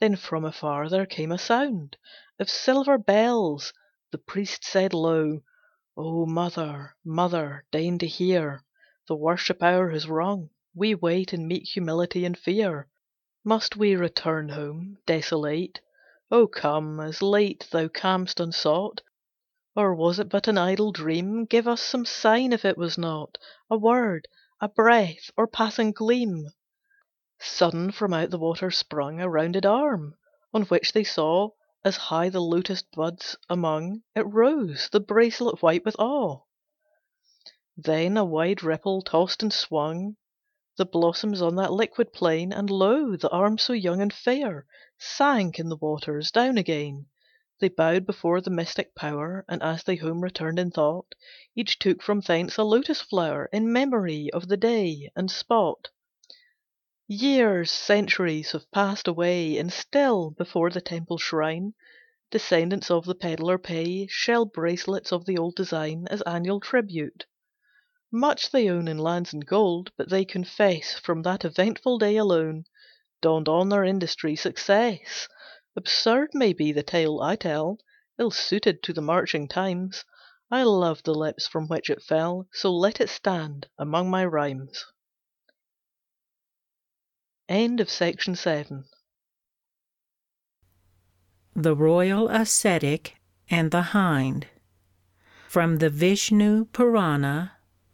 Then 0.01 0.17
from 0.17 0.43
afar 0.43 0.89
there 0.89 1.05
came 1.05 1.31
a 1.31 1.37
sound 1.37 1.95
Of 2.37 2.49
silver 2.49 2.97
bells. 2.97 3.71
The 4.11 4.17
priest 4.17 4.65
said 4.65 4.93
low, 4.93 5.39
"O 5.95 6.25
mother, 6.25 6.97
mother, 7.05 7.63
deign 7.71 7.97
to 7.99 8.07
hear! 8.07 8.61
The 9.07 9.15
worship 9.15 9.63
hour 9.63 9.89
has 9.91 10.09
rung. 10.09 10.49
We 10.75 10.93
wait 10.93 11.33
In 11.33 11.47
meek 11.47 11.63
humility 11.63 12.25
and 12.25 12.37
fear. 12.37 12.89
Must 13.45 13.77
we 13.77 13.95
return 13.95 14.49
home, 14.49 14.97
desolate? 15.05 15.79
Oh 16.29 16.45
come, 16.45 16.99
as 16.99 17.21
late 17.21 17.69
thou 17.71 17.87
cam'st 17.87 18.41
unsought. 18.41 18.99
Or 19.81 19.95
was 19.95 20.19
it 20.19 20.27
but 20.27 20.49
an 20.49 20.57
idle 20.57 20.91
dream? 20.91 21.45
Give 21.45 21.65
us 21.65 21.81
some 21.81 22.03
sign 22.05 22.51
if 22.51 22.65
it 22.65 22.77
was 22.77 22.97
not, 22.97 23.37
A 23.69 23.77
word, 23.77 24.27
a 24.59 24.67
breath, 24.67 25.31
or 25.37 25.47
passing 25.47 25.93
gleam." 25.93 26.47
Sudden 27.39 27.91
from 27.93 28.11
out 28.13 28.29
the 28.29 28.37
water 28.37 28.71
sprung 28.71 29.21
A 29.21 29.29
rounded 29.29 29.65
arm, 29.65 30.15
on 30.53 30.63
which 30.63 30.91
they 30.91 31.05
saw, 31.05 31.51
As 31.85 31.95
high 31.95 32.27
the 32.27 32.41
lotus 32.41 32.81
buds 32.81 33.37
among, 33.49 34.03
It 34.15 34.27
rose, 34.27 34.89
the 34.91 34.99
bracelet 34.99 35.61
white 35.61 35.85
with 35.85 35.95
awe. 35.97 36.41
Then 37.77 38.17
a 38.17 38.25
wide 38.25 38.61
ripple 38.61 39.01
tossed 39.01 39.41
and 39.41 39.53
swung 39.53 40.17
The 40.75 40.83
blossoms 40.85 41.41
on 41.41 41.55
that 41.55 41.71
liquid 41.71 42.11
plain, 42.11 42.51
And 42.51 42.69
lo! 42.69 43.15
the 43.15 43.29
arm 43.29 43.57
so 43.57 43.71
young 43.71 44.01
and 44.01 44.11
fair 44.11 44.65
Sank 44.97 45.57
in 45.57 45.69
the 45.69 45.77
waters, 45.77 46.31
down 46.31 46.57
again. 46.57 47.05
They 47.61 47.67
bowed 47.67 48.05
before 48.05 48.39
the 48.39 48.49
mystic 48.49 48.95
power, 48.95 49.43
And 49.49 49.61
as 49.61 49.83
they 49.83 49.97
home 49.97 50.21
returned 50.21 50.57
in 50.59 50.71
thought, 50.71 51.13
Each 51.57 51.77
took 51.77 52.01
from 52.01 52.21
thence 52.21 52.55
a 52.55 52.63
lotus 52.63 53.01
flower 53.01 53.49
In 53.51 53.73
memory 53.73 54.29
of 54.31 54.47
the 54.47 54.55
day 54.55 55.11
and 55.13 55.29
spot. 55.29 55.89
Years, 57.09 57.69
centuries 57.69 58.53
have 58.53 58.71
passed 58.71 59.09
away, 59.09 59.57
And 59.57 59.73
still, 59.73 60.31
before 60.31 60.69
the 60.69 60.79
temple 60.79 61.17
shrine, 61.17 61.73
Descendants 62.31 62.89
of 62.89 63.03
the 63.03 63.13
pedlar 63.13 63.57
pay 63.57 64.07
Shell 64.07 64.45
bracelets 64.45 65.11
of 65.11 65.25
the 65.25 65.37
old 65.37 65.55
design 65.57 66.07
As 66.09 66.21
annual 66.21 66.61
tribute. 66.61 67.25
Much 68.09 68.51
they 68.51 68.69
own 68.69 68.87
in 68.87 68.97
lands 68.97 69.33
and 69.33 69.45
gold, 69.45 69.91
but 69.97 70.09
they 70.09 70.23
confess 70.23 70.97
From 70.97 71.23
that 71.23 71.43
eventful 71.43 71.97
day 71.97 72.15
alone 72.15 72.63
Dawned 73.19 73.49
on 73.49 73.67
their 73.67 73.83
industry 73.83 74.37
success. 74.37 75.27
Absurd 75.75 76.31
may 76.33 76.53
be 76.53 76.71
the 76.71 76.83
tale 76.83 77.21
I 77.21 77.35
tell, 77.35 77.79
Ill 78.17 78.31
suited 78.31 78.81
to 78.83 78.93
the 78.93 79.01
marching 79.01 79.47
times. 79.47 80.03
I 80.51 80.63
love 80.63 81.03
the 81.03 81.13
lips 81.13 81.47
from 81.47 81.67
which 81.67 81.89
it 81.89 82.01
fell, 82.01 82.47
So 82.51 82.75
let 82.75 82.99
it 82.99 83.09
stand 83.09 83.67
among 83.77 84.09
my 84.09 84.25
rhymes. 84.25 84.85
End 87.47 87.79
of 87.79 87.89
Section 87.89 88.33
8 88.33 88.67
The 91.55 91.75
Royal 91.75 92.29
Ascetic 92.29 93.17
and 93.49 93.71
the 93.71 93.81
Hind 93.93 94.47
From 95.47 95.77
the 95.77 95.89
Vishnu 95.89 96.65
Purana 96.65 97.53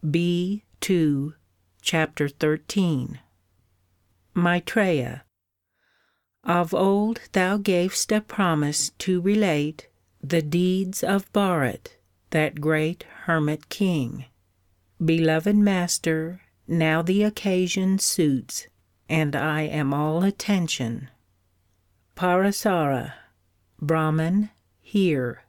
B. 0.10 0.64
2, 0.80 1.34
Chapter 1.82 2.30
13 2.30 3.20
Maitreya 4.34 5.26
Of 6.46 6.76
old 6.76 7.22
thou 7.32 7.58
gav'st 7.58 8.16
a 8.16 8.22
promise 8.22 8.92
to 9.00 9.20
relate 9.20 9.88
The 10.22 10.44
deeds 10.44 11.04
of 11.04 11.32
Bharat, 11.34 11.96
that 12.30 12.62
great 12.62 13.04
hermit 13.26 13.70
king. 13.70 14.26
Beloved 15.04 15.56
master, 15.56 16.42
now 16.68 17.02
the 17.02 17.24
occasion 17.24 17.98
Suits, 17.98 18.68
and 19.10 19.36
I 19.36 19.62
am 19.64 19.94
all 19.94 20.24
attention. 20.24 21.10
Parasara 22.16 23.14
Brahman, 23.82 24.52
hear. 24.82 25.46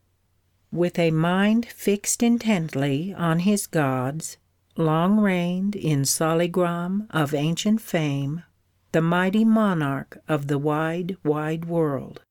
With 0.73 0.98
a 0.98 1.10
mind 1.10 1.66
fixed 1.66 2.23
intently 2.23 3.14
on 3.14 3.40
his 3.40 3.66
gods, 3.66 4.39
Long 4.77 5.20
reigned 5.20 5.77
in 5.77 6.02
Saligram 6.02 7.06
of 7.10 7.32
ancient 7.35 7.81
fame, 7.81 8.43
The 8.93 9.03
mighty 9.03 9.45
monarch 9.45 10.19
of 10.29 10.47
the 10.47 10.59
wide, 10.59 11.17
wide 11.25 11.65
world. 11.65 12.23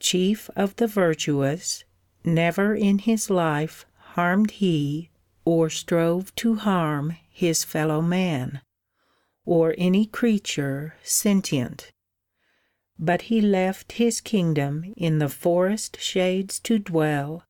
Chief 0.00 0.48
of 0.56 0.76
the 0.76 0.86
virtuous, 0.86 1.84
never 2.24 2.74
in 2.74 2.98
his 3.00 3.28
life 3.28 3.84
Harmed 4.14 4.50
he, 4.50 5.10
or 5.46 5.70
strove 5.70 6.34
to 6.34 6.56
harm 6.56 7.16
his 7.30 7.64
fellow 7.64 8.02
man, 8.02 8.60
Or 9.46 9.74
any 9.78 10.04
creature 10.04 10.96
sentient. 11.02 11.92
But 12.98 13.22
he 13.22 13.40
left 13.40 13.92
his 13.92 14.20
kingdom 14.20 14.92
in 14.96 15.18
the 15.18 15.30
forest 15.30 15.98
shades 15.98 16.60
to 16.60 16.78
dwell, 16.78 17.44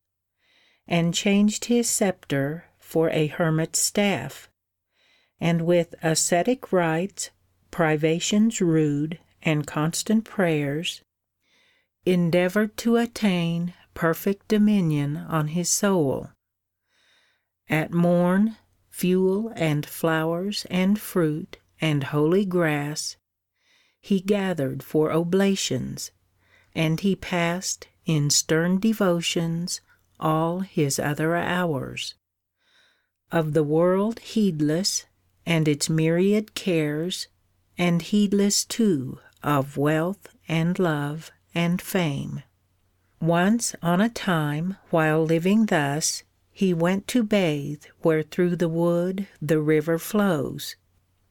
And 0.87 1.13
changed 1.13 1.65
his 1.65 1.91
sceptre 1.91 2.67
for 2.79 3.11
a 3.11 3.27
hermit's 3.27 3.81
staff, 3.81 4.49
And 5.41 5.63
with 5.63 5.97
ascetic 6.01 6.73
rites, 6.73 7.31
privations 7.73 8.61
rude, 8.61 9.19
And 9.43 9.67
constant 9.67 10.25
prayers, 10.25 11.03
Endeavoured 12.07 12.77
to 12.79 12.97
attain 12.97 13.75
perfect 13.95 14.47
dominion 14.47 15.17
on 15.17 15.49
his 15.49 15.69
soul. 15.69 16.31
At 17.69 17.93
morn, 17.93 18.57
fuel 18.89 19.53
and 19.57 19.85
flowers 19.87 20.67
and 20.71 21.01
fruit 21.01 21.59
and 21.81 22.05
holy 22.05 22.45
grass 22.45 23.17
He 24.01 24.21
gathered 24.21 24.83
for 24.83 25.13
oblations, 25.13 26.13
and 26.75 27.01
he 27.01 27.17
passed 27.17 27.89
In 28.05 28.31
stern 28.31 28.79
devotions 28.79 29.81
all 30.21 30.61
his 30.61 30.99
other 30.99 31.35
hours. 31.35 32.15
Of 33.31 33.55
the 33.55 33.65
world 33.65 34.19
heedless, 34.21 35.07
and 35.47 35.67
its 35.67 35.89
myriad 35.89 36.55
cares, 36.55 37.29
And 37.85 38.01
heedless 38.01 38.65
too 38.65 39.19
of 39.43 39.77
wealth 39.77 40.29
and 40.47 40.79
love 40.79 41.33
and 41.53 41.83
fame. 41.83 42.45
Once 43.21 43.75
on 43.83 44.01
a 44.01 44.09
time, 44.09 44.77
while 44.91 45.25
living 45.25 45.67
thus, 45.67 46.23
He 46.53 46.73
went 46.73 47.09
to 47.09 47.25
bathe 47.25 47.83
where 48.03 48.23
through 48.23 48.55
the 48.55 48.69
wood 48.69 49.27
the 49.41 49.61
river 49.61 49.99
flows, 49.99 50.77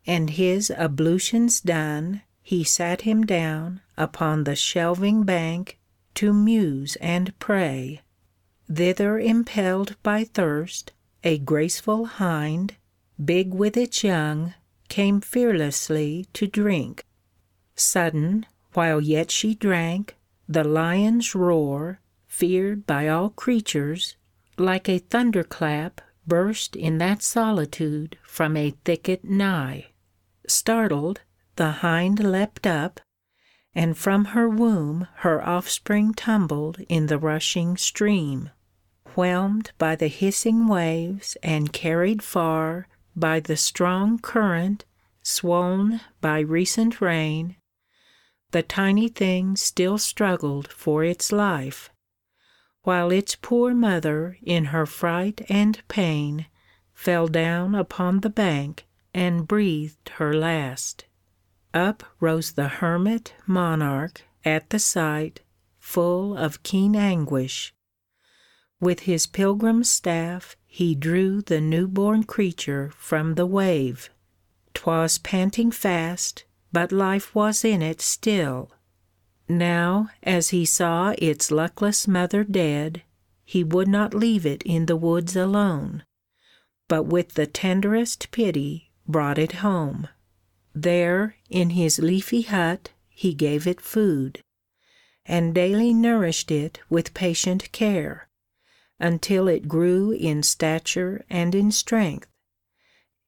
And 0.06 0.32
his 0.32 0.70
ablutions 0.70 1.62
done, 1.62 2.22
he 2.44 2.66
sat 2.66 3.04
him 3.04 3.26
down 3.26 3.80
Upon 3.96 4.44
the 4.44 4.58
shelving 4.58 5.24
bank 5.24 5.80
to 6.16 6.34
muse 6.34 6.98
and 6.98 7.34
pray. 7.40 8.02
Thither 8.70 9.18
impelled 9.18 9.96
by 10.04 10.26
thirst, 10.26 10.92
a 11.24 11.38
graceful 11.38 12.08
hind, 12.08 12.76
Big 13.24 13.54
with 13.54 13.78
its 13.78 14.04
young, 14.04 14.54
came 14.92 15.22
fearlessly 15.22 16.28
to 16.34 16.46
drink. 16.46 17.06
Sudden, 17.76 18.46
while 18.74 19.00
yet 19.00 19.32
she 19.32 19.56
drank, 19.56 20.18
the 20.50 20.66
lion's 20.66 21.34
roar, 21.34 22.02
Feared 22.28 22.86
by 22.86 23.08
all 23.08 23.30
creatures, 23.30 24.16
like 24.58 24.90
a 24.90 25.00
thunder 25.00 25.44
clap 25.44 26.02
Burst 26.28 26.76
in 26.76 26.98
that 26.98 27.22
solitude 27.22 28.18
from 28.24 28.58
a 28.58 28.76
thicket 28.84 29.24
nigh. 29.24 29.88
Startled, 30.48 31.22
the 31.56 31.72
hind 31.84 32.20
leapt 32.20 32.68
up, 32.68 33.00
and 33.74 33.98
from 33.98 34.26
her 34.36 34.50
womb 34.50 35.08
Her 35.24 35.42
offspring 35.42 36.14
tumbled 36.14 36.80
in 36.90 37.08
the 37.08 37.18
rushing 37.18 37.78
stream. 37.78 38.50
Whelmed 39.16 39.72
by 39.78 39.96
the 39.96 40.08
hissing 40.10 40.68
waves 40.68 41.38
and 41.42 41.72
carried 41.72 42.22
far 42.22 42.88
By 43.16 43.40
the 43.40 43.58
strong 43.58 44.20
current, 44.20 44.86
swoln 45.22 46.02
by 46.22 46.40
recent 46.40 47.02
rain, 47.02 47.58
The 48.52 48.64
tiny 48.64 49.10
thing 49.10 49.56
still 49.56 49.98
struggled 49.98 50.68
for 50.70 51.04
its 51.04 51.32
life, 51.32 51.90
While 52.84 53.12
its 53.12 53.36
poor 53.36 53.74
mother 53.74 54.38
in 54.42 54.66
her 54.66 54.86
fright 54.86 55.42
and 55.50 55.82
pain 55.88 56.48
Fell 56.94 57.28
down 57.28 57.76
upon 57.76 58.20
the 58.20 58.30
bank 58.30 58.86
and 59.14 59.48
breathed 59.48 60.10
her 60.16 60.34
last. 60.34 61.06
Up 61.74 62.04
rose 62.20 62.54
the 62.54 62.68
hermit 62.68 63.34
monarch 63.46 64.22
at 64.46 64.70
the 64.70 64.80
sight, 64.80 65.42
Full 65.80 66.38
of 66.38 66.64
keen 66.64 66.96
anguish. 66.96 67.74
With 68.80 69.02
his 69.02 69.28
pilgrim's 69.28 69.90
staff 69.90 70.56
He 70.74 70.96
drew 70.96 71.42
the 71.42 71.60
new 71.60 71.86
born 71.86 72.24
creature 72.24 72.94
from 72.96 73.36
the 73.36 73.46
wave. 73.46 74.10
'Twas 74.74 75.18
panting 75.18 75.70
fast, 75.70 76.46
but 76.72 76.94
life 76.94 77.36
was 77.36 77.66
in 77.66 77.82
it 77.82 78.00
still. 78.00 78.72
Now, 79.50 80.12
as 80.24 80.52
he 80.52 80.64
saw 80.64 81.14
its 81.18 81.52
luckless 81.52 82.08
mother 82.08 82.46
dead, 82.46 83.04
He 83.44 83.66
would 83.66 83.90
not 83.90 84.14
leave 84.14 84.46
it 84.46 84.64
in 84.64 84.86
the 84.86 84.96
woods 84.96 85.36
alone, 85.36 86.06
But 86.88 87.04
with 87.04 87.34
the 87.34 87.48
tenderest 87.48 88.32
pity 88.32 88.92
brought 89.06 89.38
it 89.38 89.56
home. 89.60 90.08
There, 90.74 91.36
in 91.50 91.72
his 91.72 92.00
leafy 92.00 92.44
hut, 92.44 92.92
he 93.10 93.34
gave 93.34 93.68
it 93.68 93.82
food, 93.82 94.40
And 95.26 95.54
daily 95.54 95.94
nourished 95.94 96.50
it 96.50 96.80
with 96.90 97.14
patient 97.14 97.70
care, 97.74 98.30
Until 99.02 99.48
it 99.48 99.68
grew 99.68 100.12
in 100.12 100.44
stature 100.44 101.26
and 101.28 101.56
in 101.56 101.72
strength, 101.72 102.28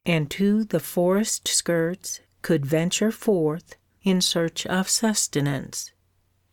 And 0.06 0.30
to 0.32 0.64
the 0.64 0.80
forest 0.80 1.48
skirts 1.48 2.22
could 2.44 2.66
venture 2.66 3.12
forth 3.12 3.76
In 4.04 4.22
search 4.22 4.68
of 4.68 4.88
sustenance. 4.88 5.92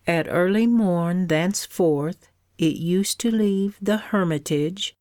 At 0.06 0.26
early 0.28 0.66
morn 0.66 1.26
thenceforth 1.26 2.30
It 2.56 2.76
used 2.76 3.20
to 3.20 3.30
leave 3.30 3.76
the 3.80 3.98
hermitage, 3.98 4.96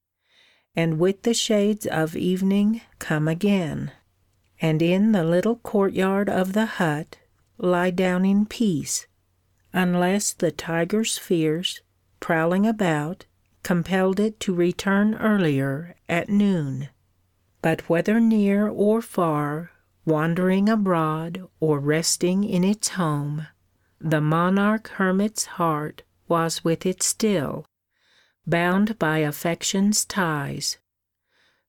And 0.76 1.00
with 1.00 1.24
the 1.24 1.34
shades 1.34 1.88
of 1.88 2.18
evening 2.18 2.82
come 3.00 3.28
again 3.28 3.94
and 4.62 4.82
in 4.82 5.14
the 5.14 5.24
little 5.24 5.56
courtyard 5.56 6.30
of 6.30 6.54
the 6.54 6.66
hut 6.66 7.18
lie 7.58 7.92
down 7.92 8.26
in 8.26 8.46
peace, 8.46 9.08
unless 9.74 10.34
the 10.34 10.52
tigers 10.52 11.18
fierce, 11.18 11.82
prowling 12.20 12.66
about, 12.66 13.26
compelled 13.64 14.20
it 14.20 14.40
to 14.42 14.54
return 14.54 15.16
earlier 15.16 15.96
at 16.08 16.30
noon. 16.30 16.90
But 17.62 17.90
whether 17.90 18.20
near 18.20 18.68
or 18.68 19.02
far, 19.02 19.72
wandering 20.06 20.70
abroad 20.70 21.48
or 21.60 21.80
resting 21.80 22.44
in 22.44 22.64
its 22.64 22.90
home, 22.90 23.48
the 24.00 24.22
monarch 24.22 24.88
hermit's 24.90 25.46
heart 25.46 26.04
was 26.28 26.64
with 26.64 26.86
it 26.86 27.04
still, 27.04 27.66
bound 28.48 28.98
by 28.98 29.20
affection's 29.20 30.06
ties 30.06 30.78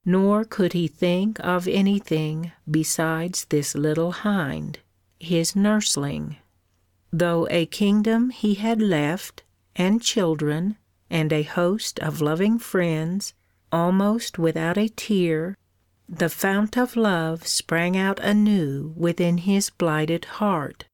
nor 0.04 0.44
could 0.44 0.72
he 0.72 0.88
think 0.88 1.38
of 1.40 1.68
anything 1.68 2.52
besides 2.70 3.44
this 3.46 3.74
little 3.74 4.12
hind, 4.12 4.78
his 5.18 5.54
nursling. 5.54 6.36
Though 7.12 7.46
a 7.50 7.66
kingdom 7.66 8.30
he 8.30 8.54
had 8.54 8.80
left, 8.80 9.42
and 9.76 10.00
children, 10.02 10.76
and 11.10 11.32
a 11.32 11.42
host 11.42 11.98
of 11.98 12.20
loving 12.20 12.58
friends, 12.58 13.34
almost 13.72 14.38
without 14.38 14.78
a 14.78 14.88
tear, 14.88 15.56
the 16.08 16.28
fount 16.28 16.76
of 16.76 16.96
love 16.96 17.46
sprang 17.46 17.96
out 17.96 18.18
anew 18.20 18.92
within 18.96 19.38
his 19.38 19.70
blighted 19.70 20.24
heart, 20.24 20.86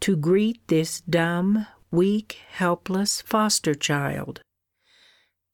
to 0.00 0.16
greet 0.16 0.66
this 0.68 1.00
dumb, 1.02 1.66
weak, 1.90 2.38
helpless 2.50 3.20
foster 3.22 3.74
child. 3.74 4.40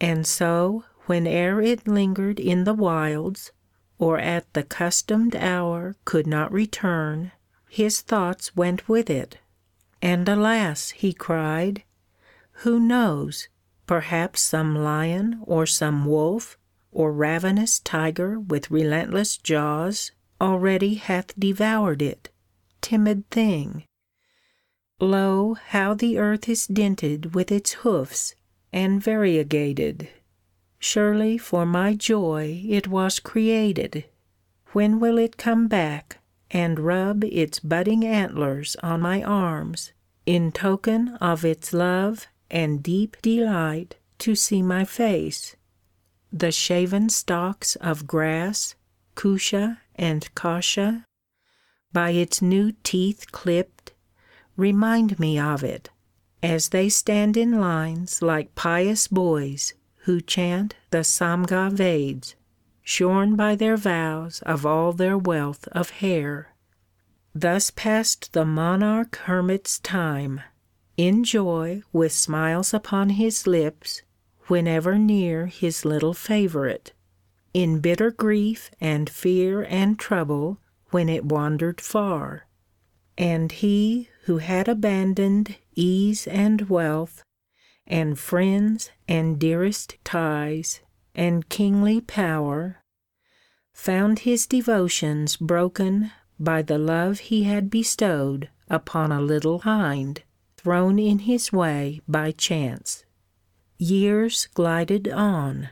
And 0.00 0.26
so 0.26 0.84
whene'er 1.06 1.60
it 1.62 1.88
lingered 1.88 2.38
in 2.38 2.64
the 2.64 2.74
wilds, 2.74 3.52
Or 3.98 4.18
at 4.18 4.52
the 4.52 4.62
customed 4.62 5.34
hour 5.34 5.96
could 6.04 6.26
not 6.26 6.52
return, 6.52 7.32
His 7.68 8.02
thoughts 8.02 8.54
went 8.54 8.88
with 8.88 9.08
it. 9.08 9.38
And 10.02 10.28
alas! 10.28 10.90
he 10.90 11.12
cried, 11.12 11.82
Who 12.62 12.78
knows, 12.78 13.48
perhaps 13.86 14.42
some 14.42 14.74
lion 14.74 15.40
or 15.42 15.66
some 15.66 16.04
wolf, 16.04 16.58
Or 16.92 17.12
ravenous 17.12 17.78
tiger 17.78 18.40
with 18.40 18.70
relentless 18.70 19.36
jaws, 19.36 20.12
Already 20.40 20.94
hath 20.94 21.38
devoured 21.38 22.02
it. 22.02 22.30
Timid 22.80 23.28
thing! 23.30 23.84
Lo, 25.00 25.54
how 25.54 25.94
the 25.94 26.18
earth 26.18 26.48
is 26.48 26.66
dinted 26.66 27.34
with 27.34 27.52
its 27.52 27.72
hoofs, 27.84 28.34
And 28.72 29.02
variegated! 29.02 30.08
Surely 30.78 31.38
for 31.38 31.66
my 31.66 31.94
joy 31.94 32.62
it 32.66 32.88
was 32.88 33.18
created. 33.18 34.04
When 34.72 35.00
will 35.00 35.18
it 35.18 35.36
come 35.36 35.68
back, 35.68 36.18
and 36.50 36.78
rub 36.80 37.24
its 37.24 37.60
budding 37.60 38.04
antlers 38.04 38.76
on 38.82 39.00
my 39.00 39.22
arms, 39.22 39.92
In 40.24 40.52
token 40.52 41.16
of 41.20 41.44
its 41.44 41.72
love 41.72 42.26
and 42.50 42.82
deep 42.82 43.16
delight 43.22 43.96
to 44.18 44.34
see 44.34 44.62
my 44.62 44.84
face? 44.84 45.56
The 46.32 46.52
shaven 46.52 47.08
stalks 47.08 47.76
of 47.76 48.06
grass, 48.06 48.74
cusha 49.14 49.78
and 49.94 50.34
kasha, 50.34 51.04
By 51.92 52.10
its 52.10 52.42
new 52.42 52.72
teeth 52.82 53.32
clipped, 53.32 53.92
remind 54.56 55.18
me 55.18 55.38
of 55.38 55.64
it, 55.64 55.90
As 56.42 56.68
they 56.68 56.88
stand 56.88 57.36
in 57.36 57.60
lines 57.60 58.22
like 58.22 58.54
pious 58.54 59.08
boys 59.08 59.74
who 60.06 60.20
chant 60.20 60.76
the 60.90 61.02
Samga 61.02 61.70
Veds, 61.72 62.34
shorn 62.82 63.34
by 63.34 63.56
their 63.56 63.76
vows 63.76 64.40
of 64.42 64.64
all 64.64 64.92
their 64.92 65.18
wealth 65.18 65.66
of 65.72 65.90
hair. 65.90 66.54
Thus 67.34 67.70
passed 67.70 68.32
the 68.32 68.44
monarch 68.44 69.16
hermit's 69.24 69.80
time, 69.80 70.40
in 70.96 71.24
joy 71.24 71.82
with 71.92 72.12
smiles 72.12 72.72
upon 72.72 73.10
his 73.10 73.46
lips 73.46 74.02
whenever 74.46 74.96
near 74.96 75.46
his 75.46 75.84
little 75.84 76.14
favorite, 76.14 76.92
in 77.52 77.80
bitter 77.80 78.10
grief 78.10 78.70
and 78.80 79.10
fear 79.10 79.64
and 79.64 79.98
trouble 79.98 80.58
when 80.90 81.08
it 81.08 81.24
wandered 81.24 81.80
far. 81.80 82.46
And 83.18 83.50
he 83.52 84.08
who 84.24 84.38
had 84.38 84.68
abandoned 84.68 85.56
ease 85.74 86.26
and 86.26 86.68
wealth 86.68 87.22
and 87.86 88.18
friends 88.18 88.90
and 89.08 89.38
dearest 89.38 89.96
ties 90.04 90.80
and 91.14 91.48
kingly 91.48 92.00
power, 92.00 92.82
found 93.72 94.20
his 94.20 94.46
devotions 94.46 95.36
broken 95.36 96.10
by 96.38 96.62
the 96.62 96.78
love 96.78 97.20
he 97.20 97.44
had 97.44 97.70
bestowed 97.70 98.48
upon 98.68 99.12
a 99.12 99.20
little 99.20 99.60
hind 99.60 100.22
thrown 100.66 100.98
in 100.98 101.20
his 101.20 101.52
way 101.52 102.00
by 102.08 102.32
chance. 102.32 103.04
Years 103.78 104.48
glided 104.52 105.06
on, 105.06 105.68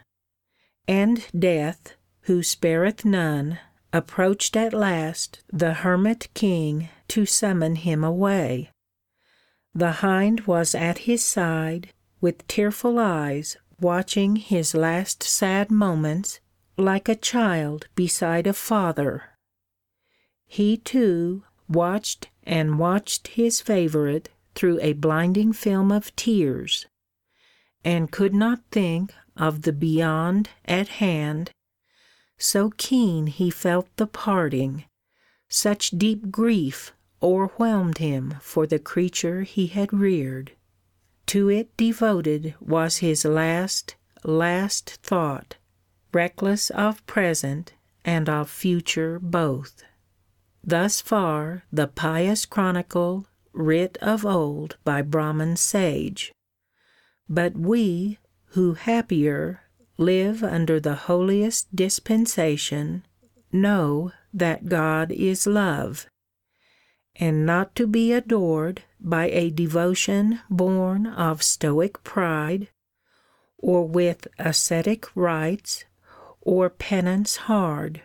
and 0.87 1.27
Death, 1.37 1.97
who 2.27 2.45
spareth 2.45 3.05
none, 3.05 3.59
approached 3.93 4.57
at 4.57 4.73
last 4.73 5.43
the 5.53 5.75
hermit 5.75 6.29
king 6.33 6.91
to 7.09 7.27
summon 7.27 7.75
him 7.75 8.05
away. 8.05 8.71
The 9.75 9.95
hind 9.95 10.43
was 10.43 10.77
at 10.77 10.99
his 11.11 11.25
side, 11.25 11.93
with 12.21 12.47
tearful 12.47 13.01
eyes 13.01 13.57
watching 13.81 14.37
his 14.37 14.77
last 14.77 15.25
sad 15.25 15.73
moments 15.73 16.39
like 16.77 17.09
a 17.09 17.17
child 17.17 17.89
beside 17.97 18.47
a 18.47 18.53
father. 18.53 19.25
He, 20.47 20.77
too, 20.77 21.43
watched 21.69 22.29
and 22.45 22.79
watched 22.79 23.27
his 23.35 23.61
favourite 23.61 24.29
through 24.55 24.79
a 24.81 24.93
blinding 24.93 25.53
film 25.53 25.91
of 25.91 26.15
tears, 26.17 26.87
and 27.85 28.11
could 28.11 28.35
not 28.35 28.61
think 28.71 29.13
of 29.37 29.63
the 29.63 29.73
beyond 29.73 30.51
at 30.65 30.89
hand, 30.89 31.51
so 32.39 32.71
keen 32.77 33.27
he 33.27 33.51
felt 33.51 33.89
the 33.97 34.07
parting, 34.07 34.85
such 35.49 35.91
deep 35.91 36.31
grief 36.31 36.93
o'erwhelmed 37.23 37.99
him 37.99 38.35
for 38.41 38.67
the 38.67 38.79
creature 38.79 39.43
he 39.43 39.67
had 39.67 39.93
reared. 39.93 40.53
To 41.27 41.49
it 41.49 41.75
devoted 41.77 42.55
was 42.61 42.99
his 42.99 43.25
last, 43.25 43.97
last 44.25 44.99
thought, 45.03 45.57
reckless 46.13 46.71
of 46.71 47.05
present 47.07 47.73
and 48.05 48.29
of 48.29 48.51
future 48.51 49.19
both. 49.19 49.83
Thus 50.63 51.01
far 51.01 51.65
the 51.73 51.89
pious 51.89 52.45
chronicle 52.47 53.27
writ 53.55 53.97
of 54.03 54.27
old 54.27 54.77
by 54.85 55.01
Brahman 55.01 55.57
sage. 55.57 56.33
But 57.29 57.57
we, 57.57 58.19
who 58.49 58.75
happier 58.75 59.63
live 59.97 60.43
under 60.43 60.81
the 60.81 60.95
holiest 60.95 61.75
dispensation, 61.75 63.07
know 63.53 64.13
that 64.33 64.69
God 64.69 65.13
is 65.13 65.47
love, 65.47 66.07
and 67.17 67.47
not 67.47 67.75
to 67.77 67.87
be 67.87 68.13
adored 68.13 68.83
by 69.01 69.27
a 69.31 69.51
devotion 69.51 70.41
born 70.51 71.07
of 71.07 71.43
stoic 71.43 72.03
pride, 72.03 72.69
or 73.59 73.87
with 73.87 74.27
ascetic 74.39 75.07
rites, 75.15 75.85
or 76.41 76.69
penance 76.69 77.37
hard, 77.37 78.03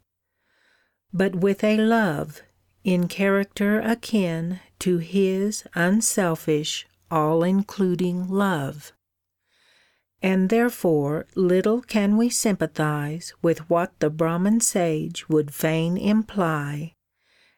but 1.12 1.36
with 1.36 1.64
a 1.64 1.78
love 1.78 2.42
in 2.84 3.08
character 3.08 3.80
akin 3.80 4.60
to 4.80 4.98
His 4.98 5.64
unselfish, 5.76 6.88
all 7.12 7.44
including 7.44 8.28
love. 8.28 8.94
And 10.22 10.50
therefore 10.50 11.28
little 11.36 11.82
can 11.82 12.18
we 12.18 12.30
sympathize 12.30 13.34
with 13.42 13.70
what 13.70 13.98
the 14.00 14.10
Brahman 14.10 14.60
sage 14.60 15.30
would 15.30 15.54
fain 15.54 15.98
imply 15.98 16.94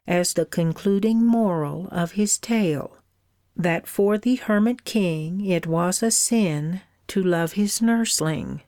as 0.08 0.34
the 0.34 0.46
concluding 0.46 1.24
moral 1.24 1.88
of 1.92 2.14
his 2.14 2.38
tale, 2.38 2.98
that 3.56 3.88
for 3.88 4.18
the 4.18 4.36
hermit 4.36 4.84
king 4.84 5.46
it 5.46 5.68
was 5.68 6.02
a 6.04 6.12
sin 6.12 6.82
to 7.08 7.22
love 7.24 7.54
his 7.54 7.82
nursling. 7.82 8.62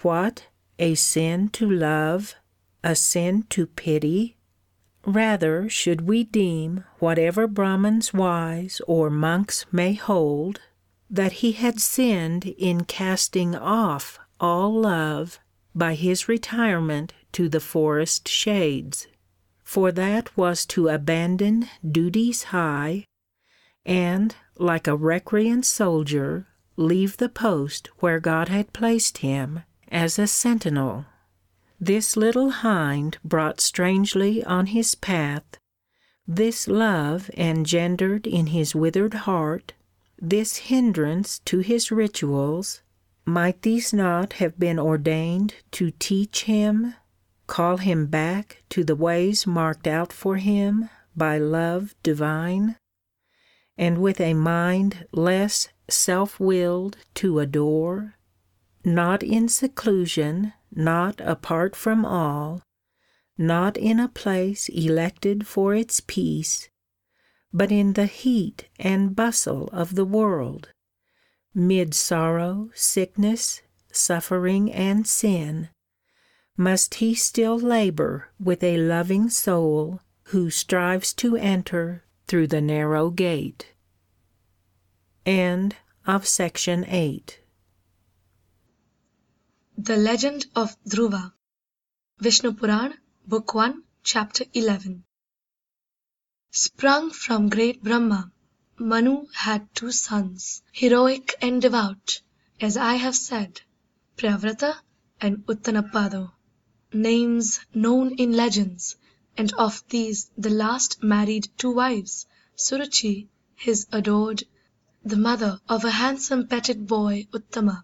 What, 0.00 0.46
a 0.78 0.94
sin 0.94 1.48
to 1.50 1.70
love, 1.70 2.34
a 2.82 2.94
sin 2.94 3.44
to 3.50 3.66
pity? 3.66 4.36
Rather 5.06 5.68
should 5.68 6.02
we 6.02 6.24
deem 6.24 6.84
whatever 6.98 7.46
Brahmins 7.46 8.14
wise 8.14 8.80
or 8.86 9.10
monks 9.10 9.66
may 9.70 9.92
hold, 9.94 10.60
that 11.10 11.32
he 11.32 11.52
had 11.52 11.80
sinned 11.80 12.46
in 12.46 12.84
casting 12.84 13.54
off 13.54 14.18
all 14.40 14.72
love 14.72 15.38
by 15.74 15.94
his 15.94 16.28
retirement 16.28 17.12
to 17.32 17.48
the 17.48 17.60
forest 17.60 18.28
shades. 18.28 19.06
For 19.62 19.92
that 19.92 20.36
was 20.36 20.64
to 20.66 20.88
abandon 20.88 21.68
duties 21.86 22.44
high, 22.44 23.04
and, 23.84 24.34
like 24.56 24.86
a 24.86 24.96
recreant 24.96 25.66
soldier, 25.66 26.46
leave 26.76 27.16
the 27.18 27.28
post 27.28 27.88
where 27.98 28.20
God 28.20 28.48
had 28.48 28.72
placed 28.72 29.18
him 29.18 29.62
as 29.88 30.18
a 30.18 30.26
sentinel. 30.26 31.06
This 31.86 32.16
little 32.16 32.48
hind 32.48 33.18
brought 33.22 33.60
strangely 33.60 34.42
on 34.42 34.68
his 34.68 34.94
path, 34.94 35.44
this 36.26 36.66
love 36.66 37.30
engendered 37.36 38.26
in 38.26 38.46
his 38.46 38.74
withered 38.74 39.12
heart, 39.28 39.74
this 40.18 40.56
hindrance 40.72 41.40
to 41.40 41.58
his 41.58 41.90
rituals, 41.90 42.80
might 43.26 43.60
these 43.60 43.92
not 43.92 44.32
have 44.40 44.58
been 44.58 44.78
ordained 44.78 45.56
to 45.72 45.90
teach 45.90 46.44
him, 46.44 46.94
call 47.46 47.76
him 47.76 48.06
back 48.06 48.62
to 48.70 48.82
the 48.82 48.96
ways 48.96 49.46
marked 49.46 49.86
out 49.86 50.10
for 50.10 50.36
him 50.36 50.88
by 51.14 51.36
love 51.36 51.94
divine? 52.02 52.76
And 53.76 54.00
with 54.00 54.22
a 54.22 54.32
mind 54.32 55.06
less 55.12 55.68
self 55.90 56.40
willed 56.40 56.96
to 57.16 57.40
adore, 57.40 58.14
not 58.86 59.22
in 59.22 59.48
seclusion, 59.48 60.54
not 60.76 61.20
apart 61.20 61.76
from 61.76 62.04
all, 62.04 62.62
not 63.36 63.76
in 63.76 63.98
a 63.98 64.08
place 64.08 64.68
elected 64.68 65.46
for 65.46 65.74
its 65.74 66.00
peace, 66.00 66.68
but 67.52 67.70
in 67.70 67.92
the 67.92 68.06
heat 68.06 68.68
and 68.78 69.14
bustle 69.16 69.68
of 69.72 69.94
the 69.94 70.04
world, 70.04 70.70
mid 71.54 71.94
sorrow, 71.94 72.70
sickness, 72.74 73.62
suffering, 73.92 74.72
and 74.72 75.06
sin, 75.06 75.68
must 76.56 76.94
he 76.94 77.14
still 77.14 77.58
labor 77.58 78.28
with 78.38 78.62
a 78.62 78.76
loving 78.76 79.28
soul 79.28 80.00
who 80.28 80.50
strives 80.50 81.12
to 81.12 81.36
enter 81.36 82.04
through 82.26 82.46
the 82.46 82.60
narrow 82.60 83.10
gate. 83.10 83.72
End 85.26 85.76
of 86.06 86.26
section 86.26 86.84
8 86.86 87.40
The 89.76 89.96
Legend 89.96 90.46
of 90.54 90.76
Dhruva 90.84 91.32
Vishnu 92.20 92.52
Puran, 92.52 92.94
Book 93.26 93.54
1, 93.54 93.82
Chapter 94.04 94.44
11 94.54 95.02
Sprung 96.52 97.10
from 97.10 97.48
great 97.48 97.82
Brahma, 97.82 98.30
Manu 98.78 99.26
had 99.34 99.74
two 99.74 99.90
sons, 99.90 100.62
heroic 100.70 101.34
and 101.42 101.60
devout, 101.60 102.20
as 102.60 102.76
I 102.76 102.94
have 102.94 103.16
said, 103.16 103.62
Priyavrata 104.16 104.76
and 105.20 105.44
Uttanapado, 105.48 106.30
names 106.92 107.58
known 107.74 108.14
in 108.14 108.30
legends, 108.32 108.94
and 109.36 109.52
of 109.54 109.82
these 109.88 110.30
the 110.38 110.50
last 110.50 111.02
married 111.02 111.48
two 111.58 111.72
wives, 111.72 112.26
Suruchi, 112.54 113.26
his 113.56 113.88
adored, 113.90 114.44
the 115.04 115.16
mother 115.16 115.60
of 115.68 115.84
a 115.84 115.90
handsome 115.90 116.46
petted 116.46 116.86
boy 116.86 117.26
Uttama, 117.32 117.82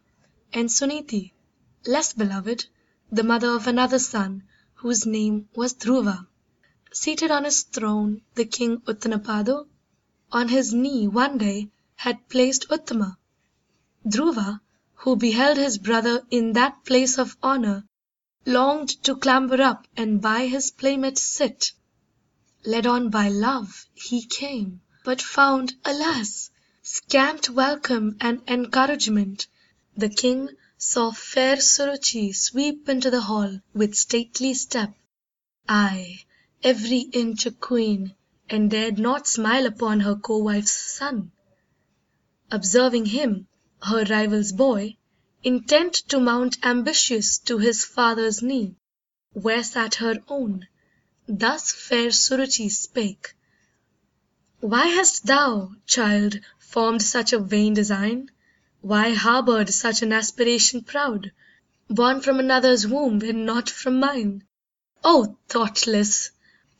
and 0.53 0.69
Suniti, 0.71 1.33
less 1.87 2.13
beloved, 2.13 2.67
the 3.11 3.23
mother 3.23 3.49
of 3.49 3.67
another 3.67 3.99
son, 3.99 4.43
whose 4.75 5.07
name 5.07 5.49
was 5.55 5.73
Dhruva. 5.73 6.27
Seated 6.93 7.31
on 7.31 7.45
his 7.45 7.63
throne 7.63 8.21
the 8.35 8.45
king 8.45 8.83
Uttanapado 8.87 9.67
on 10.31 10.49
his 10.49 10.75
knee 10.75 11.09
one 11.09 11.39
day 11.39 11.71
had 11.97 12.29
placed 12.29 12.69
Uttama. 12.69 13.17
Dhruva, 14.07 14.61
who 14.95 15.17
beheld 15.17 15.57
his 15.57 15.79
brother 15.79 16.23
in 16.31 16.53
that 16.53 16.85
place 16.85 17.17
of 17.17 17.37
honour, 17.43 17.85
longed 18.45 19.03
to 19.05 19.17
clamber 19.17 19.63
up 19.63 19.87
and 19.97 20.21
by 20.21 20.47
his 20.47 20.71
playmate 20.71 21.17
sit. 21.17 21.73
Led 22.65 22.87
on 22.87 23.09
by 23.09 23.29
love 23.29 23.87
he 23.95 24.27
came, 24.27 24.83
but 25.03 25.23
found, 25.23 25.75
alas! 25.85 26.51
Scant 26.83 27.49
welcome 27.49 28.17
and 28.21 28.43
encouragement. 28.47 29.47
The 29.97 30.11
king 30.11 30.51
saw 30.83 31.11
fair 31.11 31.57
Suruchi 31.57 32.33
sweep 32.35 32.89
into 32.89 33.11
the 33.11 33.21
hall 33.21 33.61
with 33.75 33.95
stately 33.95 34.55
step, 34.55 34.95
aye! 35.69 36.25
every 36.65 37.01
inch 37.13 37.45
a 37.45 37.51
queen, 37.51 38.15
and 38.49 38.71
dared 38.71 38.99
not 38.99 39.27
smile 39.27 39.67
upon 39.67 40.01
her 40.01 40.17
co 40.17 40.39
wife's 40.39 40.73
son. 40.73 41.33
Observing 42.51 43.05
him, 43.05 43.47
her 43.83 44.05
rival's 44.07 44.53
boy, 44.53 44.97
intent 45.45 45.93
to 46.09 46.19
mount 46.19 46.57
ambitious 46.65 47.37
to 47.37 47.59
his 47.59 47.85
father's 47.85 48.41
knee, 48.41 48.75
where 49.35 49.63
sat 49.63 49.97
her 49.97 50.15
own, 50.29 50.67
thus 51.29 51.73
fair 51.73 52.09
Suruchi 52.09 52.71
spake: 52.71 53.35
"Why 54.61 54.87
hast 54.87 55.27
thou, 55.27 55.73
child, 55.85 56.41
formed 56.59 57.03
such 57.03 57.35
a 57.35 57.39
vain 57.39 57.75
design? 57.75 58.31
Why 58.83 59.13
harboured 59.13 59.69
such 59.69 60.01
an 60.01 60.11
aspiration 60.11 60.83
proud, 60.85 61.33
Born 61.91 62.23
from 62.23 62.41
another's 62.41 62.87
womb 62.87 63.21
and 63.21 63.45
not 63.45 63.69
from 63.69 64.01
mine? 64.01 64.45
O 65.05 65.37
thoughtless! 65.49 66.31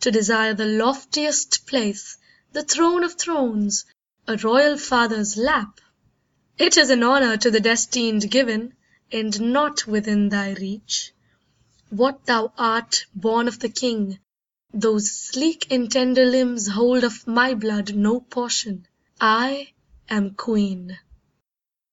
to 0.01 0.11
desire 0.11 0.55
the 0.55 0.65
loftiest 0.65 1.67
place, 1.67 2.17
the 2.53 2.63
throne 2.63 3.05
of 3.05 3.19
thrones, 3.19 3.85
a 4.27 4.39
royal 4.39 4.79
father's 4.79 5.37
lap. 5.37 5.79
It 6.57 6.79
is 6.79 6.89
an 6.89 7.03
honour 7.05 7.37
to 7.37 7.51
the 7.51 7.61
destined 7.61 8.31
given, 8.31 8.73
and 9.13 9.39
not 9.53 9.87
within 9.87 10.31
thy 10.31 10.55
reach. 10.55 11.13
what 11.91 12.25
thou 12.25 12.51
art, 12.57 13.05
born 13.15 13.47
of 13.47 13.59
the 13.59 13.69
king, 13.69 14.19
Those 14.73 15.13
sleek 15.13 15.71
and 15.71 15.93
tender 15.93 16.25
limbs 16.25 16.67
hold 16.69 17.05
of 17.05 17.27
my 17.27 17.53
blood 17.53 17.95
no 17.95 18.21
portion. 18.21 18.87
I 19.21 19.75
am 20.09 20.31
queen. 20.31 20.99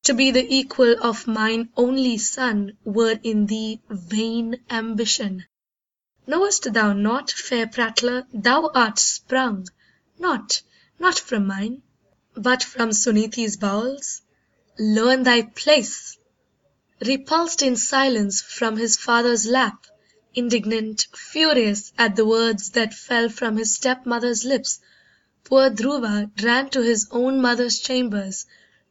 To 0.08 0.14
be 0.14 0.32
the 0.32 0.48
equal 0.56 0.96
of 1.04 1.28
mine 1.28 1.68
only 1.76 2.18
son 2.18 2.78
Were 2.86 3.20
in 3.24 3.46
thee 3.46 3.82
vain 3.90 4.56
ambition. 4.70 5.44
Knowest 6.26 6.72
thou 6.72 6.94
not, 6.94 7.30
fair 7.30 7.68
prattler, 7.68 8.26
thou 8.34 8.72
art 8.74 9.00
sprung, 9.00 9.68
Not, 10.18 10.62
not 10.98 11.20
from 11.20 11.46
mine, 11.48 11.82
but 12.36 12.64
from 12.64 12.92
Suniti's 12.92 13.58
bowels? 13.58 14.22
Learn 14.80 15.24
thy 15.24 15.42
place! 15.42 16.18
Repulsed 17.06 17.62
in 17.62 17.76
silence 17.76 18.42
from 18.42 18.78
his 18.78 18.96
father's 18.96 19.46
lap, 19.46 19.88
Indignant, 20.34 21.06
furious 21.14 21.92
at 21.98 22.16
the 22.16 22.26
words 22.26 22.70
that 22.70 22.94
fell 22.94 23.28
From 23.28 23.58
his 23.58 23.76
stepmother's 23.76 24.46
lips, 24.46 24.80
poor 25.44 25.70
Dhruva 25.70 26.32
ran 26.42 26.70
To 26.70 26.82
his 26.82 27.08
own 27.12 27.42
mother's 27.42 27.80
chambers, 27.80 28.46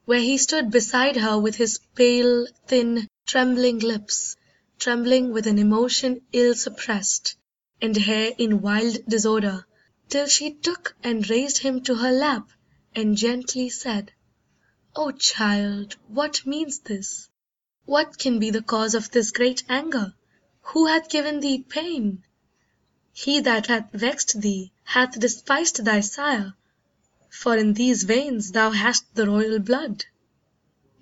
where 0.07 0.20
he 0.20 0.39
stood 0.39 0.70
Beside 0.70 1.16
her 1.16 1.37
with 1.39 1.57
his 1.57 1.81
pale, 1.97 2.47
thin, 2.69 3.09
trembling 3.27 3.81
lips, 3.81 4.37
Trembling 4.78 5.33
with 5.33 5.47
an 5.49 5.59
emotion 5.59 6.20
ill 6.33 6.55
suppressed, 6.55 7.35
And 7.83 7.97
hair 7.97 8.33
in 8.39 8.61
wild 8.61 8.99
disorder, 9.09 9.66
till 10.09 10.27
she 10.28 10.53
took 10.55 10.95
And 11.03 11.28
raised 11.28 11.59
him 11.59 11.83
to 11.83 11.97
her 11.97 12.12
lap, 12.12 12.49
and 12.95 13.16
gently 13.16 13.69
said, 13.69 14.12
"O 14.95 15.11
child, 15.11 15.97
what 16.07 16.47
means 16.47 16.78
this? 16.78 17.28
What 17.85 18.16
can 18.16 18.39
be 18.39 18.51
the 18.51 18.62
cause 18.62 18.95
of 18.95 19.11
this 19.11 19.33
great 19.33 19.65
anger? 19.69 20.15
Who 20.61 20.87
hath 20.87 21.09
given 21.09 21.41
thee 21.41 21.65
pain? 21.69 22.23
He 23.12 23.41
that 23.41 23.66
hath 23.66 23.91
vexed 23.93 24.41
thee 24.41 24.73
hath 24.85 25.19
despised 25.19 25.85
thy 25.85 26.01
sire, 26.01 26.55
for 27.42 27.56
in 27.56 27.74
these 27.74 28.02
veins 28.02 28.50
thou 28.50 28.70
hast 28.70 29.04
the 29.14 29.24
royal 29.24 29.60
blood." 29.60 30.04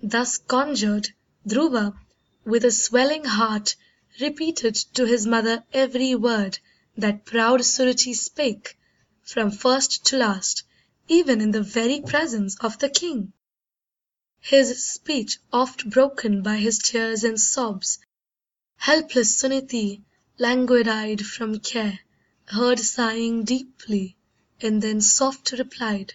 Thus 0.03 0.37
conjured, 0.37 1.09
Dhruva, 1.47 1.97
with 2.43 2.63
a 2.63 2.69
swelling 2.69 3.23
heart, 3.23 3.75
Repeated 4.21 4.75
to 4.93 5.05
his 5.05 5.25
mother 5.25 5.63
every 5.73 6.13
word 6.13 6.59
That 6.95 7.25
proud 7.25 7.61
Suruchi 7.61 8.13
spake, 8.13 8.77
from 9.23 9.49
first 9.49 10.05
to 10.07 10.17
last, 10.17 10.61
Even 11.07 11.41
in 11.41 11.49
the 11.49 11.63
very 11.63 11.99
presence 12.01 12.55
of 12.59 12.77
the 12.77 12.89
king. 12.89 13.33
His 14.39 14.87
speech 14.87 15.39
oft 15.51 15.89
broken 15.89 16.43
by 16.43 16.57
his 16.57 16.77
tears 16.77 17.23
and 17.23 17.41
sobs, 17.41 17.97
Helpless 18.75 19.35
Suniti, 19.35 20.03
languid 20.37 20.87
eyed 20.87 21.25
from 21.25 21.59
care, 21.59 22.01
Heard 22.45 22.79
sighing 22.79 23.45
deeply, 23.45 24.15
and 24.61 24.79
then 24.79 25.01
soft 25.01 25.51
replied, 25.53 26.13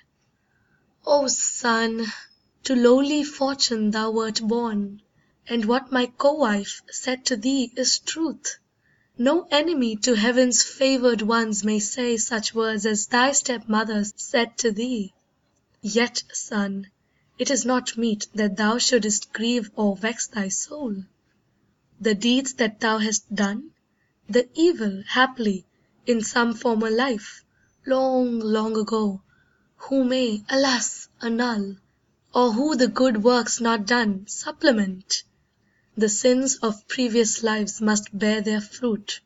"O 1.06 1.28
son, 1.28 2.12
to 2.62 2.76
lowly 2.76 3.24
fortune 3.24 3.90
thou 3.90 4.10
wert 4.10 4.42
born, 4.46 5.00
And 5.48 5.64
what 5.64 5.90
my 5.90 6.04
co 6.18 6.32
wife 6.34 6.82
said 6.90 7.24
to 7.24 7.38
thee 7.38 7.72
is 7.74 8.00
truth. 8.00 8.58
No 9.16 9.48
enemy 9.50 9.96
to 9.96 10.14
heaven's 10.14 10.62
favoured 10.62 11.22
ones 11.22 11.64
may 11.64 11.78
say 11.78 12.18
Such 12.18 12.54
words 12.54 12.84
as 12.84 13.06
thy 13.06 13.32
stepmother 13.32 14.04
said 14.14 14.58
to 14.58 14.72
thee. 14.72 15.14
Yet, 15.80 16.22
son, 16.34 16.90
it 17.38 17.50
is 17.50 17.64
not 17.64 17.96
meet 17.96 18.26
that 18.34 18.58
thou 18.58 18.76
shouldest 18.76 19.32
grieve 19.32 19.70
Or 19.76 19.96
vex 19.96 20.26
thy 20.26 20.48
soul. 20.50 21.04
The 21.98 22.14
deeds 22.14 22.52
that 22.56 22.80
thou 22.80 22.98
hast 22.98 23.34
done, 23.34 23.70
The 24.28 24.50
evil, 24.52 25.02
haply, 25.06 25.64
in 26.06 26.20
some 26.22 26.52
former 26.52 26.90
life, 26.90 27.42
Long, 27.86 28.38
long 28.38 28.76
ago, 28.76 29.22
who 29.84 30.04
may, 30.04 30.44
alas, 30.50 31.08
annul, 31.22 31.74
Or 32.34 32.52
who 32.52 32.76
the 32.76 32.86
good 32.86 33.24
works 33.24 33.62
not 33.62 33.86
done, 33.86 34.26
supplement. 34.28 35.22
The 35.96 36.10
sins 36.10 36.56
of 36.56 36.86
previous 36.86 37.42
lives 37.42 37.80
must 37.80 38.16
bear 38.16 38.42
their 38.42 38.60
fruit. 38.60 39.20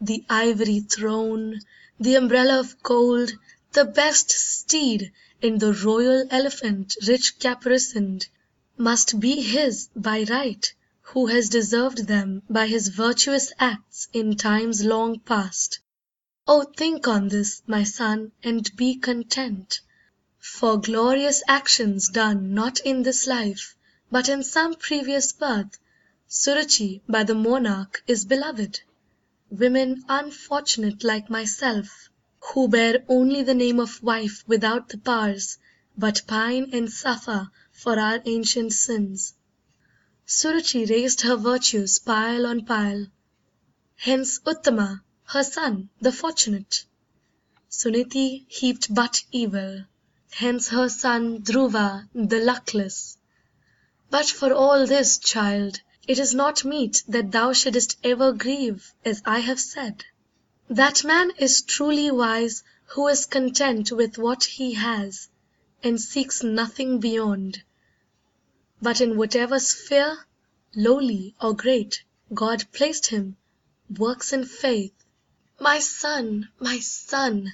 The 0.00 0.24
ivory 0.28 0.80
throne, 0.80 1.60
the 2.00 2.16
umbrella 2.16 2.58
of 2.58 2.82
gold, 2.82 3.34
The 3.70 3.84
best 3.84 4.32
steed, 4.32 5.12
and 5.40 5.60
the 5.60 5.72
royal 5.72 6.26
elephant 6.28 6.96
Rich 7.06 7.38
caparisoned, 7.38 8.26
must 8.76 9.20
be 9.20 9.42
his 9.42 9.90
by 9.94 10.24
right 10.28 10.74
Who 11.02 11.26
has 11.28 11.48
deserved 11.48 12.08
them 12.08 12.42
by 12.50 12.66
his 12.66 12.88
virtuous 12.88 13.52
acts 13.60 14.08
In 14.12 14.36
times 14.36 14.84
long 14.84 15.20
past. 15.20 15.78
Oh 16.46 16.64
think 16.76 17.08
on 17.08 17.28
this, 17.28 17.62
my 17.66 17.84
son, 17.84 18.32
And 18.42 18.70
be 18.76 18.96
content. 18.96 19.80
For 20.38 20.78
glorious 20.78 21.42
actions 21.48 22.10
done 22.10 22.52
Not 22.52 22.80
in 22.80 23.02
this 23.02 23.26
life, 23.26 23.74
but 24.10 24.28
in 24.28 24.42
some 24.42 24.74
previous 24.74 25.32
birth, 25.32 25.78
Suruchi 26.28 27.00
by 27.08 27.24
the 27.24 27.34
monarch 27.34 28.02
is 28.06 28.26
beloved. 28.26 28.82
Women 29.48 30.04
unfortunate 30.06 31.02
like 31.02 31.30
myself, 31.30 32.10
Who 32.52 32.68
bear 32.68 33.04
only 33.08 33.42
the 33.42 33.54
name 33.54 33.80
of 33.80 34.02
wife 34.02 34.44
without 34.46 34.90
the 34.90 34.98
powers, 34.98 35.56
But 35.96 36.26
pine 36.26 36.68
and 36.74 36.92
suffer 36.92 37.50
for 37.72 37.98
our 37.98 38.20
ancient 38.26 38.74
sins. 38.74 39.32
Suruchi 40.26 40.84
raised 40.90 41.22
her 41.22 41.36
virtues 41.36 41.98
pile 41.98 42.46
on 42.46 42.66
pile, 42.66 43.06
Hence 43.96 44.40
Uttama, 44.40 45.03
her 45.28 45.42
son, 45.42 45.88
the 46.00 46.12
fortunate. 46.12 46.84
Suniti 47.68 48.44
heaped 48.46 48.94
but 48.94 49.24
evil, 49.32 49.84
hence 50.30 50.68
her 50.68 50.88
son 50.88 51.42
Dhruva, 51.42 52.08
the 52.14 52.38
luckless. 52.38 53.16
But 54.10 54.26
for 54.26 54.52
all 54.52 54.86
this, 54.86 55.18
child, 55.18 55.80
it 56.06 56.18
is 56.18 56.34
not 56.34 56.64
meet 56.64 57.02
That 57.08 57.32
thou 57.32 57.52
shouldest 57.52 57.96
ever 58.04 58.32
grieve, 58.32 58.92
as 59.04 59.22
I 59.24 59.40
have 59.40 59.58
said. 59.58 60.04
That 60.68 61.02
man 61.02 61.32
is 61.38 61.62
truly 61.62 62.10
wise 62.10 62.62
who 62.88 63.08
is 63.08 63.26
content 63.26 63.90
With 63.90 64.18
what 64.18 64.44
he 64.44 64.74
has, 64.74 65.28
and 65.82 66.00
seeks 66.00 66.44
nothing 66.44 67.00
beyond. 67.00 67.62
But 68.80 69.00
in 69.00 69.16
whatever 69.16 69.58
sphere, 69.58 70.26
lowly 70.76 71.34
or 71.40 71.56
great, 71.56 72.04
God 72.32 72.66
placed 72.72 73.06
him, 73.06 73.36
works 73.98 74.32
in 74.32 74.44
faith. 74.44 74.92
My 75.60 75.78
son, 75.78 76.48
my 76.58 76.80
son, 76.80 77.52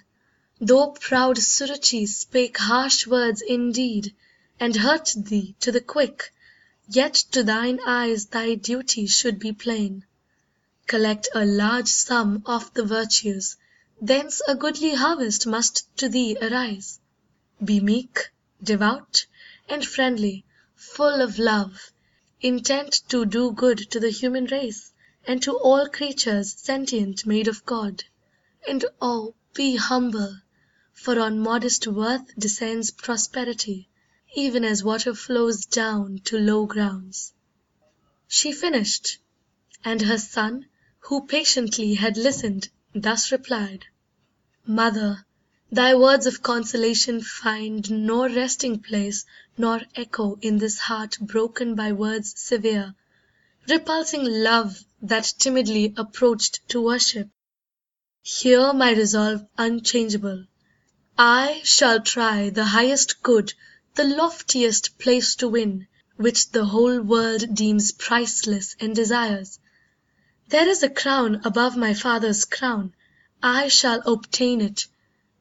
Though 0.59 0.93
proud 0.93 1.37
Suruchi 1.37 2.07
spake 2.09 2.57
harsh 2.57 3.07
words 3.07 3.43
indeed, 3.43 4.15
And 4.59 4.75
hurt 4.75 5.13
thee 5.15 5.55
to 5.61 5.71
the 5.71 5.83
quick, 5.83 6.33
yet 6.89 7.13
to 7.33 7.43
thine 7.43 7.79
eyes 7.87 8.25
Thy 8.25 8.55
duty 8.55 9.07
should 9.07 9.39
be 9.39 9.53
plain. 9.53 10.07
Collect 10.87 11.29
a 11.35 11.45
large 11.45 11.89
sum 11.89 12.43
of 12.47 12.73
the 12.73 12.87
virtues, 12.87 13.59
thence 14.01 14.41
A 14.49 14.55
goodly 14.55 14.95
harvest 14.95 15.47
must 15.47 15.95
to 15.99 16.09
thee 16.09 16.39
arise. 16.41 17.01
Be 17.63 17.81
meek, 17.81 18.31
devout, 18.63 19.27
and 19.69 19.87
friendly, 19.87 20.47
full 20.75 21.21
of 21.21 21.39
love, 21.39 21.93
Intent 22.41 23.03
to 23.11 23.27
do 23.27 23.53
good 23.53 23.91
to 23.91 24.01
the 24.01 24.09
human 24.11 24.47
race, 24.47 24.90
And 25.27 25.43
to 25.43 25.53
all 25.53 25.87
creatures 25.87 26.55
sentient 26.55 27.27
made 27.27 27.47
of 27.47 27.67
God. 27.67 28.05
And 28.67 28.85
oh, 29.03 29.35
be 29.53 29.77
humble, 29.77 30.39
for 30.95 31.21
on 31.21 31.41
modest 31.41 31.87
worth 31.87 32.35
Descends 32.39 32.91
prosperity, 32.91 33.91
even 34.35 34.65
as 34.65 34.83
water 34.83 35.15
flows 35.15 35.67
Down 35.67 36.21
to 36.25 36.39
low 36.39 36.65
grounds. 36.65 37.35
She 38.29 38.51
finished, 38.53 39.19
and 39.85 40.01
her 40.01 40.17
son, 40.17 40.67
Who 41.01 41.27
patiently 41.27 41.95
had 41.95 42.17
listened, 42.17 42.71
thus 42.95 43.31
replied, 43.31 43.85
"Mother, 44.65 45.27
thy 45.71 45.95
words 45.97 46.27
of 46.27 46.43
consolation 46.43 47.21
find 47.21 47.91
Nor 47.91 48.29
resting 48.29 48.79
place 48.79 49.27
nor 49.59 49.83
echo 49.95 50.39
in 50.41 50.57
this 50.57 50.79
heart 50.79 51.19
Broken 51.21 51.75
by 51.75 51.93
words 51.93 52.41
severe, 52.41 52.95
repulsing 53.69 54.25
love 54.25 54.83
That 55.03 55.33
timidly 55.39 55.95
approached 55.97 56.69
to 56.69 56.83
worship. 56.83 57.31
Hear 58.21 58.75
my 58.75 58.93
resolve 58.93 59.47
unchangeable. 59.57 60.45
I 61.17 61.63
shall 61.65 62.03
try 62.03 62.51
the 62.51 62.67
highest 62.67 63.23
good, 63.23 63.55
the 63.95 64.05
loftiest 64.05 64.99
place 64.99 65.35
to 65.37 65.49
win, 65.49 65.87
Which 66.17 66.51
the 66.51 66.67
whole 66.67 67.01
world 67.01 67.55
deems 67.55 67.93
priceless 67.93 68.77
and 68.79 68.95
desires. 68.95 69.59
There 70.49 70.69
is 70.69 70.83
a 70.83 70.91
crown 70.91 71.41
above 71.47 71.79
my 71.79 71.95
father's 71.95 72.45
crown, 72.45 72.95
I 73.43 73.69
shall 73.69 74.03
obtain 74.03 74.61
it, 74.61 74.87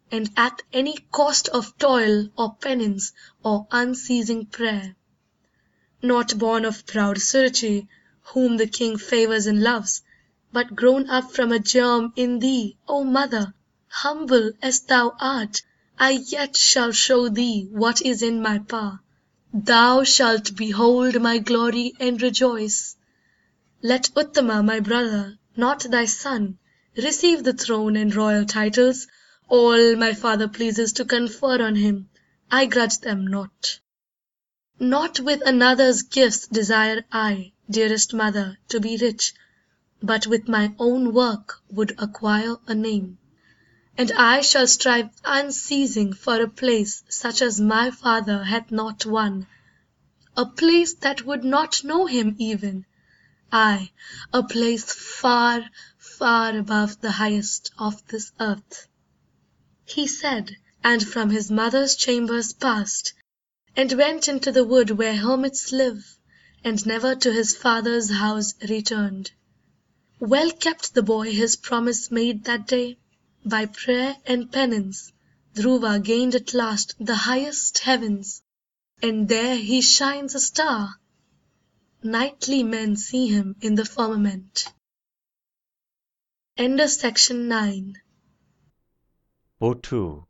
and 0.10 0.32
at 0.38 0.62
any 0.72 0.98
cost 1.12 1.50
Of 1.50 1.78
toil 1.78 2.30
or 2.38 2.56
penance 2.56 3.12
or 3.44 3.68
unceasing 3.72 4.46
prayer. 4.46 4.96
Not 6.02 6.38
born 6.38 6.64
of 6.64 6.86
proud 6.86 7.18
Suruchi, 7.18 7.90
whom 8.34 8.58
the 8.58 8.68
king 8.68 8.96
Favours 8.98 9.48
and 9.48 9.64
loves, 9.64 10.04
but 10.52 10.76
grown 10.76 11.10
up 11.10 11.32
from 11.32 11.52
a 11.52 11.58
germ 11.58 12.14
in 12.16 12.38
thee, 12.38 12.78
O 12.88 13.04
mother! 13.04 13.54
Humble 13.88 14.52
as 14.62 14.82
thou 14.82 15.16
art, 15.20 15.64
I 15.98 16.12
yet 16.12 16.56
shall 16.56 16.92
show 16.92 17.28
thee 17.28 17.68
what 17.72 18.04
is 18.04 18.22
in 18.22 18.42
my 18.42 18.60
power. 18.60 19.00
Thou 19.52 20.04
shalt 20.04 20.56
behold 20.56 21.20
my 21.20 21.40
glory 21.40 21.94
and 22.00 22.22
rejoice. 22.22 22.96
Let 23.82 24.12
Uttama 24.16 24.64
my 24.64 24.80
brother, 24.80 25.40
not 25.58 25.80
thy 25.90 26.06
son, 26.06 26.60
receive 26.96 27.44
the 27.44 27.54
throne 27.54 27.96
and 27.96 28.16
royal 28.16 28.46
titles, 28.46 29.08
all 29.48 29.96
my 29.96 30.14
father 30.14 30.48
pleases 30.48 30.94
to 30.94 31.06
confer 31.06 31.64
on 31.64 31.76
him, 31.76 32.10
I 32.52 32.68
grudge 32.68 33.00
them 33.00 33.26
not. 33.26 33.80
Not 34.80 35.20
with 35.20 35.42
another's 35.46 36.04
gifts 36.04 36.48
desire 36.48 37.04
I, 37.12 37.54
dearest 37.70 38.14
mother, 38.14 38.58
to 38.68 38.80
be 38.80 38.98
rich, 38.98 39.34
but 40.02 40.26
with 40.26 40.48
my 40.48 40.74
own 40.80 41.14
work 41.14 41.62
would 41.70 41.94
acquire 41.98 42.56
a 42.68 42.74
name. 42.74 43.18
And 43.98 44.12
I 44.14 44.42
shall 44.42 44.68
strive 44.68 45.10
unceasing 45.26 46.14
for 46.14 46.42
a 46.42 46.48
place 46.48 47.04
such 47.10 47.42
as 47.42 47.60
my 47.60 47.92
father 47.92 48.44
hath 48.44 48.72
not 48.72 49.06
won, 49.06 49.46
a 50.38 50.46
place 50.46 50.94
that 50.96 51.26
would 51.26 51.44
not 51.44 51.84
know 51.84 52.06
him 52.06 52.36
even, 52.38 52.86
ay, 53.52 53.92
a 54.32 54.42
place 54.44 54.94
far, 54.94 55.66
far 55.98 56.58
above 56.58 57.02
the 57.02 57.12
highest 57.12 57.72
of 57.78 58.06
this 58.08 58.32
earth. 58.40 58.88
He 59.86 60.08
said, 60.08 60.56
and 60.84 61.06
from 61.06 61.30
his 61.30 61.52
mother's 61.52 61.96
chambers 61.96 62.54
passed, 62.54 63.14
and 63.76 63.92
went 63.94 64.28
into 64.28 64.52
the 64.52 64.64
wood 64.64 64.92
where 64.92 65.16
hermits 65.16 65.72
live, 65.72 66.19
and 66.64 66.86
never 66.86 67.16
to 67.16 67.32
his 67.32 67.56
father's 67.56 68.10
house 68.12 68.54
returned. 68.68 69.32
Well 70.20 70.52
kept 70.52 70.94
the 70.94 71.04
boy 71.04 71.32
his 71.32 71.56
promise 71.56 72.12
made 72.12 72.44
that 72.46 72.68
day. 72.68 72.98
By 73.46 73.66
prayer 73.68 74.18
and 74.26 74.52
penance 74.52 75.12
Dhruva 75.56 76.04
gained 76.04 76.36
at 76.36 76.54
last 76.54 76.96
the 77.00 77.16
highest 77.16 77.80
heavens, 77.80 78.42
and 79.02 79.28
there 79.28 79.58
he 79.58 79.82
shines 79.82 80.36
a 80.36 80.40
star. 80.40 81.00
Nightly 82.04 82.64
men 82.64 82.96
see 82.96 83.28
him 83.28 83.56
in 83.62 83.76
the 83.76 83.86
firmament. 83.86 84.66
End 86.58 86.80
of 86.80 86.90
section 86.90 87.48
9. 87.48 87.96
Buttoo 89.60 90.29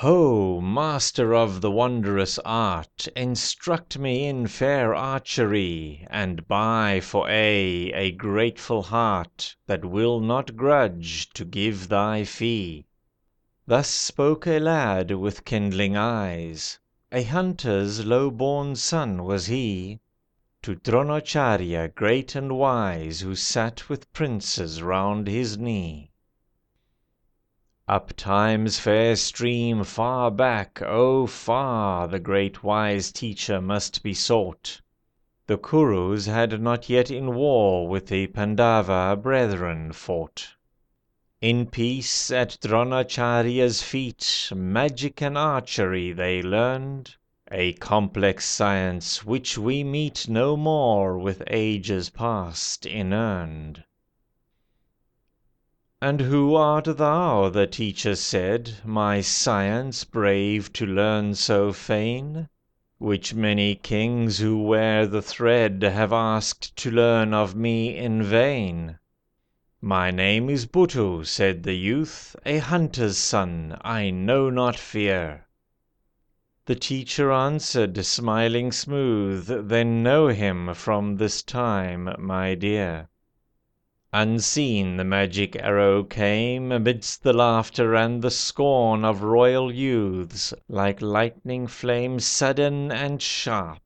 Ho, 0.00 0.60
master 0.60 1.34
of 1.34 1.62
the 1.62 1.70
wondrous 1.70 2.38
art, 2.44 3.08
Instruct 3.16 3.98
me 3.98 4.26
in 4.26 4.46
fair 4.46 4.94
archery, 4.94 6.06
And 6.10 6.46
buy 6.46 7.00
for 7.00 7.26
aye 7.26 7.92
a 7.94 8.12
grateful 8.12 8.82
heart 8.82 9.56
That 9.66 9.86
will 9.86 10.20
not 10.20 10.54
grudge 10.54 11.30
to 11.30 11.46
give 11.46 11.88
thy 11.88 12.24
fee. 12.24 12.84
Thus 13.66 13.88
spoke 13.88 14.46
a 14.46 14.58
lad 14.58 15.12
with 15.12 15.46
kindling 15.46 15.96
eyes, 15.96 16.78
A 17.10 17.22
hunter's 17.22 18.04
low 18.04 18.30
born 18.30 18.76
son 18.76 19.24
was 19.24 19.46
he, 19.46 20.00
To 20.60 20.74
Dronacharjya 20.76 21.94
great 21.94 22.34
and 22.34 22.58
wise, 22.58 23.20
Who 23.20 23.34
sat 23.34 23.88
with 23.88 24.12
princes 24.12 24.82
round 24.82 25.26
his 25.26 25.56
knee. 25.56 26.10
Up 27.88 28.12
Time's 28.16 28.80
fair 28.80 29.14
stream 29.14 29.84
far 29.84 30.32
back, 30.32 30.82
oh 30.82 31.24
far, 31.28 32.08
The 32.08 32.18
great 32.18 32.64
wise 32.64 33.12
teacher 33.12 33.60
must 33.60 34.02
be 34.02 34.12
sought. 34.12 34.80
The 35.46 35.56
Kurus 35.56 36.26
had 36.26 36.60
not 36.60 36.88
yet 36.88 37.12
in 37.12 37.36
war 37.36 37.86
With 37.86 38.08
the 38.08 38.26
Pandava 38.26 39.14
brethren 39.14 39.92
fought. 39.92 40.48
In 41.40 41.66
peace 41.66 42.32
at 42.32 42.58
Dronacharjya's 42.60 43.84
feet 43.84 44.50
Magic 44.52 45.22
and 45.22 45.38
archery 45.38 46.10
they 46.10 46.42
learned, 46.42 47.14
A 47.52 47.74
complex 47.74 48.46
science 48.46 49.24
which 49.24 49.56
we 49.56 49.84
meet 49.84 50.28
No 50.28 50.56
more 50.56 51.16
with 51.16 51.40
ages 51.46 52.10
past 52.10 52.84
inurned. 52.84 53.84
"And 56.02 56.20
who 56.20 56.54
art 56.54 56.84
thou?" 56.98 57.48
the 57.48 57.66
teacher 57.66 58.16
said, 58.16 58.70
"My 58.84 59.22
science 59.22 60.04
brave 60.04 60.70
to 60.74 60.84
learn 60.84 61.34
so 61.34 61.72
fain? 61.72 62.50
Which 62.98 63.32
many 63.32 63.76
kings 63.76 64.36
who 64.38 64.62
wear 64.62 65.06
the 65.06 65.22
thread 65.22 65.82
Have 65.82 66.12
asked 66.12 66.76
to 66.76 66.90
learn 66.90 67.32
of 67.32 67.54
me 67.56 67.96
in 67.96 68.22
vain." 68.22 68.98
"My 69.80 70.10
name 70.10 70.50
is 70.50 70.66
Buttoo," 70.66 71.24
said 71.24 71.62
the 71.62 71.72
youth, 71.72 72.36
"A 72.44 72.58
hunter's 72.58 73.16
son, 73.16 73.78
I 73.80 74.10
know 74.10 74.50
not 74.50 74.76
fear." 74.76 75.46
The 76.66 76.74
teacher 76.74 77.32
answered, 77.32 78.04
smiling 78.04 78.70
smooth, 78.70 79.46
"Then 79.70 80.02
know 80.02 80.28
him 80.28 80.74
from 80.74 81.16
this 81.16 81.42
time, 81.42 82.14
my 82.18 82.54
dear." 82.54 83.08
Unseen 84.18 84.96
the 84.96 85.04
magic 85.04 85.56
arrow 85.56 86.02
came, 86.02 86.72
Amidst 86.72 87.22
the 87.22 87.34
laughter 87.34 87.94
and 87.94 88.22
the 88.22 88.30
scorn 88.30 89.04
Of 89.04 89.20
royal 89.22 89.70
youths, 89.70 90.54
like 90.70 91.02
lightning 91.02 91.66
flame 91.66 92.18
Sudden 92.18 92.90
and 92.90 93.20
sharp. 93.20 93.82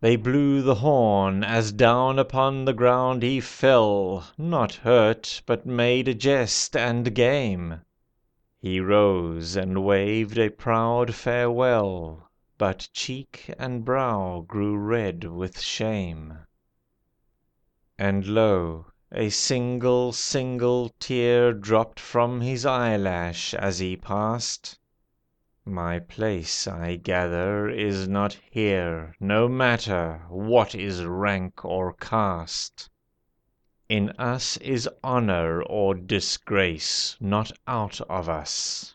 They 0.00 0.16
blew 0.16 0.62
the 0.62 0.76
horn, 0.76 1.44
As 1.44 1.72
down 1.72 2.18
upon 2.18 2.64
the 2.64 2.72
ground 2.72 3.22
he 3.22 3.38
fell, 3.38 4.24
Not 4.38 4.76
hurt, 4.76 5.42
but 5.44 5.66
made 5.66 6.08
a 6.08 6.14
jest 6.14 6.74
and 6.74 7.14
game. 7.14 7.82
He 8.62 8.80
rose 8.80 9.56
and 9.56 9.84
waved 9.84 10.38
a 10.38 10.48
proud 10.48 11.14
farewell, 11.14 12.30
But 12.56 12.88
cheek 12.94 13.54
and 13.58 13.84
brow 13.84 14.42
grew 14.48 14.78
red 14.78 15.24
with 15.24 15.60
shame. 15.60 16.38
And 17.98 18.26
lo! 18.26 18.86
A 19.12 19.28
single, 19.28 20.12
single 20.12 20.90
tear 21.00 21.52
Dropped 21.52 21.98
from 21.98 22.42
his 22.42 22.64
eyelash 22.64 23.54
as 23.54 23.80
he 23.80 23.96
passed. 23.96 24.78
My 25.64 25.98
place, 25.98 26.68
I 26.68 26.94
gather, 26.94 27.68
is 27.68 28.06
not 28.06 28.38
here, 28.52 29.16
No 29.18 29.48
matter 29.48 30.22
what 30.28 30.76
is 30.76 31.02
rank 31.04 31.64
or 31.64 31.92
caste. 31.94 32.88
In 33.88 34.10
us 34.10 34.56
is 34.58 34.88
honour 35.02 35.60
or 35.64 35.96
disgrace, 35.96 37.16
Not 37.18 37.50
out 37.66 38.00
of 38.02 38.28
us. 38.28 38.94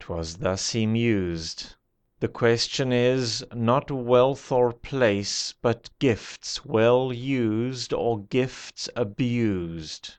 'Twas 0.00 0.36
thus 0.38 0.70
he 0.70 0.86
mused. 0.86 1.74
The 2.22 2.28
question 2.28 2.92
is, 2.92 3.44
not 3.52 3.90
wealth 3.90 4.52
or 4.52 4.72
place, 4.72 5.54
But 5.60 5.90
gifts 5.98 6.64
well 6.64 7.12
used 7.12 7.92
or 7.92 8.20
gifts 8.20 8.88
abused. 8.94 10.14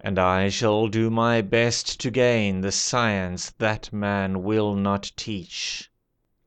And 0.00 0.18
I 0.18 0.48
shall 0.48 0.88
do 0.88 1.10
my 1.10 1.42
best 1.42 2.00
to 2.00 2.10
gain 2.10 2.62
The 2.62 2.72
science 2.72 3.50
that 3.58 3.92
man 3.92 4.42
will 4.42 4.74
not 4.74 5.12
teach, 5.16 5.90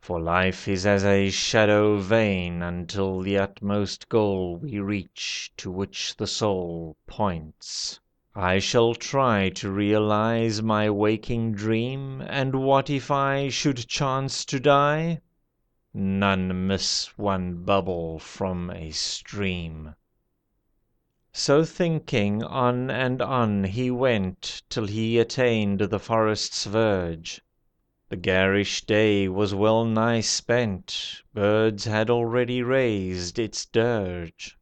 For 0.02 0.20
life 0.20 0.68
is 0.68 0.84
as 0.84 1.06
a 1.06 1.30
shadow 1.30 1.98
vain 1.98 2.64
Until 2.64 3.20
the 3.22 3.38
utmost 3.38 4.10
goal 4.10 4.58
we 4.58 4.80
reach 4.80 5.52
To 5.58 5.70
which 5.70 6.16
the 6.18 6.26
soul 6.26 6.98
points. 7.06 8.00
I 8.42 8.60
shall 8.60 8.96
try 8.96 9.50
to 9.56 9.70
realise 9.70 10.62
my 10.62 10.90
waking 10.90 11.52
dream, 11.56 12.22
And 12.22 12.64
what 12.64 12.90
if 12.90 13.12
I 13.12 13.50
should 13.50 13.86
chance 13.90 14.46
to 14.46 14.62
die? 14.62 15.20
None 15.94 16.66
miss 16.66 17.08
one 17.18 17.66
bubble 17.66 18.18
from 18.18 18.70
a 18.72 18.92
stream. 18.92 19.94
So 21.34 21.66
thinking, 21.66 22.42
on 22.42 22.90
and 22.90 23.22
on 23.22 23.66
he 23.66 23.92
went, 23.92 24.62
Till 24.70 24.88
he 24.88 25.20
attained 25.20 25.82
the 25.82 26.00
forest's 26.00 26.64
verge. 26.64 27.42
The 28.08 28.16
garish 28.16 28.86
day 28.86 29.28
was 29.28 29.54
well 29.54 29.84
nigh 29.84 30.22
spent, 30.22 31.24
Birds 31.34 31.84
had 31.84 32.10
already 32.10 32.64
raised 32.64 33.38
its 33.38 33.66
dirge. 33.66 34.58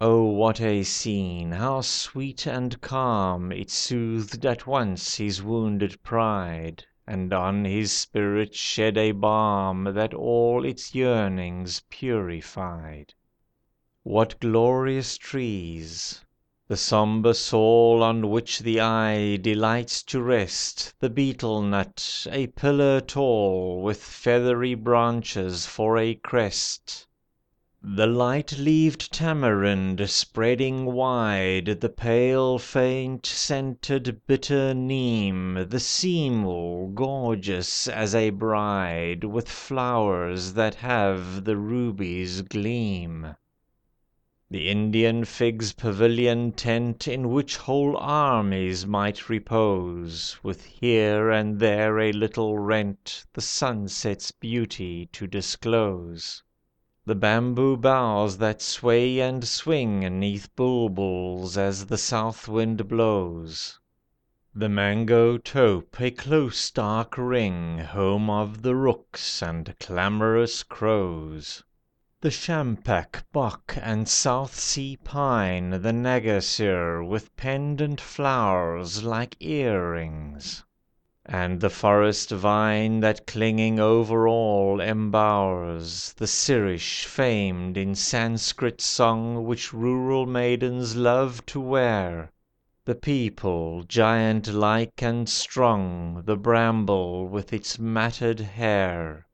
Oh 0.00 0.26
what 0.26 0.60
a 0.60 0.84
scene, 0.84 1.50
how 1.50 1.80
sweet 1.80 2.46
and 2.46 2.80
calm 2.80 3.50
It 3.50 3.68
soothed 3.68 4.46
at 4.46 4.64
once 4.64 5.16
his 5.16 5.42
wounded 5.42 6.00
pride, 6.04 6.84
And 7.04 7.32
on 7.32 7.64
his 7.64 7.90
spirit 7.90 8.54
shed 8.54 8.96
a 8.96 9.10
balm 9.10 9.82
That 9.94 10.14
all 10.14 10.64
its 10.64 10.94
yearnings 10.94 11.82
purified. 11.90 13.12
What 14.04 14.38
glorious 14.38 15.18
trees! 15.18 16.24
The 16.68 16.76
sombre 16.76 17.34
saul 17.34 18.00
On 18.04 18.30
which 18.30 18.60
the 18.60 18.78
eye 18.78 19.34
delights 19.34 20.04
to 20.04 20.22
rest, 20.22 20.94
The 21.00 21.10
betel 21.10 21.60
nut, 21.60 22.24
a 22.30 22.46
pillar 22.46 23.00
tall, 23.00 23.82
With 23.82 24.00
feathery 24.00 24.76
branches 24.76 25.66
for 25.66 25.98
a 25.98 26.14
crest. 26.14 27.07
The 27.80 28.08
light‐leaved 28.08 29.08
tamarind 29.10 30.10
spreading 30.10 30.84
wide, 30.86 31.78
The 31.80 31.88
pale 31.88 32.58
faint 32.58 33.24
scented 33.24 34.20
bitter 34.26 34.74
neem, 34.74 35.54
The 35.68 35.78
seamul, 35.78 36.88
gorgeous 36.92 37.86
as 37.86 38.16
a 38.16 38.30
bride, 38.30 39.22
With 39.22 39.48
flowers 39.48 40.54
that 40.54 40.74
have 40.74 41.44
the 41.44 41.56
ruby's 41.56 42.42
gleam. 42.42 43.36
The 44.50 44.68
Indian 44.68 45.24
fig's 45.24 45.72
pavilion 45.72 46.50
tent, 46.50 47.06
In 47.06 47.28
which 47.30 47.58
whole 47.58 47.96
armies 47.96 48.86
might 48.88 49.28
repose, 49.28 50.36
With 50.42 50.64
here 50.64 51.30
and 51.30 51.60
there 51.60 52.00
a 52.00 52.10
little 52.10 52.58
rent, 52.58 53.24
The 53.34 53.40
sunset's 53.40 54.32
beauty 54.32 55.06
to 55.12 55.28
disclose. 55.28 56.42
The 57.08 57.14
bamboo 57.14 57.78
boughs 57.78 58.36
that 58.36 58.60
sway 58.60 59.18
and 59.18 59.42
swing 59.42 60.00
'Neath 60.00 60.54
bulbuls 60.54 61.56
as 61.56 61.86
the 61.86 61.96
south 61.96 62.46
wind 62.48 62.86
blows. 62.86 63.80
The 64.54 64.68
mango 64.68 65.38
tope, 65.38 65.98
a 66.02 66.10
close 66.10 66.70
dark 66.70 67.16
ring, 67.16 67.78
Home 67.78 68.28
of 68.28 68.60
the 68.60 68.74
rooks 68.76 69.42
and 69.42 69.74
clamorous 69.80 70.62
crows. 70.62 71.64
The 72.20 72.28
champak, 72.30 73.24
bok, 73.32 73.78
and 73.80 74.06
South 74.06 74.54
Sea 74.54 74.98
pine, 75.02 75.80
The 75.80 75.94
nagasir, 75.94 77.02
with 77.02 77.34
pendant 77.38 78.02
flowers 78.02 79.02
Like 79.02 79.34
earrings. 79.40 80.62
And 81.30 81.60
the 81.60 81.68
forest 81.68 82.30
vine 82.30 83.00
that 83.00 83.26
clinging 83.26 83.78
over 83.78 84.26
all 84.26 84.80
embowers, 84.80 86.14
The 86.16 86.26
sirish, 86.26 87.04
famed 87.04 87.76
in 87.76 87.94
Sanskrit 87.94 88.80
song 88.80 89.44
Which 89.44 89.74
rural 89.74 90.24
maidens 90.24 90.96
love 90.96 91.44
to 91.44 91.60
wear, 91.60 92.32
The 92.86 92.94
peepul, 92.94 93.84
giant 93.86 94.48
like 94.54 95.02
and 95.02 95.28
strong, 95.28 96.22
The 96.24 96.38
bramble 96.38 97.26
with 97.28 97.52
its 97.52 97.78
matted 97.78 98.40
hair. 98.40 99.26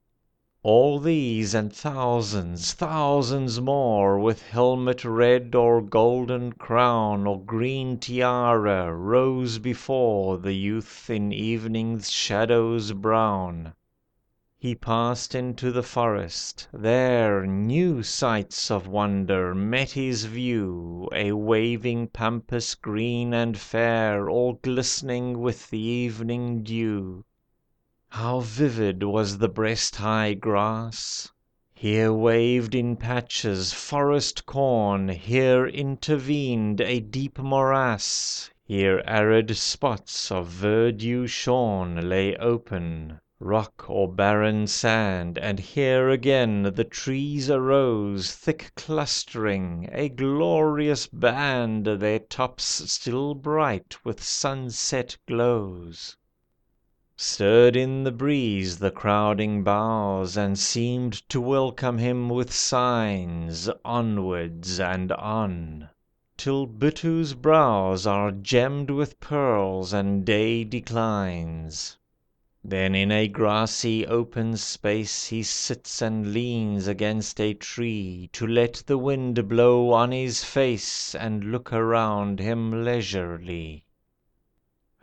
All 0.67 0.97
these 0.97 1.53
and 1.53 1.71
thousands, 1.71 2.73
thousands 2.73 3.61
more, 3.61 4.17
With 4.19 4.41
helmet 4.41 5.05
red 5.05 5.53
or 5.53 5.79
golden 5.79 6.53
crown 6.53 7.27
Or 7.27 7.39
green 7.39 7.99
tiara, 7.99 8.91
rose 8.91 9.59
before 9.59 10.39
The 10.39 10.53
youth 10.53 11.07
in 11.07 11.31
evening's 11.31 12.09
shadows 12.09 12.93
brown. 12.93 13.73
He 14.57 14.73
passed 14.73 15.35
into 15.35 15.71
the 15.71 15.83
forest. 15.83 16.67
There 16.73 17.45
New 17.45 18.01
sights 18.01 18.71
of 18.71 18.87
wonder 18.87 19.53
met 19.53 19.91
his 19.91 20.25
view, 20.25 21.07
A 21.13 21.33
waving 21.33 22.07
pampas 22.07 22.73
green 22.73 23.35
and 23.35 23.55
fair, 23.55 24.27
All 24.31 24.53
glistening 24.53 25.37
with 25.41 25.69
the 25.69 25.77
evening 25.77 26.63
dew. 26.63 27.23
How 28.17 28.39
vivid 28.39 29.03
was 29.03 29.39
the 29.39 29.49
breast 29.49 29.97
high 29.97 30.35
grass! 30.35 31.29
Here 31.73 32.13
waved 32.13 32.73
in 32.73 32.95
patches 32.95 33.73
forest 33.73 34.45
corn, 34.45 35.09
Here 35.09 35.67
intervened 35.67 36.79
a 36.79 37.01
deep 37.01 37.37
morass, 37.37 38.49
Here 38.63 39.03
arid 39.05 39.57
spots 39.57 40.31
of 40.31 40.47
verdure 40.47 41.27
shorn 41.27 42.07
Lay 42.07 42.37
open, 42.37 43.19
rock 43.37 43.83
or 43.89 44.07
barren 44.09 44.65
sand, 44.67 45.37
And 45.37 45.59
here 45.59 46.07
again 46.09 46.63
the 46.73 46.85
trees 46.85 47.49
arose 47.51 48.31
Thick 48.33 48.71
clustering, 48.77 49.89
a 49.91 50.07
glorious 50.07 51.05
band, 51.07 51.85
Their 51.85 52.19
tops 52.19 52.63
still 52.89 53.33
bright 53.33 53.97
with 54.05 54.23
sunset 54.23 55.17
glows. 55.27 56.15
Stirred 57.17 57.77
in 57.77 58.03
the 58.03 58.11
breeze 58.11 58.77
the 58.77 58.91
crowding 58.91 59.63
boughs, 59.63 60.35
And 60.35 60.59
seemed 60.59 61.13
to 61.29 61.39
welcome 61.39 61.97
him 61.97 62.27
with 62.27 62.51
signs, 62.51 63.69
Onwards 63.85 64.81
and 64.81 65.13
on, 65.13 65.87
till 66.35 66.65
Buttoo's 66.65 67.33
brows 67.33 68.05
Are 68.05 68.33
gemmed 68.33 68.89
with 68.89 69.17
pearls 69.21 69.93
and 69.93 70.25
day 70.25 70.65
declines. 70.65 71.95
Then 72.65 72.93
in 72.95 73.13
a 73.13 73.29
grassy 73.29 74.05
open 74.05 74.57
space 74.57 75.27
He 75.27 75.41
sits 75.41 76.01
and 76.01 76.33
leans 76.33 76.85
against 76.85 77.39
a 77.39 77.53
tree, 77.53 78.29
To 78.33 78.45
let 78.45 78.83
the 78.85 78.97
wind 78.97 79.47
blow 79.47 79.93
on 79.93 80.11
his 80.11 80.43
face, 80.43 81.15
And 81.15 81.45
look 81.45 81.71
around 81.71 82.41
him 82.41 82.83
leisurely. 82.83 83.84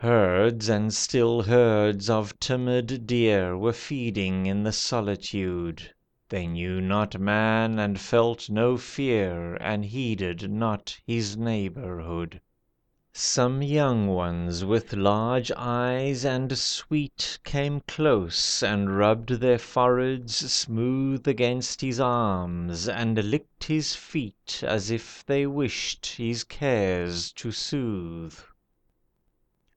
Herds 0.05 0.67
and 0.67 0.93
still 0.93 1.43
herds 1.43 2.09
of 2.09 2.37
timid 2.37 3.07
deer 3.07 3.57
Were 3.57 3.71
feeding 3.71 4.45
in 4.45 4.61
the 4.61 4.73
solitude. 4.73 5.93
They 6.27 6.45
knew 6.45 6.81
not 6.81 7.17
man 7.21 7.79
and 7.79 7.97
felt 7.97 8.49
no 8.49 8.75
fear, 8.75 9.55
And 9.61 9.85
heeded 9.85 10.51
not 10.51 10.99
his 11.07 11.37
neighbourhood. 11.37 12.41
Some 13.13 13.61
young 13.61 14.07
ones 14.09 14.65
with 14.65 14.91
large 14.91 15.53
eyes 15.55 16.25
and 16.25 16.57
sweet 16.57 17.39
Came 17.45 17.79
close 17.87 18.61
and 18.61 18.97
rubbed 18.97 19.29
their 19.29 19.57
foreheads 19.57 20.35
smooth 20.51 21.25
Against 21.29 21.79
his 21.79 22.01
arms, 22.01 22.89
and 22.89 23.23
licked 23.31 23.63
his 23.63 23.95
feet 23.95 24.61
As 24.67 24.91
if 24.91 25.25
they 25.25 25.47
wished 25.47 26.05
his 26.07 26.43
cares 26.43 27.31
to 27.31 27.53
soothe. 27.53 28.37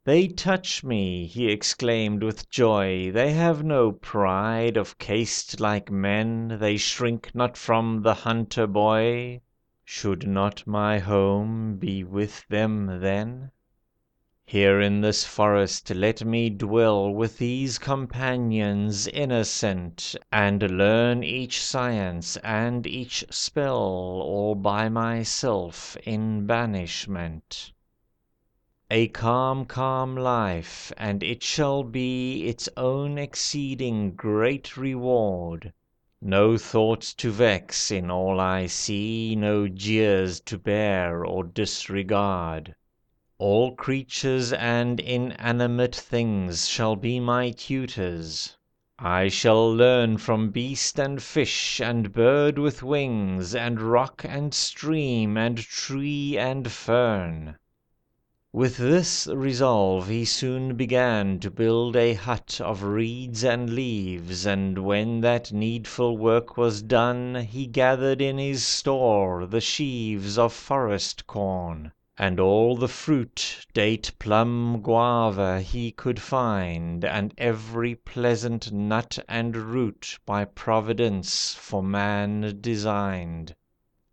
"They 0.09 0.29
touch 0.29 0.85
me," 0.85 1.27
he 1.27 1.49
exclaimed 1.51 2.23
with 2.23 2.49
joy, 2.49 3.11
"They 3.11 3.33
have 3.33 3.65
no 3.65 3.91
pride 3.91 4.77
of 4.77 4.97
caste 4.99 5.59
like 5.59 5.91
men, 5.91 6.59
They 6.61 6.77
shrink 6.77 7.35
not 7.35 7.57
from 7.57 8.03
the 8.03 8.15
hunter 8.15 8.69
boy. 8.69 9.41
Should 9.85 10.25
not 10.29 10.65
my 10.65 11.01
home 11.01 11.79
be 11.79 12.05
with 12.05 12.47
them 12.47 13.01
then? 13.01 13.51
Here 14.45 14.81
in 14.81 15.01
this 15.01 15.25
forest 15.25 15.91
let 15.93 16.25
me 16.25 16.51
dwell 16.51 17.11
With 17.13 17.39
these 17.39 17.77
companions 17.77 19.09
innocent, 19.09 20.15
And 20.31 20.79
learn 20.79 21.25
each 21.25 21.61
science 21.61 22.37
and 22.45 22.87
each 22.87 23.25
spell 23.31 23.75
All 23.77 24.55
by 24.55 24.89
myself 24.89 25.97
in 26.05 26.47
banishment. 26.47 27.73
A 28.89 29.09
calm, 29.09 29.65
calm 29.65 30.15
life, 30.15 30.93
and 30.97 31.21
it 31.25 31.43
shall 31.43 31.83
be 31.83 32.47
Its 32.47 32.69
own 32.77 33.19
exceeding 33.19 34.13
great 34.13 34.77
reward. 34.77 35.73
No 36.21 36.57
thoughts 36.57 37.13
to 37.15 37.33
vex 37.33 37.91
in 37.91 38.13
all 38.13 38.39
I 38.39 38.67
see, 38.67 39.35
No 39.35 39.67
jeers 39.67 40.39
to 40.43 40.57
bear 40.57 41.25
or 41.25 41.43
disregard. 41.43 42.77
All 43.39 43.75
creatures 43.75 44.53
and 44.53 45.01
inanimate 45.01 45.97
things 45.97 46.69
Shall 46.69 46.95
be 46.95 47.19
my 47.19 47.51
tutors. 47.51 48.57
I 49.01 49.27
shall 49.27 49.69
learn 49.69 50.17
from 50.19 50.51
beast 50.51 51.01
and 51.01 51.21
fish, 51.21 51.81
and 51.81 52.13
bird 52.13 52.57
with 52.57 52.85
wings, 52.85 53.53
And 53.53 53.81
rock 53.81 54.25
and 54.25 54.55
stream, 54.55 55.37
and 55.37 55.59
tree 55.59 56.39
and 56.39 56.71
fern. 56.71 57.57
With 58.53 58.77
this 58.77 59.27
resolve 59.27 60.07
he 60.07 60.25
soon 60.25 60.77
began 60.77 61.41
To 61.41 61.51
build 61.51 61.97
a 61.97 62.15
hut 62.15 62.61
of 62.63 62.85
reeds 62.85 63.43
and 63.43 63.71
leaves, 63.75 64.47
And 64.47 64.79
when 64.85 65.21
that 65.23 65.53
needful 65.53 66.17
work 66.17 66.57
was 66.57 66.81
done, 66.81 67.35
He 67.35 67.67
gathered 67.67 68.23
in 68.23 68.39
his 68.39 68.63
store 68.65 69.47
the 69.47 69.61
sheaves 69.61 70.39
Of 70.39 70.53
forest 70.53 71.27
corn, 71.27 71.91
and 72.17 72.39
all 72.39 72.77
the 72.77 72.87
fruit, 72.87 73.67
Date, 73.75 74.13
plum, 74.21 74.81
guava, 74.81 75.61
he 75.61 75.91
could 75.91 76.21
find, 76.21 77.05
And 77.05 77.35
every 77.37 77.97
pleasant 77.97 78.71
nut 78.71 79.19
and 79.29 79.57
root 79.57 80.21
By 80.25 80.45
Providence 80.45 81.53
for 81.53 81.83
man 81.83 82.59
designed. 82.61 83.57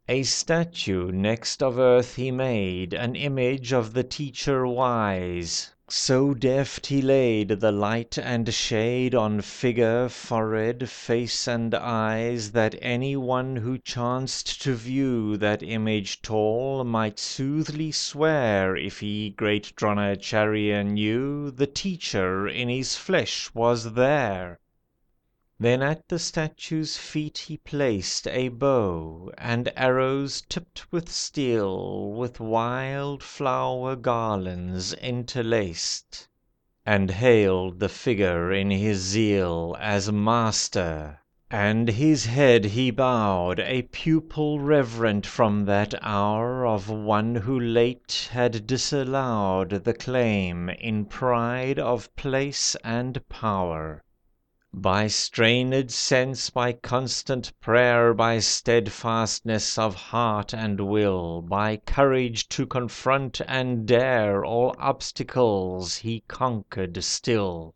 A 0.09 0.23
statue 0.23 1.13
next 1.13 1.63
of 1.63 1.79
earth 1.79 2.17
he 2.17 2.29
made, 2.29 2.93
An 2.93 3.15
image 3.15 3.71
of 3.71 3.93
the 3.93 4.03
teacher 4.03 4.67
wise, 4.67 5.71
So 5.87 6.33
deft 6.33 6.87
he 6.87 7.01
laid 7.01 7.47
the 7.61 7.71
light 7.71 8.17
and 8.17 8.53
shade 8.53 9.15
On 9.15 9.39
figure, 9.39 10.09
forehead, 10.09 10.89
face, 10.89 11.47
and 11.47 11.73
eyes, 11.73 12.51
That 12.51 12.75
any 12.81 13.15
one 13.15 13.55
who 13.55 13.77
chanced 13.77 14.61
to 14.63 14.75
view 14.75 15.37
That 15.37 15.63
image 15.63 16.21
tall, 16.21 16.83
might 16.83 17.17
soothly 17.17 17.93
swear, 17.93 18.75
If 18.75 18.99
he 18.99 19.29
great 19.29 19.71
Dronacharjya 19.77 20.83
knew, 20.83 21.49
The 21.49 21.67
teacher 21.67 22.45
in 22.45 22.67
his 22.67 22.97
flesh 22.97 23.49
was 23.53 23.93
there. 23.93 24.59
Then 25.59 25.83
at 25.83 26.07
the 26.09 26.17
statue's 26.17 26.97
feet 26.97 27.37
he 27.37 27.57
placed 27.57 28.27
A 28.27 28.47
bow, 28.47 29.31
and 29.37 29.71
arrows 29.75 30.41
tipped 30.49 30.91
with 30.91 31.11
steel, 31.11 32.09
With 32.09 32.39
wild 32.39 33.21
flower 33.21 33.95
garlands 33.95 34.93
interlaced, 34.93 36.27
And 36.87 37.11
hailed 37.11 37.79
the 37.79 37.87
figure 37.87 38.51
in 38.51 38.71
his 38.71 38.97
zeal 39.01 39.77
As 39.79 40.11
master, 40.11 41.19
and 41.51 41.87
his 41.87 42.25
head 42.25 42.65
he 42.65 42.89
bowed, 42.89 43.59
A 43.59 43.83
pupil 43.83 44.59
reverent 44.59 45.27
from 45.27 45.65
that 45.65 45.93
hour 46.01 46.65
Of 46.65 46.89
one 46.89 47.35
who 47.35 47.59
late 47.59 48.27
had 48.31 48.65
disallowed 48.65 49.69
The 49.83 49.93
claim, 49.93 50.69
in 50.69 51.05
pride 51.05 51.77
of 51.77 52.09
place 52.15 52.75
and 52.83 53.21
power. 53.29 54.01
By 54.75 55.05
strained 55.05 55.91
sense, 55.91 56.49
by 56.49 56.71
constant 56.73 57.53
prayer, 57.61 58.11
By 58.11 58.39
steadfastness 58.39 59.77
of 59.77 59.93
heart 59.93 60.51
and 60.51 60.79
will, 60.79 61.43
By 61.43 61.77
courage 61.77 62.49
to 62.49 62.65
confront 62.65 63.39
and 63.47 63.85
dare 63.85 64.43
All 64.43 64.73
obstacles, 64.79 65.97
he 65.97 66.23
conquered 66.27 67.03
still. 67.03 67.75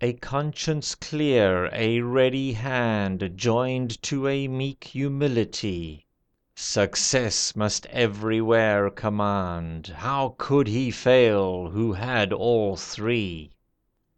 A 0.00 0.12
conscience 0.12 0.94
clear, 0.94 1.68
a 1.72 2.02
ready 2.02 2.52
hand, 2.52 3.32
Joined 3.34 4.00
to 4.04 4.28
a 4.28 4.46
meek 4.46 4.84
humility, 4.84 6.06
Success 6.54 7.56
must 7.56 7.84
everywhere 7.86 8.90
command. 8.90 9.88
How 9.88 10.36
could 10.38 10.68
he 10.68 10.92
fail, 10.92 11.70
who 11.70 11.94
had 11.94 12.32
all 12.32 12.76
three? 12.76 13.50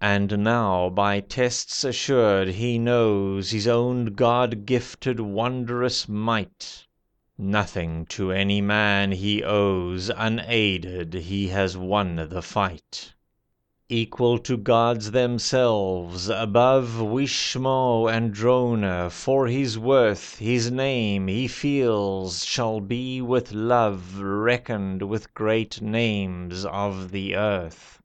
And 0.03 0.39
now, 0.39 0.89
by 0.89 1.21
tests 1.21 1.85
assured, 1.85 2.49
he 2.49 2.79
knows 2.79 3.51
His 3.51 3.69
own 3.69 4.07
God 4.15 4.65
gifted 4.65 5.21
wondrous 5.21 6.09
might. 6.09 6.87
Nothing 7.37 8.07
to 8.07 8.33
any 8.33 8.63
man 8.63 9.13
he 9.13 9.45
owes, 9.45 10.09
Unaided 10.09 11.13
he 11.13 11.49
has 11.49 11.77
won 11.77 12.17
the 12.31 12.41
fight. 12.41 13.13
Equal 13.91 14.39
to 14.39 14.57
gods 14.57 15.11
themselves, 15.11 16.31
above 16.31 16.97
Bhishma 16.99 18.07
and 18.07 18.33
Drona, 18.33 19.11
for 19.11 19.49
his 19.49 19.79
worth, 19.79 20.39
His 20.39 20.71
name, 20.71 21.29
he 21.29 21.47
feels, 21.47 22.47
shall 22.47 22.81
be 22.81 23.21
with 23.21 23.53
love 23.53 24.19
Reckoned 24.19 25.03
with 25.03 25.35
great 25.35 25.83
names 25.83 26.65
of 26.65 27.11
the 27.11 27.37
earth. 27.37 28.00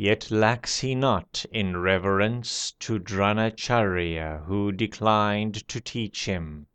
Yet 0.00 0.30
lacks 0.30 0.78
he 0.78 0.94
not 0.94 1.44
in 1.50 1.76
reverence 1.76 2.70
To 2.78 3.00
Dronacharjya, 3.00 4.44
who 4.44 4.70
declined 4.70 5.66
to 5.66 5.80
teach 5.80 6.24
him. 6.26 6.68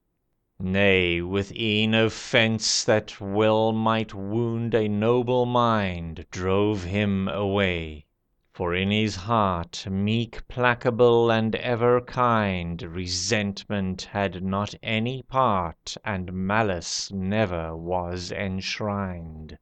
Nay, 0.59 1.21
with 1.21 1.55
e'en 1.55 1.93
offence 1.93 2.83
that 2.83 3.21
well 3.21 3.71
might 3.71 4.13
wound 4.13 4.73
A 4.75 4.89
noble 4.89 5.45
mind, 5.45 6.25
drove 6.31 6.83
him 6.83 7.29
away. 7.29 8.07
For 8.51 8.75
in 8.75 8.91
his 8.91 9.15
heart, 9.15 9.85
meek, 9.89 10.45
placable, 10.49 11.31
and 11.31 11.55
ever 11.55 12.01
kind, 12.01 12.81
Resentment 12.81 14.01
had 14.11 14.43
not 14.43 14.75
any 14.83 15.21
part, 15.21 15.95
And 16.03 16.33
malice 16.33 17.09
never 17.09 17.73
was 17.73 18.33
enshrined. 18.33 19.57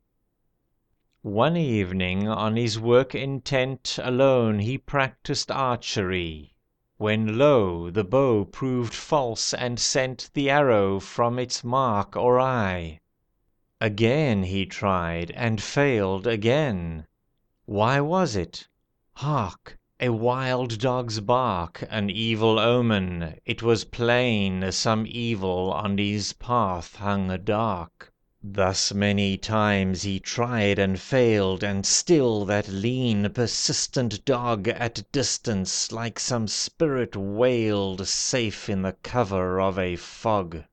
One 1.23 1.55
evening, 1.55 2.27
on 2.27 2.55
his 2.55 2.79
work 2.79 3.13
intent, 3.13 3.99
Alone 4.01 4.57
he 4.57 4.79
practised 4.79 5.51
archery, 5.51 6.55
When 6.97 7.37
lo! 7.37 7.91
the 7.91 8.03
bow 8.03 8.43
proved 8.45 8.91
false 8.95 9.53
and 9.53 9.79
sent 9.79 10.31
The 10.33 10.49
arrow 10.49 10.99
from 10.99 11.37
its 11.37 11.63
mark 11.63 12.15
or 12.15 12.39
eye. 12.39 13.01
Again 13.79 14.41
he 14.41 14.65
tried, 14.65 15.29
and 15.35 15.61
failed 15.61 16.25
again. 16.25 17.05
Why 17.65 17.99
was 18.01 18.35
it? 18.35 18.67
Hark! 19.13 19.77
a 19.99 20.09
wild 20.09 20.79
dog's 20.79 21.19
bark, 21.19 21.83
An 21.91 22.09
evil 22.09 22.57
omen! 22.57 23.35
It 23.45 23.61
was 23.61 23.85
plain 23.85 24.71
Some 24.71 25.05
evil 25.07 25.71
on 25.71 25.99
his 25.99 26.33
path 26.33 26.95
hung 26.95 27.27
dark. 27.43 28.10
Thus 28.43 28.91
many 28.91 29.37
times 29.37 30.01
he 30.01 30.19
tried 30.19 30.79
and 30.79 30.99
failed, 30.99 31.63
And 31.63 31.85
still 31.85 32.43
that 32.45 32.67
lean, 32.67 33.29
persistent 33.29 34.25
dog 34.25 34.67
At 34.67 35.03
distance, 35.11 35.91
like 35.91 36.19
some 36.19 36.47
spirit 36.47 37.15
wailed, 37.15 38.07
Safe 38.07 38.67
in 38.67 38.81
the 38.81 38.93
cover 39.03 39.61
of 39.61 39.77
a 39.77 39.95
fog. 39.95 40.63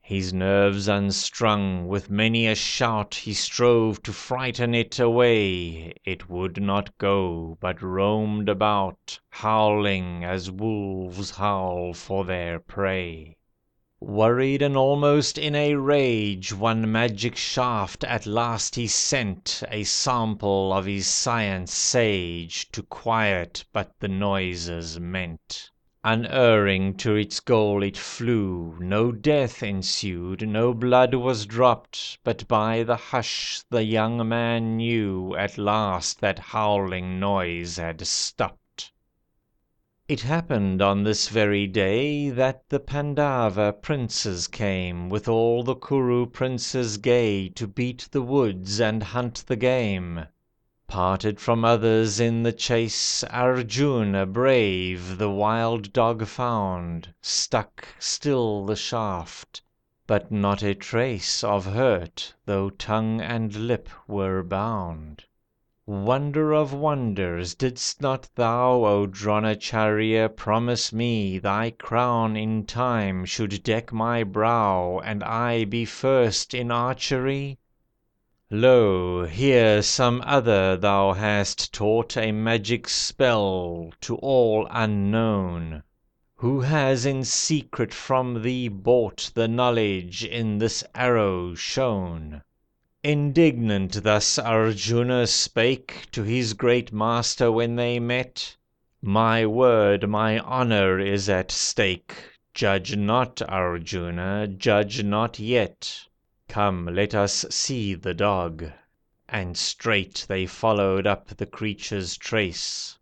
His 0.00 0.32
nerves 0.32 0.88
unstrung, 0.88 1.86
with 1.86 2.10
many 2.10 2.48
a 2.48 2.56
shout 2.56 3.14
He 3.14 3.34
strove 3.34 4.02
to 4.02 4.12
frighten 4.12 4.74
it 4.74 4.98
away; 4.98 5.94
It 6.04 6.28
would 6.28 6.60
not 6.60 6.98
go, 6.98 7.56
but 7.60 7.80
roamed 7.82 8.48
about, 8.48 9.20
Howling 9.30 10.24
as 10.24 10.50
wolves 10.50 11.30
howl 11.30 11.94
for 11.94 12.24
their 12.24 12.58
prey. 12.58 13.36
Worried 14.04 14.62
and 14.62 14.76
almost 14.76 15.38
in 15.38 15.54
a 15.54 15.76
rage, 15.76 16.52
One 16.52 16.90
magic 16.90 17.36
shaft 17.36 18.02
at 18.02 18.26
last 18.26 18.74
he 18.74 18.88
sent, 18.88 19.62
A 19.70 19.84
sample 19.84 20.72
of 20.72 20.86
his 20.86 21.06
science 21.06 21.72
sage, 21.72 22.68
To 22.72 22.82
quiet 22.82 23.64
but 23.72 23.92
the 24.00 24.08
noises 24.08 24.98
meant. 24.98 25.70
Unerring 26.02 26.96
to 26.96 27.14
its 27.14 27.38
goal 27.38 27.84
it 27.84 27.96
flew, 27.96 28.76
No 28.80 29.12
death 29.12 29.62
ensued, 29.62 30.48
no 30.48 30.74
blood 30.74 31.14
was 31.14 31.46
dropped, 31.46 32.18
But 32.24 32.48
by 32.48 32.82
the 32.82 32.96
hush 32.96 33.62
the 33.70 33.84
young 33.84 34.28
man 34.28 34.78
knew 34.78 35.36
At 35.36 35.58
last 35.58 36.20
that 36.20 36.40
howling 36.40 37.20
noise 37.20 37.76
had 37.76 38.04
stopped. 38.04 38.58
It 40.08 40.22
happened 40.22 40.82
on 40.82 41.04
this 41.04 41.28
very 41.28 41.68
day 41.68 42.28
That 42.28 42.68
the 42.68 42.80
Pandava 42.80 43.72
princes 43.72 44.48
came, 44.48 45.08
With 45.08 45.28
all 45.28 45.62
the 45.62 45.76
Kuru 45.76 46.26
princes 46.26 46.96
gay, 46.96 47.48
To 47.50 47.68
beat 47.68 48.08
the 48.10 48.20
woods 48.20 48.80
and 48.80 49.00
hunt 49.00 49.44
the 49.46 49.54
game. 49.54 50.26
Parted 50.88 51.38
from 51.38 51.64
others 51.64 52.18
in 52.18 52.42
the 52.42 52.52
chase, 52.52 53.22
Arjuna 53.30 54.26
brave 54.26 55.18
the 55.18 55.30
wild 55.30 55.92
dog 55.92 56.26
found, 56.26 57.14
Stuck 57.20 57.86
still 58.00 58.66
the 58.66 58.74
shaft, 58.74 59.62
but 60.08 60.32
not 60.32 60.64
a 60.64 60.74
trace 60.74 61.44
Of 61.44 61.64
hurt, 61.64 62.34
though 62.44 62.70
tongue 62.70 63.20
and 63.20 63.54
lip 63.54 63.88
were 64.08 64.42
bound. 64.42 65.22
Wonder 65.84 66.52
of 66.52 66.72
wonders, 66.72 67.56
didst 67.56 68.00
not 68.00 68.28
thou, 68.36 68.84
O 68.84 69.04
Dronacharjya, 69.04 70.28
promise 70.28 70.92
me 70.92 71.40
Thy 71.40 71.70
crown 71.72 72.36
in 72.36 72.64
time 72.66 73.24
should 73.24 73.64
deck 73.64 73.92
my 73.92 74.22
brow, 74.22 75.00
And 75.04 75.24
I 75.24 75.64
be 75.64 75.84
first 75.84 76.54
in 76.54 76.70
archery? 76.70 77.58
Lo! 78.48 79.24
here 79.24 79.82
some 79.82 80.22
other 80.24 80.76
thou 80.76 81.14
hast 81.14 81.74
taught 81.74 82.16
A 82.16 82.30
magic 82.30 82.88
spell, 82.88 83.90
to 84.02 84.14
all 84.18 84.68
unknown, 84.70 85.82
Who 86.36 86.60
has 86.60 87.04
in 87.04 87.24
secret 87.24 87.92
from 87.92 88.42
thee 88.42 88.68
bought 88.68 89.32
The 89.34 89.48
knowledge 89.48 90.24
in 90.24 90.58
this 90.58 90.84
arrow 90.94 91.56
shown. 91.56 92.42
Indignant 93.04 94.04
thus 94.04 94.38
Arjuna 94.38 95.26
spake 95.26 96.06
To 96.12 96.22
his 96.22 96.54
great 96.54 96.92
master 96.92 97.50
when 97.50 97.74
they 97.74 97.98
met: 97.98 98.54
"My 99.02 99.44
word, 99.44 100.08
my 100.08 100.38
honour 100.38 101.00
is 101.00 101.28
at 101.28 101.50
stake. 101.50 102.14
Judge 102.54 102.94
not, 102.96 103.42
Arjuna, 103.48 104.46
judge 104.46 105.02
not 105.02 105.40
yet. 105.40 105.92
Come, 106.48 106.86
let 106.94 107.12
us 107.12 107.44
see 107.50 107.94
the 107.94 108.14
dog." 108.14 108.70
And 109.28 109.56
straight 109.58 110.24
They 110.28 110.46
followed 110.46 111.04
up 111.04 111.26
the 111.26 111.46
creature's 111.46 112.16
trace. 112.16 112.96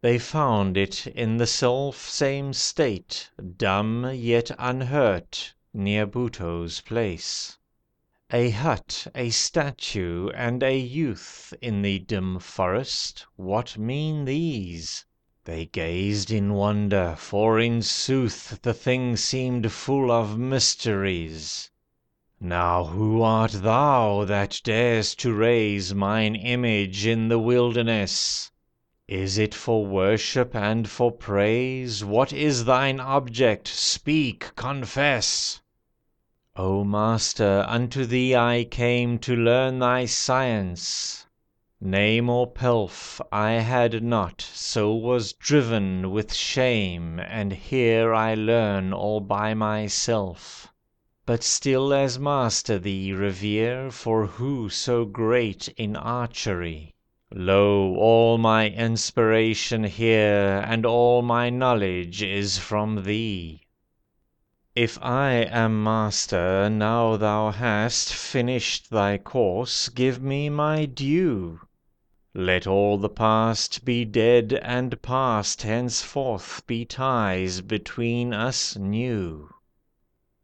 They 0.00 0.18
found 0.18 0.78
it 0.78 1.06
in 1.06 1.36
the 1.36 1.46
self 1.46 1.98
same 2.08 2.54
state, 2.54 3.28
Dumb, 3.58 4.10
yet 4.14 4.52
unhurt, 4.58 5.52
near 5.74 6.06
Buttoo's 6.06 6.80
place. 6.80 7.58
A 8.36 8.50
hut, 8.50 9.06
a 9.14 9.30
statue, 9.30 10.28
and 10.30 10.60
a 10.64 10.76
youth 10.76 11.54
In 11.62 11.82
the 11.82 12.00
dim 12.00 12.40
forest 12.40 13.24
what 13.36 13.78
mean 13.78 14.24
these? 14.24 15.04
They 15.44 15.66
gazed 15.66 16.32
in 16.32 16.52
wonder, 16.54 17.14
for 17.16 17.60
in 17.60 17.80
sooth 17.80 18.58
The 18.62 18.74
thing 18.74 19.16
seemed 19.16 19.70
full 19.70 20.10
of 20.10 20.36
mysteries. 20.36 21.70
"Now 22.40 22.82
who 22.86 23.22
art 23.22 23.52
thou 23.52 24.24
that 24.24 24.60
dares 24.64 25.14
to 25.14 25.32
raise 25.32 25.94
Mine 25.94 26.34
image 26.34 27.06
in 27.06 27.28
the 27.28 27.38
wilderness?" 27.38 28.50
Is 29.06 29.38
it 29.38 29.54
for 29.54 29.86
worship 29.86 30.56
and 30.56 30.88
for 30.90 31.12
praise? 31.12 32.04
What 32.04 32.32
is 32.32 32.64
thine 32.64 32.98
object? 32.98 33.68
Speak, 33.68 34.56
confess!" 34.56 35.60
"O 36.56 36.84
Master, 36.84 37.64
unto 37.66 38.04
thee 38.04 38.36
I 38.36 38.62
came 38.62 39.18
To 39.18 39.34
learn 39.34 39.80
thy 39.80 40.04
science. 40.04 41.26
Name 41.80 42.30
or 42.30 42.46
pelf 42.46 43.20
I 43.32 43.54
had 43.54 44.04
not, 44.04 44.40
so 44.40 44.94
was 44.94 45.32
driven 45.32 46.12
with 46.12 46.32
shame, 46.32 47.18
And 47.18 47.52
here 47.52 48.14
I 48.14 48.34
learn 48.34 48.92
all 48.92 49.18
by 49.18 49.52
myself. 49.54 50.68
But 51.26 51.42
still 51.42 51.92
as 51.92 52.20
master 52.20 52.78
thee 52.78 53.12
revere, 53.12 53.90
For 53.90 54.24
who 54.24 54.68
so 54.68 55.04
great 55.04 55.66
in 55.76 55.96
archery? 55.96 56.94
Lo, 57.32 57.96
all 57.96 58.38
my 58.38 58.68
inspiration 58.68 59.82
here, 59.82 60.62
And 60.64 60.86
all 60.86 61.20
my 61.20 61.50
knowledge 61.50 62.22
is 62.22 62.58
from 62.58 63.02
thee. 63.02 63.62
If 64.76 64.98
I 65.00 65.34
am 65.34 65.84
master, 65.84 66.68
now 66.68 67.16
thou 67.16 67.52
hast 67.52 68.12
Finished 68.12 68.90
thy 68.90 69.18
course, 69.18 69.88
give 69.88 70.20
me 70.20 70.48
my 70.50 70.84
due. 70.84 71.60
Let 72.34 72.66
all 72.66 72.98
the 72.98 73.08
past 73.08 73.84
be 73.84 74.04
dead 74.04 74.52
and 74.64 75.00
past, 75.00 75.62
Henceforth 75.62 76.66
be 76.66 76.84
ties 76.84 77.60
between 77.60 78.32
us 78.34 78.74
new. 78.76 79.48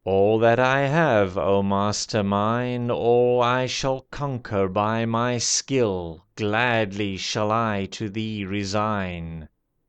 All 0.04 0.38
that 0.38 0.60
I 0.60 0.82
have, 0.82 1.36
O 1.36 1.60
master 1.60 2.22
mine, 2.22 2.88
All 2.88 3.42
I 3.42 3.66
shall 3.66 4.02
conquer 4.12 4.68
by 4.68 5.06
my 5.06 5.38
skill, 5.38 6.24
Gladly 6.36 7.16
shall 7.16 7.50
I 7.50 7.86
to 7.90 8.08
thee 8.08 8.44
resign. 8.44 9.48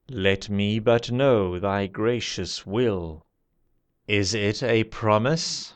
Let 0.09 0.49
me 0.49 0.79
but 0.79 1.11
know 1.11 1.59
thy 1.59 1.85
gracious 1.85 2.65
will. 2.65 3.23
Is 4.13 4.33
it 4.33 4.61
a 4.61 4.83
promise? 4.83 5.73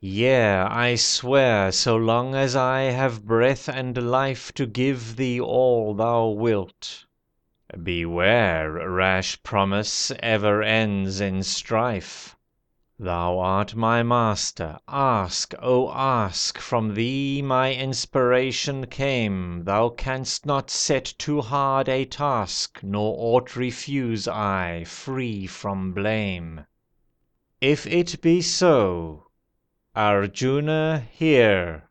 Yea, 0.00 0.54
I 0.62 0.96
swear, 0.96 1.70
So 1.70 1.94
long 1.94 2.34
as 2.34 2.56
I 2.56 2.80
have 2.90 3.24
breath 3.24 3.68
and 3.68 4.10
life 4.10 4.50
To 4.54 4.66
give 4.66 5.14
thee 5.14 5.40
all 5.40 5.94
thou 5.94 6.26
wilt. 6.26 7.04
Beware, 7.80 8.72
Rash 8.90 9.40
promise 9.44 10.10
ever 10.18 10.64
ends 10.64 11.20
in 11.20 11.44
strife. 11.44 12.34
Thou 12.98 13.38
art 13.38 13.76
my 13.76 14.02
master, 14.02 14.80
ask, 14.88 15.54
oh 15.62 15.88
ask, 15.92 16.58
From 16.58 16.94
thee 16.94 17.40
my 17.40 17.72
inspiration 17.72 18.86
came, 18.88 19.62
Thou 19.62 19.90
canst 19.90 20.44
not 20.44 20.70
set 20.70 21.04
too 21.18 21.40
hard 21.40 21.88
a 21.88 22.04
task, 22.04 22.80
Nor 22.82 23.14
aught 23.16 23.54
refuse 23.54 24.26
I, 24.26 24.82
free 24.82 25.46
from 25.46 25.92
blame. 25.92 26.66
If 27.62 27.86
it 27.86 28.20
be 28.20 28.42
so, 28.42 29.28
Arjuna, 29.94 31.06
hear!" 31.10 31.88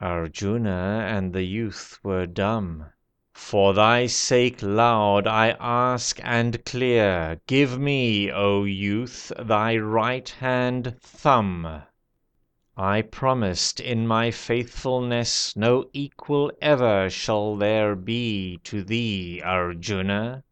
Arjuna 0.00 1.06
and 1.08 1.32
the 1.32 1.44
youth 1.44 2.00
were 2.02 2.26
dumb. 2.26 2.86
For 3.32 3.74
thy 3.74 4.06
sake 4.08 4.60
loud 4.60 5.28
I 5.28 5.50
ask 5.60 6.18
and 6.24 6.64
clear, 6.64 7.40
Give 7.46 7.78
me, 7.78 8.32
O 8.32 8.64
youth, 8.64 9.30
thy 9.38 9.76
right 9.76 10.28
hand 10.28 10.96
thumb. 11.00 11.84
I 12.76 13.02
promised 13.02 13.78
in 13.78 14.04
my 14.04 14.32
faithfulness 14.32 15.54
No 15.54 15.88
equal 15.92 16.50
ever 16.60 17.08
shall 17.08 17.54
there 17.54 17.94
be 17.94 18.58
To 18.64 18.82
thee, 18.82 19.40
Arjuna, 19.44 20.42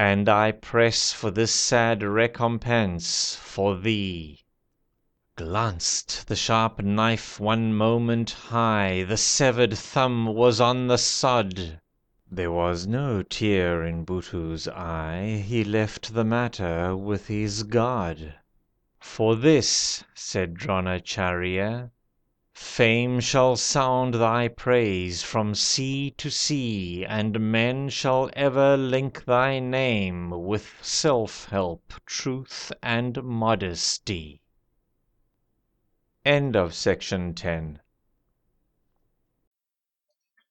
and 0.00 0.28
I 0.28 0.52
press 0.52 1.12
For 1.12 1.32
this 1.32 1.52
sad 1.52 2.04
recompense 2.04 3.34
for 3.34 3.76
thee. 3.76 4.44
Glanced 5.34 6.28
the 6.28 6.36
sharp 6.36 6.80
knife 6.84 7.40
one 7.40 7.74
moment 7.74 8.30
high, 8.30 9.02
The 9.02 9.16
severed 9.16 9.76
thumb 9.76 10.26
was 10.26 10.60
on 10.60 10.86
the 10.86 10.98
sod. 10.98 11.80
There 12.30 12.52
was 12.52 12.86
no 12.86 13.24
tear 13.24 13.82
in 13.84 14.04
Buttoo's 14.04 14.68
eye, 14.68 15.42
He 15.44 15.64
left 15.64 16.14
the 16.14 16.24
matter 16.24 16.96
with 16.96 17.26
his 17.26 17.64
God. 17.64 18.34
"For 19.00 19.34
this," 19.34 20.04
said 20.14 20.54
Dronacharjya, 20.54 21.90
"Fame 22.60 23.20
shall 23.20 23.54
sound 23.54 24.14
thy 24.14 24.48
praise 24.48 25.22
from 25.22 25.54
sea 25.54 26.10
to 26.18 26.28
sea, 26.28 27.04
And 27.04 27.52
men 27.52 27.88
shall 27.88 28.30
ever 28.32 28.76
link 28.76 29.24
thy 29.26 29.60
name 29.60 30.30
With 30.30 30.74
self 30.82 31.44
help, 31.50 31.92
truth, 32.04 32.72
and 32.82 33.22
modesty." 33.22 34.42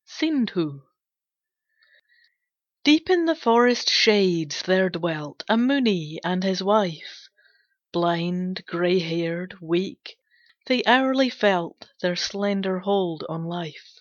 Sindhu 0.06 0.82
Deep 2.86 3.10
in 3.10 3.26
the 3.26 3.36
forest 3.36 3.90
shades 3.90 4.62
there 4.62 4.90
dwelt 4.90 5.44
A 5.50 5.58
Muni 5.58 6.22
and 6.24 6.42
his 6.46 6.64
wife. 6.64 7.28
Blind, 7.92 8.66
grey 8.66 9.00
haired, 9.00 9.56
weak, 9.60 10.17
they 10.68 10.84
hourly 10.84 11.30
felt 11.30 11.88
Their 12.02 12.18
slender 12.18 12.80
hold 12.80 13.24
on 13.30 13.46
life. 13.46 14.00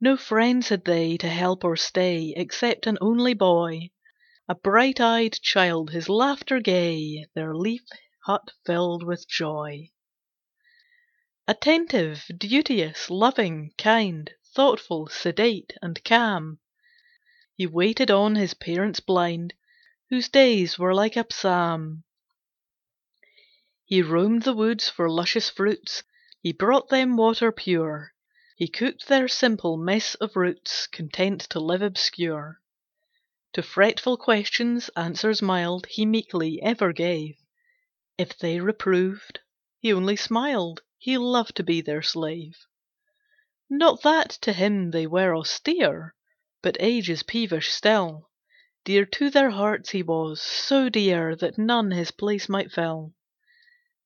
No 0.00 0.16
friends 0.16 0.70
had 0.70 0.86
they 0.86 1.18
to 1.18 1.28
help 1.28 1.64
or 1.64 1.76
stay 1.76 2.32
Except 2.34 2.86
an 2.86 2.96
only 3.02 3.34
boy, 3.34 3.90
A 4.48 4.54
bright 4.54 5.00
eyed 5.00 5.34
child, 5.42 5.90
his 5.90 6.08
laughter 6.08 6.60
gay, 6.60 7.26
Their 7.34 7.54
leaf 7.54 7.82
hut 8.24 8.52
filled 8.64 9.02
with 9.02 9.28
joy. 9.28 9.90
Attentive, 11.46 12.24
duteous, 12.34 13.10
loving, 13.10 13.74
kind, 13.76 14.30
Thoughtful, 14.54 15.08
sedate, 15.08 15.74
and 15.82 16.02
calm, 16.04 16.58
He 17.54 17.66
waited 17.66 18.10
on 18.10 18.34
his 18.34 18.54
parents 18.54 19.00
blind, 19.00 19.52
Whose 20.08 20.30
days 20.30 20.78
were 20.78 20.94
like 20.94 21.16
a 21.16 21.26
psalm. 21.30 22.04
He 23.88 24.02
roamed 24.02 24.42
the 24.42 24.52
woods 24.52 24.88
for 24.88 25.08
luscious 25.08 25.48
fruits, 25.48 26.02
He 26.42 26.50
brought 26.50 26.88
them 26.88 27.16
water 27.16 27.52
pure, 27.52 28.14
He 28.56 28.66
cooked 28.66 29.06
their 29.06 29.28
simple 29.28 29.76
mess 29.76 30.16
of 30.16 30.34
roots, 30.34 30.88
Content 30.88 31.42
to 31.50 31.60
live 31.60 31.82
obscure. 31.82 32.60
To 33.52 33.62
fretful 33.62 34.16
questions 34.16 34.90
answers 34.96 35.40
mild 35.40 35.86
He 35.86 36.04
meekly 36.04 36.60
ever 36.62 36.92
gave. 36.92 37.36
If 38.18 38.36
they 38.36 38.58
reproved, 38.58 39.38
he 39.78 39.92
only 39.92 40.16
smiled, 40.16 40.82
He 40.98 41.16
loved 41.16 41.54
to 41.54 41.62
be 41.62 41.80
their 41.80 42.02
slave. 42.02 42.56
Not 43.70 44.02
that 44.02 44.30
to 44.40 44.52
him 44.52 44.90
they 44.90 45.06
were 45.06 45.32
austere, 45.36 46.16
But 46.60 46.76
age 46.80 47.08
is 47.08 47.22
peevish 47.22 47.70
still. 47.70 48.30
Dear 48.84 49.06
to 49.06 49.30
their 49.30 49.50
hearts 49.50 49.90
he 49.90 50.02
was, 50.02 50.42
so 50.42 50.88
dear 50.88 51.36
That 51.36 51.56
none 51.56 51.92
his 51.92 52.10
place 52.10 52.48
might 52.48 52.72
fill. 52.72 53.14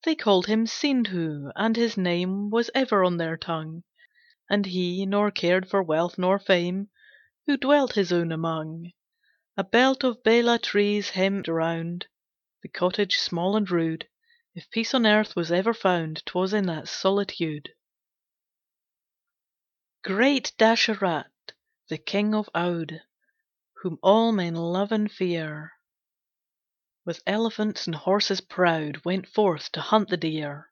They 0.02 0.14
called 0.14 0.47
him 0.47 0.66
Sindhu, 0.66 1.51
and 1.56 1.77
his 1.77 1.98
name 1.98 2.48
Was 2.48 2.70
ever 2.74 3.05
on 3.05 3.18
their 3.18 3.36
tongue, 3.36 3.82
And 4.48 4.64
he 4.64 5.05
nor 5.05 5.31
cared 5.31 5.68
for 5.68 5.82
wealth 5.82 6.16
nor 6.16 6.39
fame 6.39 6.89
Who 7.47 7.59
dwelt 7.59 7.93
his 7.97 8.10
own 8.10 8.32
among. 8.32 8.93
A 9.59 9.62
belt 9.64 10.02
of 10.02 10.22
Bela 10.22 10.59
trees 10.59 11.10
hemmed 11.10 11.48
round 11.48 12.06
The 12.62 12.70
cottage 12.70 13.18
small 13.18 13.56
and 13.56 13.70
rude. 13.70 14.09
If 14.55 14.70
peace 14.70 14.94
on 14.94 15.05
earth 15.05 15.36
was 15.36 15.52
ever 15.52 15.74
found, 15.74 16.24
'Twas 16.24 16.55
in 16.55 16.64
that 16.64 16.89
solitude. 16.89 17.68
Great 20.02 20.55
Dasarath, 20.56 21.27
the 21.90 21.98
king 21.98 22.35
of 22.35 22.48
Oude, 22.55 23.02
Whom 23.82 23.98
all 24.02 24.32
men 24.32 24.55
love 24.55 24.93
and 24.93 25.12
fear, 25.12 25.72
With 27.06 27.22
elephants 27.27 27.86
and 27.86 27.97
horses 27.97 28.43
proud 28.43 29.06
Went 29.06 29.27
forth 29.27 29.72
to 29.72 29.81
hunt 29.81 30.10
the 30.10 30.18
deer. 30.18 30.70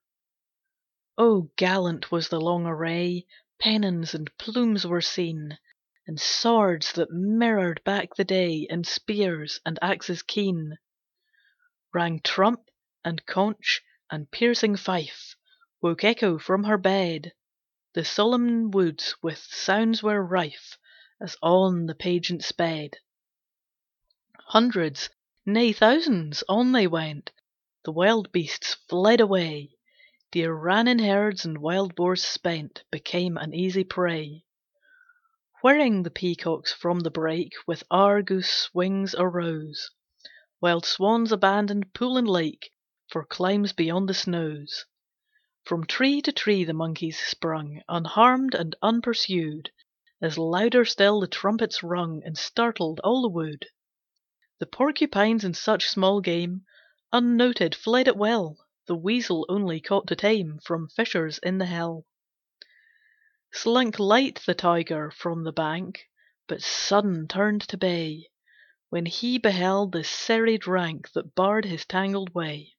Oh, 1.17 1.51
gallant 1.57 2.13
was 2.13 2.29
the 2.29 2.39
long 2.39 2.67
array, 2.67 3.27
Pennons 3.59 4.13
and 4.13 4.31
plumes 4.37 4.87
were 4.87 5.01
seen, 5.01 5.59
And 6.07 6.21
swords 6.21 6.93
that 6.93 7.11
mirrored 7.11 7.83
back 7.83 8.15
the 8.15 8.27
day, 8.27 8.67
And 8.69 8.87
spears 8.87 9.61
and 9.65 9.79
axes 9.81 10.21
keen. 10.23 10.77
Rang 11.95 12.21
trump, 12.21 12.69
and 13.03 13.25
conch, 13.25 13.81
and 14.11 14.31
piercing 14.31 14.77
fife, 14.77 15.35
Woke 15.81 16.05
Echo 16.05 16.39
from 16.39 16.65
her 16.65 16.77
bed, 16.77 17.33
The 17.95 18.05
solemn 18.05 18.71
woods 18.71 19.17
with 19.23 19.39
sounds 19.39 20.03
were 20.03 20.23
rife, 20.23 20.77
As 21.23 21.39
on 21.41 21.87
the 21.87 21.95
pageant 21.95 22.45
sped. 22.45 22.99
Hundreds, 24.49 25.09
nay 25.51 25.73
thousands, 25.73 26.45
on 26.47 26.73
they 26.73 26.87
went, 26.87 27.33
The 27.87 27.91
wild 27.91 28.31
beasts 28.33 28.75
fled 28.87 29.19
away, 29.19 29.79
Deer 30.31 30.53
ran 30.53 30.87
in 30.87 30.99
herds, 30.99 31.47
and 31.47 31.57
wild 31.57 31.95
boars 31.95 32.23
spent 32.23 32.85
Became 32.91 33.39
an 33.39 33.55
easy 33.55 33.83
prey. 33.83 34.45
Whirring 35.63 36.03
the 36.03 36.11
peacocks 36.11 36.71
from 36.75 37.01
the 37.01 37.11
brake 37.11 37.55
With 37.67 37.83
Argus 37.91 38.69
wings 38.75 39.15
arose, 39.15 39.91
Wild 40.61 40.85
swans 40.85 41.33
abandoned 41.33 41.95
pool 41.95 42.19
and 42.19 42.29
lake 42.29 42.71
For 43.09 43.25
climes 43.25 43.73
beyond 43.73 44.07
the 44.07 44.13
snows. 44.13 44.85
From 45.65 45.87
tree 45.87 46.21
to 46.21 46.31
tree 46.31 46.65
the 46.65 46.75
monkeys 46.75 47.19
sprung, 47.19 47.81
Unharmed 47.89 48.55
and 48.55 48.77
unpursued, 48.83 49.71
As 50.21 50.37
louder 50.37 50.85
still 50.85 51.21
the 51.21 51.27
trumpets 51.27 51.83
rung 51.83 52.21
And 52.23 52.37
startled 52.37 53.01
all 53.03 53.23
the 53.23 53.31
wood. 53.31 53.65
The 54.61 54.67
porcupines 54.67 55.45
and 55.45 55.57
such 55.57 55.89
small 55.89 56.21
game 56.21 56.67
Unnoted 57.13 57.77
fled 57.77 58.09
at 58.09 58.17
will, 58.17 58.59
The 58.89 58.97
weasel 58.97 59.47
only 59.49 59.81
caught 59.81 60.09
to 60.09 60.17
tame 60.17 60.59
From 60.65 60.89
fissures 60.89 61.39
in 61.39 61.59
the 61.59 61.67
hill. 61.67 62.07
Slunk 63.53 64.01
light 64.01 64.43
the 64.47 64.57
tiger 64.57 65.13
from 65.13 65.45
the 65.45 65.53
bank, 65.53 66.09
But 66.49 66.61
sudden 66.61 67.29
turned 67.29 67.63
to 67.69 67.77
bay, 67.77 68.31
When 68.89 69.07
he 69.07 69.39
beheld 69.39 69.93
the 69.93 70.03
serried 70.03 70.67
rank 70.67 71.13
That 71.13 71.37
barred 71.37 71.65
his 71.65 71.87
tangled 71.87 72.35
way. 72.35 72.75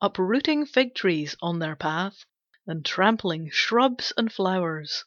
Uprooting 0.00 0.64
fig 0.64 0.94
trees 0.94 1.36
on 1.42 1.58
their 1.58 1.76
path, 1.76 2.24
And 2.66 2.86
trampling 2.86 3.50
shrubs 3.50 4.14
and 4.16 4.32
flowers, 4.32 5.04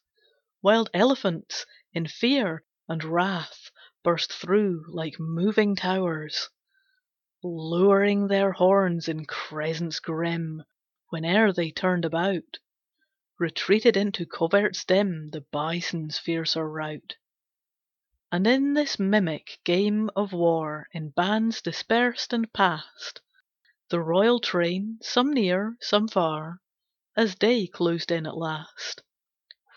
Wild 0.62 0.92
elephants, 0.94 1.66
in 1.94 2.06
fear 2.06 2.64
and 2.88 3.04
wrath, 3.04 3.72
Burst 4.04 4.34
through 4.34 4.84
like 4.90 5.18
moving 5.18 5.78
towers, 5.78 6.50
Lowering 7.42 8.28
their 8.28 8.52
horns 8.52 9.08
in 9.08 9.24
crescents 9.24 10.02
grim 10.02 10.66
Whene'er 11.10 11.54
they 11.54 11.72
turned 11.72 12.04
about, 12.04 12.58
Retreated 13.40 13.96
into 13.96 14.26
coverts 14.26 14.84
dim 14.84 15.30
The 15.30 15.40
bison's 15.40 16.20
fiercer 16.20 16.68
rout. 16.68 17.16
And 18.30 18.46
in 18.46 18.74
this 18.74 19.00
mimic 19.00 19.60
game 19.64 20.10
of 20.18 20.34
war 20.34 20.90
In 20.92 21.12
bands 21.12 21.62
dispersed 21.62 22.34
and 22.34 22.52
passed, 22.52 23.22
The 23.88 24.02
royal 24.02 24.42
train, 24.42 25.00
some 25.02 25.32
near, 25.32 25.78
some 25.80 26.10
far, 26.10 26.60
As 27.16 27.36
day 27.36 27.68
closed 27.68 28.12
in 28.12 28.28
at 28.28 28.36
last. 28.36 29.02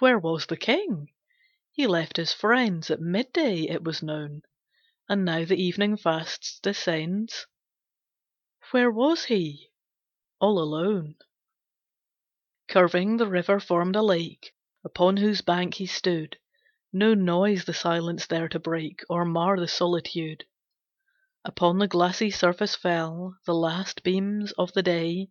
Where 0.01 0.19
was 0.19 0.47
the 0.47 0.57
king? 0.57 1.11
He 1.79 1.87
left 1.87 2.17
his 2.17 2.33
friends 2.33 2.91
At 2.91 3.03
midday, 3.03 3.65
it 3.65 3.85
was 3.85 4.03
known, 4.03 4.41
And 5.11 5.27
now 5.27 5.45
the 5.45 5.63
evening 5.63 5.99
fast 5.99 6.61
descends. 6.63 7.47
Where 8.71 8.91
was 8.91 9.25
he? 9.27 9.73
All 10.41 10.59
alone. 10.59 11.17
Curving, 12.67 13.19
the 13.19 13.27
river 13.27 13.61
formed 13.61 13.95
a 13.95 14.01
lake, 14.01 14.55
Upon 14.87 15.19
whose 15.19 15.43
bank 15.43 15.75
he 15.75 15.85
stood, 15.85 16.39
No 16.95 17.13
noise 17.13 17.67
the 17.67 17.75
silence 17.75 18.27
there 18.27 18.49
to 18.49 18.59
break, 18.59 19.03
Or 19.11 19.27
mar 19.27 19.61
the 19.61 19.69
solitude. 19.69 20.47
Upon 21.45 21.77
the 21.79 21.89
glassy 21.89 22.31
surface 22.31 22.75
fell 22.75 23.37
The 23.45 23.55
last 23.55 24.03
beams 24.03 24.51
of 24.53 24.73
the 24.73 24.83
day, 24.83 25.29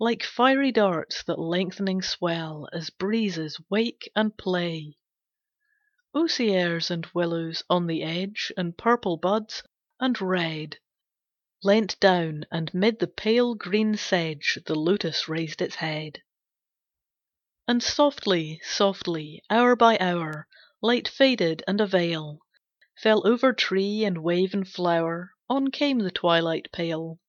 Like 0.00 0.24
fiery 0.24 0.72
darts 0.72 1.22
that 1.22 1.38
lengthening 1.38 2.02
swell 2.02 2.68
As 2.72 2.90
breezes 2.90 3.60
wake 3.70 4.10
and 4.16 4.36
play. 4.36 4.96
Osiers 6.12 6.90
and 6.90 7.06
willows 7.14 7.62
on 7.70 7.86
the 7.86 8.02
edge, 8.02 8.50
And 8.56 8.76
purple 8.76 9.16
buds, 9.16 9.62
and 10.00 10.20
red, 10.20 10.78
Leant 11.62 12.00
down, 12.00 12.46
and 12.50 12.68
'mid 12.74 12.98
the 12.98 13.06
pale 13.06 13.54
green 13.54 13.96
sedge 13.96 14.58
The 14.66 14.74
lotus 14.74 15.28
raised 15.28 15.62
its 15.62 15.76
head. 15.76 16.20
And 17.68 17.80
softly, 17.80 18.60
softly, 18.64 19.44
hour 19.48 19.76
by 19.76 19.98
hour, 20.00 20.48
Light 20.82 21.06
faded, 21.06 21.62
and 21.68 21.80
a 21.80 21.86
veil 21.86 22.40
Fell 22.96 23.24
over 23.24 23.52
tree 23.52 24.04
and 24.04 24.18
wave 24.18 24.52
and 24.52 24.66
flower, 24.66 25.30
On 25.48 25.70
came 25.70 26.00
the 26.00 26.10
twilight 26.10 26.72
pale. 26.72 27.20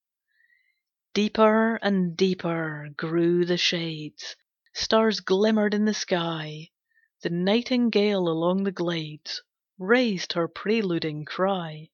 Deeper 1.13 1.75
and 1.83 2.17
deeper 2.17 2.89
grew 2.97 3.45
the 3.45 3.57
shades, 3.57 4.35
Stars 4.73 5.19
glimmered 5.19 5.75
in 5.75 5.85
the 5.85 5.93
sky, 5.93 6.70
The 7.23 7.29
nightingale 7.29 8.27
along 8.27 8.63
the 8.63 8.71
glades 8.71 9.43
Raised 9.77 10.33
her 10.33 10.47
preluding 10.47 11.23
cry. 11.23 11.91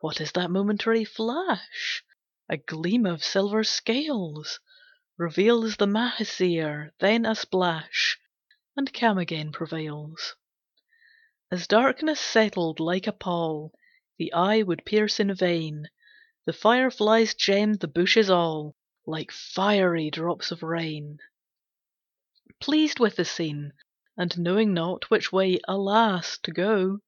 What 0.00 0.20
is 0.20 0.32
that 0.32 0.50
momentary 0.50 1.06
flash? 1.06 2.04
A 2.50 2.58
gleam 2.58 3.06
of 3.06 3.24
silver 3.24 3.64
scales 3.64 4.60
Reveals 5.16 5.78
the 5.78 5.86
Mahseer, 5.86 6.92
then 6.98 7.24
a 7.24 7.34
splash, 7.34 8.18
And 8.76 8.92
calm 8.92 9.16
again 9.16 9.50
prevails. 9.50 10.36
As 11.50 11.66
darkness 11.66 12.20
settled 12.20 12.80
like 12.80 13.06
a 13.06 13.12
pall, 13.12 13.72
The 14.18 14.30
eye 14.34 14.60
would 14.60 14.84
pierce 14.84 15.18
in 15.18 15.34
vain, 15.34 15.88
The 16.44 16.52
fireflies 16.52 17.32
gemmed 17.32 17.80
the 17.80 17.88
bushes 17.88 18.28
all, 18.28 18.76
Like 19.06 19.30
fiery 19.32 20.10
drops 20.10 20.50
of 20.50 20.62
rain. 20.62 21.20
Pleased 22.60 23.00
with 23.00 23.16
the 23.16 23.24
scene, 23.24 23.72
and 24.16 24.38
knowing 24.38 24.72
not 24.72 25.10
Which 25.10 25.32
way, 25.32 25.58
alas! 25.66 26.38
to 26.44 26.52
go, 26.52 27.00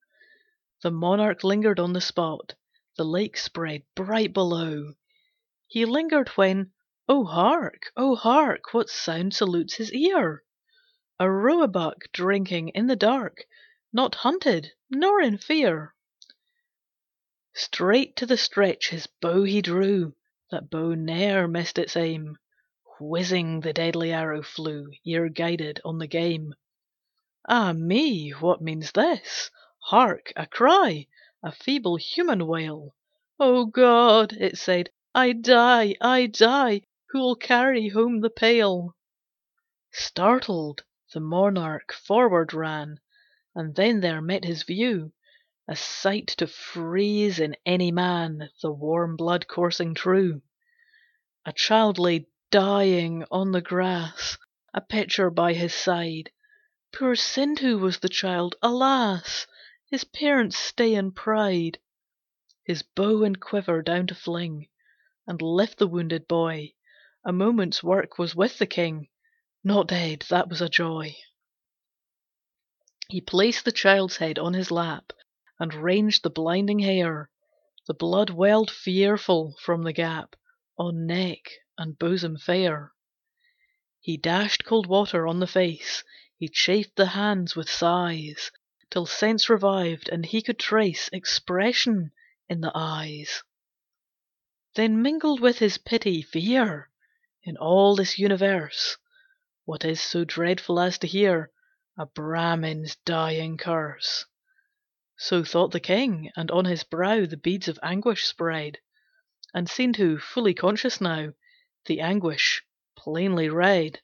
The 0.83 0.91
monarch 0.91 1.45
lingered 1.45 1.79
on 1.79 1.93
the 1.93 2.01
spot, 2.01 2.55
The 2.97 3.05
lake 3.05 3.37
spread 3.37 3.85
bright 3.95 4.33
below. 4.33 4.95
He 5.69 5.85
lingered 5.85 6.31
when 6.31 6.73
Oh 7.09 7.25
hark! 7.25 7.93
Oh 7.97 8.17
hark! 8.17 8.75
What 8.75 8.89
sound 8.91 9.35
salutes 9.37 9.75
his 9.75 9.93
ear? 9.93 10.43
A 11.21 11.31
roebuck 11.31 12.11
drinking 12.13 12.71
in 12.71 12.89
the 12.89 12.97
dark, 12.97 13.45
Not 13.93 14.17
hunted, 14.17 14.73
nor 14.91 15.21
in 15.21 15.39
fear. 15.39 15.95
Straight 17.55 18.17
to 18.17 18.27
the 18.27 18.37
stretch 18.37 18.89
his 18.89 19.07
bow 19.07 19.45
he 19.45 19.63
drew, 19.63 20.17
That 20.51 20.71
bow 20.71 20.95
ne'er 20.95 21.47
missed 21.47 21.79
its 21.79 21.97
aim, 21.97 22.37
Whizzing 22.99 23.61
the 23.61 23.73
deadly 23.73 24.11
arrow 24.13 24.43
flew, 24.43 24.91
Ear 25.05 25.29
guided 25.29 25.81
on 25.85 25.99
the 25.99 26.09
game. 26.09 26.53
Ah 27.49 27.73
me! 27.73 28.31
What 28.31 28.61
means 28.61 28.91
this? 28.91 29.53
Hark! 29.85 30.33
a 30.35 30.49
cry! 30.49 31.07
A 31.45 31.53
feeble 31.53 31.95
human 31.95 32.45
wail. 32.49 32.97
"O 33.39 33.67
God!" 33.67 34.33
it 34.33 34.59
said, 34.59 34.91
"I 35.15 35.31
die, 35.33 35.95
I 36.01 36.27
die! 36.27 36.81
Who'll 37.11 37.37
carry 37.37 37.87
home 37.91 38.21
the 38.21 38.31
pail?" 38.31 38.97
Startled, 39.93 40.83
the 41.15 41.21
monarch 41.21 41.93
forward 41.93 42.53
ran, 42.53 42.99
And 43.55 43.77
then 43.77 44.01
there 44.01 44.21
met 44.21 44.45
his 44.45 44.65
view 44.65 45.13
A 45.69 45.77
sight 45.77 46.27
to 46.39 46.49
freeze 46.49 47.39
in 47.39 47.55
any 47.65 47.93
man 47.93 48.51
The 48.61 48.73
warm 48.73 49.15
blood 49.15 49.47
coursing 49.47 49.95
true. 49.95 50.43
A 51.45 51.53
child 51.53 51.97
lay 52.01 52.27
dying 52.51 53.25
on 53.31 53.53
the 53.53 53.63
grass, 53.63 54.37
A 54.75 54.81
pitcher 54.81 55.31
by 55.31 55.53
his 55.53 55.73
side. 55.73 56.33
Poor 56.99 57.15
Sindhu 57.15 57.77
was 57.77 57.99
the 57.99 58.09
child, 58.09 58.57
alas! 58.63 59.47
His 59.91 60.05
parents' 60.05 60.57
stay 60.57 60.95
and 60.95 61.15
pride. 61.15 61.79
His 62.65 62.83
bow 62.83 63.23
and 63.23 63.39
quiver 63.39 63.83
down 63.83 64.07
to 64.07 64.15
fling, 64.15 64.71
And 65.27 65.43
lift 65.43 65.77
the 65.77 65.87
wounded 65.89 66.27
boy. 66.27 66.73
A 67.23 67.35
moment's 67.35 67.83
work 67.83 68.17
was 68.17 68.35
with 68.35 68.57
the 68.57 68.65
king. 68.67 69.11
Not 69.63 69.89
dead, 69.89 70.25
that 70.31 70.49
was 70.49 70.63
a 70.63 70.71
joy. 70.71 71.15
He 73.11 73.21
placed 73.21 73.67
the 73.67 73.73
child's 73.73 74.17
head 74.17 74.39
on 74.39 74.55
his 74.55 74.71
lap, 74.71 75.13
And 75.61 75.75
ranged 75.75 76.23
the 76.23 76.31
blinding 76.31 76.79
hair. 76.79 77.29
The 77.87 77.93
blood 77.93 78.31
welled 78.31 78.71
fearful 78.71 79.55
from 79.61 79.83
the 79.83 79.93
gap 79.93 80.35
On 80.79 81.05
neck 81.07 81.43
and 81.77 81.99
bosom 81.99 82.39
fair. 82.39 82.95
He 84.01 84.17
dashed 84.17 84.65
cold 84.65 84.87
water 84.87 85.27
on 85.27 85.41
the 85.41 85.47
face, 85.47 86.03
He 86.39 86.51
chafed 86.51 86.97
the 86.97 87.07
hands 87.07 87.57
with 87.57 87.71
sighs, 87.71 88.53
Till 88.91 89.07
sense 89.07 89.49
revived, 89.49 90.11
and 90.11 90.27
he 90.27 90.43
could 90.43 90.59
trace 90.59 91.09
Expression 91.11 92.13
in 92.47 92.61
the 92.61 92.73
eyes. 92.75 93.43
Then 94.75 95.01
mingled 95.01 95.41
with 95.41 95.61
his 95.61 95.79
pity, 95.79 96.21
fear. 96.21 96.91
In 97.45 97.57
all 97.57 97.97
this 97.97 98.19
universe, 98.19 98.99
What 99.65 99.83
is 99.83 99.99
so 99.99 100.25
dreadful 100.27 100.79
as 100.79 100.99
to 100.99 101.07
hear 101.07 101.53
A 101.99 102.05
Brahmin's 102.05 102.97
dying 102.97 103.57
curse? 103.57 104.27
So 105.17 105.43
thought 105.43 105.73
the 105.73 105.81
king, 105.81 106.31
and 106.37 106.51
on 106.51 106.67
his 106.67 106.85
brow 106.85 107.25
The 107.25 107.39
beads 107.39 107.67
of 107.67 107.79
anguish 107.83 108.27
spread, 108.27 108.77
And 109.55 109.71
Sindhu, 109.71 110.19
fully 110.19 110.53
conscious 110.53 111.01
now, 111.01 111.33
The 111.87 112.03
anguish 112.03 112.63
plainly 112.95 113.49
read. 113.49 114.03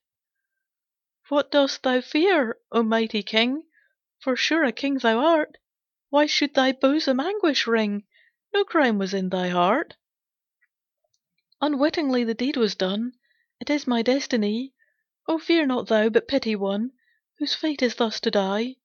"What 1.34 1.50
dost 1.50 1.82
thou 1.82 2.02
fear, 2.02 2.58
O 2.72 2.82
mighty 2.82 3.22
king? 3.22 3.62
For 4.20 4.36
sure 4.36 4.64
a 4.64 4.70
king 4.70 4.98
thou 4.98 5.18
art. 5.24 5.56
Why 6.10 6.26
should 6.26 6.52
thy 6.52 6.72
bosom 6.72 7.20
anguish 7.20 7.66
wring? 7.66 8.04
No 8.52 8.64
crime 8.64 8.98
was 8.98 9.14
in 9.14 9.30
thy 9.30 9.48
heart. 9.48 9.96
Unwittingly 11.62 12.22
the 12.24 12.34
deed 12.34 12.58
was 12.58 12.74
done. 12.74 13.14
It 13.60 13.70
is 13.70 13.86
my 13.86 14.02
destiny. 14.02 14.74
Oh 15.26 15.38
fear 15.38 15.64
not 15.64 15.88
thou, 15.88 16.10
but 16.10 16.28
pity 16.28 16.54
one 16.54 16.92
Whose 17.38 17.54
fate 17.54 17.80
is 17.80 17.94
thus 17.94 18.20
to 18.20 18.30
die. 18.30 18.76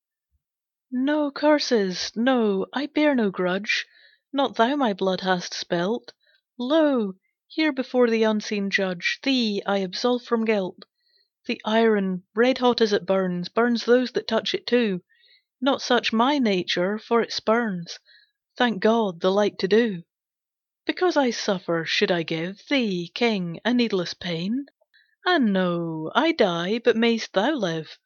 "No 0.89 1.29
curses, 1.31 2.13
no, 2.15 2.67
I 2.71 2.85
bear 2.85 3.13
no 3.13 3.29
grudge, 3.29 3.85
Not 4.31 4.55
thou 4.55 4.77
my 4.77 4.93
blood 4.93 5.19
hast 5.19 5.53
spilt; 5.53 6.13
Lo! 6.57 7.15
here 7.49 7.73
before 7.73 8.09
the 8.09 8.23
unseen 8.23 8.69
Judge, 8.69 9.19
Thee 9.21 9.61
I 9.65 9.79
absolve 9.79 10.23
from 10.23 10.45
guilt. 10.45 10.85
The 11.47 11.61
iron, 11.63 12.23
red 12.35 12.57
hot 12.57 12.81
as 12.81 12.91
it 12.91 13.05
burns, 13.05 13.47
Burns 13.47 13.85
those 13.85 14.11
that 14.11 14.27
touch 14.27 14.53
it 14.53 14.67
too; 14.67 15.01
Not 15.61 15.81
such 15.81 16.11
my 16.11 16.39
nature, 16.39 16.99
for 16.99 17.21
it 17.21 17.31
spurns, 17.31 17.99
Thank 18.57 18.81
God, 18.81 19.21
the 19.21 19.31
like 19.31 19.57
to 19.59 19.67
do. 19.69 20.03
Because 20.85 21.15
I 21.15 21.29
suffer, 21.29 21.85
should 21.85 22.11
I 22.11 22.23
give 22.23 22.61
Thee, 22.67 23.09
king, 23.15 23.61
a 23.63 23.73
needless 23.73 24.13
pain? 24.13 24.65
Ah 25.25 25.37
no! 25.37 26.11
I 26.13 26.33
die, 26.33 26.79
but 26.79 26.97
mayst 26.97 27.31
thou 27.31 27.51
live, 27.53 27.97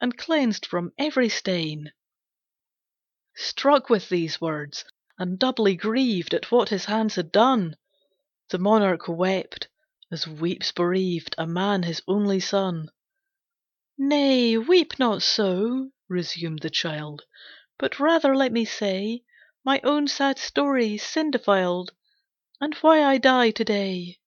And 0.00 0.16
cleansed 0.16 0.64
from 0.64 0.92
every 0.96 1.28
stain." 1.28 1.90
Struck 3.34 3.90
with 3.90 4.08
these 4.08 4.40
words, 4.40 4.84
and 5.18 5.36
doubly 5.36 5.74
grieved 5.74 6.32
At 6.32 6.52
what 6.52 6.68
his 6.68 6.84
hands 6.84 7.16
had 7.16 7.32
done, 7.32 7.74
The 8.50 8.58
monarch 8.58 9.08
wept, 9.08 9.66
as 10.14 10.28
weeps 10.28 10.70
bereaved 10.70 11.34
A 11.38 11.44
man 11.44 11.82
his 11.82 12.00
only 12.06 12.38
son. 12.38 12.88
"Nay, 13.98 14.56
weep 14.56 14.96
not 14.96 15.24
so," 15.24 15.90
resumed 16.08 16.60
the 16.60 16.70
child, 16.70 17.22
"But 17.80 17.98
rather 17.98 18.36
let 18.36 18.52
me 18.52 18.64
say 18.64 19.24
My 19.64 19.80
own 19.82 20.06
sad 20.06 20.38
story, 20.38 20.98
sin 20.98 21.32
defiled, 21.32 21.90
And 22.60 22.74
why 22.76 23.02
I 23.02 23.18
die 23.18 23.50
to 23.50 23.64
day. 23.64 24.20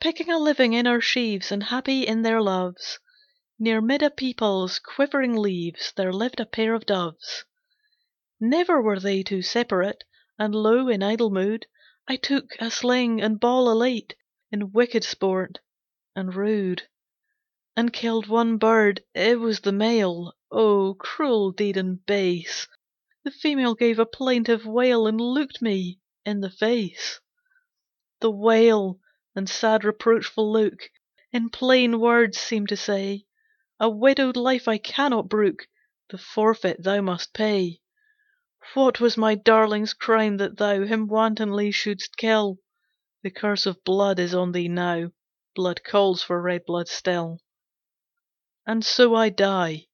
"Picking 0.00 0.30
a 0.30 0.38
living 0.38 0.72
in 0.72 0.86
our 0.86 1.02
sheaves, 1.02 1.52
And 1.52 1.64
happy 1.64 2.06
in 2.06 2.22
their 2.22 2.40
loves, 2.40 2.98
Near 3.58 3.82
mid 3.82 4.02
a 4.02 4.08
peepul's 4.08 4.78
quivering 4.78 5.36
leaves 5.36 5.92
There 5.94 6.14
lived 6.14 6.40
a 6.40 6.46
pair 6.46 6.72
of 6.72 6.86
doves. 6.86 7.44
Never 8.40 8.80
were 8.80 8.98
they 8.98 9.22
two 9.22 9.42
separate, 9.42 10.02
And 10.38 10.54
lo, 10.54 10.88
in 10.88 11.02
idle 11.02 11.28
mood, 11.28 11.66
I 12.08 12.16
took 12.16 12.56
a 12.58 12.70
sling 12.70 13.20
and 13.20 13.38
ball 13.38 13.68
elate 13.70 14.14
In 14.56 14.70
wicked 14.70 15.02
sport, 15.02 15.58
and 16.14 16.32
rude, 16.32 16.86
And 17.76 17.92
killed 17.92 18.28
one 18.28 18.56
bird, 18.56 19.02
it 19.12 19.40
was 19.40 19.58
the 19.58 19.72
male. 19.72 20.32
Oh, 20.48 20.94
cruel 20.94 21.50
deed 21.50 21.76
and 21.76 22.06
base! 22.06 22.68
The 23.24 23.32
female 23.32 23.74
gave 23.74 23.98
a 23.98 24.06
plaintive 24.06 24.64
wail, 24.64 25.08
And 25.08 25.20
looked 25.20 25.60
me 25.60 25.98
in 26.24 26.40
the 26.40 26.50
face. 26.52 27.18
The 28.20 28.30
wail 28.30 29.00
and 29.34 29.48
sad 29.50 29.82
reproachful 29.82 30.52
look 30.52 30.88
In 31.32 31.50
plain 31.50 31.98
words 31.98 32.38
seemed 32.38 32.68
to 32.68 32.76
say, 32.76 33.26
"A 33.80 33.90
widowed 33.90 34.36
life 34.36 34.68
I 34.68 34.78
cannot 34.78 35.28
brook, 35.28 35.66
The 36.10 36.18
forfeit 36.18 36.80
thou 36.80 37.00
must 37.00 37.34
pay. 37.34 37.80
What 38.74 39.00
was 39.00 39.16
my 39.16 39.34
darling's 39.34 39.94
crime 39.94 40.36
that 40.36 40.58
thou 40.58 40.84
Him 40.84 41.08
wantonly 41.08 41.72
shouldst 41.72 42.16
kill? 42.16 42.60
The 43.24 43.30
curse 43.30 43.64
of 43.64 43.82
blood 43.84 44.18
is 44.18 44.34
on 44.34 44.52
thee 44.52 44.68
now, 44.68 45.10
Blood 45.54 45.82
calls 45.82 46.22
for 46.22 46.42
red 46.42 46.66
blood 46.66 46.88
still. 46.88 47.40
"And 48.66 48.84
so 48.84 49.14
I 49.14 49.30
die, 49.30 49.86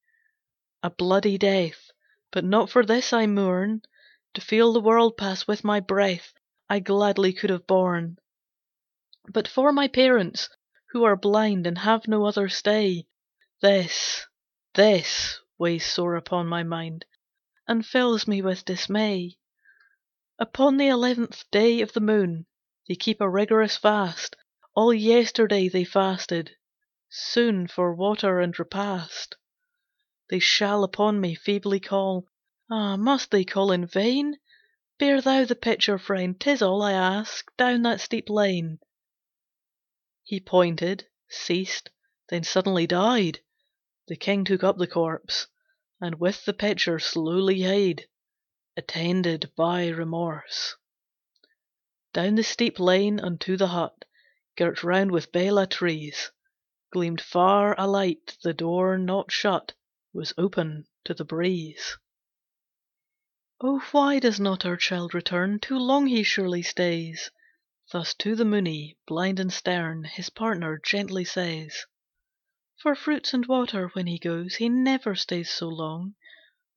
a 0.82 0.90
bloody 0.90 1.38
death, 1.38 1.92
But 2.32 2.44
not 2.44 2.70
for 2.70 2.84
this 2.84 3.12
I 3.12 3.26
mourn, 3.26 3.82
To 4.34 4.40
feel 4.40 4.72
the 4.72 4.80
world 4.80 5.16
pass 5.16 5.46
with 5.46 5.62
my 5.62 5.78
breath 5.78 6.32
I 6.68 6.80
gladly 6.80 7.32
could 7.32 7.50
have 7.50 7.68
borne. 7.68 8.18
But 9.32 9.46
for 9.46 9.70
my 9.70 9.86
parents, 9.86 10.48
who 10.88 11.04
are 11.04 11.14
blind 11.14 11.68
And 11.68 11.78
have 11.78 12.08
no 12.08 12.24
other 12.24 12.48
stay, 12.48 13.06
This, 13.60 14.26
this 14.74 15.38
weighs 15.56 15.86
sore 15.86 16.16
upon 16.16 16.48
my 16.48 16.64
mind, 16.64 17.04
And 17.68 17.86
fills 17.86 18.26
me 18.26 18.42
with 18.42 18.64
dismay. 18.64 19.38
Upon 20.40 20.78
the 20.78 20.88
eleventh 20.88 21.48
day 21.52 21.80
of 21.80 21.92
the 21.92 22.00
moon 22.00 22.46
They 22.90 22.96
keep 22.96 23.20
a 23.20 23.30
rigorous 23.30 23.76
fast, 23.76 24.34
All 24.74 24.92
yesterday 24.92 25.68
they 25.68 25.84
fasted, 25.84 26.56
Soon 27.08 27.68
for 27.68 27.94
water 27.94 28.40
and 28.40 28.58
repast. 28.58 29.36
They 30.28 30.40
shall 30.40 30.82
upon 30.82 31.20
me 31.20 31.36
feebly 31.36 31.78
call, 31.78 32.26
Ah, 32.68 32.96
must 32.96 33.30
they 33.30 33.44
call 33.44 33.70
in 33.70 33.86
vain? 33.86 34.40
Bear 34.98 35.20
thou 35.20 35.44
the 35.44 35.54
pitcher, 35.54 35.98
friend, 35.98 36.40
'tis 36.40 36.62
all 36.62 36.82
I 36.82 36.90
ask, 36.90 37.46
down 37.56 37.82
that 37.82 38.00
steep 38.00 38.28
lane. 38.28 38.80
He 40.24 40.40
pointed, 40.40 41.06
ceased, 41.28 41.90
then 42.28 42.42
suddenly 42.42 42.88
died. 42.88 43.38
The 44.08 44.16
king 44.16 44.44
took 44.44 44.64
up 44.64 44.78
the 44.78 44.88
corpse, 44.88 45.46
And 46.00 46.18
with 46.18 46.44
the 46.44 46.54
pitcher 46.54 46.98
slowly 46.98 47.62
hied, 47.62 48.08
Attended 48.76 49.52
by 49.54 49.86
Remorse. 49.86 50.74
Down 52.12 52.34
the 52.34 52.42
steep 52.42 52.80
lane 52.80 53.20
unto 53.20 53.56
the 53.56 53.68
hut, 53.68 54.04
Girt 54.56 54.82
round 54.82 55.12
with 55.12 55.30
Bela 55.30 55.68
trees, 55.68 56.32
Gleamed 56.92 57.20
far 57.20 57.76
a 57.78 57.86
light, 57.86 58.36
the 58.42 58.52
door 58.52 58.98
not 58.98 59.30
shut 59.30 59.74
Was 60.12 60.34
open 60.36 60.88
to 61.04 61.14
the 61.14 61.24
breeze. 61.24 61.98
"Oh, 63.60 63.78
why 63.92 64.18
does 64.18 64.40
not 64.40 64.66
our 64.66 64.76
child 64.76 65.14
return? 65.14 65.60
Too 65.60 65.78
long 65.78 66.08
he 66.08 66.24
surely 66.24 66.62
stays." 66.62 67.30
Thus 67.92 68.12
to 68.14 68.34
the 68.34 68.44
Muni, 68.44 68.98
blind 69.06 69.38
and 69.38 69.52
stern, 69.52 70.02
His 70.02 70.30
partner 70.30 70.80
gently 70.84 71.24
says. 71.24 71.86
"For 72.82 72.96
fruits 72.96 73.32
and 73.32 73.46
water 73.46 73.86
when 73.92 74.08
he 74.08 74.18
goes 74.18 74.56
He 74.56 74.68
never 74.68 75.14
stays 75.14 75.48
so 75.48 75.68
long. 75.68 76.16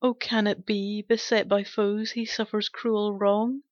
Oh, 0.00 0.14
can 0.14 0.46
it 0.46 0.64
be, 0.64 1.02
beset 1.02 1.48
by 1.48 1.64
foes, 1.64 2.12
He 2.12 2.24
suffers 2.24 2.68
cruel 2.68 3.12
wrong? 3.18 3.64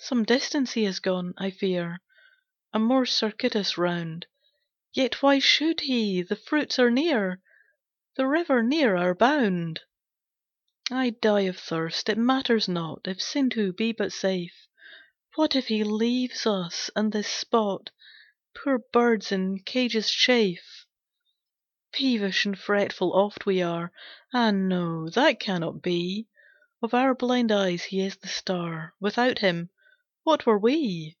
Some 0.00 0.24
distance 0.24 0.72
he 0.72 0.84
has 0.84 0.98
gone, 0.98 1.32
I 1.38 1.50
fear, 1.50 2.00
A 2.74 2.78
more 2.78 3.06
circuitous 3.06 3.78
round, 3.78 4.26
Yet 4.92 5.22
why 5.22 5.38
should 5.38 5.80
he? 5.82 6.20
the 6.20 6.36
fruits 6.36 6.78
are 6.78 6.90
near, 6.90 7.40
The 8.16 8.26
river 8.26 8.62
near 8.62 8.96
our 8.96 9.14
bound. 9.14 9.80
I 10.90 11.10
die 11.10 11.42
of 11.42 11.56
thirst, 11.56 12.08
it 12.10 12.18
matters 12.18 12.68
not 12.68 13.06
If 13.06 13.22
Sindhu 13.22 13.72
be 13.72 13.92
but 13.92 14.12
safe. 14.12 14.66
What 15.36 15.56
if 15.56 15.68
he 15.68 15.84
leaves 15.84 16.44
us, 16.44 16.90
and 16.96 17.12
this 17.12 17.28
spot 17.28 17.90
Poor 18.54 18.80
birds 18.92 19.32
in 19.32 19.60
cages 19.60 20.10
chafe? 20.10 20.84
Peevish 21.92 22.44
and 22.44 22.58
fretful 22.58 23.12
oft 23.14 23.46
we 23.46 23.62
are. 23.62 23.90
Ah 24.34 24.50
no, 24.50 25.08
that 25.10 25.40
cannot 25.40 25.80
be! 25.80 26.26
Of 26.82 26.92
our 26.92 27.14
blind 27.14 27.52
eyes 27.52 27.84
he 27.84 28.00
is 28.00 28.16
the 28.16 28.28
star, 28.28 28.92
Without 29.00 29.38
him, 29.38 29.70
what 30.24 30.46
were 30.46 30.56
we? 30.56 31.14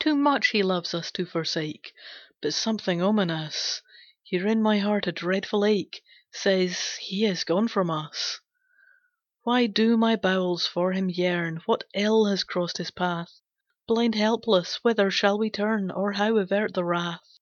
Too 0.00 0.16
much 0.16 0.48
he 0.48 0.64
loves 0.64 0.92
us 0.92 1.12
to 1.12 1.24
forsake, 1.24 1.94
But 2.42 2.52
something 2.52 3.00
ominous 3.00 3.80
Here 4.24 4.48
in 4.48 4.60
my 4.60 4.80
heart 4.80 5.06
a 5.06 5.12
dreadful 5.12 5.64
ache 5.64 6.02
Says 6.32 6.96
he 7.00 7.24
is 7.24 7.44
gone 7.44 7.68
from 7.68 7.90
us. 7.90 8.40
Why 9.44 9.66
do 9.66 9.96
my 9.96 10.16
bowels 10.16 10.66
for 10.66 10.90
him 10.94 11.08
yearn? 11.08 11.62
What 11.64 11.84
ill 11.94 12.24
has 12.24 12.42
crossed 12.42 12.78
his 12.78 12.90
path? 12.90 13.40
Blind, 13.86 14.16
helpless, 14.16 14.82
whither 14.82 15.12
shall 15.12 15.38
we 15.38 15.48
turn, 15.48 15.92
Or 15.92 16.10
how 16.10 16.36
avert 16.38 16.74
the 16.74 16.82
wrath? 16.82 17.38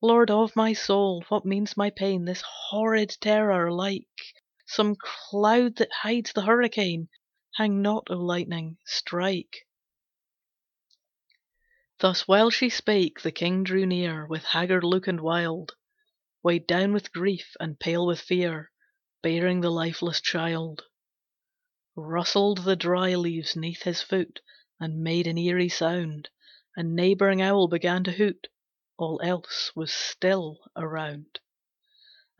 Lord 0.00 0.30
of 0.30 0.56
my 0.56 0.72
soul, 0.72 1.22
what 1.28 1.44
means 1.44 1.76
my 1.76 1.90
pain, 1.90 2.24
This 2.24 2.42
horrid 2.70 3.14
terror, 3.20 3.70
like 3.70 4.08
Some 4.64 4.96
cloud 4.96 5.76
that 5.76 5.92
hides 5.92 6.32
the 6.32 6.46
hurricane? 6.46 7.10
Hang 7.56 7.82
not, 7.82 8.10
O 8.10 8.16
lightning, 8.16 8.78
strike!" 8.84 9.68
Thus 12.00 12.26
while 12.26 12.50
she 12.50 12.68
spake, 12.68 13.20
the 13.22 13.30
king 13.30 13.62
drew 13.62 13.86
near, 13.86 14.26
With 14.26 14.42
haggard 14.42 14.82
look 14.82 15.06
and 15.06 15.20
wild, 15.20 15.76
Weighed 16.42 16.66
down 16.66 16.92
with 16.92 17.12
grief, 17.12 17.54
and 17.60 17.78
pale 17.78 18.06
with 18.08 18.20
fear, 18.20 18.72
Bearing 19.22 19.60
the 19.60 19.70
lifeless 19.70 20.20
child. 20.20 20.82
Rustled 21.94 22.64
the 22.64 22.74
dry 22.74 23.14
leaves 23.14 23.54
'neath 23.54 23.82
his 23.84 24.02
foot, 24.02 24.40
And 24.80 25.04
made 25.04 25.28
an 25.28 25.38
eerie 25.38 25.68
sound, 25.68 26.30
A 26.74 26.82
neighbouring 26.82 27.40
owl 27.40 27.68
began 27.68 28.02
to 28.02 28.10
hoot, 28.10 28.48
All 28.98 29.20
else 29.22 29.70
was 29.76 29.92
still 29.92 30.58
around. 30.74 31.38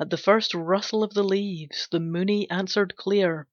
At 0.00 0.10
the 0.10 0.18
first 0.18 0.54
rustle 0.54 1.04
of 1.04 1.14
the 1.14 1.22
leaves, 1.22 1.86
The 1.88 2.00
Muni 2.00 2.50
answered 2.50 2.96
clear, 2.96 3.46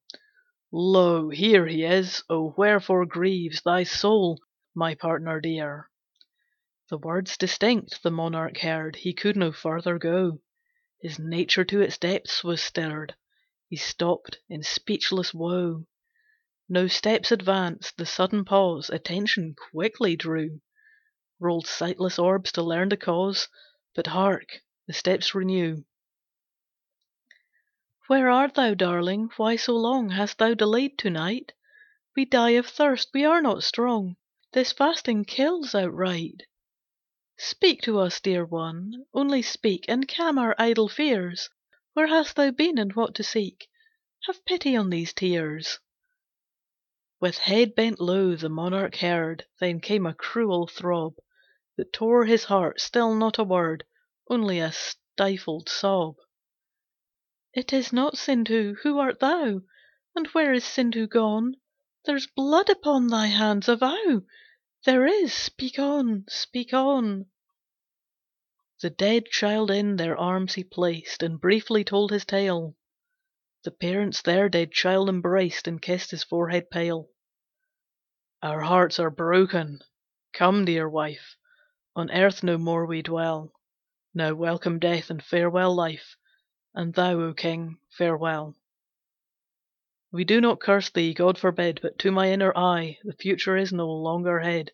"Lo, 0.74 1.28
here 1.28 1.66
he 1.66 1.84
is! 1.84 2.24
Oh, 2.30 2.54
wherefore 2.56 3.04
grieves 3.04 3.60
Thy 3.60 3.82
soul, 3.84 4.40
my 4.74 4.94
partner 4.94 5.38
dear?" 5.38 5.90
The 6.88 6.96
words 6.96 7.36
distinct 7.36 8.02
the 8.02 8.10
monarch 8.10 8.56
heard, 8.56 8.96
He 8.96 9.12
could 9.12 9.36
no 9.36 9.52
further 9.52 9.98
go, 9.98 10.40
His 11.02 11.18
nature 11.18 11.66
to 11.66 11.82
its 11.82 11.98
depths 11.98 12.42
was 12.42 12.62
stirred, 12.62 13.14
He 13.68 13.76
stopped 13.76 14.38
in 14.48 14.62
speechless 14.62 15.34
woe. 15.34 15.84
No 16.70 16.86
steps 16.88 17.30
advanced, 17.30 17.98
the 17.98 18.06
sudden 18.06 18.42
pause 18.46 18.88
Attention 18.88 19.54
quickly 19.72 20.16
drew, 20.16 20.62
Rolled 21.38 21.66
sightless 21.66 22.18
orbs 22.18 22.50
to 22.52 22.62
learn 22.62 22.88
the 22.88 22.96
cause, 22.96 23.46
But 23.94 24.06
hark! 24.06 24.62
the 24.86 24.94
steps 24.94 25.34
renew. 25.34 25.84
Where 28.12 28.28
art 28.28 28.56
thou, 28.56 28.74
darling? 28.74 29.30
Why 29.38 29.56
so 29.56 29.74
long 29.74 30.10
Hast 30.10 30.36
thou 30.36 30.52
delayed 30.52 30.98
to 30.98 31.08
night? 31.08 31.54
We 32.14 32.26
die 32.26 32.50
of 32.60 32.66
thirst, 32.66 33.08
we 33.14 33.24
are 33.24 33.40
not 33.40 33.62
strong, 33.62 34.16
This 34.52 34.70
fasting 34.70 35.24
kills 35.24 35.74
outright. 35.74 36.42
Speak 37.38 37.80
to 37.84 37.98
us, 37.98 38.20
dear 38.20 38.44
one, 38.44 39.06
only 39.14 39.40
speak, 39.40 39.86
And 39.88 40.06
calm 40.06 40.38
our 40.38 40.54
idle 40.58 40.90
fears. 40.90 41.48
Where 41.94 42.08
hast 42.08 42.36
thou 42.36 42.50
been, 42.50 42.76
and 42.76 42.92
what 42.92 43.14
to 43.14 43.24
seek? 43.24 43.70
Have 44.26 44.44
pity 44.44 44.76
on 44.76 44.90
these 44.90 45.14
tears. 45.14 45.78
With 47.18 47.38
head 47.38 47.74
bent 47.74 47.98
low 47.98 48.36
the 48.36 48.50
monarch 48.50 48.96
heard, 48.96 49.46
Then 49.58 49.80
came 49.80 50.04
a 50.04 50.12
cruel 50.12 50.66
throb, 50.66 51.14
That 51.78 51.94
tore 51.94 52.26
his 52.26 52.44
heart, 52.44 52.78
still 52.78 53.14
not 53.14 53.38
a 53.38 53.44
word, 53.44 53.86
Only 54.28 54.58
a 54.58 54.70
stifled 54.70 55.70
sob. 55.70 56.16
"It 57.54 57.70
is 57.70 57.92
not 57.92 58.16
Sindhu, 58.16 58.76
who 58.82 58.98
art 58.98 59.20
thou? 59.20 59.60
And 60.16 60.26
where 60.28 60.54
is 60.54 60.64
Sindhu 60.64 61.06
gone? 61.06 61.56
There's 62.06 62.26
blood 62.26 62.70
upon 62.70 63.08
thy 63.08 63.26
hands, 63.26 63.68
avow! 63.68 64.22
There 64.86 65.04
is, 65.06 65.34
speak 65.34 65.78
on, 65.78 66.24
speak 66.30 66.72
on." 66.72 67.26
The 68.80 68.88
dead 68.88 69.26
child 69.26 69.70
in 69.70 69.96
their 69.96 70.16
arms 70.16 70.54
he 70.54 70.64
placed, 70.64 71.22
And 71.22 71.38
briefly 71.38 71.84
told 71.84 72.10
his 72.10 72.24
tale. 72.24 72.74
The 73.64 73.70
parents 73.70 74.22
their 74.22 74.48
dead 74.48 74.72
child 74.72 75.10
embraced, 75.10 75.68
And 75.68 75.82
kissed 75.82 76.10
his 76.10 76.24
forehead 76.24 76.70
pale. 76.70 77.10
"Our 78.42 78.62
hearts 78.62 78.98
are 78.98 79.10
broken. 79.10 79.82
Come, 80.32 80.64
dear 80.64 80.88
wife, 80.88 81.36
On 81.94 82.10
earth 82.12 82.42
no 82.42 82.56
more 82.56 82.86
we 82.86 83.02
dwell. 83.02 83.52
Now 84.14 84.32
welcome 84.32 84.78
death 84.78 85.10
and 85.10 85.22
farewell 85.22 85.74
life, 85.74 86.16
And 86.74 86.94
thou, 86.94 87.20
O 87.20 87.34
king, 87.34 87.78
farewell. 87.90 88.56
We 90.10 90.24
do 90.24 90.40
not 90.40 90.58
curse 90.58 90.88
thee, 90.88 91.12
God 91.12 91.36
forbid, 91.36 91.80
But 91.82 91.98
to 91.98 92.10
my 92.10 92.32
inner 92.32 92.56
eye 92.56 92.98
The 93.04 93.12
future 93.12 93.58
is 93.58 93.74
no 93.74 93.90
longer 93.90 94.40
hid. 94.40 94.72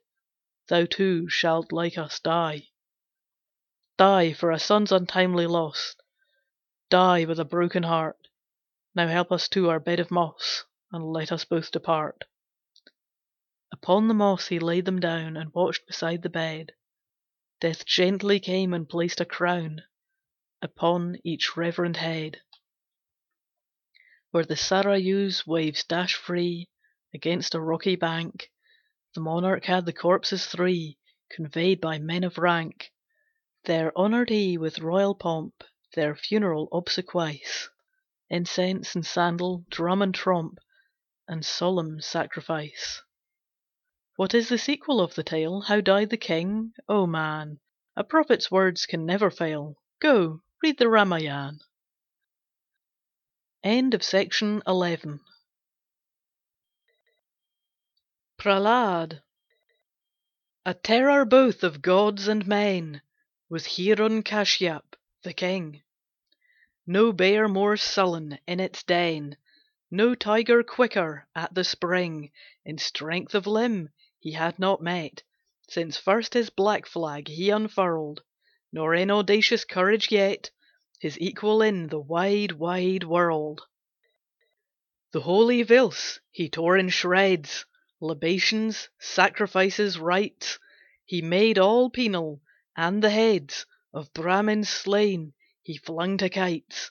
Thou 0.69 0.85
too 0.85 1.29
shalt 1.29 1.73
like 1.73 1.99
us 1.99 2.21
die. 2.21 2.69
Die 3.97 4.33
for 4.33 4.53
a 4.53 4.61
son's 4.61 4.93
untimely 4.93 5.49
loss, 5.49 5.97
Die 6.89 7.25
with 7.25 7.41
a 7.41 7.45
broken 7.45 7.83
heart. 7.83 8.29
Now 8.95 9.09
help 9.09 9.33
us 9.33 9.49
to 9.49 9.69
our 9.69 9.81
bed 9.81 9.99
of 9.99 10.13
moss, 10.13 10.67
And 10.93 11.05
let 11.05 11.33
us 11.33 11.45
both 11.45 11.73
depart. 11.73 12.23
Upon 13.73 14.07
the 14.07 14.15
moss 14.15 14.47
he 14.47 14.61
laid 14.61 14.85
them 14.85 15.01
down, 15.01 15.37
And 15.37 15.53
watched 15.53 15.85
beside 15.89 16.23
the 16.23 16.29
bed. 16.29 16.75
Death 17.61 17.85
gently 17.85 18.39
came 18.39 18.73
and 18.73 18.89
placed 18.89 19.21
a 19.21 19.25
crown 19.25 19.83
Upon 20.61 21.19
each 21.23 21.57
reverend 21.57 21.99
head. 21.99 22.41
Where 24.33 24.45
the 24.45 24.57
Sarayu's 24.57 25.47
waves 25.47 25.85
dash 25.85 26.17
free 26.17 26.69
Against 27.15 27.55
a 27.55 27.61
rocky 27.61 27.95
bank, 27.95 28.51
The 29.15 29.21
monarch 29.21 29.67
had 29.67 29.87
the 29.87 29.93
corpses 29.93 30.47
three 30.47 30.99
Conveyed 31.31 31.81
by 31.81 31.99
men 31.99 32.25
of 32.25 32.39
rank. 32.39 32.93
There 33.67 33.97
honoured 33.97 34.31
he 34.31 34.59
with 34.59 34.81
royal 34.81 35.15
pomp 35.15 35.63
Their 35.95 36.17
funeral 36.17 36.69
obsequies, 36.73 37.69
Incense 38.29 38.97
and 38.97 39.07
sandal, 39.07 39.65
drum 39.71 40.03
and 40.03 40.13
tromp, 40.13 40.59
And 41.29 41.47
solemn 41.47 42.01
sacrifice. 42.01 43.01
What 44.17 44.35
is 44.35 44.49
the 44.49 44.59
sequel 44.59 45.01
of 45.01 45.15
the 45.15 45.23
tale? 45.23 45.61
How 45.61 45.81
died 45.81 46.11
the 46.11 46.17
king? 46.17 46.73
Oh 46.89 47.07
man, 47.07 47.61
A 47.95 48.03
prophet's 48.03 48.51
words 48.51 48.87
can 48.87 49.07
never 49.07 49.31
fail. 49.31 49.77
Go, 50.01 50.43
read 50.61 50.77
the 50.77 50.89
Ramayana. 50.89 51.57
End 53.63 53.95
of 53.95 54.03
section 54.03 54.61
12 54.63 55.21
Prehlad 58.37 59.23
A 60.67 60.75
terror 60.75 61.25
both 61.25 61.63
of 61.63 61.81
gods 61.81 62.27
and 62.27 62.45
men 62.45 63.03
Was 63.49 63.67
Hiranyakashipu, 63.67 64.83
the 65.23 65.33
king. 65.33 65.85
No 66.85 67.13
bear 67.13 67.47
more 67.47 67.77
sullen 67.77 68.41
in 68.49 68.59
its 68.59 68.83
den, 68.83 69.37
No 69.93 70.17
tiger 70.17 70.65
quicker 70.65 71.29
at 71.37 71.55
the 71.55 71.63
spring 71.63 72.33
In 72.65 72.79
strength 72.79 73.37
of 73.37 73.47
limb, 73.47 73.91
he 74.19 74.33
had 74.33 74.59
not 74.59 74.83
met 74.83 75.23
Since 75.69 75.99
first 75.99 76.35
his 76.35 76.51
black 76.51 76.85
flag 76.85 77.29
he 77.29 77.51
unfurled, 77.51 78.25
Nor 78.71 78.95
in 78.95 79.11
audacious 79.11 79.65
courage 79.65 80.13
yet 80.13 80.51
His 81.01 81.19
equal 81.19 81.63
in 81.63 81.87
the 81.87 81.99
wide, 81.99 82.53
wide 82.53 83.03
world. 83.03 83.63
The 85.11 85.23
holy 85.23 85.63
Veds 85.65 86.21
he 86.31 86.51
tore 86.51 86.77
in 86.77 86.91
shreds, 86.91 87.65
Libations, 87.99 88.91
sacrifices, 88.99 89.99
rites, 89.99 90.59
He 91.07 91.23
made 91.23 91.57
all 91.59 91.89
penal, 91.89 92.43
and 92.77 93.03
the 93.03 93.09
heads 93.09 93.65
Of 93.95 94.13
Brahmins 94.13 94.69
slain 94.69 95.33
he 95.63 95.79
flung 95.79 96.19
to 96.19 96.29
kites. 96.29 96.91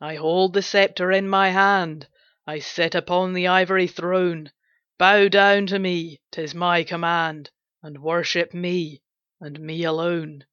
I 0.00 0.16
hold 0.16 0.52
the 0.52 0.62
sceptre 0.62 1.12
in 1.12 1.28
my 1.28 1.50
hand, 1.50 2.08
I 2.44 2.58
sit 2.58 2.96
upon 2.96 3.34
the 3.34 3.46
ivory 3.46 3.86
throne. 3.86 4.50
Bow 4.98 5.28
down 5.28 5.68
to 5.68 5.78
me, 5.78 6.20
'tis 6.32 6.56
my 6.56 6.82
command, 6.82 7.50
And 7.84 8.02
worship 8.02 8.52
me, 8.52 9.04
and 9.40 9.60
me 9.60 9.84
alone. 9.84 10.44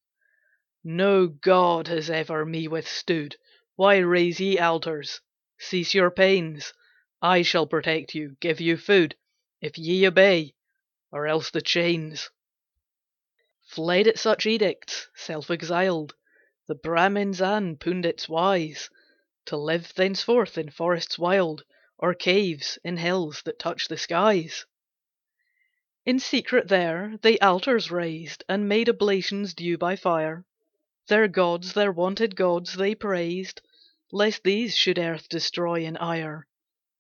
No 0.88 1.26
god 1.26 1.88
has 1.88 2.12
ever 2.12 2.46
me 2.46 2.68
withstood. 2.68 3.38
Why 3.76 3.98
raise 3.98 4.40
ye 4.40 4.60
altars? 4.60 5.20
Cease 5.58 5.96
your 5.96 6.12
pains. 6.12 6.76
I 7.24 7.42
shall 7.42 7.66
protect 7.66 8.14
you, 8.14 8.38
give 8.40 8.62
you 8.62 8.78
food, 8.78 9.16
If 9.60 9.80
ye 9.80 10.06
obey, 10.06 10.54
or 11.12 11.26
else 11.26 11.50
the 11.50 11.64
chains. 11.64 12.30
Fled 13.64 14.08
at 14.08 14.20
such 14.20 14.46
edicts, 14.46 15.10
self 15.16 15.50
exiled, 15.50 16.14
The 16.68 16.76
Brahmins 16.76 17.42
and 17.42 17.80
Pundits 17.80 18.30
wise, 18.30 18.92
To 19.46 19.58
live 19.58 19.92
thenceforth 19.96 20.56
in 20.56 20.70
forests 20.70 21.18
wild, 21.18 21.64
Or 21.98 22.14
caves 22.14 22.78
in 22.84 22.98
hills 22.98 23.42
that 23.46 23.58
touch 23.58 23.88
the 23.88 23.98
skies. 23.98 24.68
In 26.06 26.20
secret 26.20 26.68
there 26.68 27.18
they 27.24 27.40
altars 27.40 27.90
raised, 27.90 28.44
And 28.48 28.70
made 28.70 28.88
oblations 28.88 29.56
due 29.56 29.80
by 29.80 29.96
fire. 29.96 30.46
Their 31.08 31.28
gods, 31.28 31.74
their 31.74 31.92
wonted 31.92 32.36
gods, 32.36 32.74
they 32.74 32.96
praised, 32.96 33.62
Lest 34.12 34.42
these 34.42 34.76
should 34.76 34.98
earth 34.98 35.30
destroy 35.30 35.86
in 35.86 35.98
ire. 35.98 36.48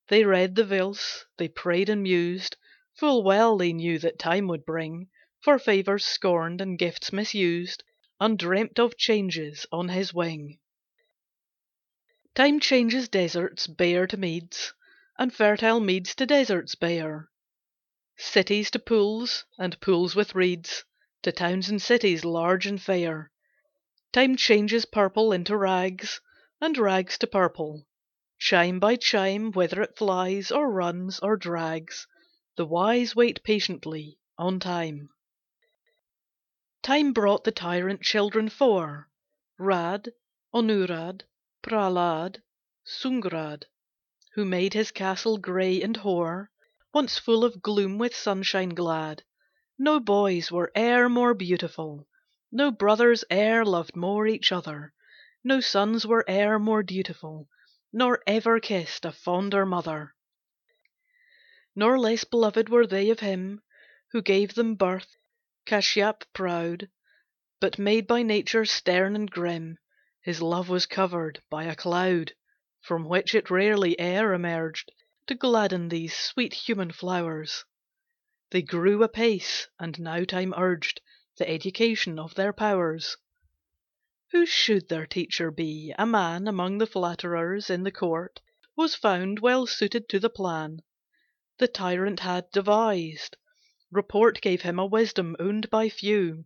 They 0.10 0.24
read 0.24 0.54
the 0.54 0.64
Veds, 0.64 1.26
they 1.38 1.48
prayed 1.48 1.90
and 1.90 2.04
mused, 2.04 2.56
Full 3.00 3.24
well 3.24 3.58
they 3.58 3.74
knew 3.74 3.98
that 3.98 4.20
time 4.20 4.48
would 4.48 4.64
bring 4.64 5.10
For 5.42 5.58
favours 5.58 6.06
scorned 6.06 6.62
and 6.62 6.78
gifts 6.78 7.12
misused, 7.12 7.84
Undreamt 8.20 8.78
of 8.78 8.96
changes 8.96 9.66
on 9.72 9.90
his 9.90 10.14
wing. 10.14 10.60
Time 12.36 12.60
changes 12.60 13.10
deserts 13.10 13.66
bare 13.66 14.06
to 14.06 14.18
meads, 14.18 14.76
And 15.18 15.34
fertile 15.34 15.80
meads 15.80 16.14
to 16.14 16.28
deserts 16.28 16.76
bare. 16.76 17.32
Cities 18.18 18.70
to 18.70 18.78
pools, 18.78 19.46
and 19.58 19.82
pools 19.82 20.16
with 20.16 20.36
reeds, 20.36 20.86
To 21.24 21.32
towns 21.32 21.70
and 21.70 21.82
cities 21.82 22.24
large 22.24 22.68
and 22.68 22.80
fair. 22.80 23.32
Time 24.16 24.38
changes 24.38 24.86
purple 24.86 25.34
into 25.34 25.58
rags, 25.58 26.22
And 26.62 26.78
rags 26.78 27.18
to 27.18 27.28
purple. 27.28 27.86
Chime 28.40 28.80
by 28.80 28.96
chime, 28.96 29.52
whether 29.52 29.82
it 29.82 29.98
flies, 29.98 30.52
Or 30.52 30.72
runs, 30.72 31.20
or 31.20 31.36
drags, 31.36 32.08
the 32.56 32.66
wise 32.66 33.14
Wait 33.14 33.44
patiently 33.44 34.18
on 34.38 34.62
Time. 34.62 35.10
Time 36.82 37.12
brought 37.12 37.44
the 37.44 37.52
tyrant 37.52 38.04
children 38.04 38.48
four, 38.48 39.10
Rad, 39.58 40.14
Onurad, 40.54 41.24
Prehlad, 41.62 42.42
Sungrad, 42.86 43.66
Who 44.36 44.46
made 44.46 44.74
his 44.74 44.92
castle 44.92 45.38
grey 45.38 45.82
and 45.82 45.98
hoar. 45.98 46.52
Once 46.94 47.20
full 47.20 47.44
of 47.44 47.62
gloom 47.62 47.98
with 47.98 48.16
sunshine 48.16 48.70
glad. 48.70 49.24
No 49.78 50.00
boys 50.00 50.54
were 50.54 50.72
e'er 50.74 51.10
more 51.10 51.34
beautiful, 51.34 52.08
No 52.58 52.72
brothers 52.72 53.26
e'er 53.30 53.66
loved 53.66 53.98
more 53.98 54.26
each 54.26 54.54
other, 54.54 54.94
No 55.44 55.60
sons 55.60 56.08
were 56.08 56.24
e'er 56.30 56.58
more 56.58 56.84
dutiful, 56.84 57.50
Nor 57.92 58.24
ever 58.26 58.62
kissed 58.62 59.04
a 59.04 59.12
fonder 59.12 59.66
mother. 59.66 60.16
Nor 61.76 62.00
less 62.00 62.24
beloved 62.24 62.70
were 62.70 62.88
they 62.88 63.10
of 63.10 63.20
him 63.20 63.62
Who 64.14 64.22
gave 64.22 64.54
them 64.56 64.76
birth, 64.76 65.18
Kasyapu 65.66 66.28
proud, 66.32 66.90
But 67.60 67.78
made 67.78 68.08
by 68.08 68.24
nature 68.24 68.64
stern 68.64 69.18
and 69.18 69.30
grim, 69.30 69.78
His 70.22 70.42
love 70.42 70.70
was 70.70 70.86
covered 70.86 71.44
by 71.50 71.66
a 71.66 71.76
cloud, 71.76 72.36
From 72.82 73.04
which 73.04 73.36
it 73.36 73.50
rarely 73.50 74.00
e'er 74.00 74.34
emerged 74.34 74.94
To 75.28 75.36
gladden 75.36 75.90
these 75.90 76.16
sweet 76.16 76.54
human 76.54 76.94
flowers. 76.94 77.66
They 78.52 78.62
grew 78.62 79.04
apace, 79.04 79.68
and 79.78 80.00
now 80.00 80.24
time 80.24 80.54
urged 80.56 81.02
The 81.38 81.50
education 81.50 82.18
of 82.18 82.34
their 82.36 82.54
powers. 82.54 83.18
Who 84.32 84.46
should 84.46 84.88
their 84.88 85.06
teacher 85.06 85.52
be? 85.52 85.94
A 86.00 86.06
man 86.06 86.48
Among 86.48 86.78
the 86.78 86.88
flatterers 86.88 87.70
in 87.70 87.84
the 87.84 87.92
court 87.92 88.40
Was 88.78 88.96
found 88.96 89.42
well 89.42 89.68
suited 89.68 90.08
to 90.08 90.20
the 90.22 90.30
plan 90.30 90.80
The 91.58 91.68
tyrant 91.68 92.22
had 92.22 92.50
devised. 92.52 93.36
Report 93.92 94.40
Gave 94.40 94.62
him 94.62 94.80
a 94.80 94.86
wisdom 94.86 95.36
owned 95.38 95.70
by 95.70 95.90
few, 95.90 96.46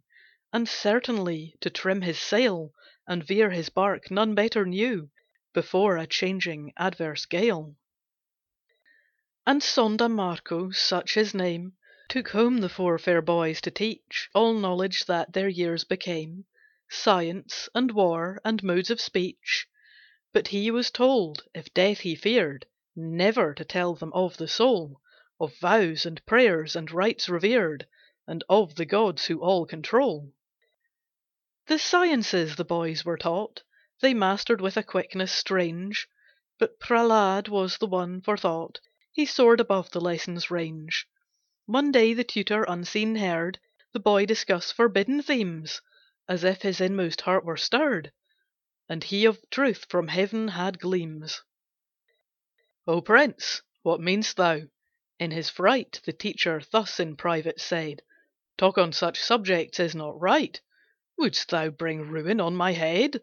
And 0.52 0.68
certainly 0.68 1.56
to 1.62 1.70
trim 1.70 2.02
his 2.02 2.18
sail 2.20 2.74
And 3.06 3.24
veer 3.24 3.52
his 3.52 3.70
bark 3.70 4.10
none 4.10 4.34
better 4.34 4.66
knew 4.66 5.12
Before 5.54 5.98
a 5.98 6.08
changing 6.08 6.74
adverse 6.78 7.28
gale. 7.28 7.76
And 9.46 9.62
Sonda 9.62 10.10
Marco, 10.10 10.72
such 10.72 11.14
his 11.14 11.36
name, 11.36 11.74
Took 12.12 12.30
home 12.30 12.58
the 12.58 12.70
four 12.70 12.98
fair 12.98 13.22
boys 13.22 13.62
to 13.62 13.70
teach 13.70 14.32
All 14.34 14.56
knowledge 14.56 15.06
that 15.06 15.34
their 15.34 15.48
years 15.48 15.84
became, 15.84 16.46
Science, 16.90 17.70
and 17.76 17.92
war, 17.92 18.42
and 18.44 18.64
modes 18.64 18.90
of 18.90 19.00
speech. 19.00 19.68
But 20.34 20.48
he 20.48 20.72
was 20.72 20.90
told, 20.90 21.44
if 21.54 21.72
death 21.72 22.00
he 22.00 22.16
feared, 22.16 22.66
Never 22.96 23.54
to 23.54 23.64
tell 23.64 23.94
them 23.94 24.12
of 24.14 24.38
the 24.38 24.48
soul, 24.48 25.00
Of 25.40 25.56
vows, 25.60 26.04
and 26.04 26.26
prayers, 26.26 26.76
and 26.76 26.90
rites 26.92 27.30
revered, 27.30 27.86
And 28.26 28.44
of 28.50 28.74
the 28.74 28.86
gods 28.86 29.28
who 29.28 29.40
all 29.42 29.68
control. 29.68 30.34
The 31.68 31.78
sciences 31.78 32.56
the 32.56 32.66
boys 32.66 33.06
were 33.06 33.18
taught 33.20 33.62
They 34.02 34.16
mastered 34.16 34.62
with 34.62 34.78
a 34.78 34.82
quickness 34.84 35.32
strange, 35.32 36.08
But 36.58 36.80
Prehlad 36.80 37.50
was 37.50 37.78
the 37.78 37.86
one 37.86 38.20
for 38.22 38.36
thought, 38.36 38.80
He 39.12 39.28
soared 39.28 39.60
above 39.60 39.92
the 39.92 40.02
lesson's 40.02 40.50
range. 40.50 41.06
One 41.72 41.92
day 41.92 42.16
the 42.16 42.24
tutor 42.24 42.64
unseen 42.64 43.16
heard 43.18 43.60
The 43.94 44.00
boy 44.00 44.26
discuss 44.26 44.72
forbidden 44.72 45.22
themes, 45.22 45.84
As 46.28 46.44
if 46.44 46.64
his 46.64 46.82
inmost 46.82 47.22
heart 47.22 47.46
were 47.46 47.58
stirred, 47.58 48.12
And 48.90 49.04
he 49.04 49.26
of 49.26 49.40
truth 49.52 49.86
from 49.88 50.08
heaven 50.08 50.48
had 50.48 50.80
gleams. 50.80 51.44
"O 52.88 53.02
prince, 53.02 53.62
what 53.84 54.02
mean'st 54.02 54.36
thou?" 54.36 54.62
In 55.20 55.30
his 55.30 55.52
fright 55.52 56.02
The 56.06 56.12
teacher 56.12 56.60
thus 56.72 57.00
in 57.00 57.16
private 57.16 57.60
said, 57.62 58.02
"Talk 58.58 58.80
on 58.80 58.92
such 58.92 59.20
subjects 59.22 59.80
is 59.80 59.94
not 59.94 60.20
right. 60.20 60.60
Wouldst 61.20 61.50
thou 61.52 61.70
bring 61.70 62.02
ruin 62.02 62.42
on 62.42 62.56
my 62.56 62.72
head? 62.72 63.22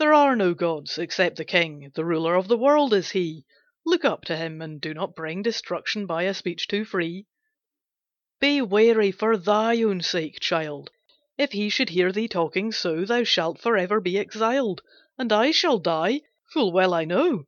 There 0.00 0.12
are 0.12 0.34
no 0.34 0.54
gods, 0.54 0.98
except 0.98 1.36
the 1.36 1.44
king, 1.44 1.92
The 1.94 2.04
ruler 2.04 2.34
of 2.34 2.48
the 2.48 2.58
world 2.58 2.92
is 2.92 3.10
he. 3.12 3.46
Look 3.84 4.04
up 4.04 4.24
to 4.24 4.36
him, 4.36 4.60
and 4.60 4.80
do 4.80 4.92
not 4.92 5.14
bring 5.14 5.42
Destruction 5.42 6.06
by 6.06 6.24
a 6.24 6.34
speech 6.34 6.66
too 6.66 6.84
free. 6.84 7.28
Be 8.38 8.60
wary 8.60 9.12
for 9.12 9.38
thy 9.38 9.82
own 9.82 10.02
sake, 10.02 10.40
child. 10.40 10.90
If 11.38 11.52
he 11.52 11.70
should 11.70 11.88
hear 11.88 12.12
thee 12.12 12.28
talking 12.28 12.70
so, 12.70 13.06
Thou 13.06 13.24
shalt 13.24 13.62
forever 13.62 13.98
be 13.98 14.18
exiled, 14.18 14.82
And 15.16 15.32
I 15.32 15.52
shall 15.52 15.78
die, 15.78 16.20
full 16.52 16.70
well 16.70 16.92
I 16.92 17.06
know. 17.06 17.44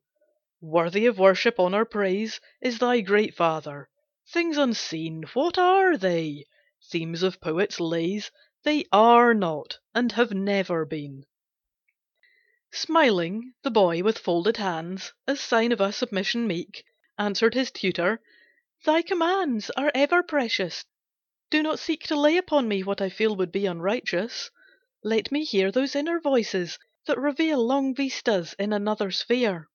Worthy 0.59 1.05
of 1.05 1.19
worship, 1.19 1.59
honour, 1.59 1.85
praise, 1.85 2.41
Is 2.59 2.79
thy 2.79 3.01
great 3.01 3.35
father. 3.35 3.87
Things 4.33 4.57
unseen, 4.57 5.25
What 5.35 5.59
are 5.59 5.95
they? 5.95 6.45
Themes 6.89 7.21
of 7.21 7.39
poets' 7.39 7.79
lays? 7.79 8.31
They 8.63 8.85
are 8.91 9.35
not, 9.35 9.77
and 9.93 10.13
have 10.13 10.31
never 10.31 10.85
been." 10.85 11.23
Smiling, 12.71 13.53
the 13.61 13.69
boy 13.69 14.01
with 14.01 14.17
folded 14.17 14.57
hands, 14.57 15.13
As 15.27 15.39
sign 15.39 15.71
of 15.71 15.81
a 15.81 15.91
submission 15.93 16.47
meek, 16.47 16.83
Answered 17.19 17.53
his 17.53 17.69
tutor, 17.69 18.21
"Thy 18.85 19.01
commands 19.01 19.69
Are 19.71 19.91
ever 19.93 20.23
precious. 20.23 20.85
Do 21.51 21.61
not 21.61 21.79
seek 21.79 22.03
To 22.03 22.15
lay 22.17 22.37
upon 22.37 22.69
me 22.69 22.81
what 22.81 23.01
I 23.01 23.09
feel 23.09 23.35
would 23.35 23.51
be 23.51 23.65
unrighteous. 23.65 24.51
Let 25.03 25.33
me 25.33 25.43
hear 25.43 25.69
those 25.69 25.97
inner 25.97 26.21
voices 26.21 26.79
That 27.05 27.17
reveal 27.19 27.61
long 27.61 27.93
vistas 27.93 28.53
in 28.57 28.71
another 28.71 29.11
sphere. 29.11 29.67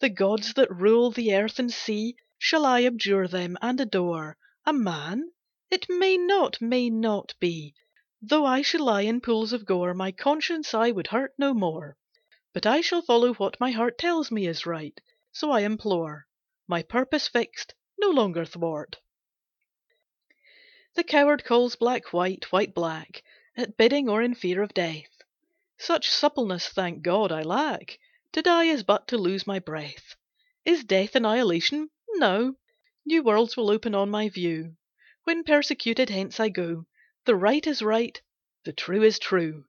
The 0.00 0.08
gods 0.08 0.54
that 0.54 0.72
rule 0.72 1.12
the 1.12 1.36
earth 1.36 1.60
and 1.60 1.72
sea, 1.72 2.16
Shall 2.36 2.66
I 2.66 2.82
abjure 2.82 3.28
them 3.28 3.56
and 3.62 3.80
adore 3.80 4.36
A 4.64 4.72
man? 4.72 5.30
It 5.70 5.86
may 5.88 6.16
not, 6.16 6.60
may 6.60 6.90
not 6.90 7.32
be. 7.38 7.74
Though 8.20 8.44
I 8.44 8.60
should 8.60 8.80
lie 8.80 9.02
in 9.02 9.20
pools 9.20 9.52
of 9.52 9.64
gore, 9.64 9.94
My 9.94 10.10
conscience 10.10 10.74
I 10.74 10.90
would 10.90 11.06
hurt 11.06 11.32
no 11.38 11.54
more. 11.54 11.96
But 12.52 12.66
I 12.66 12.80
shall 12.80 13.02
follow 13.02 13.34
what 13.34 13.60
my 13.60 13.70
heart 13.70 13.98
Tells 13.98 14.32
me 14.32 14.48
is 14.48 14.66
right, 14.66 15.00
so 15.30 15.52
I 15.52 15.60
implore, 15.60 16.26
My 16.66 16.82
purpose 16.82 17.28
fixed, 17.28 17.72
no 17.98 18.10
longer 18.10 18.44
thwart. 18.44 18.98
The 20.94 21.04
coward 21.04 21.44
calls 21.44 21.76
black 21.76 22.12
white, 22.12 22.50
white 22.52 22.74
black, 22.74 23.22
At 23.56 23.76
bidding 23.76 24.08
or 24.08 24.22
in 24.22 24.34
fear 24.34 24.62
of 24.62 24.74
death. 24.74 25.22
Such 25.78 26.08
suppleness, 26.10 26.68
thank 26.68 27.02
God, 27.02 27.32
I 27.32 27.42
lack. 27.42 27.98
To 28.32 28.42
die 28.42 28.64
is 28.64 28.82
but 28.82 29.08
to 29.08 29.18
lose 29.18 29.46
my 29.46 29.58
breath. 29.58 30.16
Is 30.64 30.84
death 30.84 31.14
annihilation? 31.14 31.90
No. 32.14 32.56
New 33.04 33.22
worlds 33.22 33.56
will 33.56 33.70
open 33.70 33.94
on 33.94 34.10
my 34.10 34.28
view. 34.28 34.76
When 35.24 35.44
persecuted 35.44 36.10
hence 36.10 36.40
I 36.40 36.48
go. 36.48 36.86
The 37.24 37.34
right 37.34 37.66
is 37.66 37.82
right, 37.82 38.20
the 38.64 38.72
true 38.72 39.02
is 39.02 39.18
true. 39.18 39.64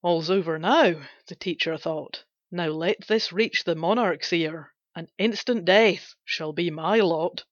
All's 0.00 0.30
over 0.30 0.58
now, 0.58 1.08
the 1.26 1.34
teacher 1.34 1.76
thought. 1.76 2.24
Now 2.50 2.68
let 2.68 3.06
this 3.06 3.32
reach 3.32 3.64
the 3.64 3.74
monarch's 3.74 4.32
ear, 4.32 4.72
And 4.98 5.12
instant 5.16 5.64
death 5.64 6.16
shall 6.24 6.52
be 6.52 6.70
my 6.70 6.98
lot. 6.98 7.44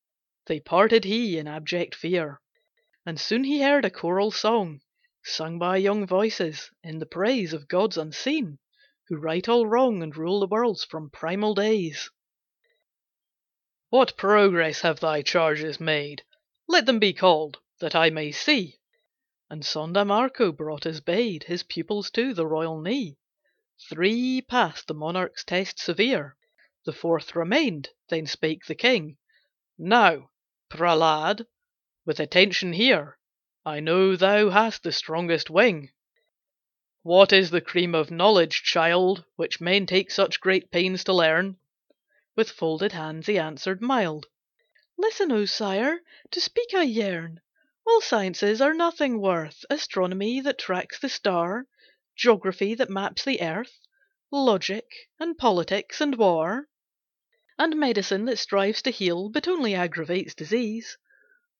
They 0.46 0.58
parted 0.58 1.04
he 1.04 1.38
in 1.38 1.46
abject 1.46 1.94
fear. 1.94 2.40
And 3.06 3.20
soon 3.20 3.44
he 3.44 3.62
heard 3.62 3.84
a 3.84 3.90
choral 3.90 4.32
song, 4.32 4.80
Sung 5.22 5.56
by 5.56 5.76
young 5.76 6.08
voices, 6.08 6.72
in 6.82 6.98
the 6.98 7.06
praise 7.06 7.52
Of 7.52 7.68
gods 7.68 7.96
unseen, 7.96 8.58
who 9.06 9.16
right 9.18 9.48
all 9.48 9.64
wrong 9.64 10.02
And 10.02 10.16
rule 10.16 10.40
the 10.40 10.48
worlds 10.48 10.82
from 10.84 11.08
primal 11.08 11.54
days. 11.54 12.10
"What 13.90 14.16
progress 14.16 14.80
have 14.80 14.98
thy 14.98 15.22
charges 15.22 15.78
made? 15.78 16.24
Let 16.66 16.84
them 16.84 16.98
be 16.98 17.12
called, 17.12 17.60
that 17.78 17.94
I 17.94 18.10
may 18.10 18.32
see." 18.32 18.80
And 19.48 19.62
Sonda 19.62 20.04
Marco 20.04 20.50
brought 20.50 20.84
as 20.84 21.00
bade 21.00 21.44
His 21.44 21.62
pupils 21.62 22.10
to 22.10 22.34
the 22.34 22.44
royal 22.44 22.80
knee. 22.80 23.18
Three 23.88 24.42
passed 24.42 24.88
the 24.88 24.94
monarch's 24.94 25.44
test 25.44 25.78
severe, 25.78 26.35
The 26.86 26.92
fourth 26.92 27.34
remained. 27.34 27.90
Then 28.10 28.26
spake 28.26 28.66
the 28.66 28.76
king, 28.76 29.16
"Now 29.76 30.30
Prehlad, 30.70 31.44
with 32.04 32.20
attention 32.20 32.74
hear. 32.74 33.18
I 33.64 33.80
know 33.80 34.14
thou 34.14 34.50
hast 34.50 34.84
the 34.84 34.92
strongest 34.92 35.50
wing. 35.50 35.90
What 37.02 37.32
is 37.32 37.50
the 37.50 37.60
cream 37.60 37.92
of 37.92 38.12
knowledge, 38.12 38.62
child, 38.62 39.24
Which 39.34 39.60
men 39.60 39.86
take 39.86 40.12
such 40.12 40.40
great 40.40 40.70
pains 40.70 41.02
to 41.04 41.12
learn?" 41.12 41.58
With 42.36 42.52
folded 42.52 42.92
hands 42.92 43.26
he 43.26 43.36
answered 43.36 43.82
mild, 43.82 44.26
"Listen, 44.96 45.32
O 45.32 45.44
sire, 45.44 46.02
to 46.30 46.40
speak 46.40 46.72
I 46.72 46.84
yearn. 46.84 47.40
All 47.84 48.00
sciences 48.00 48.60
are 48.60 48.72
nothing 48.74 49.20
worth, 49.20 49.64
Astronomy 49.68 50.40
that 50.42 50.60
tracks 50.60 51.00
the 51.00 51.08
star, 51.08 51.66
Geography 52.14 52.76
that 52.76 52.90
maps 52.90 53.24
the 53.24 53.40
earth, 53.42 53.80
Logic, 54.30 54.86
and 55.18 55.36
politics, 55.36 56.00
and 56.00 56.14
war. 56.16 56.68
And 57.58 57.76
medicine 57.76 58.26
that 58.26 58.38
strives 58.38 58.82
to 58.82 58.90
heal 58.90 59.30
But 59.30 59.48
only 59.48 59.74
aggravates 59.74 60.34
disease. 60.34 60.98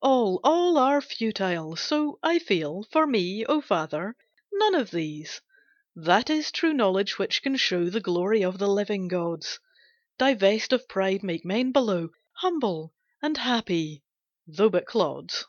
All, 0.03 0.41
all 0.45 0.77
are 0.77 1.01
futile, 1.01 1.75
so 1.75 2.19
I 2.23 2.39
feel 2.39 2.83
For 2.93 3.07
me, 3.07 3.47
O 3.47 3.63
father, 3.63 4.15
none 4.53 4.75
of 4.75 4.91
these. 4.91 5.41
That 5.95 6.29
is 6.29 6.53
true 6.53 6.75
knowledge 6.75 7.19
which 7.19 7.43
can 7.43 7.57
show 7.57 7.89
The 7.89 8.03
glory 8.03 8.45
of 8.45 8.59
the 8.59 8.69
living 8.69 9.09
gods, 9.09 9.59
Divest 10.19 10.75
of 10.75 10.87
pride, 10.87 11.23
make 11.23 11.47
men 11.47 11.73
below 11.73 12.11
Humble 12.35 12.93
and 13.23 13.39
happy, 13.39 14.03
though 14.47 14.69
but 14.69 14.85
clods. 14.85 15.47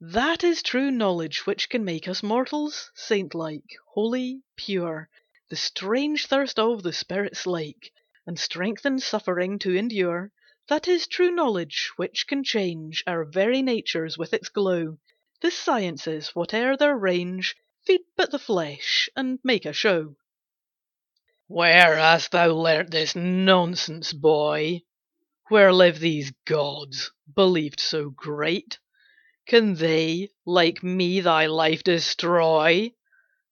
That 0.00 0.44
is 0.44 0.62
true 0.62 0.92
knowledge 0.92 1.44
which 1.44 1.68
can 1.68 1.84
make 1.84 2.06
Us 2.06 2.22
mortals, 2.22 2.92
saint 2.94 3.34
like, 3.34 3.66
holy, 3.94 4.44
pure, 4.54 5.08
The 5.48 5.56
strange 5.56 6.26
thirst 6.28 6.56
of 6.60 6.84
the 6.84 6.92
spirit's 6.92 7.40
slake. 7.40 7.92
And 8.26 8.38
strengthen 8.38 8.98
suffering 9.00 9.58
to 9.60 9.74
endure. 9.74 10.30
That 10.68 10.86
is 10.86 11.06
true 11.06 11.30
knowledge 11.30 11.90
which 11.96 12.26
can 12.28 12.44
change 12.44 13.02
Our 13.06 13.24
very 13.24 13.62
natures 13.62 14.16
with 14.16 14.32
its 14.32 14.48
glow. 14.48 14.98
The 15.40 15.50
sciences, 15.50 16.28
whate'er 16.28 16.76
their 16.76 16.96
range, 16.96 17.56
Feed 17.84 18.02
but 18.16 18.30
the 18.30 18.38
flesh, 18.38 19.10
and 19.16 19.40
make 19.42 19.66
a 19.66 19.72
show. 19.72 20.14
"Where 21.48 21.96
hast 21.96 22.30
thou 22.30 22.52
learnt 22.52 22.92
this 22.92 23.16
nonsense, 23.16 24.12
boy? 24.12 24.82
Where 25.48 25.72
live 25.72 25.98
these 25.98 26.30
gods, 26.44 27.10
believed 27.34 27.80
so 27.80 28.10
great? 28.10 28.78
Can 29.46 29.74
they, 29.74 30.30
like 30.46 30.84
me, 30.84 31.18
thy 31.20 31.46
life 31.46 31.82
destroy? 31.82 32.92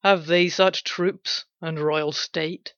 Have 0.04 0.26
they 0.26 0.48
such 0.48 0.84
troops 0.84 1.44
and 1.60 1.80
royal 1.80 2.12
state? 2.12 2.74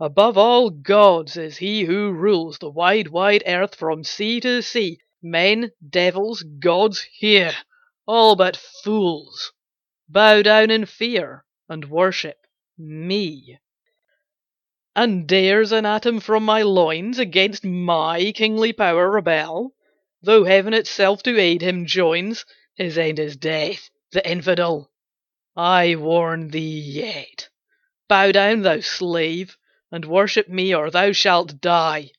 Above 0.00 0.38
all 0.38 0.70
gods 0.70 1.36
is 1.36 1.56
he 1.56 1.82
who 1.82 2.12
rules 2.12 2.56
The 2.58 2.70
wide, 2.70 3.08
wide 3.08 3.42
earth 3.44 3.74
from 3.74 4.04
sea 4.04 4.38
to 4.38 4.62
sea. 4.62 5.00
Men, 5.20 5.72
devils, 5.90 6.44
gods, 6.44 7.02
here, 7.12 7.52
all 8.06 8.36
but 8.36 8.56
fools. 8.56 9.52
Bow 10.08 10.42
down 10.42 10.70
in 10.70 10.86
fear, 10.86 11.44
and 11.68 11.90
worship 11.90 12.36
me. 12.78 13.58
And 14.94 15.26
dares 15.26 15.72
an 15.72 15.84
atom 15.84 16.20
from 16.20 16.44
my 16.44 16.62
loins 16.62 17.18
Against 17.18 17.64
my 17.64 18.30
kingly 18.30 18.72
power 18.72 19.10
rebel? 19.10 19.74
Though 20.22 20.44
heaven 20.44 20.74
itself 20.74 21.24
to 21.24 21.36
aid 21.36 21.60
him 21.60 21.86
joins, 21.86 22.46
His 22.76 22.96
end 22.96 23.18
is 23.18 23.36
death, 23.36 23.90
the 24.12 24.24
infidel! 24.24 24.92
I 25.56 25.96
warn 25.96 26.50
thee 26.50 26.78
yet. 26.78 27.48
Bow 28.06 28.30
down, 28.30 28.62
thou 28.62 28.78
slave, 28.78 29.58
And 29.90 30.04
worship 30.04 30.50
me, 30.50 30.74
or 30.74 30.90
thou 30.90 31.12
shalt 31.12 31.62
die! 31.62 32.10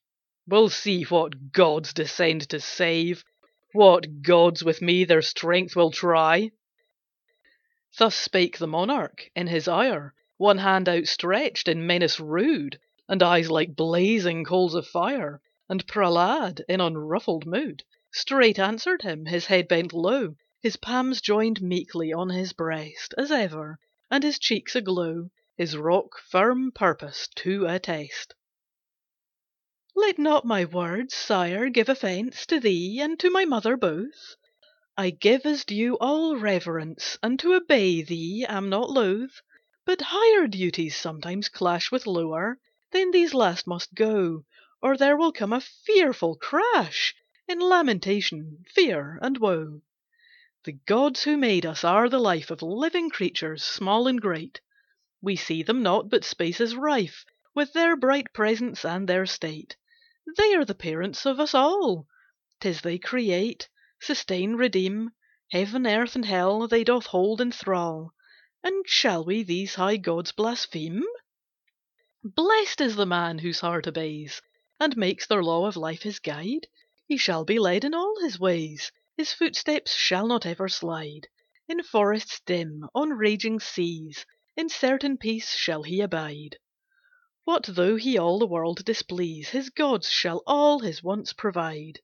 We'll 0.47 0.69
see 0.69 1.03
what 1.03 1.51
gods 1.51 1.93
descend 1.93 2.49
to 2.49 2.59
save, 2.59 3.23
What 3.73 4.23
gods 4.23 4.63
with 4.63 4.81
me 4.81 5.03
their 5.03 5.21
strength 5.21 5.75
will 5.75 5.91
try. 5.91 6.49
Thus 7.95 8.15
spake 8.15 8.57
the 8.57 8.65
monarch 8.65 9.29
in 9.35 9.45
his 9.45 9.67
ire, 9.67 10.15
One 10.37 10.57
hand 10.57 10.89
outstretched 10.89 11.67
in 11.67 11.85
menace 11.85 12.19
rude, 12.19 12.79
And 13.07 13.21
eyes 13.21 13.51
like 13.51 13.75
blazing 13.75 14.45
coals 14.45 14.73
of 14.73 14.87
fire. 14.87 15.39
And 15.69 15.85
Prehlad, 15.85 16.61
in 16.67 16.81
unruffled 16.81 17.45
mood, 17.45 17.83
Straight 18.11 18.57
answered 18.57 19.03
him, 19.03 19.27
his 19.27 19.45
head 19.45 19.67
bent 19.67 19.93
low, 19.93 20.33
His 20.63 20.75
palms 20.75 21.21
joined 21.21 21.61
meekly 21.61 22.11
on 22.11 22.29
his 22.31 22.51
breast, 22.51 23.13
As 23.15 23.31
ever, 23.31 23.77
and 24.09 24.23
his 24.23 24.39
cheeks 24.39 24.75
aglow, 24.75 25.29
His 25.59 25.75
rock 25.75 26.21
firm 26.21 26.71
purpose 26.71 27.27
to 27.35 27.65
attest. 27.65 28.33
"Let 29.93 30.17
not 30.17 30.45
my 30.45 30.63
words, 30.63 31.13
sire, 31.13 31.67
give 31.67 31.89
offence 31.89 32.45
To 32.45 32.61
thee 32.61 33.01
and 33.01 33.19
to 33.19 33.29
my 33.29 33.43
mother 33.43 33.75
both. 33.75 34.37
I 34.95 35.09
give 35.09 35.45
as 35.45 35.65
due 35.65 35.97
all 35.97 36.37
reverence, 36.37 37.17
And 37.21 37.37
to 37.41 37.55
obey 37.55 38.01
thee 38.03 38.45
am 38.47 38.69
not 38.69 38.89
loth. 38.89 39.41
But 39.85 39.99
higher 40.01 40.47
duties 40.47 40.95
sometimes 40.95 41.49
clash 41.49 41.91
with 41.91 42.07
lower, 42.07 42.57
Then 42.91 43.11
these 43.11 43.33
last 43.33 43.67
must 43.67 43.93
go, 43.93 44.45
or 44.81 44.95
there 44.95 45.17
will 45.17 45.33
come 45.33 45.51
A 45.51 45.59
fearful 45.59 46.37
crash, 46.37 47.13
in 47.49 47.59
lamentation, 47.59 48.63
fear, 48.73 49.19
and 49.21 49.37
woe. 49.37 49.81
The 50.63 50.79
gods 50.87 51.25
who 51.25 51.35
made 51.35 51.65
us 51.65 51.83
are 51.83 52.07
the 52.07 52.17
life 52.17 52.49
Of 52.49 52.61
living 52.61 53.09
creatures, 53.09 53.61
small 53.61 54.07
and 54.07 54.21
great. 54.21 54.61
We 55.21 55.35
see 55.35 55.63
them 55.63 55.83
not, 55.83 56.07
but 56.09 56.23
space 56.23 56.61
is 56.61 56.75
rife 56.77 57.25
With 57.53 57.73
their 57.73 57.97
bright 57.97 58.31
presence 58.31 58.85
and 58.85 59.05
their 59.05 59.25
state. 59.25 59.75
They 60.37 60.53
are 60.53 60.63
the 60.63 60.73
parents 60.73 61.25
of 61.25 61.41
us 61.41 61.53
all. 61.53 62.07
'Tis 62.61 62.79
they 62.79 62.97
create, 62.99 63.67
sustain, 63.99 64.55
redeem, 64.55 65.11
Heaven, 65.51 65.85
earth, 65.85 66.15
and 66.15 66.23
hell 66.23 66.69
they 66.69 66.85
doth 66.85 67.07
hold 67.07 67.41
in 67.41 67.51
thrall. 67.51 68.13
And 68.63 68.87
shall 68.87 69.25
we 69.25 69.43
these 69.43 69.75
high 69.75 69.97
gods 69.97 70.31
blaspheme? 70.31 71.03
Blest 72.23 72.79
is 72.79 72.95
the 72.95 73.05
man 73.05 73.39
whose 73.39 73.59
heart 73.59 73.87
obeys, 73.87 74.41
And 74.79 74.95
makes 74.95 75.27
their 75.27 75.43
law 75.43 75.65
of 75.65 75.75
life 75.75 76.03
his 76.03 76.19
guide. 76.19 76.67
He 77.09 77.17
shall 77.17 77.43
be 77.43 77.59
led 77.59 77.83
in 77.83 77.93
all 77.93 78.21
his 78.21 78.39
ways, 78.39 78.89
His 79.17 79.33
footsteps 79.33 79.93
shall 79.93 80.27
not 80.27 80.45
ever 80.45 80.69
slide. 80.69 81.27
In 81.67 81.83
forests 81.83 82.39
dim, 82.45 82.87
on 82.95 83.09
raging 83.09 83.59
seas, 83.59 84.25
In 84.59 84.67
certain 84.67 85.17
peace 85.17 85.55
shall 85.55 85.83
he 85.83 86.01
abide. 86.01 86.57
What 87.45 87.63
though 87.63 87.95
he 87.95 88.17
all 88.17 88.39
the 88.39 88.45
world 88.45 88.83
displease, 88.83 89.51
His 89.51 89.69
gods 89.69 90.09
shall 90.09 90.43
all 90.45 90.79
his 90.79 91.01
wants 91.01 91.31
provide. 91.31 92.01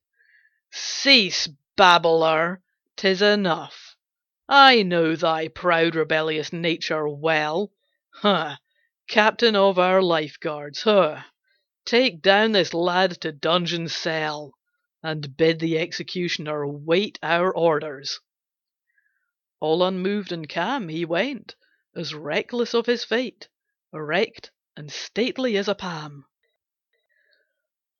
Cease, 0.72 1.50
babbler! 1.76 2.62
'tis 2.96 3.20
enough. 3.20 3.94
I 4.48 4.82
know 4.84 5.16
thy 5.16 5.48
proud 5.48 5.94
rebellious 5.94 6.50
nature 6.50 7.06
well. 7.06 7.72
Captain 9.06 9.54
of 9.54 9.78
our 9.78 10.00
Life 10.00 10.40
Guards! 10.40 10.82
Take 11.84 12.22
down 12.22 12.52
this 12.52 12.72
lad 12.72 13.20
to 13.20 13.32
dungeon 13.32 13.86
cell, 13.86 14.54
And 15.02 15.36
bid 15.36 15.58
the 15.58 15.78
executioner 15.78 16.66
wait 16.66 17.18
our 17.22 17.54
orders. 17.54 18.18
All 19.60 19.82
unmoved 19.82 20.32
and 20.32 20.48
calm 20.48 20.88
he 20.88 21.04
went, 21.04 21.54
As 21.98 22.12
reckless 22.12 22.74
of 22.74 22.84
his 22.84 23.04
fate, 23.06 23.48
Erect 23.90 24.50
and 24.76 24.92
stately 24.92 25.56
as 25.56 25.66
a 25.66 25.74
palm. 25.74 26.26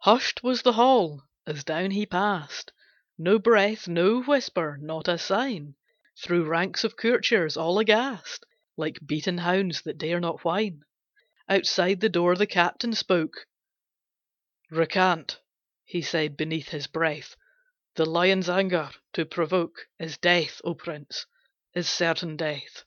Hushed 0.01 0.43
was 0.43 0.61
the 0.61 0.75
hall, 0.75 1.23
as 1.47 1.65
down 1.65 1.93
he 1.93 2.05
passed, 2.05 2.73
No 3.17 3.39
breath, 3.39 3.89
no 3.89 4.23
whisper, 4.23 4.77
not 4.83 5.09
a 5.09 5.17
sign, 5.17 5.77
Through 6.23 6.45
ranks 6.45 6.85
of 6.85 6.99
courtiers 6.99 7.57
all 7.57 7.79
aghast, 7.79 8.45
Like 8.77 8.99
beaten 9.07 9.39
hounds 9.39 9.81
that 9.81 9.97
dare 9.97 10.21
not 10.21 10.45
whine. 10.45 10.83
Outside 11.49 12.01
the 12.01 12.11
door 12.11 12.37
the 12.37 12.47
captain 12.47 12.93
spoke. 12.93 13.47
"Recant," 14.71 15.41
he 15.87 16.03
said 16.03 16.37
beneath 16.37 16.69
his 16.69 16.87
breath, 16.87 17.35
"The 17.95 18.05
lion's 18.05 18.51
anger 18.51 18.91
to 19.15 19.25
provoke 19.25 19.87
Is 19.99 20.19
death, 20.19 20.61
O 20.65 20.75
prince, 20.75 21.25
is 21.73 21.89
certain 21.89 22.37
death." 22.37 22.85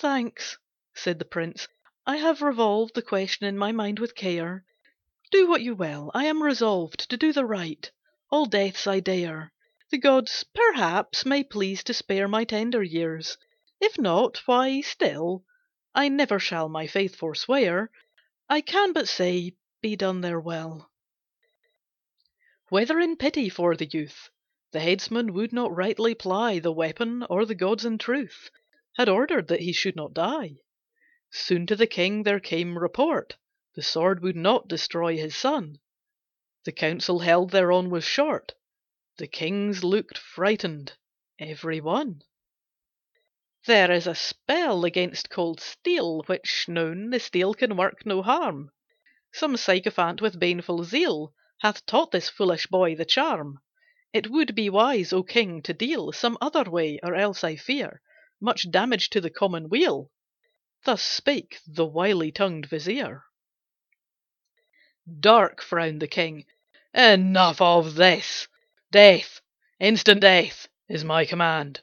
"Thanks," 0.00 0.58
said 0.96 1.20
the 1.20 1.24
prince. 1.24 1.68
I 2.04 2.16
have 2.16 2.42
revolved 2.42 2.96
The 2.96 3.00
question 3.00 3.46
in 3.46 3.56
my 3.56 3.70
mind 3.70 4.00
with 4.00 4.16
care. 4.16 4.64
Do 5.30 5.48
what 5.48 5.62
you 5.62 5.76
will, 5.76 6.10
I 6.12 6.24
am 6.24 6.42
resolved 6.42 7.08
To 7.10 7.16
do 7.16 7.32
the 7.32 7.44
right. 7.44 7.88
All 8.28 8.46
deaths 8.46 8.88
I 8.88 8.98
dare. 8.98 9.52
The 9.92 9.98
gods, 9.98 10.44
perhaps, 10.52 11.24
may 11.24 11.44
please 11.44 11.84
to 11.84 11.94
spare 11.94 12.26
My 12.26 12.42
tender 12.42 12.82
years. 12.82 13.38
If 13.80 13.96
not, 13.96 14.38
why, 14.48 14.80
still 14.80 15.44
I 15.94 16.08
never 16.08 16.40
shall 16.40 16.68
my 16.68 16.88
faith 16.88 17.14
forswear. 17.14 17.92
I 18.48 18.62
can 18.62 18.92
but 18.94 19.06
say, 19.06 19.54
be 19.80 19.94
done 19.94 20.22
their 20.22 20.40
will. 20.40 20.90
Whether 22.68 22.98
in 22.98 23.14
pity 23.16 23.48
for 23.48 23.76
the 23.76 23.86
youth, 23.86 24.28
The 24.72 24.80
headsman 24.80 25.32
would 25.34 25.52
not 25.52 25.72
rightly 25.72 26.16
ply 26.16 26.58
The 26.58 26.72
weapon, 26.72 27.22
or 27.30 27.46
the 27.46 27.54
gods 27.54 27.84
in 27.84 27.98
truth 27.98 28.50
Had 28.96 29.08
ordered 29.08 29.48
that 29.48 29.58
he 29.62 29.72
should 29.72 29.96
not 29.96 30.14
die. 30.14 30.58
Soon 31.32 31.66
to 31.66 31.74
the 31.74 31.88
king 31.88 32.22
there 32.22 32.38
came 32.38 32.78
report 32.78 33.34
The 33.74 33.82
sword 33.82 34.22
would 34.22 34.36
not 34.36 34.68
destroy 34.68 35.16
his 35.16 35.34
son. 35.34 35.80
The 36.64 36.70
council 36.70 37.18
held 37.18 37.50
thereon 37.50 37.90
was 37.90 38.04
short. 38.04 38.54
The 39.18 39.26
kings 39.26 39.82
looked 39.82 40.16
frightened, 40.16 40.92
every 41.40 41.80
one. 41.80 42.22
There 43.66 43.90
is 43.90 44.06
a 44.06 44.14
spell 44.14 44.84
against 44.84 45.28
cold 45.28 45.58
steel, 45.58 46.22
Which 46.26 46.68
known, 46.68 47.10
the 47.10 47.18
steel 47.18 47.52
can 47.52 47.76
work 47.76 48.06
no 48.06 48.22
harm. 48.22 48.70
Some 49.32 49.56
sycophant 49.56 50.22
with 50.22 50.38
baneful 50.38 50.84
zeal 50.84 51.34
Hath 51.62 51.84
taught 51.84 52.12
this 52.12 52.28
foolish 52.28 52.68
boy 52.68 52.94
the 52.94 53.04
charm. 53.04 53.58
It 54.12 54.30
would 54.30 54.54
be 54.54 54.70
wise, 54.70 55.12
O 55.12 55.24
king, 55.24 55.62
to 55.62 55.74
deal 55.74 56.12
Some 56.12 56.38
other 56.40 56.70
way, 56.70 57.00
or 57.02 57.16
else 57.16 57.42
I 57.42 57.56
fear 57.56 58.00
Much 58.44 58.70
damage 58.70 59.08
to 59.08 59.22
the 59.22 59.30
common 59.30 59.70
weal. 59.70 60.10
Thus 60.84 61.02
spake 61.02 61.60
the 61.66 61.86
wily 61.86 62.30
tongued 62.30 62.66
vizier. 62.66 63.24
Dark 65.18 65.62
frowned 65.62 66.02
the 66.02 66.06
king. 66.06 66.44
Enough 66.92 67.62
of 67.62 67.94
this! 67.94 68.46
Death, 68.90 69.40
instant 69.80 70.20
death, 70.20 70.68
is 70.90 71.02
my 71.02 71.24
command. 71.24 71.80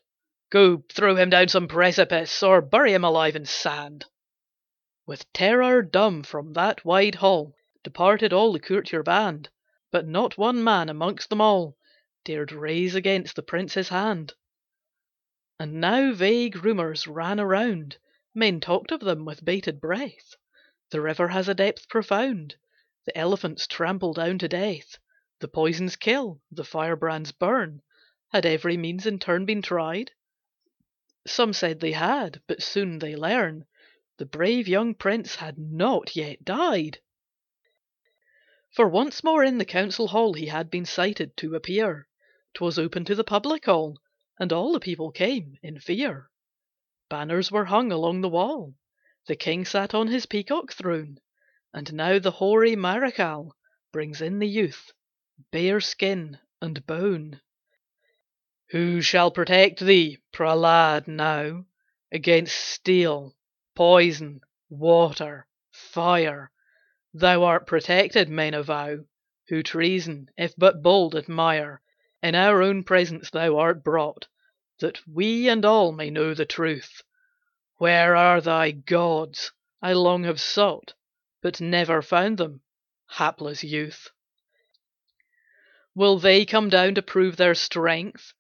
Go 0.52 0.84
throw 0.92 1.16
him 1.16 1.32
down 1.32 1.48
some 1.48 1.68
precipice, 1.68 2.44
Or 2.44 2.62
bury 2.62 2.94
him 2.94 3.04
alive 3.04 3.36
in 3.36 3.48
sand. 3.48 4.06
With 5.08 5.34
terror 5.34 5.82
dumb 5.82 6.22
from 6.22 6.54
that 6.54 6.86
wide 6.86 7.16
hall 7.16 7.56
Departed 7.84 8.34
all 8.34 8.54
the 8.54 8.60
courtier 8.60 9.02
band, 9.02 9.50
But 9.90 10.06
not 10.06 10.38
one 10.38 10.64
man 10.64 10.90
amongst 10.90 11.32
them 11.32 11.42
all 11.42 11.76
Dared 12.24 12.52
raise 12.52 12.94
against 12.94 13.36
the 13.36 13.42
prince 13.42 13.74
his 13.74 13.90
hand. 13.90 14.36
And 15.64 15.74
now 15.76 16.12
vague 16.12 16.64
rumours 16.66 17.06
ran 17.06 17.40
around 17.40 18.00
Men 18.34 18.62
talked 18.62 18.92
of 18.92 19.00
them 19.02 19.26
with 19.26 19.46
bated 19.46 19.80
breath. 19.80 20.34
The 20.90 21.02
river 21.02 21.28
has 21.28 21.48
a 21.48 21.54
depth 21.54 21.88
profound, 21.88 22.56
The 23.06 23.16
elephants 23.16 23.68
trample 23.68 24.12
down 24.14 24.40
to 24.40 24.48
death, 24.48 24.98
The 25.40 25.48
poisons 25.48 25.96
kill, 25.98 26.42
the 26.50 26.64
firebrands 26.64 27.32
burn. 27.32 27.84
Had 28.32 28.44
every 28.44 28.76
means 28.76 29.06
in 29.06 29.20
turn 29.20 29.46
been 29.46 29.62
tried? 29.62 30.14
Some 31.28 31.54
said 31.54 31.80
they 31.80 31.92
had, 31.92 32.42
but 32.48 32.64
soon 32.64 32.98
they 32.98 33.16
learn 33.16 33.68
The 34.18 34.26
brave 34.26 34.68
young 34.68 34.96
prince 34.96 35.36
had 35.36 35.60
not 35.60 36.16
yet 36.16 36.44
died. 36.44 37.02
For 38.72 38.90
once 38.90 39.24
more 39.24 39.44
in 39.44 39.60
the 39.60 39.66
council 39.66 40.08
hall 40.08 40.34
He 40.34 40.48
had 40.48 40.72
been 40.72 40.86
cited 40.88 41.38
to 41.38 41.54
appear. 41.54 42.08
'Twas 42.56 42.80
open 42.80 43.06
to 43.06 43.14
the 43.14 43.24
public 43.24 43.68
all, 43.68 44.00
And 44.42 44.52
all 44.52 44.74
the 44.74 44.80
people 44.80 45.11
came 45.11 45.60
in 45.61 45.80
fear. 45.80 46.32
Banners 47.11 47.52
were 47.52 47.66
hung 47.66 47.92
along 47.92 48.22
the 48.22 48.28
wall. 48.28 48.74
The 49.28 49.36
king 49.36 49.66
sat 49.66 49.94
on 49.94 50.08
his 50.08 50.26
peacock 50.26 50.74
throne, 50.74 51.20
And 51.76 51.94
now 51.94 52.18
the 52.18 52.32
hoary 52.32 52.76
marechal 52.76 53.56
Brings 53.92 54.20
in 54.20 54.40
the 54.40 54.48
youth, 54.48 54.94
bare 55.52 55.80
skin 55.80 56.40
and 56.60 56.84
bone. 56.88 57.40
Who 58.72 59.03
shall 59.03 59.30
protect 59.30 59.80
thee, 59.80 60.18
Prehlad, 60.34 61.08
now, 61.08 61.68
Against 62.11 62.56
steel 62.56 63.36
poison, 63.76 64.42
water, 64.72 65.45
fire, 65.70 66.50
Thou 67.14 67.44
art 67.44 67.68
protected, 67.68 68.28
men 68.28 68.56
avow, 68.56 69.06
Who 69.50 69.61
treason, 69.61 70.32
if 70.36 70.56
but 70.58 70.82
bold, 70.82 71.16
admire. 71.16 71.84
In 72.24 72.36
our 72.36 72.61
own 72.61 72.84
presence 72.84 73.32
thou 73.32 73.58
art 73.58 73.84
brought, 73.84 74.28
That 74.82 75.08
we 75.08 75.48
and 75.48 75.64
all 75.64 75.92
may 75.92 76.10
know 76.10 76.34
the 76.34 76.43
truth. 76.43 77.03
Where 77.77 78.16
are 78.16 78.42
thy 78.42 78.72
gods? 78.72 79.51
I 79.80 79.93
long 79.93 80.24
have 80.24 80.42
sought, 80.42 80.95
But 81.40 81.61
never 81.61 82.01
found 82.01 82.40
them, 82.40 82.61
hapless 83.10 83.64
youth. 83.64 84.10
Will 85.93 86.18
they 86.18 86.45
come 86.48 86.68
down 86.68 86.95
to 86.95 87.03
prove 87.03 87.35
their 87.35 87.53
strength? 87.53 88.34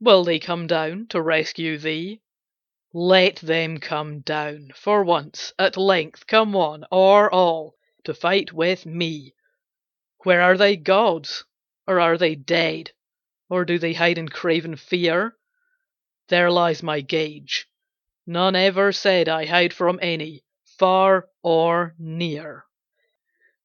Will 0.00 0.24
they 0.24 0.38
come 0.38 0.66
down 0.66 1.06
to 1.08 1.20
rescue 1.20 1.76
thee? 1.76 2.22
Let 2.94 3.36
them 3.36 3.78
come 3.78 4.20
down, 4.20 4.72
for 4.74 5.04
once, 5.04 5.52
at 5.58 5.76
length 5.76 6.26
Come 6.26 6.54
one, 6.54 6.86
or 6.90 7.30
all, 7.30 7.76
to 8.04 8.14
fight 8.14 8.54
with 8.54 8.86
me. 8.86 9.34
Where 10.20 10.40
are 10.40 10.56
thy 10.56 10.76
gods? 10.76 11.44
Or 11.86 12.00
are 12.00 12.16
they 12.16 12.36
dead? 12.36 12.92
Or 13.50 13.66
do 13.66 13.78
they 13.78 13.92
hide 13.92 14.16
in 14.16 14.30
craven 14.30 14.76
fear? 14.76 15.36
There 16.34 16.50
lies 16.50 16.82
my 16.82 17.00
gage. 17.00 17.68
None 18.26 18.56
ever 18.56 18.90
said 18.90 19.28
I 19.28 19.46
hide 19.46 19.72
from 19.72 20.00
any, 20.02 20.42
far 20.64 21.28
or 21.44 21.94
near. 21.96 22.64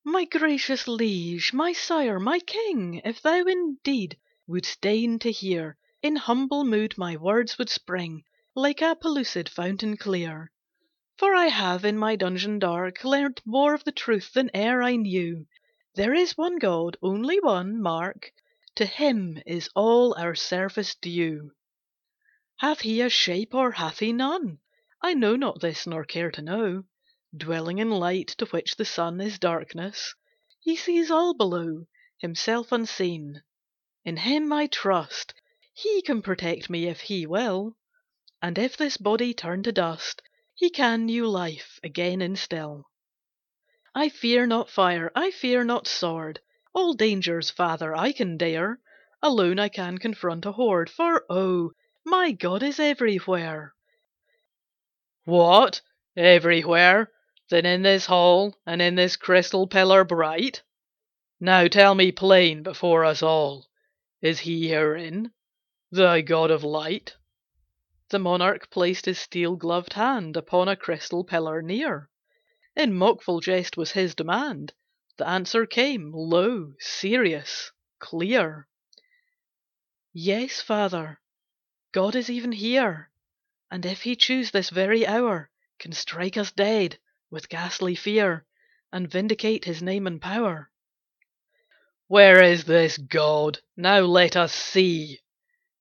My 0.04 0.26
gracious 0.26 0.88
liege, 0.88 1.52
my 1.52 1.74
sire, 1.74 2.20
my 2.20 2.38
king, 2.38 3.02
If 3.04 3.24
thou 3.24 3.44
indeed 3.46 4.20
wouldst 4.46 4.82
deign 4.82 5.18
to 5.18 5.32
hear, 5.32 5.80
In 6.04 6.16
humble 6.16 6.64
mood 6.64 6.96
my 6.96 7.18
words 7.18 7.58
would 7.58 7.72
spring 7.72 8.24
Like 8.54 8.84
a 8.84 8.96
pellucid 8.96 9.50
fountain 9.50 9.98
clear. 9.98 10.52
For 11.18 11.34
I 11.34 11.48
have 11.48 11.84
in 11.84 11.98
my 11.98 12.16
dungeon 12.16 12.60
dark 12.60 13.04
Learnt 13.04 13.42
more 13.46 13.74
of 13.74 13.84
the 13.84 13.92
truth 13.92 14.32
than 14.34 14.52
e'er 14.56 14.84
I 14.84 14.96
knew. 14.96 15.48
There 15.96 16.14
is 16.14 16.38
one 16.38 16.60
God, 16.60 16.98
only 17.02 17.40
one, 17.40 17.82
mark, 17.82 18.32
To 18.76 18.86
him 18.86 19.42
is 19.48 19.72
all 19.74 20.14
our 20.20 20.36
service 20.36 20.94
due. 20.94 21.52
Hath 22.60 22.82
he 22.82 23.00
a 23.00 23.10
shape 23.10 23.56
or 23.56 23.72
hath 23.72 24.00
he 24.00 24.12
none? 24.12 24.60
I 25.02 25.14
know 25.14 25.38
not 25.38 25.62
this, 25.62 25.88
nor 25.88 26.04
care 26.04 26.30
to 26.32 26.42
know. 26.42 26.84
Dwelling 27.34 27.78
in 27.80 27.90
light 27.90 28.28
to 28.38 28.46
which 28.48 28.76
the 28.76 28.84
sun 28.84 29.22
Is 29.22 29.40
darkness, 29.40 30.14
he 30.60 30.76
sees 30.76 31.10
all 31.10 31.34
below, 31.34 31.86
Himself 32.18 32.74
unseen. 32.74 33.42
In 34.04 34.18
him 34.18 34.52
I 34.52 34.68
trust, 34.68 35.34
He 35.74 36.02
can 36.02 36.22
protect 36.22 36.70
me 36.70 36.88
if 36.88 37.00
he 37.00 37.26
will. 37.26 37.78
And 38.42 38.58
if 38.58 38.76
this 38.76 38.98
body 38.98 39.34
turn 39.34 39.64
to 39.64 39.72
dust, 39.72 40.22
He 40.54 40.70
can 40.70 41.06
new 41.06 41.30
life 41.30 41.80
again 41.82 42.22
instil. 42.22 42.90
I 43.96 44.10
fear 44.10 44.46
not 44.46 44.70
fire, 44.70 45.14
I 45.16 45.32
fear 45.32 45.64
not 45.64 45.88
sword, 45.88 46.42
All 46.74 46.94
dangers, 46.94 47.50
father, 47.50 47.96
I 47.96 48.12
can 48.12 48.36
dare. 48.36 48.82
Alone 49.22 49.60
I 49.60 49.70
can 49.70 49.98
confront 49.98 50.46
a 50.46 50.52
horde, 50.52 50.90
For 50.90 51.26
oh, 51.30 51.72
my 52.06 52.32
God 52.32 52.64
is 52.64 52.80
everywhere. 52.80 53.74
What, 55.26 55.82
everywhere? 56.16 57.12
Then 57.50 57.66
in 57.66 57.82
this 57.82 58.06
hall, 58.06 58.56
And 58.66 58.82
in 58.82 58.96
this 58.96 59.16
crystal 59.16 59.68
pillar 59.68 60.04
bright? 60.04 60.64
Now 61.40 61.68
tell 61.68 61.96
me 61.96 62.12
plain 62.12 62.64
before 62.64 63.06
us 63.06 63.22
all, 63.24 63.68
Is 64.22 64.40
he 64.40 64.70
herein, 64.70 65.32
thy 65.92 66.22
God 66.22 66.52
of 66.52 66.64
light? 66.64 67.16
The 68.10 68.20
monarch 68.20 68.70
placed 68.70 69.06
his 69.06 69.20
steel 69.20 69.56
gloved 69.56 69.94
hand 69.94 70.36
Upon 70.36 70.68
a 70.68 70.76
crystal 70.76 71.24
pillar 71.24 71.62
near. 71.62 72.10
In 72.76 72.94
mockful 72.94 73.40
jest 73.40 73.78
was 73.78 73.92
his 73.92 74.16
demand. 74.16 74.74
The 75.18 75.28
answer 75.28 75.66
came, 75.66 76.12
low, 76.14 76.74
serious, 76.80 77.72
clear. 78.00 78.68
Yes, 80.14 80.62
father, 80.62 81.20
God 81.92 82.16
is 82.16 82.30
even 82.30 82.52
here, 82.52 83.10
And 83.72 83.84
if 83.84 84.04
he 84.04 84.16
choose 84.16 84.52
this 84.52 84.70
very 84.70 85.08
hour 85.08 85.50
Can 85.80 85.92
strike 85.92 86.38
us 86.38 86.52
dead 86.52 87.00
with 87.32 87.50
ghastly 87.50 87.96
fear, 87.96 88.46
And 88.92 89.10
vindicate 89.10 89.66
his 89.66 89.82
name 89.82 90.06
and 90.06 90.22
power. 90.22 90.70
Where 92.06 92.44
is 92.44 92.66
this 92.66 93.00
God? 93.00 93.62
Now 93.76 94.02
let 94.02 94.36
us 94.36 94.54
see. 94.54 95.22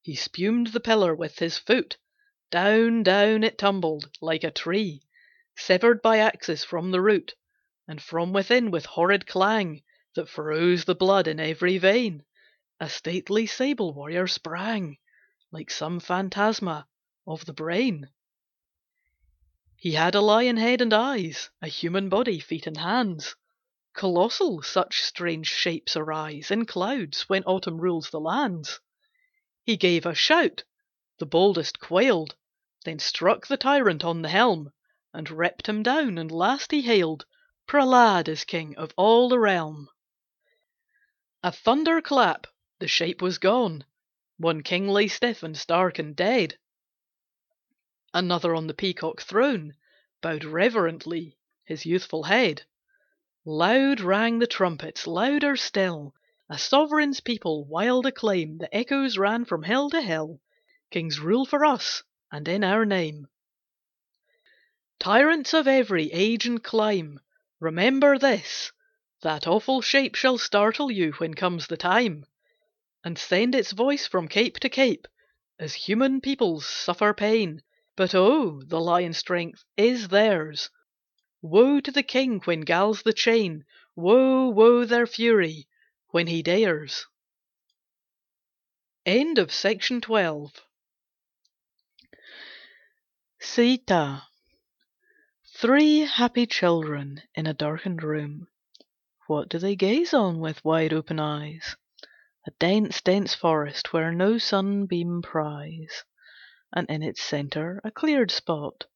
He 0.01 0.15
spumed 0.15 0.69
the 0.69 0.81
pillar 0.81 1.15
with 1.15 1.41
his 1.41 1.59
foot. 1.59 1.99
Down, 2.51 3.03
down 3.03 3.45
it 3.45 3.59
tumbled, 3.59 4.11
like 4.23 4.45
a 4.45 4.51
tree 4.51 5.03
Severed 5.59 6.01
by 6.01 6.21
axes 6.21 6.65
from 6.65 6.91
the 6.91 7.03
root, 7.03 7.35
And 7.87 8.01
from 8.01 8.33
within 8.33 8.71
with 8.71 8.87
horrid 8.87 9.27
clang 9.27 9.83
That 10.15 10.31
froze 10.31 10.87
the 10.87 10.95
blood 10.95 11.29
in 11.29 11.39
every 11.39 11.77
vein, 11.77 12.25
A 12.81 12.89
stately 12.89 13.45
sable 13.45 13.93
warrior 13.93 14.27
sprang, 14.27 14.97
Like 15.51 15.71
some 15.71 15.99
phantasma 15.99 16.87
of 17.27 17.47
the 17.47 17.55
brain. 17.55 18.11
He 19.77 19.93
had 19.93 20.15
a 20.15 20.21
lion 20.21 20.59
head 20.59 20.83
and 20.83 20.93
eyes, 20.93 21.49
A 21.63 21.69
human 21.69 22.11
body, 22.11 22.39
feet 22.39 22.67
and 22.67 22.77
hands. 22.77 23.35
Colossal 23.95 24.61
such 24.61 25.01
strange 25.03 25.47
shapes 25.49 25.97
arise 25.97 26.51
In 26.51 26.67
clouds 26.67 27.31
when 27.31 27.45
autumn 27.45 27.79
rules 27.81 28.11
the 28.11 28.21
lands. 28.21 28.79
He 29.65 29.79
gave 29.79 30.05
a 30.05 30.15
shout. 30.15 30.65
The 31.17 31.25
boldest 31.25 31.81
quailed, 31.81 32.37
Then 32.85 32.99
struck 32.99 33.47
the 33.47 33.57
tyrant 33.57 34.05
on 34.05 34.21
the 34.21 34.29
helm, 34.29 34.75
And 35.15 35.31
ripped 35.31 35.67
him 35.67 35.83
down, 35.83 36.19
and 36.19 36.31
last 36.31 36.73
he 36.73 36.83
hailed 36.83 37.25
Prehlad 37.67 38.29
as 38.29 38.45
king 38.45 38.77
of 38.77 38.93
all 38.99 39.31
the 39.31 39.39
realm. 39.39 39.89
A 41.43 41.51
thunder 41.51 42.03
clap! 42.03 42.47
The 42.81 42.89
shape 42.89 43.23
was 43.23 43.39
gone. 43.39 43.87
One 44.41 44.63
king 44.63 44.87
lay 44.87 45.09
stiff 45.09 45.43
and 45.43 45.57
stark 45.57 45.99
and 45.99 46.15
dead. 46.15 46.59
Another 48.15 48.55
on 48.55 48.69
the 48.69 48.75
peacock 48.75 49.21
throne 49.21 49.75
Bowed 50.21 50.45
reverently 50.45 51.37
his 51.65 51.85
youthful 51.85 52.23
head. 52.23 52.63
Loud 53.45 54.01
rang 54.01 54.39
the 54.39 54.47
trumpets, 54.47 55.09
louder 55.09 55.57
still 55.57 56.15
A 56.49 56.57
sovereign's 56.57 57.19
people 57.19 57.65
wild 57.65 58.07
acclaim, 58.07 58.59
The 58.59 58.73
echoes 58.73 59.19
ran 59.19 59.45
from 59.45 59.65
hill 59.65 59.91
to 59.91 60.01
hill. 60.01 60.41
Kings 60.93 61.19
rule 61.19 61.45
for 61.45 61.65
us 61.65 62.05
and 62.31 62.47
in 62.47 62.63
our 62.63 62.85
name. 62.85 63.27
Tyrants 65.01 65.53
of 65.53 65.67
every 65.67 66.13
age 66.13 66.47
and 66.47 66.63
clime, 66.63 67.19
Remember 67.59 68.17
this, 68.19 68.71
that 69.23 69.49
awful 69.49 69.83
shape 69.83 70.15
Shall 70.15 70.39
startle 70.39 70.93
you 70.93 71.11
when 71.15 71.35
comes 71.35 71.67
the 71.67 71.77
time, 71.77 72.25
And 73.05 73.19
send 73.19 73.55
its 73.55 73.73
voice 73.73 74.07
from 74.07 74.27
cape 74.29 74.59
to 74.61 74.69
cape, 74.69 75.07
As 75.59 75.75
human 75.75 76.21
peoples 76.21 76.67
suffer 76.67 77.15
pain. 77.15 77.63
But 77.95 78.15
oh, 78.15 78.63
the 78.63 78.81
lion 78.81 79.13
strength 79.13 79.65
is 79.77 80.09
theirs. 80.09 80.71
Woe 81.41 81.81
to 81.81 81.91
the 81.93 82.03
king 82.03 82.41
when 82.41 82.63
galls 82.63 83.03
the 83.03 83.13
chain, 83.13 83.65
Woe, 83.95 84.49
woe 84.49 84.85
their 84.85 85.07
fury 85.07 85.69
when 86.11 86.27
he 86.27 86.43
dares. 86.43 87.07
Section 89.05 90.01
13 90.01 90.51
Sita 93.41 94.23
Three 95.57 96.01
happy 96.01 96.47
children 96.47 97.23
in 97.35 97.47
a 97.47 97.55
darkened 97.55 98.03
room. 98.03 98.49
What 99.27 99.49
do 99.49 99.59
they 99.59 99.75
gaze 99.75 100.15
on 100.15 100.39
with 100.39 100.65
wide 100.65 100.93
open 100.93 101.19
eyes? 101.19 101.77
A 102.49 102.51
dense, 102.59 103.03
dense 103.03 103.35
forest 103.35 103.93
where 103.93 104.11
no 104.11 104.39
sunbeam 104.39 105.21
pries, 105.21 106.05
And 106.73 106.89
in 106.89 107.03
its 107.03 107.21
centre 107.21 107.79
a 107.85 107.91
cleared 107.91 108.31
spot. 108.31 108.87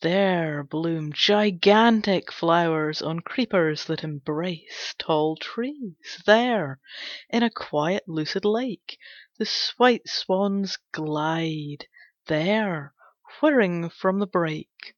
There 0.00 0.64
bloom 0.64 1.12
gigantic 1.12 2.32
flowers 2.32 3.02
on 3.02 3.20
creepers 3.20 3.84
that 3.84 4.02
embrace 4.02 4.94
Tall 4.96 5.36
trees. 5.36 6.22
There, 6.24 6.80
in 7.28 7.42
a 7.42 7.50
quiet 7.50 8.04
lucid 8.08 8.46
lake, 8.46 8.98
The 9.36 9.72
white 9.76 10.08
swans 10.08 10.78
glide. 10.92 11.88
There, 12.28 12.94
whirring 13.42 13.90
from 13.90 14.20
the 14.20 14.26
brake, 14.26 14.96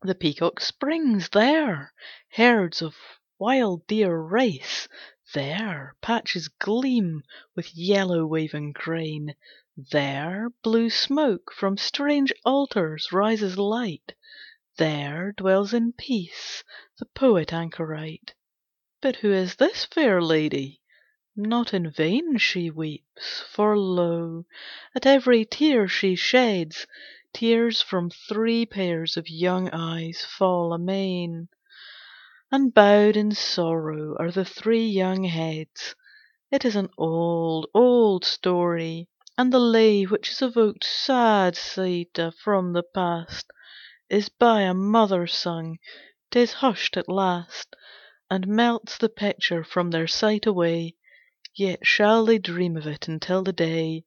The 0.00 0.14
peacock 0.14 0.60
springs. 0.60 1.30
There, 1.30 1.92
herds 2.34 2.80
of 2.80 2.94
wild 3.36 3.84
deer 3.88 4.16
race. 4.16 4.86
There, 5.32 5.94
patches 6.02 6.48
gleam 6.48 7.22
with 7.54 7.76
yellow 7.76 8.26
waving 8.26 8.72
grain. 8.72 9.36
There, 9.76 10.48
blue 10.64 10.90
smoke 10.90 11.52
from 11.52 11.76
strange 11.76 12.32
altars 12.44 13.12
rises 13.12 13.56
light. 13.56 14.16
There 14.76 15.30
dwells 15.30 15.72
in 15.72 15.92
peace 15.92 16.64
the 16.98 17.06
poet 17.06 17.52
anchorite. 17.52 18.34
But 19.00 19.14
who 19.22 19.30
is 19.30 19.54
this 19.54 19.84
fair 19.84 20.20
lady? 20.20 20.80
Not 21.36 21.72
in 21.72 21.88
vain 21.92 22.36
she 22.38 22.68
weeps, 22.68 23.38
for 23.52 23.78
lo! 23.78 24.46
At 24.96 25.06
every 25.06 25.44
tear 25.44 25.86
she 25.86 26.16
sheds 26.16 26.88
Tears 27.32 27.80
from 27.80 28.10
three 28.10 28.66
pairs 28.66 29.16
of 29.16 29.28
young 29.28 29.70
eyes 29.70 30.24
fall 30.24 30.72
amain. 30.72 31.48
And 32.52 32.74
bowed 32.74 33.16
in 33.16 33.30
sorrow 33.30 34.16
are 34.18 34.32
the 34.32 34.44
three 34.44 34.84
young 34.84 35.22
heads. 35.22 35.94
It 36.50 36.64
is 36.64 36.74
an 36.74 36.88
old, 36.98 37.68
old 37.72 38.24
story, 38.24 39.08
and 39.38 39.52
the 39.52 39.60
lay 39.60 40.02
which 40.02 40.30
is 40.32 40.42
evoked, 40.42 40.82
sad 40.82 41.54
Sîta, 41.54 42.34
from 42.34 42.72
the 42.72 42.82
past, 42.82 43.46
Is 44.08 44.28
by 44.30 44.62
a 44.62 44.74
mother 44.74 45.28
sung. 45.28 45.78
'Tis 46.32 46.54
hushed 46.54 46.96
at 46.96 47.08
last, 47.08 47.76
And 48.28 48.48
melts 48.48 48.98
the 48.98 49.08
picture 49.08 49.62
from 49.62 49.92
their 49.92 50.08
sight 50.08 50.44
away, 50.44 50.96
Yet 51.54 51.86
shall 51.86 52.24
they 52.24 52.38
dream 52.38 52.76
of 52.76 52.84
it 52.84 53.06
until 53.06 53.44
the 53.44 53.52
day 53.52 54.06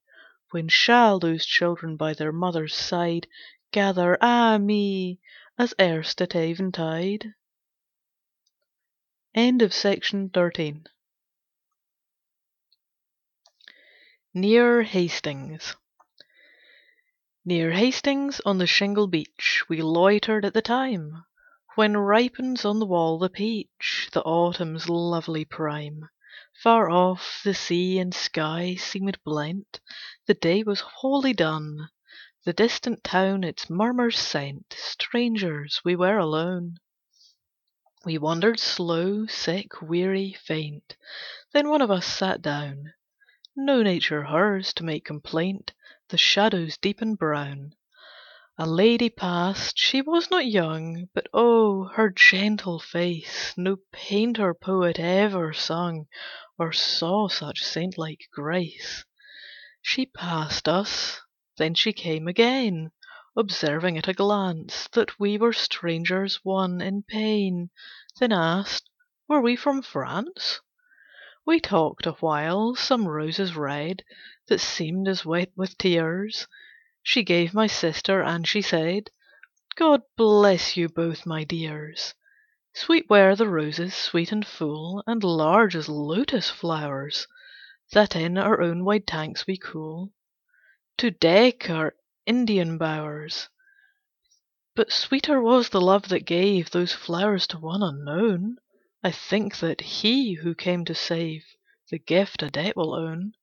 When 0.51 0.67
shall 0.67 1.17
those 1.17 1.45
children 1.45 1.95
by 1.95 2.13
their 2.13 2.33
mother's 2.33 2.75
side 2.75 3.25
Gather, 3.71 4.17
ah 4.19 4.57
me! 4.57 5.21
as 5.57 5.73
erst 5.79 6.21
at 6.21 6.35
eventide. 6.35 7.35
Near 9.35 9.57
Hastings 14.83 15.75
Near 17.43 17.71
Hastings 17.71 18.41
on 18.45 18.59
the 18.59 18.67
shingle 18.67 19.07
beach 19.07 19.63
We 19.67 19.81
loitered 19.81 20.45
at 20.45 20.53
the 20.53 20.61
time 20.61 21.25
When 21.73 21.97
ripens 21.97 22.63
on 22.63 22.77
the 22.77 22.85
wall 22.85 23.17
the 23.17 23.27
peach, 23.27 24.09
The 24.13 24.21
autumn's 24.21 24.87
lovely 24.87 25.45
prime. 25.45 26.09
Far 26.61 26.91
off 26.91 27.41
the 27.43 27.55
sea 27.55 27.97
and 27.97 28.13
sky 28.13 28.75
seemed 28.75 29.17
blent, 29.23 29.81
The 30.27 30.35
day 30.35 30.61
was 30.61 30.81
wholly 30.81 31.33
done, 31.33 31.89
The 32.45 32.53
distant 32.53 33.03
town 33.03 33.43
its 33.43 33.67
murmurs 33.67 34.19
sent, 34.19 34.75
Strangers, 34.77 35.81
we 35.83 35.95
were 35.95 36.19
alone. 36.19 36.77
We 38.05 38.17
wandered 38.17 38.59
slow, 38.59 39.27
sick, 39.27 39.81
weary, 39.81 40.33
faint, 40.33 40.97
Then 41.53 41.69
one 41.69 41.81
of 41.81 41.89
us 41.89 42.05
sat 42.05 42.41
down. 42.41 42.91
No 43.55 43.81
nature 43.81 44.23
hers, 44.23 44.73
to 44.73 44.83
make 44.83 45.05
complaint, 45.05 45.71
The 46.09 46.17
shadows 46.17 46.75
deep 46.75 46.99
and 47.01 47.17
brown. 47.17 47.75
A 48.57 48.67
lady 48.67 49.09
passed, 49.09 49.77
she 49.77 50.01
was 50.01 50.29
not 50.29 50.45
young, 50.47 51.07
But 51.13 51.27
oh, 51.33 51.85
her 51.93 52.09
gentle 52.09 52.77
face, 52.77 53.53
No 53.55 53.77
painter 53.93 54.53
poet 54.53 54.99
ever 54.99 55.53
sung, 55.53 56.07
Or 56.59 56.73
saw 56.73 57.29
such 57.29 57.63
saint 57.63 57.97
like 57.97 58.27
grace. 58.33 59.05
She 59.81 60.07
passed 60.07 60.67
us, 60.67 61.21
then 61.55 61.73
she 61.73 61.93
came 61.93 62.27
again, 62.27 62.91
Observing 63.35 63.97
at 63.97 64.07
a 64.07 64.13
glance 64.13 64.87
That 64.89 65.19
we 65.19 65.39
were 65.39 65.53
strangers, 65.53 66.39
one 66.43 66.81
in 66.81 67.01
pain, 67.01 67.71
Then 68.19 68.31
asked, 68.31 68.87
were 69.27 69.41
we 69.41 69.55
from 69.55 69.81
France? 69.81 70.61
We 71.43 71.59
talked 71.59 72.05
awhile, 72.05 72.75
some 72.75 73.07
roses 73.07 73.55
red 73.55 74.03
That 74.49 74.59
seemed 74.61 75.07
as 75.07 75.25
wet 75.25 75.51
with 75.55 75.79
tears, 75.79 76.45
She 77.01 77.23
gave 77.23 77.55
my 77.55 77.65
sister, 77.65 78.21
and 78.21 78.47
she 78.47 78.61
said, 78.61 79.09
"God 79.75 80.03
bless 80.15 80.77
you 80.77 80.87
both, 80.87 81.25
my 81.25 81.43
dears." 81.43 82.13
Sweet 82.75 83.09
were 83.09 83.35
the 83.35 83.49
roses, 83.49 83.95
sweet 83.95 84.31
and 84.31 84.45
full, 84.45 85.03
And 85.07 85.23
large 85.23 85.75
as 85.75 85.89
lotus 85.89 86.51
flowers, 86.51 87.25
That 87.93 88.15
in 88.15 88.37
our 88.37 88.61
own 88.61 88.85
wide 88.85 89.07
tanks 89.07 89.47
we 89.47 89.57
cool, 89.57 90.11
To 90.99 91.09
deck 91.09 91.67
our 91.71 91.95
Indian 92.25 92.77
bowers. 92.77 93.49
But 94.75 94.93
sweeter 94.93 95.41
was 95.41 95.67
the 95.67 95.81
love 95.81 96.07
that 96.07 96.21
gave 96.25 96.71
Those 96.71 96.93
flowers 96.93 97.45
to 97.47 97.59
one 97.59 97.83
unknown. 97.83 98.59
I 99.03 99.11
think 99.11 99.59
that 99.59 99.81
He 99.81 100.35
who 100.35 100.55
came 100.55 100.85
to 100.85 100.95
save 100.95 101.43
The 101.89 101.99
gift 101.99 102.41
a 102.41 102.49
debt 102.49 102.77
will 102.77 102.93
own. 102.95 103.33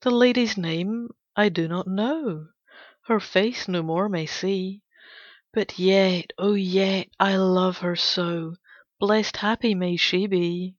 The 0.00 0.10
lady's 0.10 0.56
name 0.56 1.10
I 1.36 1.48
do 1.48 1.68
not 1.68 1.86
know, 1.86 2.48
Her 3.02 3.20
face 3.20 3.68
no 3.68 3.84
more 3.84 4.08
may 4.08 4.26
see, 4.26 4.82
But 5.52 5.78
yet, 5.78 6.32
oh 6.36 6.54
yet, 6.54 7.06
I 7.20 7.36
love 7.36 7.78
her 7.78 7.94
so, 7.94 8.56
Blest 8.98 9.36
happy 9.36 9.72
may 9.76 9.96
she 9.96 10.26
be. 10.26 10.74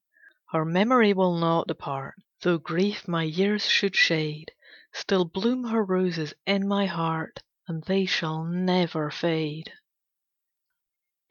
Her 0.51 0.65
memory 0.65 1.13
will 1.13 1.37
not 1.37 1.67
depart, 1.67 2.15
Though 2.41 2.57
grief 2.57 3.07
my 3.07 3.23
years 3.23 3.65
should 3.65 3.95
shade, 3.95 4.51
Still 4.99 5.25
bloom 5.25 5.65
her 5.65 5.83
roses 5.83 6.33
in 6.47 6.67
my 6.67 6.87
heart, 6.87 7.43
And 7.67 7.83
they 7.83 8.07
shall 8.07 8.43
never 8.43 9.11
fade. 9.11 9.71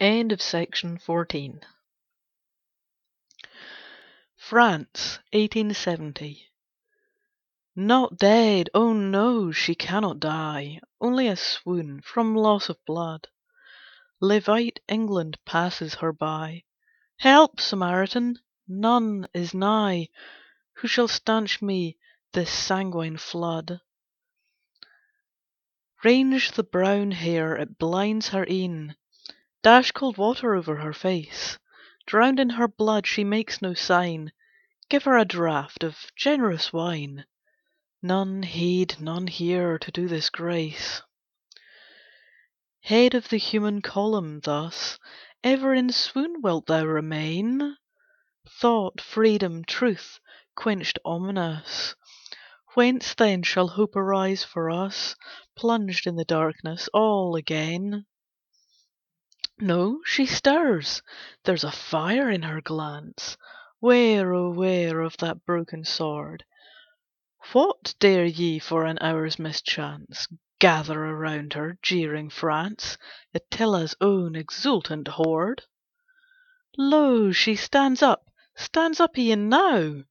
Section 0.00 0.98
15 0.98 1.62
France, 4.36 5.18
1870 5.32 6.46
Not 7.74 8.16
dead! 8.16 8.70
Oh 8.72 8.92
no, 8.92 9.50
she 9.50 9.74
cannot 9.74 10.20
die, 10.20 10.78
Only 11.00 11.26
a 11.26 11.34
swoon 11.34 12.02
from 12.02 12.36
loss 12.36 12.68
of 12.68 12.78
blood. 12.84 13.26
Levite 14.20 14.78
England 14.86 15.38
passes 15.44 15.94
her 15.94 16.12
by. 16.12 16.62
Help, 17.16 17.58
Samaritan! 17.58 18.38
None 18.68 19.26
is 19.34 19.52
nigh 19.52 20.08
Who 20.74 20.86
shall 20.86 21.08
stanch 21.08 21.60
me 21.60 21.98
this 22.36 22.52
sanguine 22.52 23.16
flood. 23.16 23.80
Range 26.04 26.50
the 26.50 26.62
brown 26.62 27.12
hair, 27.12 27.56
it 27.56 27.78
blinds 27.78 28.28
her 28.28 28.44
e'en. 28.46 28.94
Dash 29.62 29.90
cold 29.92 30.18
water 30.18 30.54
over 30.54 30.76
her 30.76 30.92
face. 30.92 31.58
Drowned 32.04 32.38
in 32.38 32.50
her 32.50 32.68
blood, 32.68 33.06
she 33.06 33.24
makes 33.24 33.62
no 33.62 33.72
sign. 33.72 34.32
Give 34.90 35.04
her 35.04 35.16
a 35.16 35.24
draught 35.24 35.82
of 35.82 36.12
generous 36.14 36.74
wine. 36.74 37.24
None 38.02 38.42
heed, 38.42 39.00
none 39.00 39.28
hear, 39.28 39.78
to 39.78 39.90
do 39.90 40.06
this 40.06 40.28
grace. 40.28 41.00
Head 42.82 43.14
of 43.14 43.30
the 43.30 43.38
human 43.38 43.80
column, 43.80 44.40
thus 44.40 44.98
Ever 45.42 45.72
in 45.72 45.90
swoon 45.90 46.42
wilt 46.42 46.66
thou 46.66 46.84
remain? 46.84 47.78
Thought, 48.60 49.00
freedom, 49.00 49.64
truth, 49.64 50.20
quenched 50.54 50.98
ominous, 51.02 51.94
Whence 52.76 53.14
then 53.14 53.42
shall 53.42 53.68
hope 53.68 53.96
arise 53.96 54.44
for 54.44 54.68
us, 54.70 55.16
Plunged 55.56 56.06
in 56.06 56.16
the 56.16 56.26
darkness, 56.26 56.90
all 56.92 57.34
again? 57.34 58.04
No, 59.58 60.02
she 60.04 60.26
stirs! 60.26 61.00
There's 61.44 61.64
a 61.64 61.70
fire 61.72 62.28
in 62.28 62.42
her 62.42 62.60
glance. 62.60 63.38
Ware, 63.80 64.34
oh 64.34 64.50
ware 64.50 65.00
of 65.00 65.16
that 65.16 65.46
broken 65.46 65.86
sword! 65.86 66.44
What 67.54 67.94
dare 67.98 68.26
ye 68.26 68.58
for 68.58 68.84
an 68.84 68.98
hour's 69.00 69.38
mischance 69.38 70.28
Gather 70.58 71.02
around 71.02 71.54
her, 71.54 71.78
jeering 71.80 72.28
France, 72.28 72.98
Attila's 73.34 73.94
own 74.02 74.36
exultant 74.36 75.08
horde? 75.08 75.62
Lo, 76.76 77.32
she 77.32 77.56
stands 77.56 78.02
up, 78.02 78.26
stands 78.54 79.00
up 79.00 79.16
e'en 79.16 79.48
now! 79.48 80.02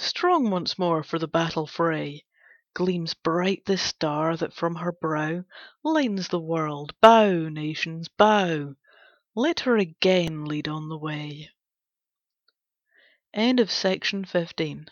Strong 0.00 0.50
once 0.50 0.78
more 0.78 1.02
for 1.02 1.18
the 1.18 1.26
battle 1.26 1.66
fray. 1.66 2.24
Gleams 2.72 3.14
bright 3.14 3.64
the 3.64 3.76
star 3.76 4.36
that 4.36 4.54
from 4.54 4.76
her 4.76 4.92
brow 4.92 5.42
Lightens 5.82 6.28
the 6.28 6.38
world. 6.38 6.94
Bow, 7.00 7.48
nations, 7.48 8.06
bow! 8.06 8.76
Let 9.34 9.60
her 9.60 9.76
again 9.76 10.44
lead 10.44 10.68
on 10.68 10.88
the 10.88 10.96
way. 10.96 11.50
End 13.34 13.58
of 13.58 13.72
Section 13.72 14.24
16 14.24 14.86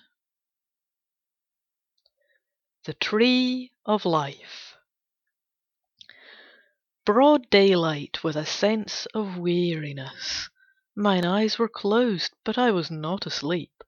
The 2.84 2.94
Tree 2.94 3.70
of 3.84 4.04
Life 4.04 4.76
Broad 7.04 7.48
daylight 7.48 8.24
with 8.24 8.34
a 8.34 8.44
sense 8.44 9.06
of 9.14 9.38
weariness. 9.38 10.50
Mine 10.96 11.24
eyes 11.24 11.56
were 11.60 11.68
closed, 11.68 12.32
but 12.42 12.58
I 12.58 12.72
was 12.72 12.90
not 12.90 13.24
asleep. 13.24 13.84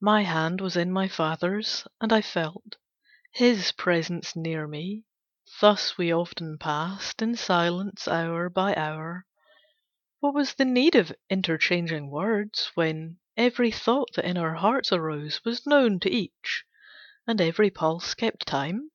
My 0.00 0.22
hand 0.22 0.60
was 0.60 0.76
in 0.76 0.92
my 0.92 1.08
father's, 1.08 1.84
and 2.00 2.12
I 2.12 2.22
felt 2.22 2.76
His 3.32 3.72
presence 3.72 4.36
near 4.36 4.68
me. 4.68 5.02
Thus 5.60 5.98
we 5.98 6.12
often 6.12 6.56
passed 6.56 7.20
In 7.20 7.34
silence 7.34 8.06
hour 8.06 8.48
by 8.48 8.76
hour. 8.76 9.26
What 10.20 10.34
was 10.34 10.54
the 10.54 10.64
need 10.64 10.94
of 10.94 11.12
interchanging 11.28 12.12
words, 12.12 12.70
When 12.76 13.18
every 13.36 13.72
thought 13.72 14.10
that 14.14 14.24
in 14.24 14.38
our 14.38 14.54
hearts 14.54 14.92
arose 14.92 15.44
Was 15.44 15.66
known 15.66 15.98
to 15.98 16.08
each, 16.12 16.64
and 17.26 17.40
every 17.40 17.68
pulse 17.68 18.14
kept 18.14 18.46
time? 18.46 18.92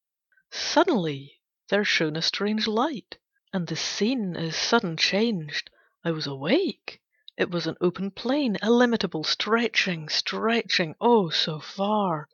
Suddenly 0.51 1.41
there 1.67 1.83
shone 1.83 2.15
a 2.15 2.21
strange 2.21 2.65
light, 2.65 3.17
And 3.51 3.67
the 3.67 3.75
scene 3.75 4.37
as 4.37 4.55
sudden 4.55 4.95
changed. 4.95 5.69
I 6.05 6.11
was 6.11 6.27
awake. 6.27 7.01
It 7.35 7.49
was 7.49 7.65
an 7.65 7.77
open 7.81 8.11
plain, 8.11 8.59
illimitable, 8.61 9.23
stretching, 9.23 10.07
stretching, 10.07 10.93
oh, 11.01 11.31
so 11.31 11.59
far! 11.59 12.29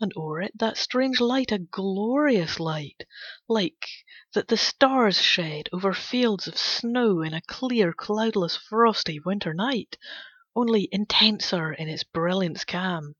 and 0.00 0.12
o'er 0.16 0.40
it 0.40 0.56
that 0.60 0.76
strange 0.76 1.20
light, 1.20 1.50
a 1.50 1.58
glorious 1.58 2.60
light, 2.60 3.02
like 3.48 3.88
that 4.34 4.46
the 4.46 4.56
stars 4.56 5.20
shed 5.20 5.68
over 5.72 5.92
fields 5.92 6.46
of 6.46 6.56
snow 6.56 7.22
in 7.22 7.34
a 7.34 7.40
clear, 7.42 7.92
cloudless, 7.92 8.56
frosty 8.56 9.18
winter 9.18 9.52
night, 9.52 9.98
only 10.54 10.88
intenser 10.92 11.72
in 11.72 11.88
its 11.88 12.04
brilliance 12.04 12.64
calm. 12.64 13.16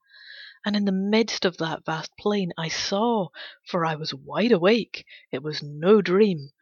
And 0.64 0.76
in 0.76 0.84
the 0.84 0.92
midst 0.92 1.44
of 1.44 1.56
that 1.56 1.84
vast 1.84 2.12
plain 2.20 2.52
I 2.56 2.68
saw, 2.68 3.30
for 3.66 3.84
I 3.84 3.96
was 3.96 4.14
wide 4.14 4.52
awake, 4.52 5.05
it 5.32 5.42
was 5.42 5.60
no 5.60 6.00
dream, 6.00 6.52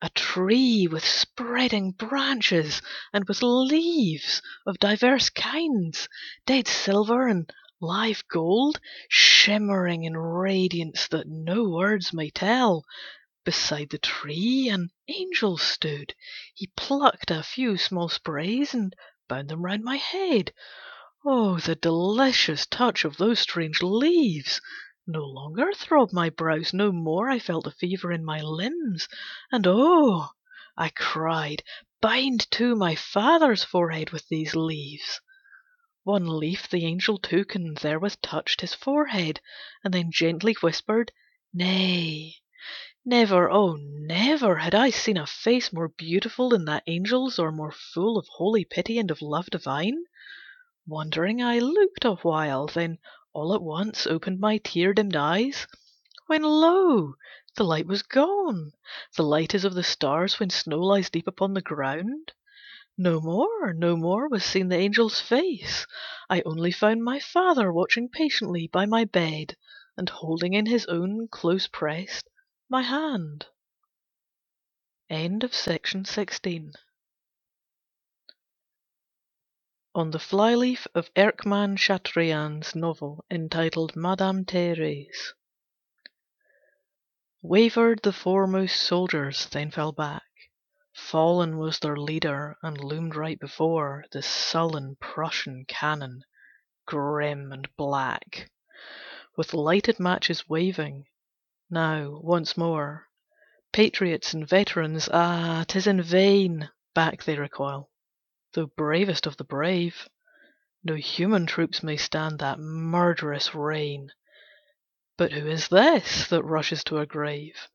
a 0.00 0.08
tree 0.10 0.86
with 0.86 1.04
spreading 1.04 1.90
branches 1.90 2.80
and 3.12 3.26
with 3.26 3.42
leaves 3.42 4.40
of 4.64 4.78
divers 4.78 5.28
kinds, 5.28 6.08
dead 6.46 6.68
silver 6.68 7.26
and 7.26 7.52
live 7.80 8.22
gold, 8.28 8.78
shimmering 9.08 10.04
in 10.04 10.16
radiance 10.16 11.08
that 11.08 11.26
no 11.26 11.68
words 11.68 12.12
may 12.12 12.30
tell. 12.30 12.84
Beside 13.44 13.90
the 13.90 13.98
tree 13.98 14.68
an 14.68 14.90
angel 15.08 15.58
stood. 15.58 16.14
He 16.54 16.70
plucked 16.76 17.32
a 17.32 17.42
few 17.42 17.76
small 17.76 18.08
sprays 18.08 18.74
and 18.74 18.94
bound 19.28 19.48
them 19.48 19.64
round 19.64 19.82
my 19.82 19.96
head. 19.96 20.52
Oh, 21.24 21.58
the 21.58 21.74
delicious 21.74 22.66
touch 22.66 23.04
of 23.04 23.16
those 23.16 23.40
strange 23.40 23.82
leaves! 23.82 24.60
No 25.10 25.24
longer 25.24 25.72
throbbed 25.72 26.12
my 26.12 26.28
brows, 26.28 26.74
no 26.74 26.92
more 26.92 27.30
I 27.30 27.38
felt 27.38 27.64
the 27.64 27.70
fever 27.70 28.12
in 28.12 28.22
my 28.26 28.42
limbs, 28.42 29.08
and 29.50 29.66
oh! 29.66 30.28
I 30.76 30.90
cried, 30.90 31.62
bind 32.02 32.50
to 32.50 32.76
my 32.76 32.94
father's 32.94 33.64
forehead 33.64 34.10
with 34.10 34.28
these 34.28 34.54
leaves. 34.54 35.22
One 36.02 36.26
leaf 36.26 36.68
the 36.68 36.84
angel 36.84 37.16
took 37.16 37.54
and 37.54 37.78
therewith 37.78 38.16
touched 38.20 38.60
his 38.60 38.74
forehead, 38.74 39.40
and 39.82 39.94
then 39.94 40.12
gently 40.12 40.52
whispered, 40.60 41.10
Nay. 41.54 42.34
Never, 43.02 43.50
oh 43.50 43.78
never 43.80 44.56
had 44.56 44.74
I 44.74 44.90
seen 44.90 45.16
a 45.16 45.26
face 45.26 45.72
more 45.72 45.88
beautiful 45.88 46.50
than 46.50 46.66
that 46.66 46.82
angel's 46.86 47.38
or 47.38 47.50
more 47.50 47.72
full 47.72 48.18
of 48.18 48.28
holy 48.28 48.66
pity 48.66 48.98
and 48.98 49.10
of 49.10 49.22
love 49.22 49.46
divine. 49.46 50.04
Wondering 50.86 51.42
I 51.42 51.60
looked 51.60 52.04
awhile, 52.04 52.66
then 52.66 52.98
all 53.34 53.54
at 53.54 53.62
once 53.62 54.06
opened 54.06 54.40
my 54.40 54.58
tear 54.58 54.94
dimmed 54.94 55.14
eyes, 55.14 55.66
when 56.26 56.42
lo! 56.42 57.14
the 57.56 57.64
light 57.64 57.86
was 57.86 58.02
gone, 58.02 58.72
the 59.16 59.22
light 59.22 59.54
as 59.54 59.64
of 59.64 59.74
the 59.74 59.82
stars 59.82 60.40
when 60.40 60.48
snow 60.48 60.78
lies 60.78 61.10
deep 61.10 61.26
upon 61.26 61.52
the 61.52 61.60
ground. 61.60 62.32
No 62.96 63.20
more, 63.20 63.72
no 63.74 63.96
more 63.96 64.28
was 64.28 64.44
seen 64.44 64.68
the 64.68 64.76
angel's 64.76 65.20
face. 65.20 65.86
I 66.30 66.42
only 66.46 66.72
found 66.72 67.04
my 67.04 67.20
father 67.20 67.72
watching 67.72 68.08
patiently 68.08 68.66
by 68.66 68.86
my 68.86 69.04
bed, 69.04 69.56
and 69.96 70.08
holding 70.08 70.54
in 70.54 70.66
his 70.66 70.86
own, 70.86 71.28
close 71.28 71.66
pressed, 71.66 72.28
my 72.68 72.82
hand. 72.82 73.46
End 75.10 75.44
of 75.44 75.54
Section 75.54 76.04
16 76.04 76.72
On 79.98 80.12
the 80.12 80.20
flyleaf 80.20 80.86
of 80.94 81.10
Erckmann 81.16 81.76
Chatrian's 81.76 82.76
novel 82.76 83.24
entitled 83.32 83.96
Madame 83.96 84.44
Thérèse 84.44 85.32
Wavered 87.42 88.02
the 88.04 88.12
foremost 88.12 88.80
soldiers, 88.80 89.46
then 89.46 89.72
fell 89.72 89.90
back. 89.90 90.22
Fallen 90.94 91.58
was 91.58 91.80
their 91.80 91.96
leader, 91.96 92.56
and 92.62 92.78
loomed 92.78 93.16
right 93.16 93.40
before 93.40 94.04
The 94.12 94.22
sullen 94.22 94.94
Prussian 95.00 95.64
cannon, 95.66 96.22
grim 96.86 97.50
and 97.50 97.68
black, 97.76 98.52
With 99.36 99.52
lighted 99.52 99.98
matches 99.98 100.48
waving. 100.48 101.06
Now, 101.70 102.20
once 102.22 102.56
more, 102.56 103.08
Patriots 103.72 104.32
and 104.32 104.48
veterans, 104.48 105.08
ah, 105.12 105.64
'tis 105.66 105.88
in 105.88 106.00
vain! 106.02 106.70
Back 106.94 107.24
they 107.24 107.36
recoil, 107.36 107.90
though 108.54 108.66
bravest 108.66 109.26
of 109.26 109.36
the 109.36 109.44
brave. 109.44 110.08
No 110.82 110.94
human 110.94 111.44
troops 111.44 111.82
may 111.82 111.96
stand 111.96 112.38
that 112.38 112.58
murderous 112.58 113.54
rain. 113.54 114.10
But 115.18 115.32
who 115.32 115.46
is 115.46 115.68
this 115.68 116.28
that 116.28 116.42
rushes 116.44 116.82
to 116.84 116.98
a 116.98 117.06
grave? 117.06 117.68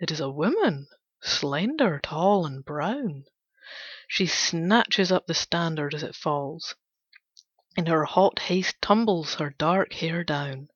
It 0.00 0.10
is 0.10 0.20
a 0.20 0.30
woman, 0.30 0.86
slender, 1.20 2.00
tall, 2.02 2.46
and 2.46 2.64
brown. 2.64 3.24
She 4.06 4.26
snatches 4.26 5.12
up 5.12 5.26
the 5.26 5.34
standard 5.34 5.92
as 5.92 6.02
it 6.02 6.14
falls. 6.14 6.74
In 7.76 7.84
her 7.86 8.06
hot 8.06 8.38
haste 8.38 8.80
tumbles 8.80 9.34
her 9.34 9.50
dark 9.50 9.92
hair 9.92 10.24
down, 10.24 10.68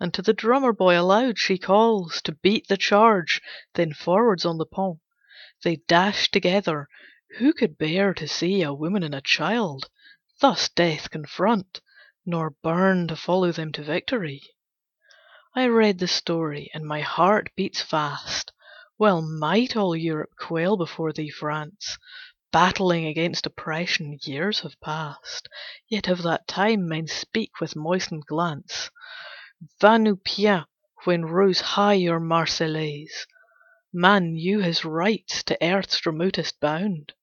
And 0.00 0.12
to 0.14 0.22
the 0.22 0.32
drummer 0.32 0.72
boy 0.72 0.98
aloud 0.98 1.38
she 1.38 1.56
calls 1.56 2.20
To 2.22 2.32
beat 2.32 2.66
the 2.66 2.76
charge, 2.76 3.40
then 3.74 3.92
forwards 3.92 4.44
on 4.44 4.58
the 4.58 4.66
pont 4.66 4.98
They 5.62 5.76
dash 5.86 6.30
together. 6.32 6.88
Who 7.38 7.54
could 7.54 7.76
bear 7.78 8.12
to 8.14 8.28
see 8.28 8.62
A 8.62 8.74
woman 8.74 9.02
and 9.02 9.14
a 9.14 9.20
child 9.22 9.88
thus 10.40 10.68
death 10.68 11.10
confront, 11.10 11.80
Nor 12.26 12.50
burn 12.62 13.08
to 13.08 13.16
follow 13.16 13.50
them 13.50 13.72
to 13.72 13.82
victory? 13.82 14.42
I 15.56 15.66
read 15.66 15.98
the 15.98 16.06
story, 16.06 16.70
and 16.74 16.84
my 16.84 17.00
heart 17.00 17.48
beats 17.56 17.80
fast. 17.82 18.52
Well 18.96 19.22
might 19.22 19.74
all 19.76 19.96
Europe 19.96 20.36
quail 20.38 20.76
before 20.76 21.12
thee, 21.12 21.30
France! 21.30 21.98
Battling 22.52 23.06
against 23.06 23.46
oppression 23.46 24.18
years 24.22 24.60
have 24.60 24.78
passed, 24.80 25.48
Yet 25.88 26.06
of 26.08 26.22
that 26.22 26.46
time 26.46 26.86
men 26.86 27.08
speak 27.08 27.60
with 27.60 27.74
moistened 27.74 28.26
glance. 28.26 28.90
Va 29.80 29.98
nu 29.98 30.14
pieds 30.16 30.66
when 31.04 31.24
rose 31.24 31.60
high 31.60 31.94
your 31.94 32.20
Marseillaise, 32.20 33.26
Man 33.92 34.34
knew 34.34 34.60
his 34.60 34.84
rights 34.84 35.42
to 35.44 35.58
earth's 35.60 36.06
remotest 36.06 36.60
bound, 36.60 37.14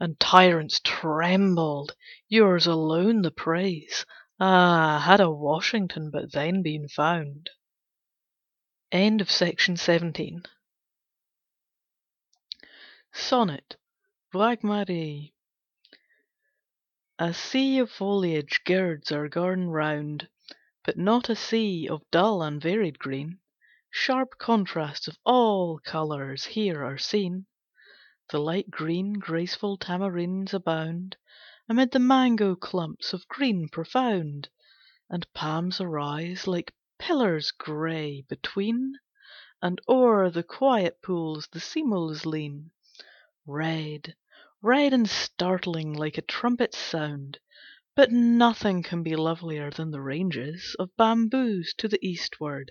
And 0.00 0.20
tyrants 0.20 0.80
trembled, 0.84 1.96
yours 2.28 2.68
alone 2.68 3.22
the 3.22 3.32
praise. 3.32 4.06
Ah, 4.38 5.02
had 5.04 5.18
a 5.18 5.28
Washington 5.28 6.12
but 6.12 6.30
then 6.30 6.62
been 6.62 6.86
found! 6.86 7.50
End 8.92 9.20
of 9.20 9.28
Section 9.28 9.76
17 9.76 10.44
Sonnet 13.12 13.74
Baugmaree 14.32 15.32
A 17.18 17.34
sea 17.34 17.80
of 17.80 17.90
foliage 17.90 18.62
girds 18.64 19.10
our 19.10 19.28
garden 19.28 19.68
round, 19.68 20.28
But 20.84 20.96
not 20.96 21.28
a 21.28 21.34
sea 21.34 21.88
of 21.88 22.08
dull 22.12 22.40
and 22.40 22.62
varied 22.62 23.00
green. 23.00 23.40
Sharp 23.90 24.38
contrasts 24.38 25.08
of 25.08 25.18
all 25.24 25.80
colours 25.80 26.44
here 26.44 26.84
are 26.84 26.98
seen. 26.98 27.47
The 28.30 28.38
light 28.40 28.70
green, 28.70 29.14
graceful 29.14 29.78
tamarinds 29.78 30.52
abound 30.52 31.16
Amid 31.66 31.92
the 31.92 31.98
mango 31.98 32.56
clumps 32.56 33.14
of 33.14 33.26
green 33.26 33.70
profound, 33.70 34.50
And 35.08 35.26
palms 35.32 35.80
arise 35.80 36.46
like 36.46 36.74
pillars 36.98 37.50
grey 37.52 38.26
between, 38.28 38.98
And 39.62 39.80
o'er 39.88 40.28
the 40.28 40.42
quiet 40.42 41.00
pools 41.00 41.48
the 41.50 41.58
seemuls 41.58 42.26
lean. 42.26 42.70
Red, 43.46 44.14
red 44.60 44.92
and 44.92 45.08
startling 45.08 45.94
like 45.94 46.18
a 46.18 46.20
trumpet's 46.20 46.76
sound, 46.76 47.38
But 47.98 48.12
nothing 48.12 48.84
can 48.84 49.02
be 49.02 49.16
lovelier 49.16 49.72
than 49.72 49.90
the 49.90 50.00
ranges 50.00 50.76
Of 50.78 50.96
bamboos 50.96 51.74
to 51.78 51.88
the 51.88 51.98
eastward, 52.00 52.70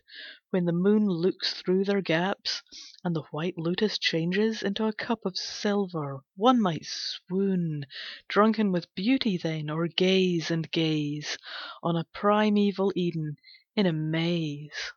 when 0.51 0.64
the 0.64 0.72
moon 0.72 1.06
Looks 1.06 1.53
through 1.53 1.83
their 1.83 1.99
gaps, 1.99 2.64
and 3.03 3.14
the 3.14 3.23
white 3.31 3.57
lotus 3.57 3.97
changes 3.99 4.64
Into 4.64 4.85
a 4.85 4.93
cup 4.93 5.25
of 5.25 5.35
silver. 5.35 6.22
One 6.38 6.61
might 6.61 6.85
swoon, 6.85 7.88
Drunken 8.30 8.72
with 8.72 8.95
beauty 8.95 9.35
then, 9.35 9.69
or 9.69 9.89
gaze 9.89 10.49
and 10.49 10.72
gaze 10.72 11.38
On 11.83 11.97
a 11.97 12.06
primeval 12.06 12.93
Eden 12.95 13.35
in 13.75 13.85
a 13.85 13.91
maze. 13.91 14.93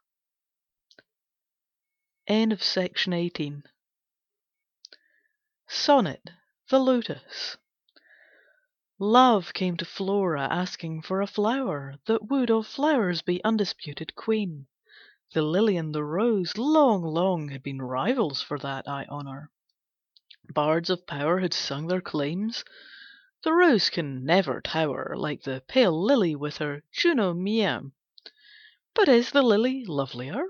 End 2.28 2.52
of 2.52 2.62
Section 2.62 3.12
18 3.12 3.64
Sonnet 5.66 6.30
The 6.68 6.78
Lotus 6.78 7.56
Love 9.02 9.54
came 9.54 9.78
to 9.78 9.84
Flora 9.86 10.46
asking 10.50 11.00
for 11.00 11.22
a 11.22 11.26
flower 11.26 11.94
That 12.04 12.28
would 12.28 12.50
of 12.50 12.66
flowers 12.66 13.22
be 13.22 13.42
undisputed 13.42 14.14
queen. 14.14 14.66
The 15.32 15.40
lily 15.40 15.78
and 15.78 15.94
the 15.94 16.04
rose 16.04 16.58
long, 16.58 17.02
long 17.02 17.48
had 17.48 17.62
been 17.62 17.80
rivals 17.80 18.42
for 18.42 18.58
that 18.58 18.86
high 18.86 19.06
honour. 19.06 19.50
Bards 20.52 20.90
of 20.90 21.06
power 21.06 21.38
had 21.38 21.54
sung 21.54 21.86
their 21.86 22.02
claims. 22.02 22.62
The 23.42 23.54
rose 23.54 23.88
can 23.88 24.22
never 24.22 24.60
tower 24.60 25.14
Like 25.16 25.44
the 25.44 25.62
pale 25.66 25.98
lily 25.98 26.36
with 26.36 26.58
her 26.58 26.82
Juno 26.92 27.32
mia. 27.32 27.84
But 28.92 29.08
is 29.08 29.30
the 29.30 29.40
lily 29.40 29.82
lovelier? 29.86 30.44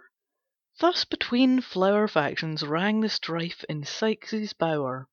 Thus 0.80 1.04
between 1.04 1.60
flower 1.60 2.08
factions 2.08 2.64
rang 2.64 3.00
the 3.00 3.10
strife 3.10 3.62
in 3.68 3.84
Psyche's 3.84 4.54
bower. 4.54 5.08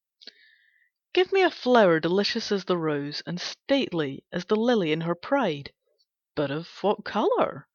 Give 1.13 1.31
me 1.31 1.41
a 1.41 1.49
flower 1.49 2.01
delicious 2.01 2.51
as 2.51 2.65
the 2.65 2.77
rose, 2.77 3.23
And 3.25 3.39
stately 3.39 4.25
as 4.33 4.43
the 4.43 4.57
lily 4.57 4.91
in 4.91 4.99
her 4.99 5.15
pride, 5.15 5.71
But 6.35 6.51
of 6.51 6.67
what 6.83 7.05
colour? 7.05 7.69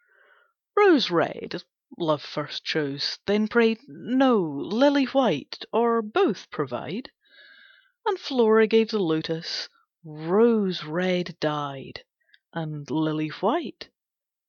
Rose 0.77 1.11
red 1.11 1.63
Love 1.97 2.21
first 2.21 2.63
chose, 2.63 3.19
then 3.25 3.49
prayed 3.49 3.81
No, 3.89 4.39
lily 4.39 5.07
white, 5.07 5.65
or 5.73 6.03
both 6.03 6.51
provide. 6.51 7.11
And 8.05 8.19
Flora 8.19 8.67
gave 8.67 8.91
the 8.91 8.99
lotus 8.99 9.71
Rose 10.05 10.85
red 10.85 11.41
dyed, 11.41 12.05
and 12.53 12.91
lily 12.91 13.29
white, 13.29 13.89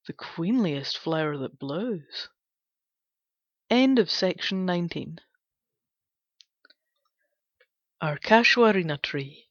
The 0.08 0.14
queenliest 0.14 0.98
flower 0.98 1.38
that 1.38 1.58
blows. 1.58 2.28
Our 8.04 8.18
Casuarina 8.18 8.98
Tree. 9.02 9.48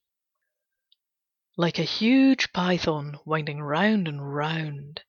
Like 1.57 1.79
a 1.79 1.85
huge 1.85 2.53
python 2.53 3.19
winding 3.25 3.63
round 3.63 4.07
and 4.07 4.35
round, 4.35 5.01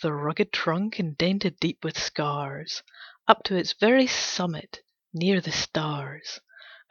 The 0.00 0.12
rugged 0.12 0.52
trunk 0.52 1.00
indented 1.00 1.58
deep 1.58 1.82
with 1.82 1.98
scars, 1.98 2.84
Up 3.26 3.42
to 3.46 3.56
its 3.56 3.72
very 3.72 4.06
summit, 4.06 4.82
near 5.12 5.40
the 5.40 5.50
stars, 5.50 6.38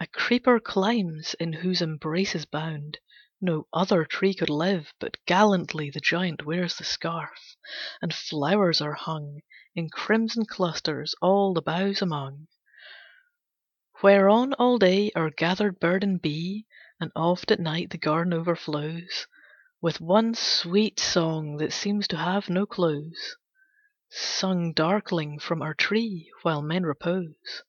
A 0.01 0.07
creeper 0.07 0.59
climbs, 0.59 1.33
in 1.35 1.53
whose 1.53 1.81
embraces 1.81 2.43
bound 2.43 2.97
No 3.39 3.69
other 3.71 4.03
tree 4.03 4.33
could 4.33 4.49
live, 4.49 4.93
but 4.99 5.15
gallantly 5.25 5.89
The 5.91 6.01
giant 6.01 6.45
wears 6.45 6.75
the 6.75 6.83
scarf, 6.83 7.55
and 8.01 8.13
flowers 8.13 8.81
are 8.81 8.95
hung 8.95 9.39
In 9.75 9.89
crimson 9.89 10.45
clusters 10.45 11.15
all 11.21 11.53
the 11.53 11.61
boughs 11.61 12.01
among, 12.01 12.49
Whereon 14.03 14.53
all 14.55 14.79
day 14.79 15.11
are 15.15 15.29
gathered 15.29 15.79
bird 15.79 16.03
and 16.03 16.19
bee, 16.19 16.65
And 16.99 17.11
oft 17.15 17.51
at 17.51 17.59
night 17.59 17.91
the 17.91 17.99
garden 17.99 18.33
overflows 18.33 19.27
With 19.79 20.01
one 20.01 20.33
sweet 20.33 20.99
song 20.99 21.57
that 21.57 21.71
seems 21.71 22.07
to 22.07 22.17
have 22.17 22.49
no 22.49 22.65
close, 22.65 23.37
Sung 24.09 24.73
darkling 24.73 25.37
from 25.37 25.61
our 25.61 25.75
tree 25.75 26.31
while 26.41 26.63
men 26.63 26.81
repose. 26.83 27.61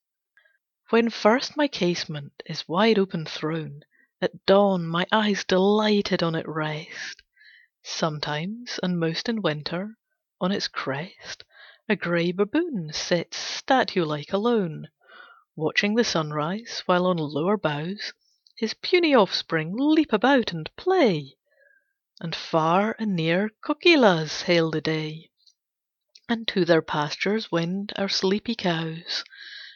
When 0.88 1.10
first 1.10 1.54
my 1.54 1.68
casement 1.68 2.42
is 2.46 2.66
wide 2.66 2.98
open 2.98 3.26
thrown, 3.26 3.82
At 4.22 4.46
dawn 4.46 4.86
my 4.86 5.06
eyes 5.12 5.44
delighted 5.44 6.22
on 6.22 6.34
it 6.34 6.48
rest. 6.48 7.20
Sometimes, 7.82 8.80
and 8.82 8.98
most 8.98 9.28
in 9.28 9.42
winter, 9.42 9.98
on 10.40 10.50
its 10.50 10.66
crest 10.66 11.44
A 11.90 11.94
grey 11.94 12.32
baboon 12.32 12.90
sits 12.94 13.36
statue 13.36 14.06
like 14.06 14.32
alone, 14.32 14.88
Watching 15.54 15.96
the 15.96 16.02
sunrise, 16.04 16.82
while 16.86 17.04
on 17.04 17.18
lower 17.18 17.58
boughs 17.58 18.14
His 18.56 18.72
puny 18.72 19.14
offspring 19.14 19.74
leap 19.76 20.10
about 20.10 20.50
and 20.50 20.74
play, 20.76 21.36
And 22.22 22.34
far 22.34 22.96
and 22.98 23.14
near 23.14 23.50
kokilas 23.62 24.44
hail 24.44 24.70
the 24.70 24.80
day, 24.80 25.30
And 26.26 26.48
to 26.48 26.64
their 26.64 26.80
pastures 26.80 27.52
wend 27.52 27.92
our 27.98 28.08
sleepy 28.08 28.54
cows, 28.54 29.24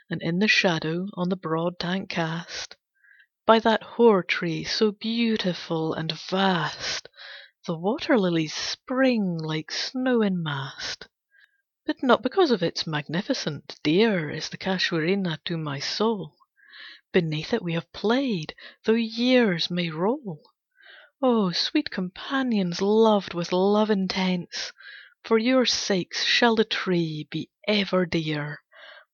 And 0.09 0.23
in 0.23 0.39
the 0.39 0.49
shadow 0.49 1.09
on 1.13 1.29
the 1.29 1.37
broad 1.37 1.79
tank 1.79 2.09
cast 2.09 2.77
By 3.45 3.59
that 3.59 3.83
hoar 3.83 4.23
tree 4.23 4.65
so 4.65 4.93
beautiful 4.93 5.93
and 5.93 6.11
vast, 6.11 7.07
The 7.67 7.77
water 7.77 8.19
lilies 8.19 8.55
spring 8.55 9.37
like 9.37 9.71
snow 9.71 10.23
in 10.23 10.43
mast. 10.43 11.09
But 11.87 12.03
not 12.03 12.21
because 12.21 12.51
of 12.51 12.65
its 12.65 12.85
magnificence 12.85 13.79
Dear 13.85 14.29
is 14.29 14.49
the 14.49 14.57
casuarina 14.57 15.39
to 15.45 15.57
my 15.57 15.79
soul. 15.79 16.35
Beneath 17.13 17.55
it 17.55 17.63
we 17.63 17.75
have 17.75 17.93
played, 17.93 18.57
though 18.85 18.95
years 18.95 19.71
may 19.71 19.91
roll. 19.91 20.43
Oh, 21.23 21.53
sweet 21.53 21.93
companions 21.93 22.83
loved 22.83 23.35
with 23.35 23.53
love 23.53 23.89
intense, 23.89 24.73
For 25.23 25.39
your 25.39 25.65
sakes 25.65 26.25
shall 26.25 26.57
the 26.57 26.65
tree 26.65 27.29
be 27.31 27.51
ever 27.69 28.05
dear. 28.05 28.65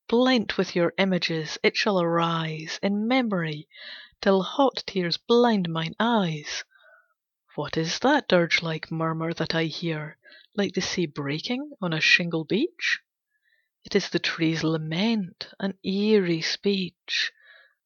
Blent 0.07 0.57
with 0.57 0.75
your 0.75 0.93
images 0.97 1.59
it 1.61 1.77
shall 1.77 2.01
arise 2.01 2.79
In 2.81 3.07
memory, 3.07 3.69
till 4.19 4.41
hot 4.41 4.83
tears 4.87 5.17
blind 5.17 5.69
mine 5.69 5.93
eyes. 5.99 6.63
What 7.53 7.77
is 7.77 7.99
that 7.99 8.27
dirge 8.27 8.63
like 8.63 8.89
murmur 8.89 9.31
that 9.35 9.53
I 9.53 9.65
hear? 9.65 10.17
Like 10.55 10.75
the 10.75 10.81
sea 10.81 11.07
breaking 11.07 11.71
on 11.81 11.93
a 11.93 11.99
shingle 11.99 12.45
beach? 12.45 13.01
It 13.85 13.95
is 13.95 14.09
the 14.09 14.19
tree's 14.19 14.63
lament, 14.63 15.47
an 15.59 15.79
eerie 15.83 16.43
speech 16.43 17.31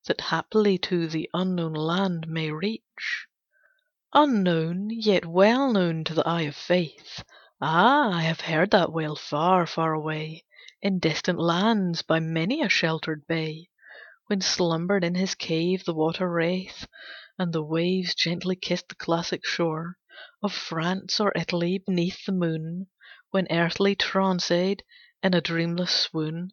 That 0.08 0.20
haply 0.20 0.78
to 0.80 1.08
the 1.08 1.30
unknown 1.34 1.72
land 1.72 2.28
may 2.28 2.52
reach. 2.52 3.28
Unknown, 4.12 4.90
yet 4.90 5.26
well 5.26 5.72
known 5.72 6.04
to 6.04 6.14
the 6.14 6.28
eye 6.28 6.42
of 6.42 6.58
faith. 6.58 7.24
Ah, 7.62 8.12
I 8.12 8.24
have 8.24 8.42
heard 8.42 8.72
that 8.72 8.92
wail 8.92 9.16
far, 9.16 9.66
far 9.66 9.94
away 9.94 10.44
In 10.82 11.00
distant 11.00 11.40
lands 11.40 12.02
by 12.02 12.20
many 12.20 12.62
a 12.62 12.68
sheltered 12.68 13.26
bay, 13.28 13.70
When 14.26 14.42
slumbered 14.42 15.06
in 15.06 15.16
his 15.16 15.36
cave 15.36 15.86
the 15.86 15.94
water 15.94 16.30
wraith, 16.30 16.86
And 17.40 17.54
the 17.54 17.64
waves 17.64 18.14
gently 18.14 18.58
kissed 18.58 18.90
the 18.90 18.96
classic 18.96 19.46
shore 19.46 19.98
Of 20.44 20.54
France 20.54 21.20
or 21.20 21.34
Italy, 21.36 21.80
beneath 21.80 22.24
the 22.26 22.32
moon, 22.32 22.88
When 23.32 23.48
earthly 23.50 23.96
tranced 23.96 24.52
in 24.52 24.84
a 25.24 25.42
dreamless 25.42 25.90
swoon, 25.92 26.52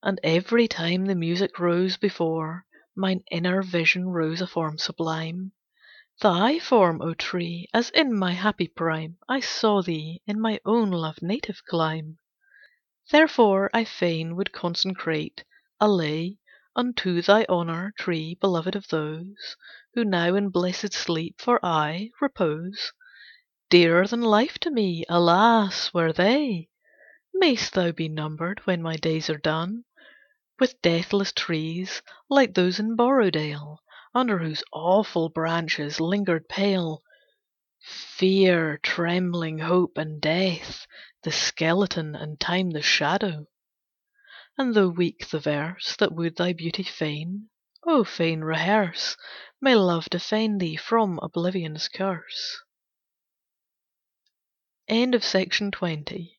And 0.00 0.20
every 0.22 0.68
time 0.68 1.06
the 1.06 1.16
music 1.16 1.58
rose 1.58 1.96
before 1.96 2.66
Mine 2.94 3.24
inner 3.28 3.62
vision 3.62 4.08
rose 4.08 4.40
a 4.40 4.46
form 4.46 4.78
sublime, 4.78 5.50
Thy 6.22 6.60
form, 6.60 7.02
O 7.02 7.12
tree, 7.14 7.66
as 7.74 7.90
in 7.90 8.16
my 8.16 8.32
happy 8.32 8.68
prime 8.68 9.18
I 9.28 9.40
saw 9.40 9.82
thee 9.82 10.22
in 10.24 10.40
my 10.40 10.60
own 10.64 10.92
loved 10.92 11.20
native 11.20 11.64
clime. 11.66 12.18
Therefore 13.10 13.70
I 13.74 13.84
fain 13.84 14.36
would 14.36 14.52
consecrate 14.52 15.42
a 15.80 15.88
lay 15.88 16.38
Unto 16.76 17.20
thy 17.22 17.44
honour, 17.48 17.92
tree 17.98 18.36
beloved 18.36 18.76
of 18.76 18.86
those 18.86 19.56
Who 19.94 20.04
now 20.04 20.36
in 20.36 20.50
blessed 20.50 20.92
sleep, 20.92 21.40
for 21.40 21.58
aye, 21.66 22.12
repose. 22.20 22.92
Dearer 23.70 24.04
than 24.08 24.22
life 24.22 24.58
to 24.62 24.70
me, 24.72 25.04
alas! 25.08 25.94
were 25.94 26.12
they. 26.12 26.70
Mayst 27.32 27.72
thou 27.74 27.92
be 27.92 28.08
numbered 28.08 28.58
when 28.66 28.82
my 28.82 28.96
days 28.96 29.30
are 29.30 29.38
done 29.38 29.84
With 30.58 30.82
deathless 30.82 31.30
trees, 31.30 32.02
like 32.28 32.54
those 32.54 32.80
in 32.80 32.96
Borrowdale, 32.96 33.78
Under 34.12 34.38
whose 34.38 34.64
awful 34.72 35.28
branches 35.28 36.00
lingered 36.00 36.48
pale 36.48 37.04
Fear, 37.80 38.78
trembling 38.78 39.60
Hope, 39.60 39.96
and 39.96 40.20
Death, 40.20 40.88
the 41.22 41.30
skeleton, 41.30 42.16
And 42.16 42.40
Time 42.40 42.70
the 42.72 42.82
shadow. 42.82 43.46
And 44.58 44.74
though 44.74 44.88
weak 44.88 45.28
the 45.30 45.38
verse 45.38 45.94
That 45.94 46.10
would 46.12 46.34
thy 46.34 46.54
beauty 46.54 46.82
fain, 46.82 47.50
oh 47.86 48.02
fain 48.02 48.40
rehearse, 48.40 49.16
May 49.60 49.76
love 49.76 50.10
defend 50.10 50.60
thee 50.60 50.74
from 50.74 51.20
oblivion's 51.22 51.86
curse. 51.86 52.58
End 54.90 55.14
of 55.14 55.22
Project 55.22 55.78
Gutenberg's 55.78 56.30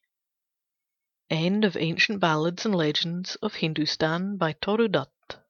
End 1.29 1.63
of 1.63 1.77
Ancient 1.77 2.19
Ballads 2.19 2.65
and 2.65 2.75
Legends 2.75 3.37
of 3.37 3.53
Hindustan, 3.53 4.35
by 4.35 4.51
Toru 4.51 4.89
Dutt 4.89 5.40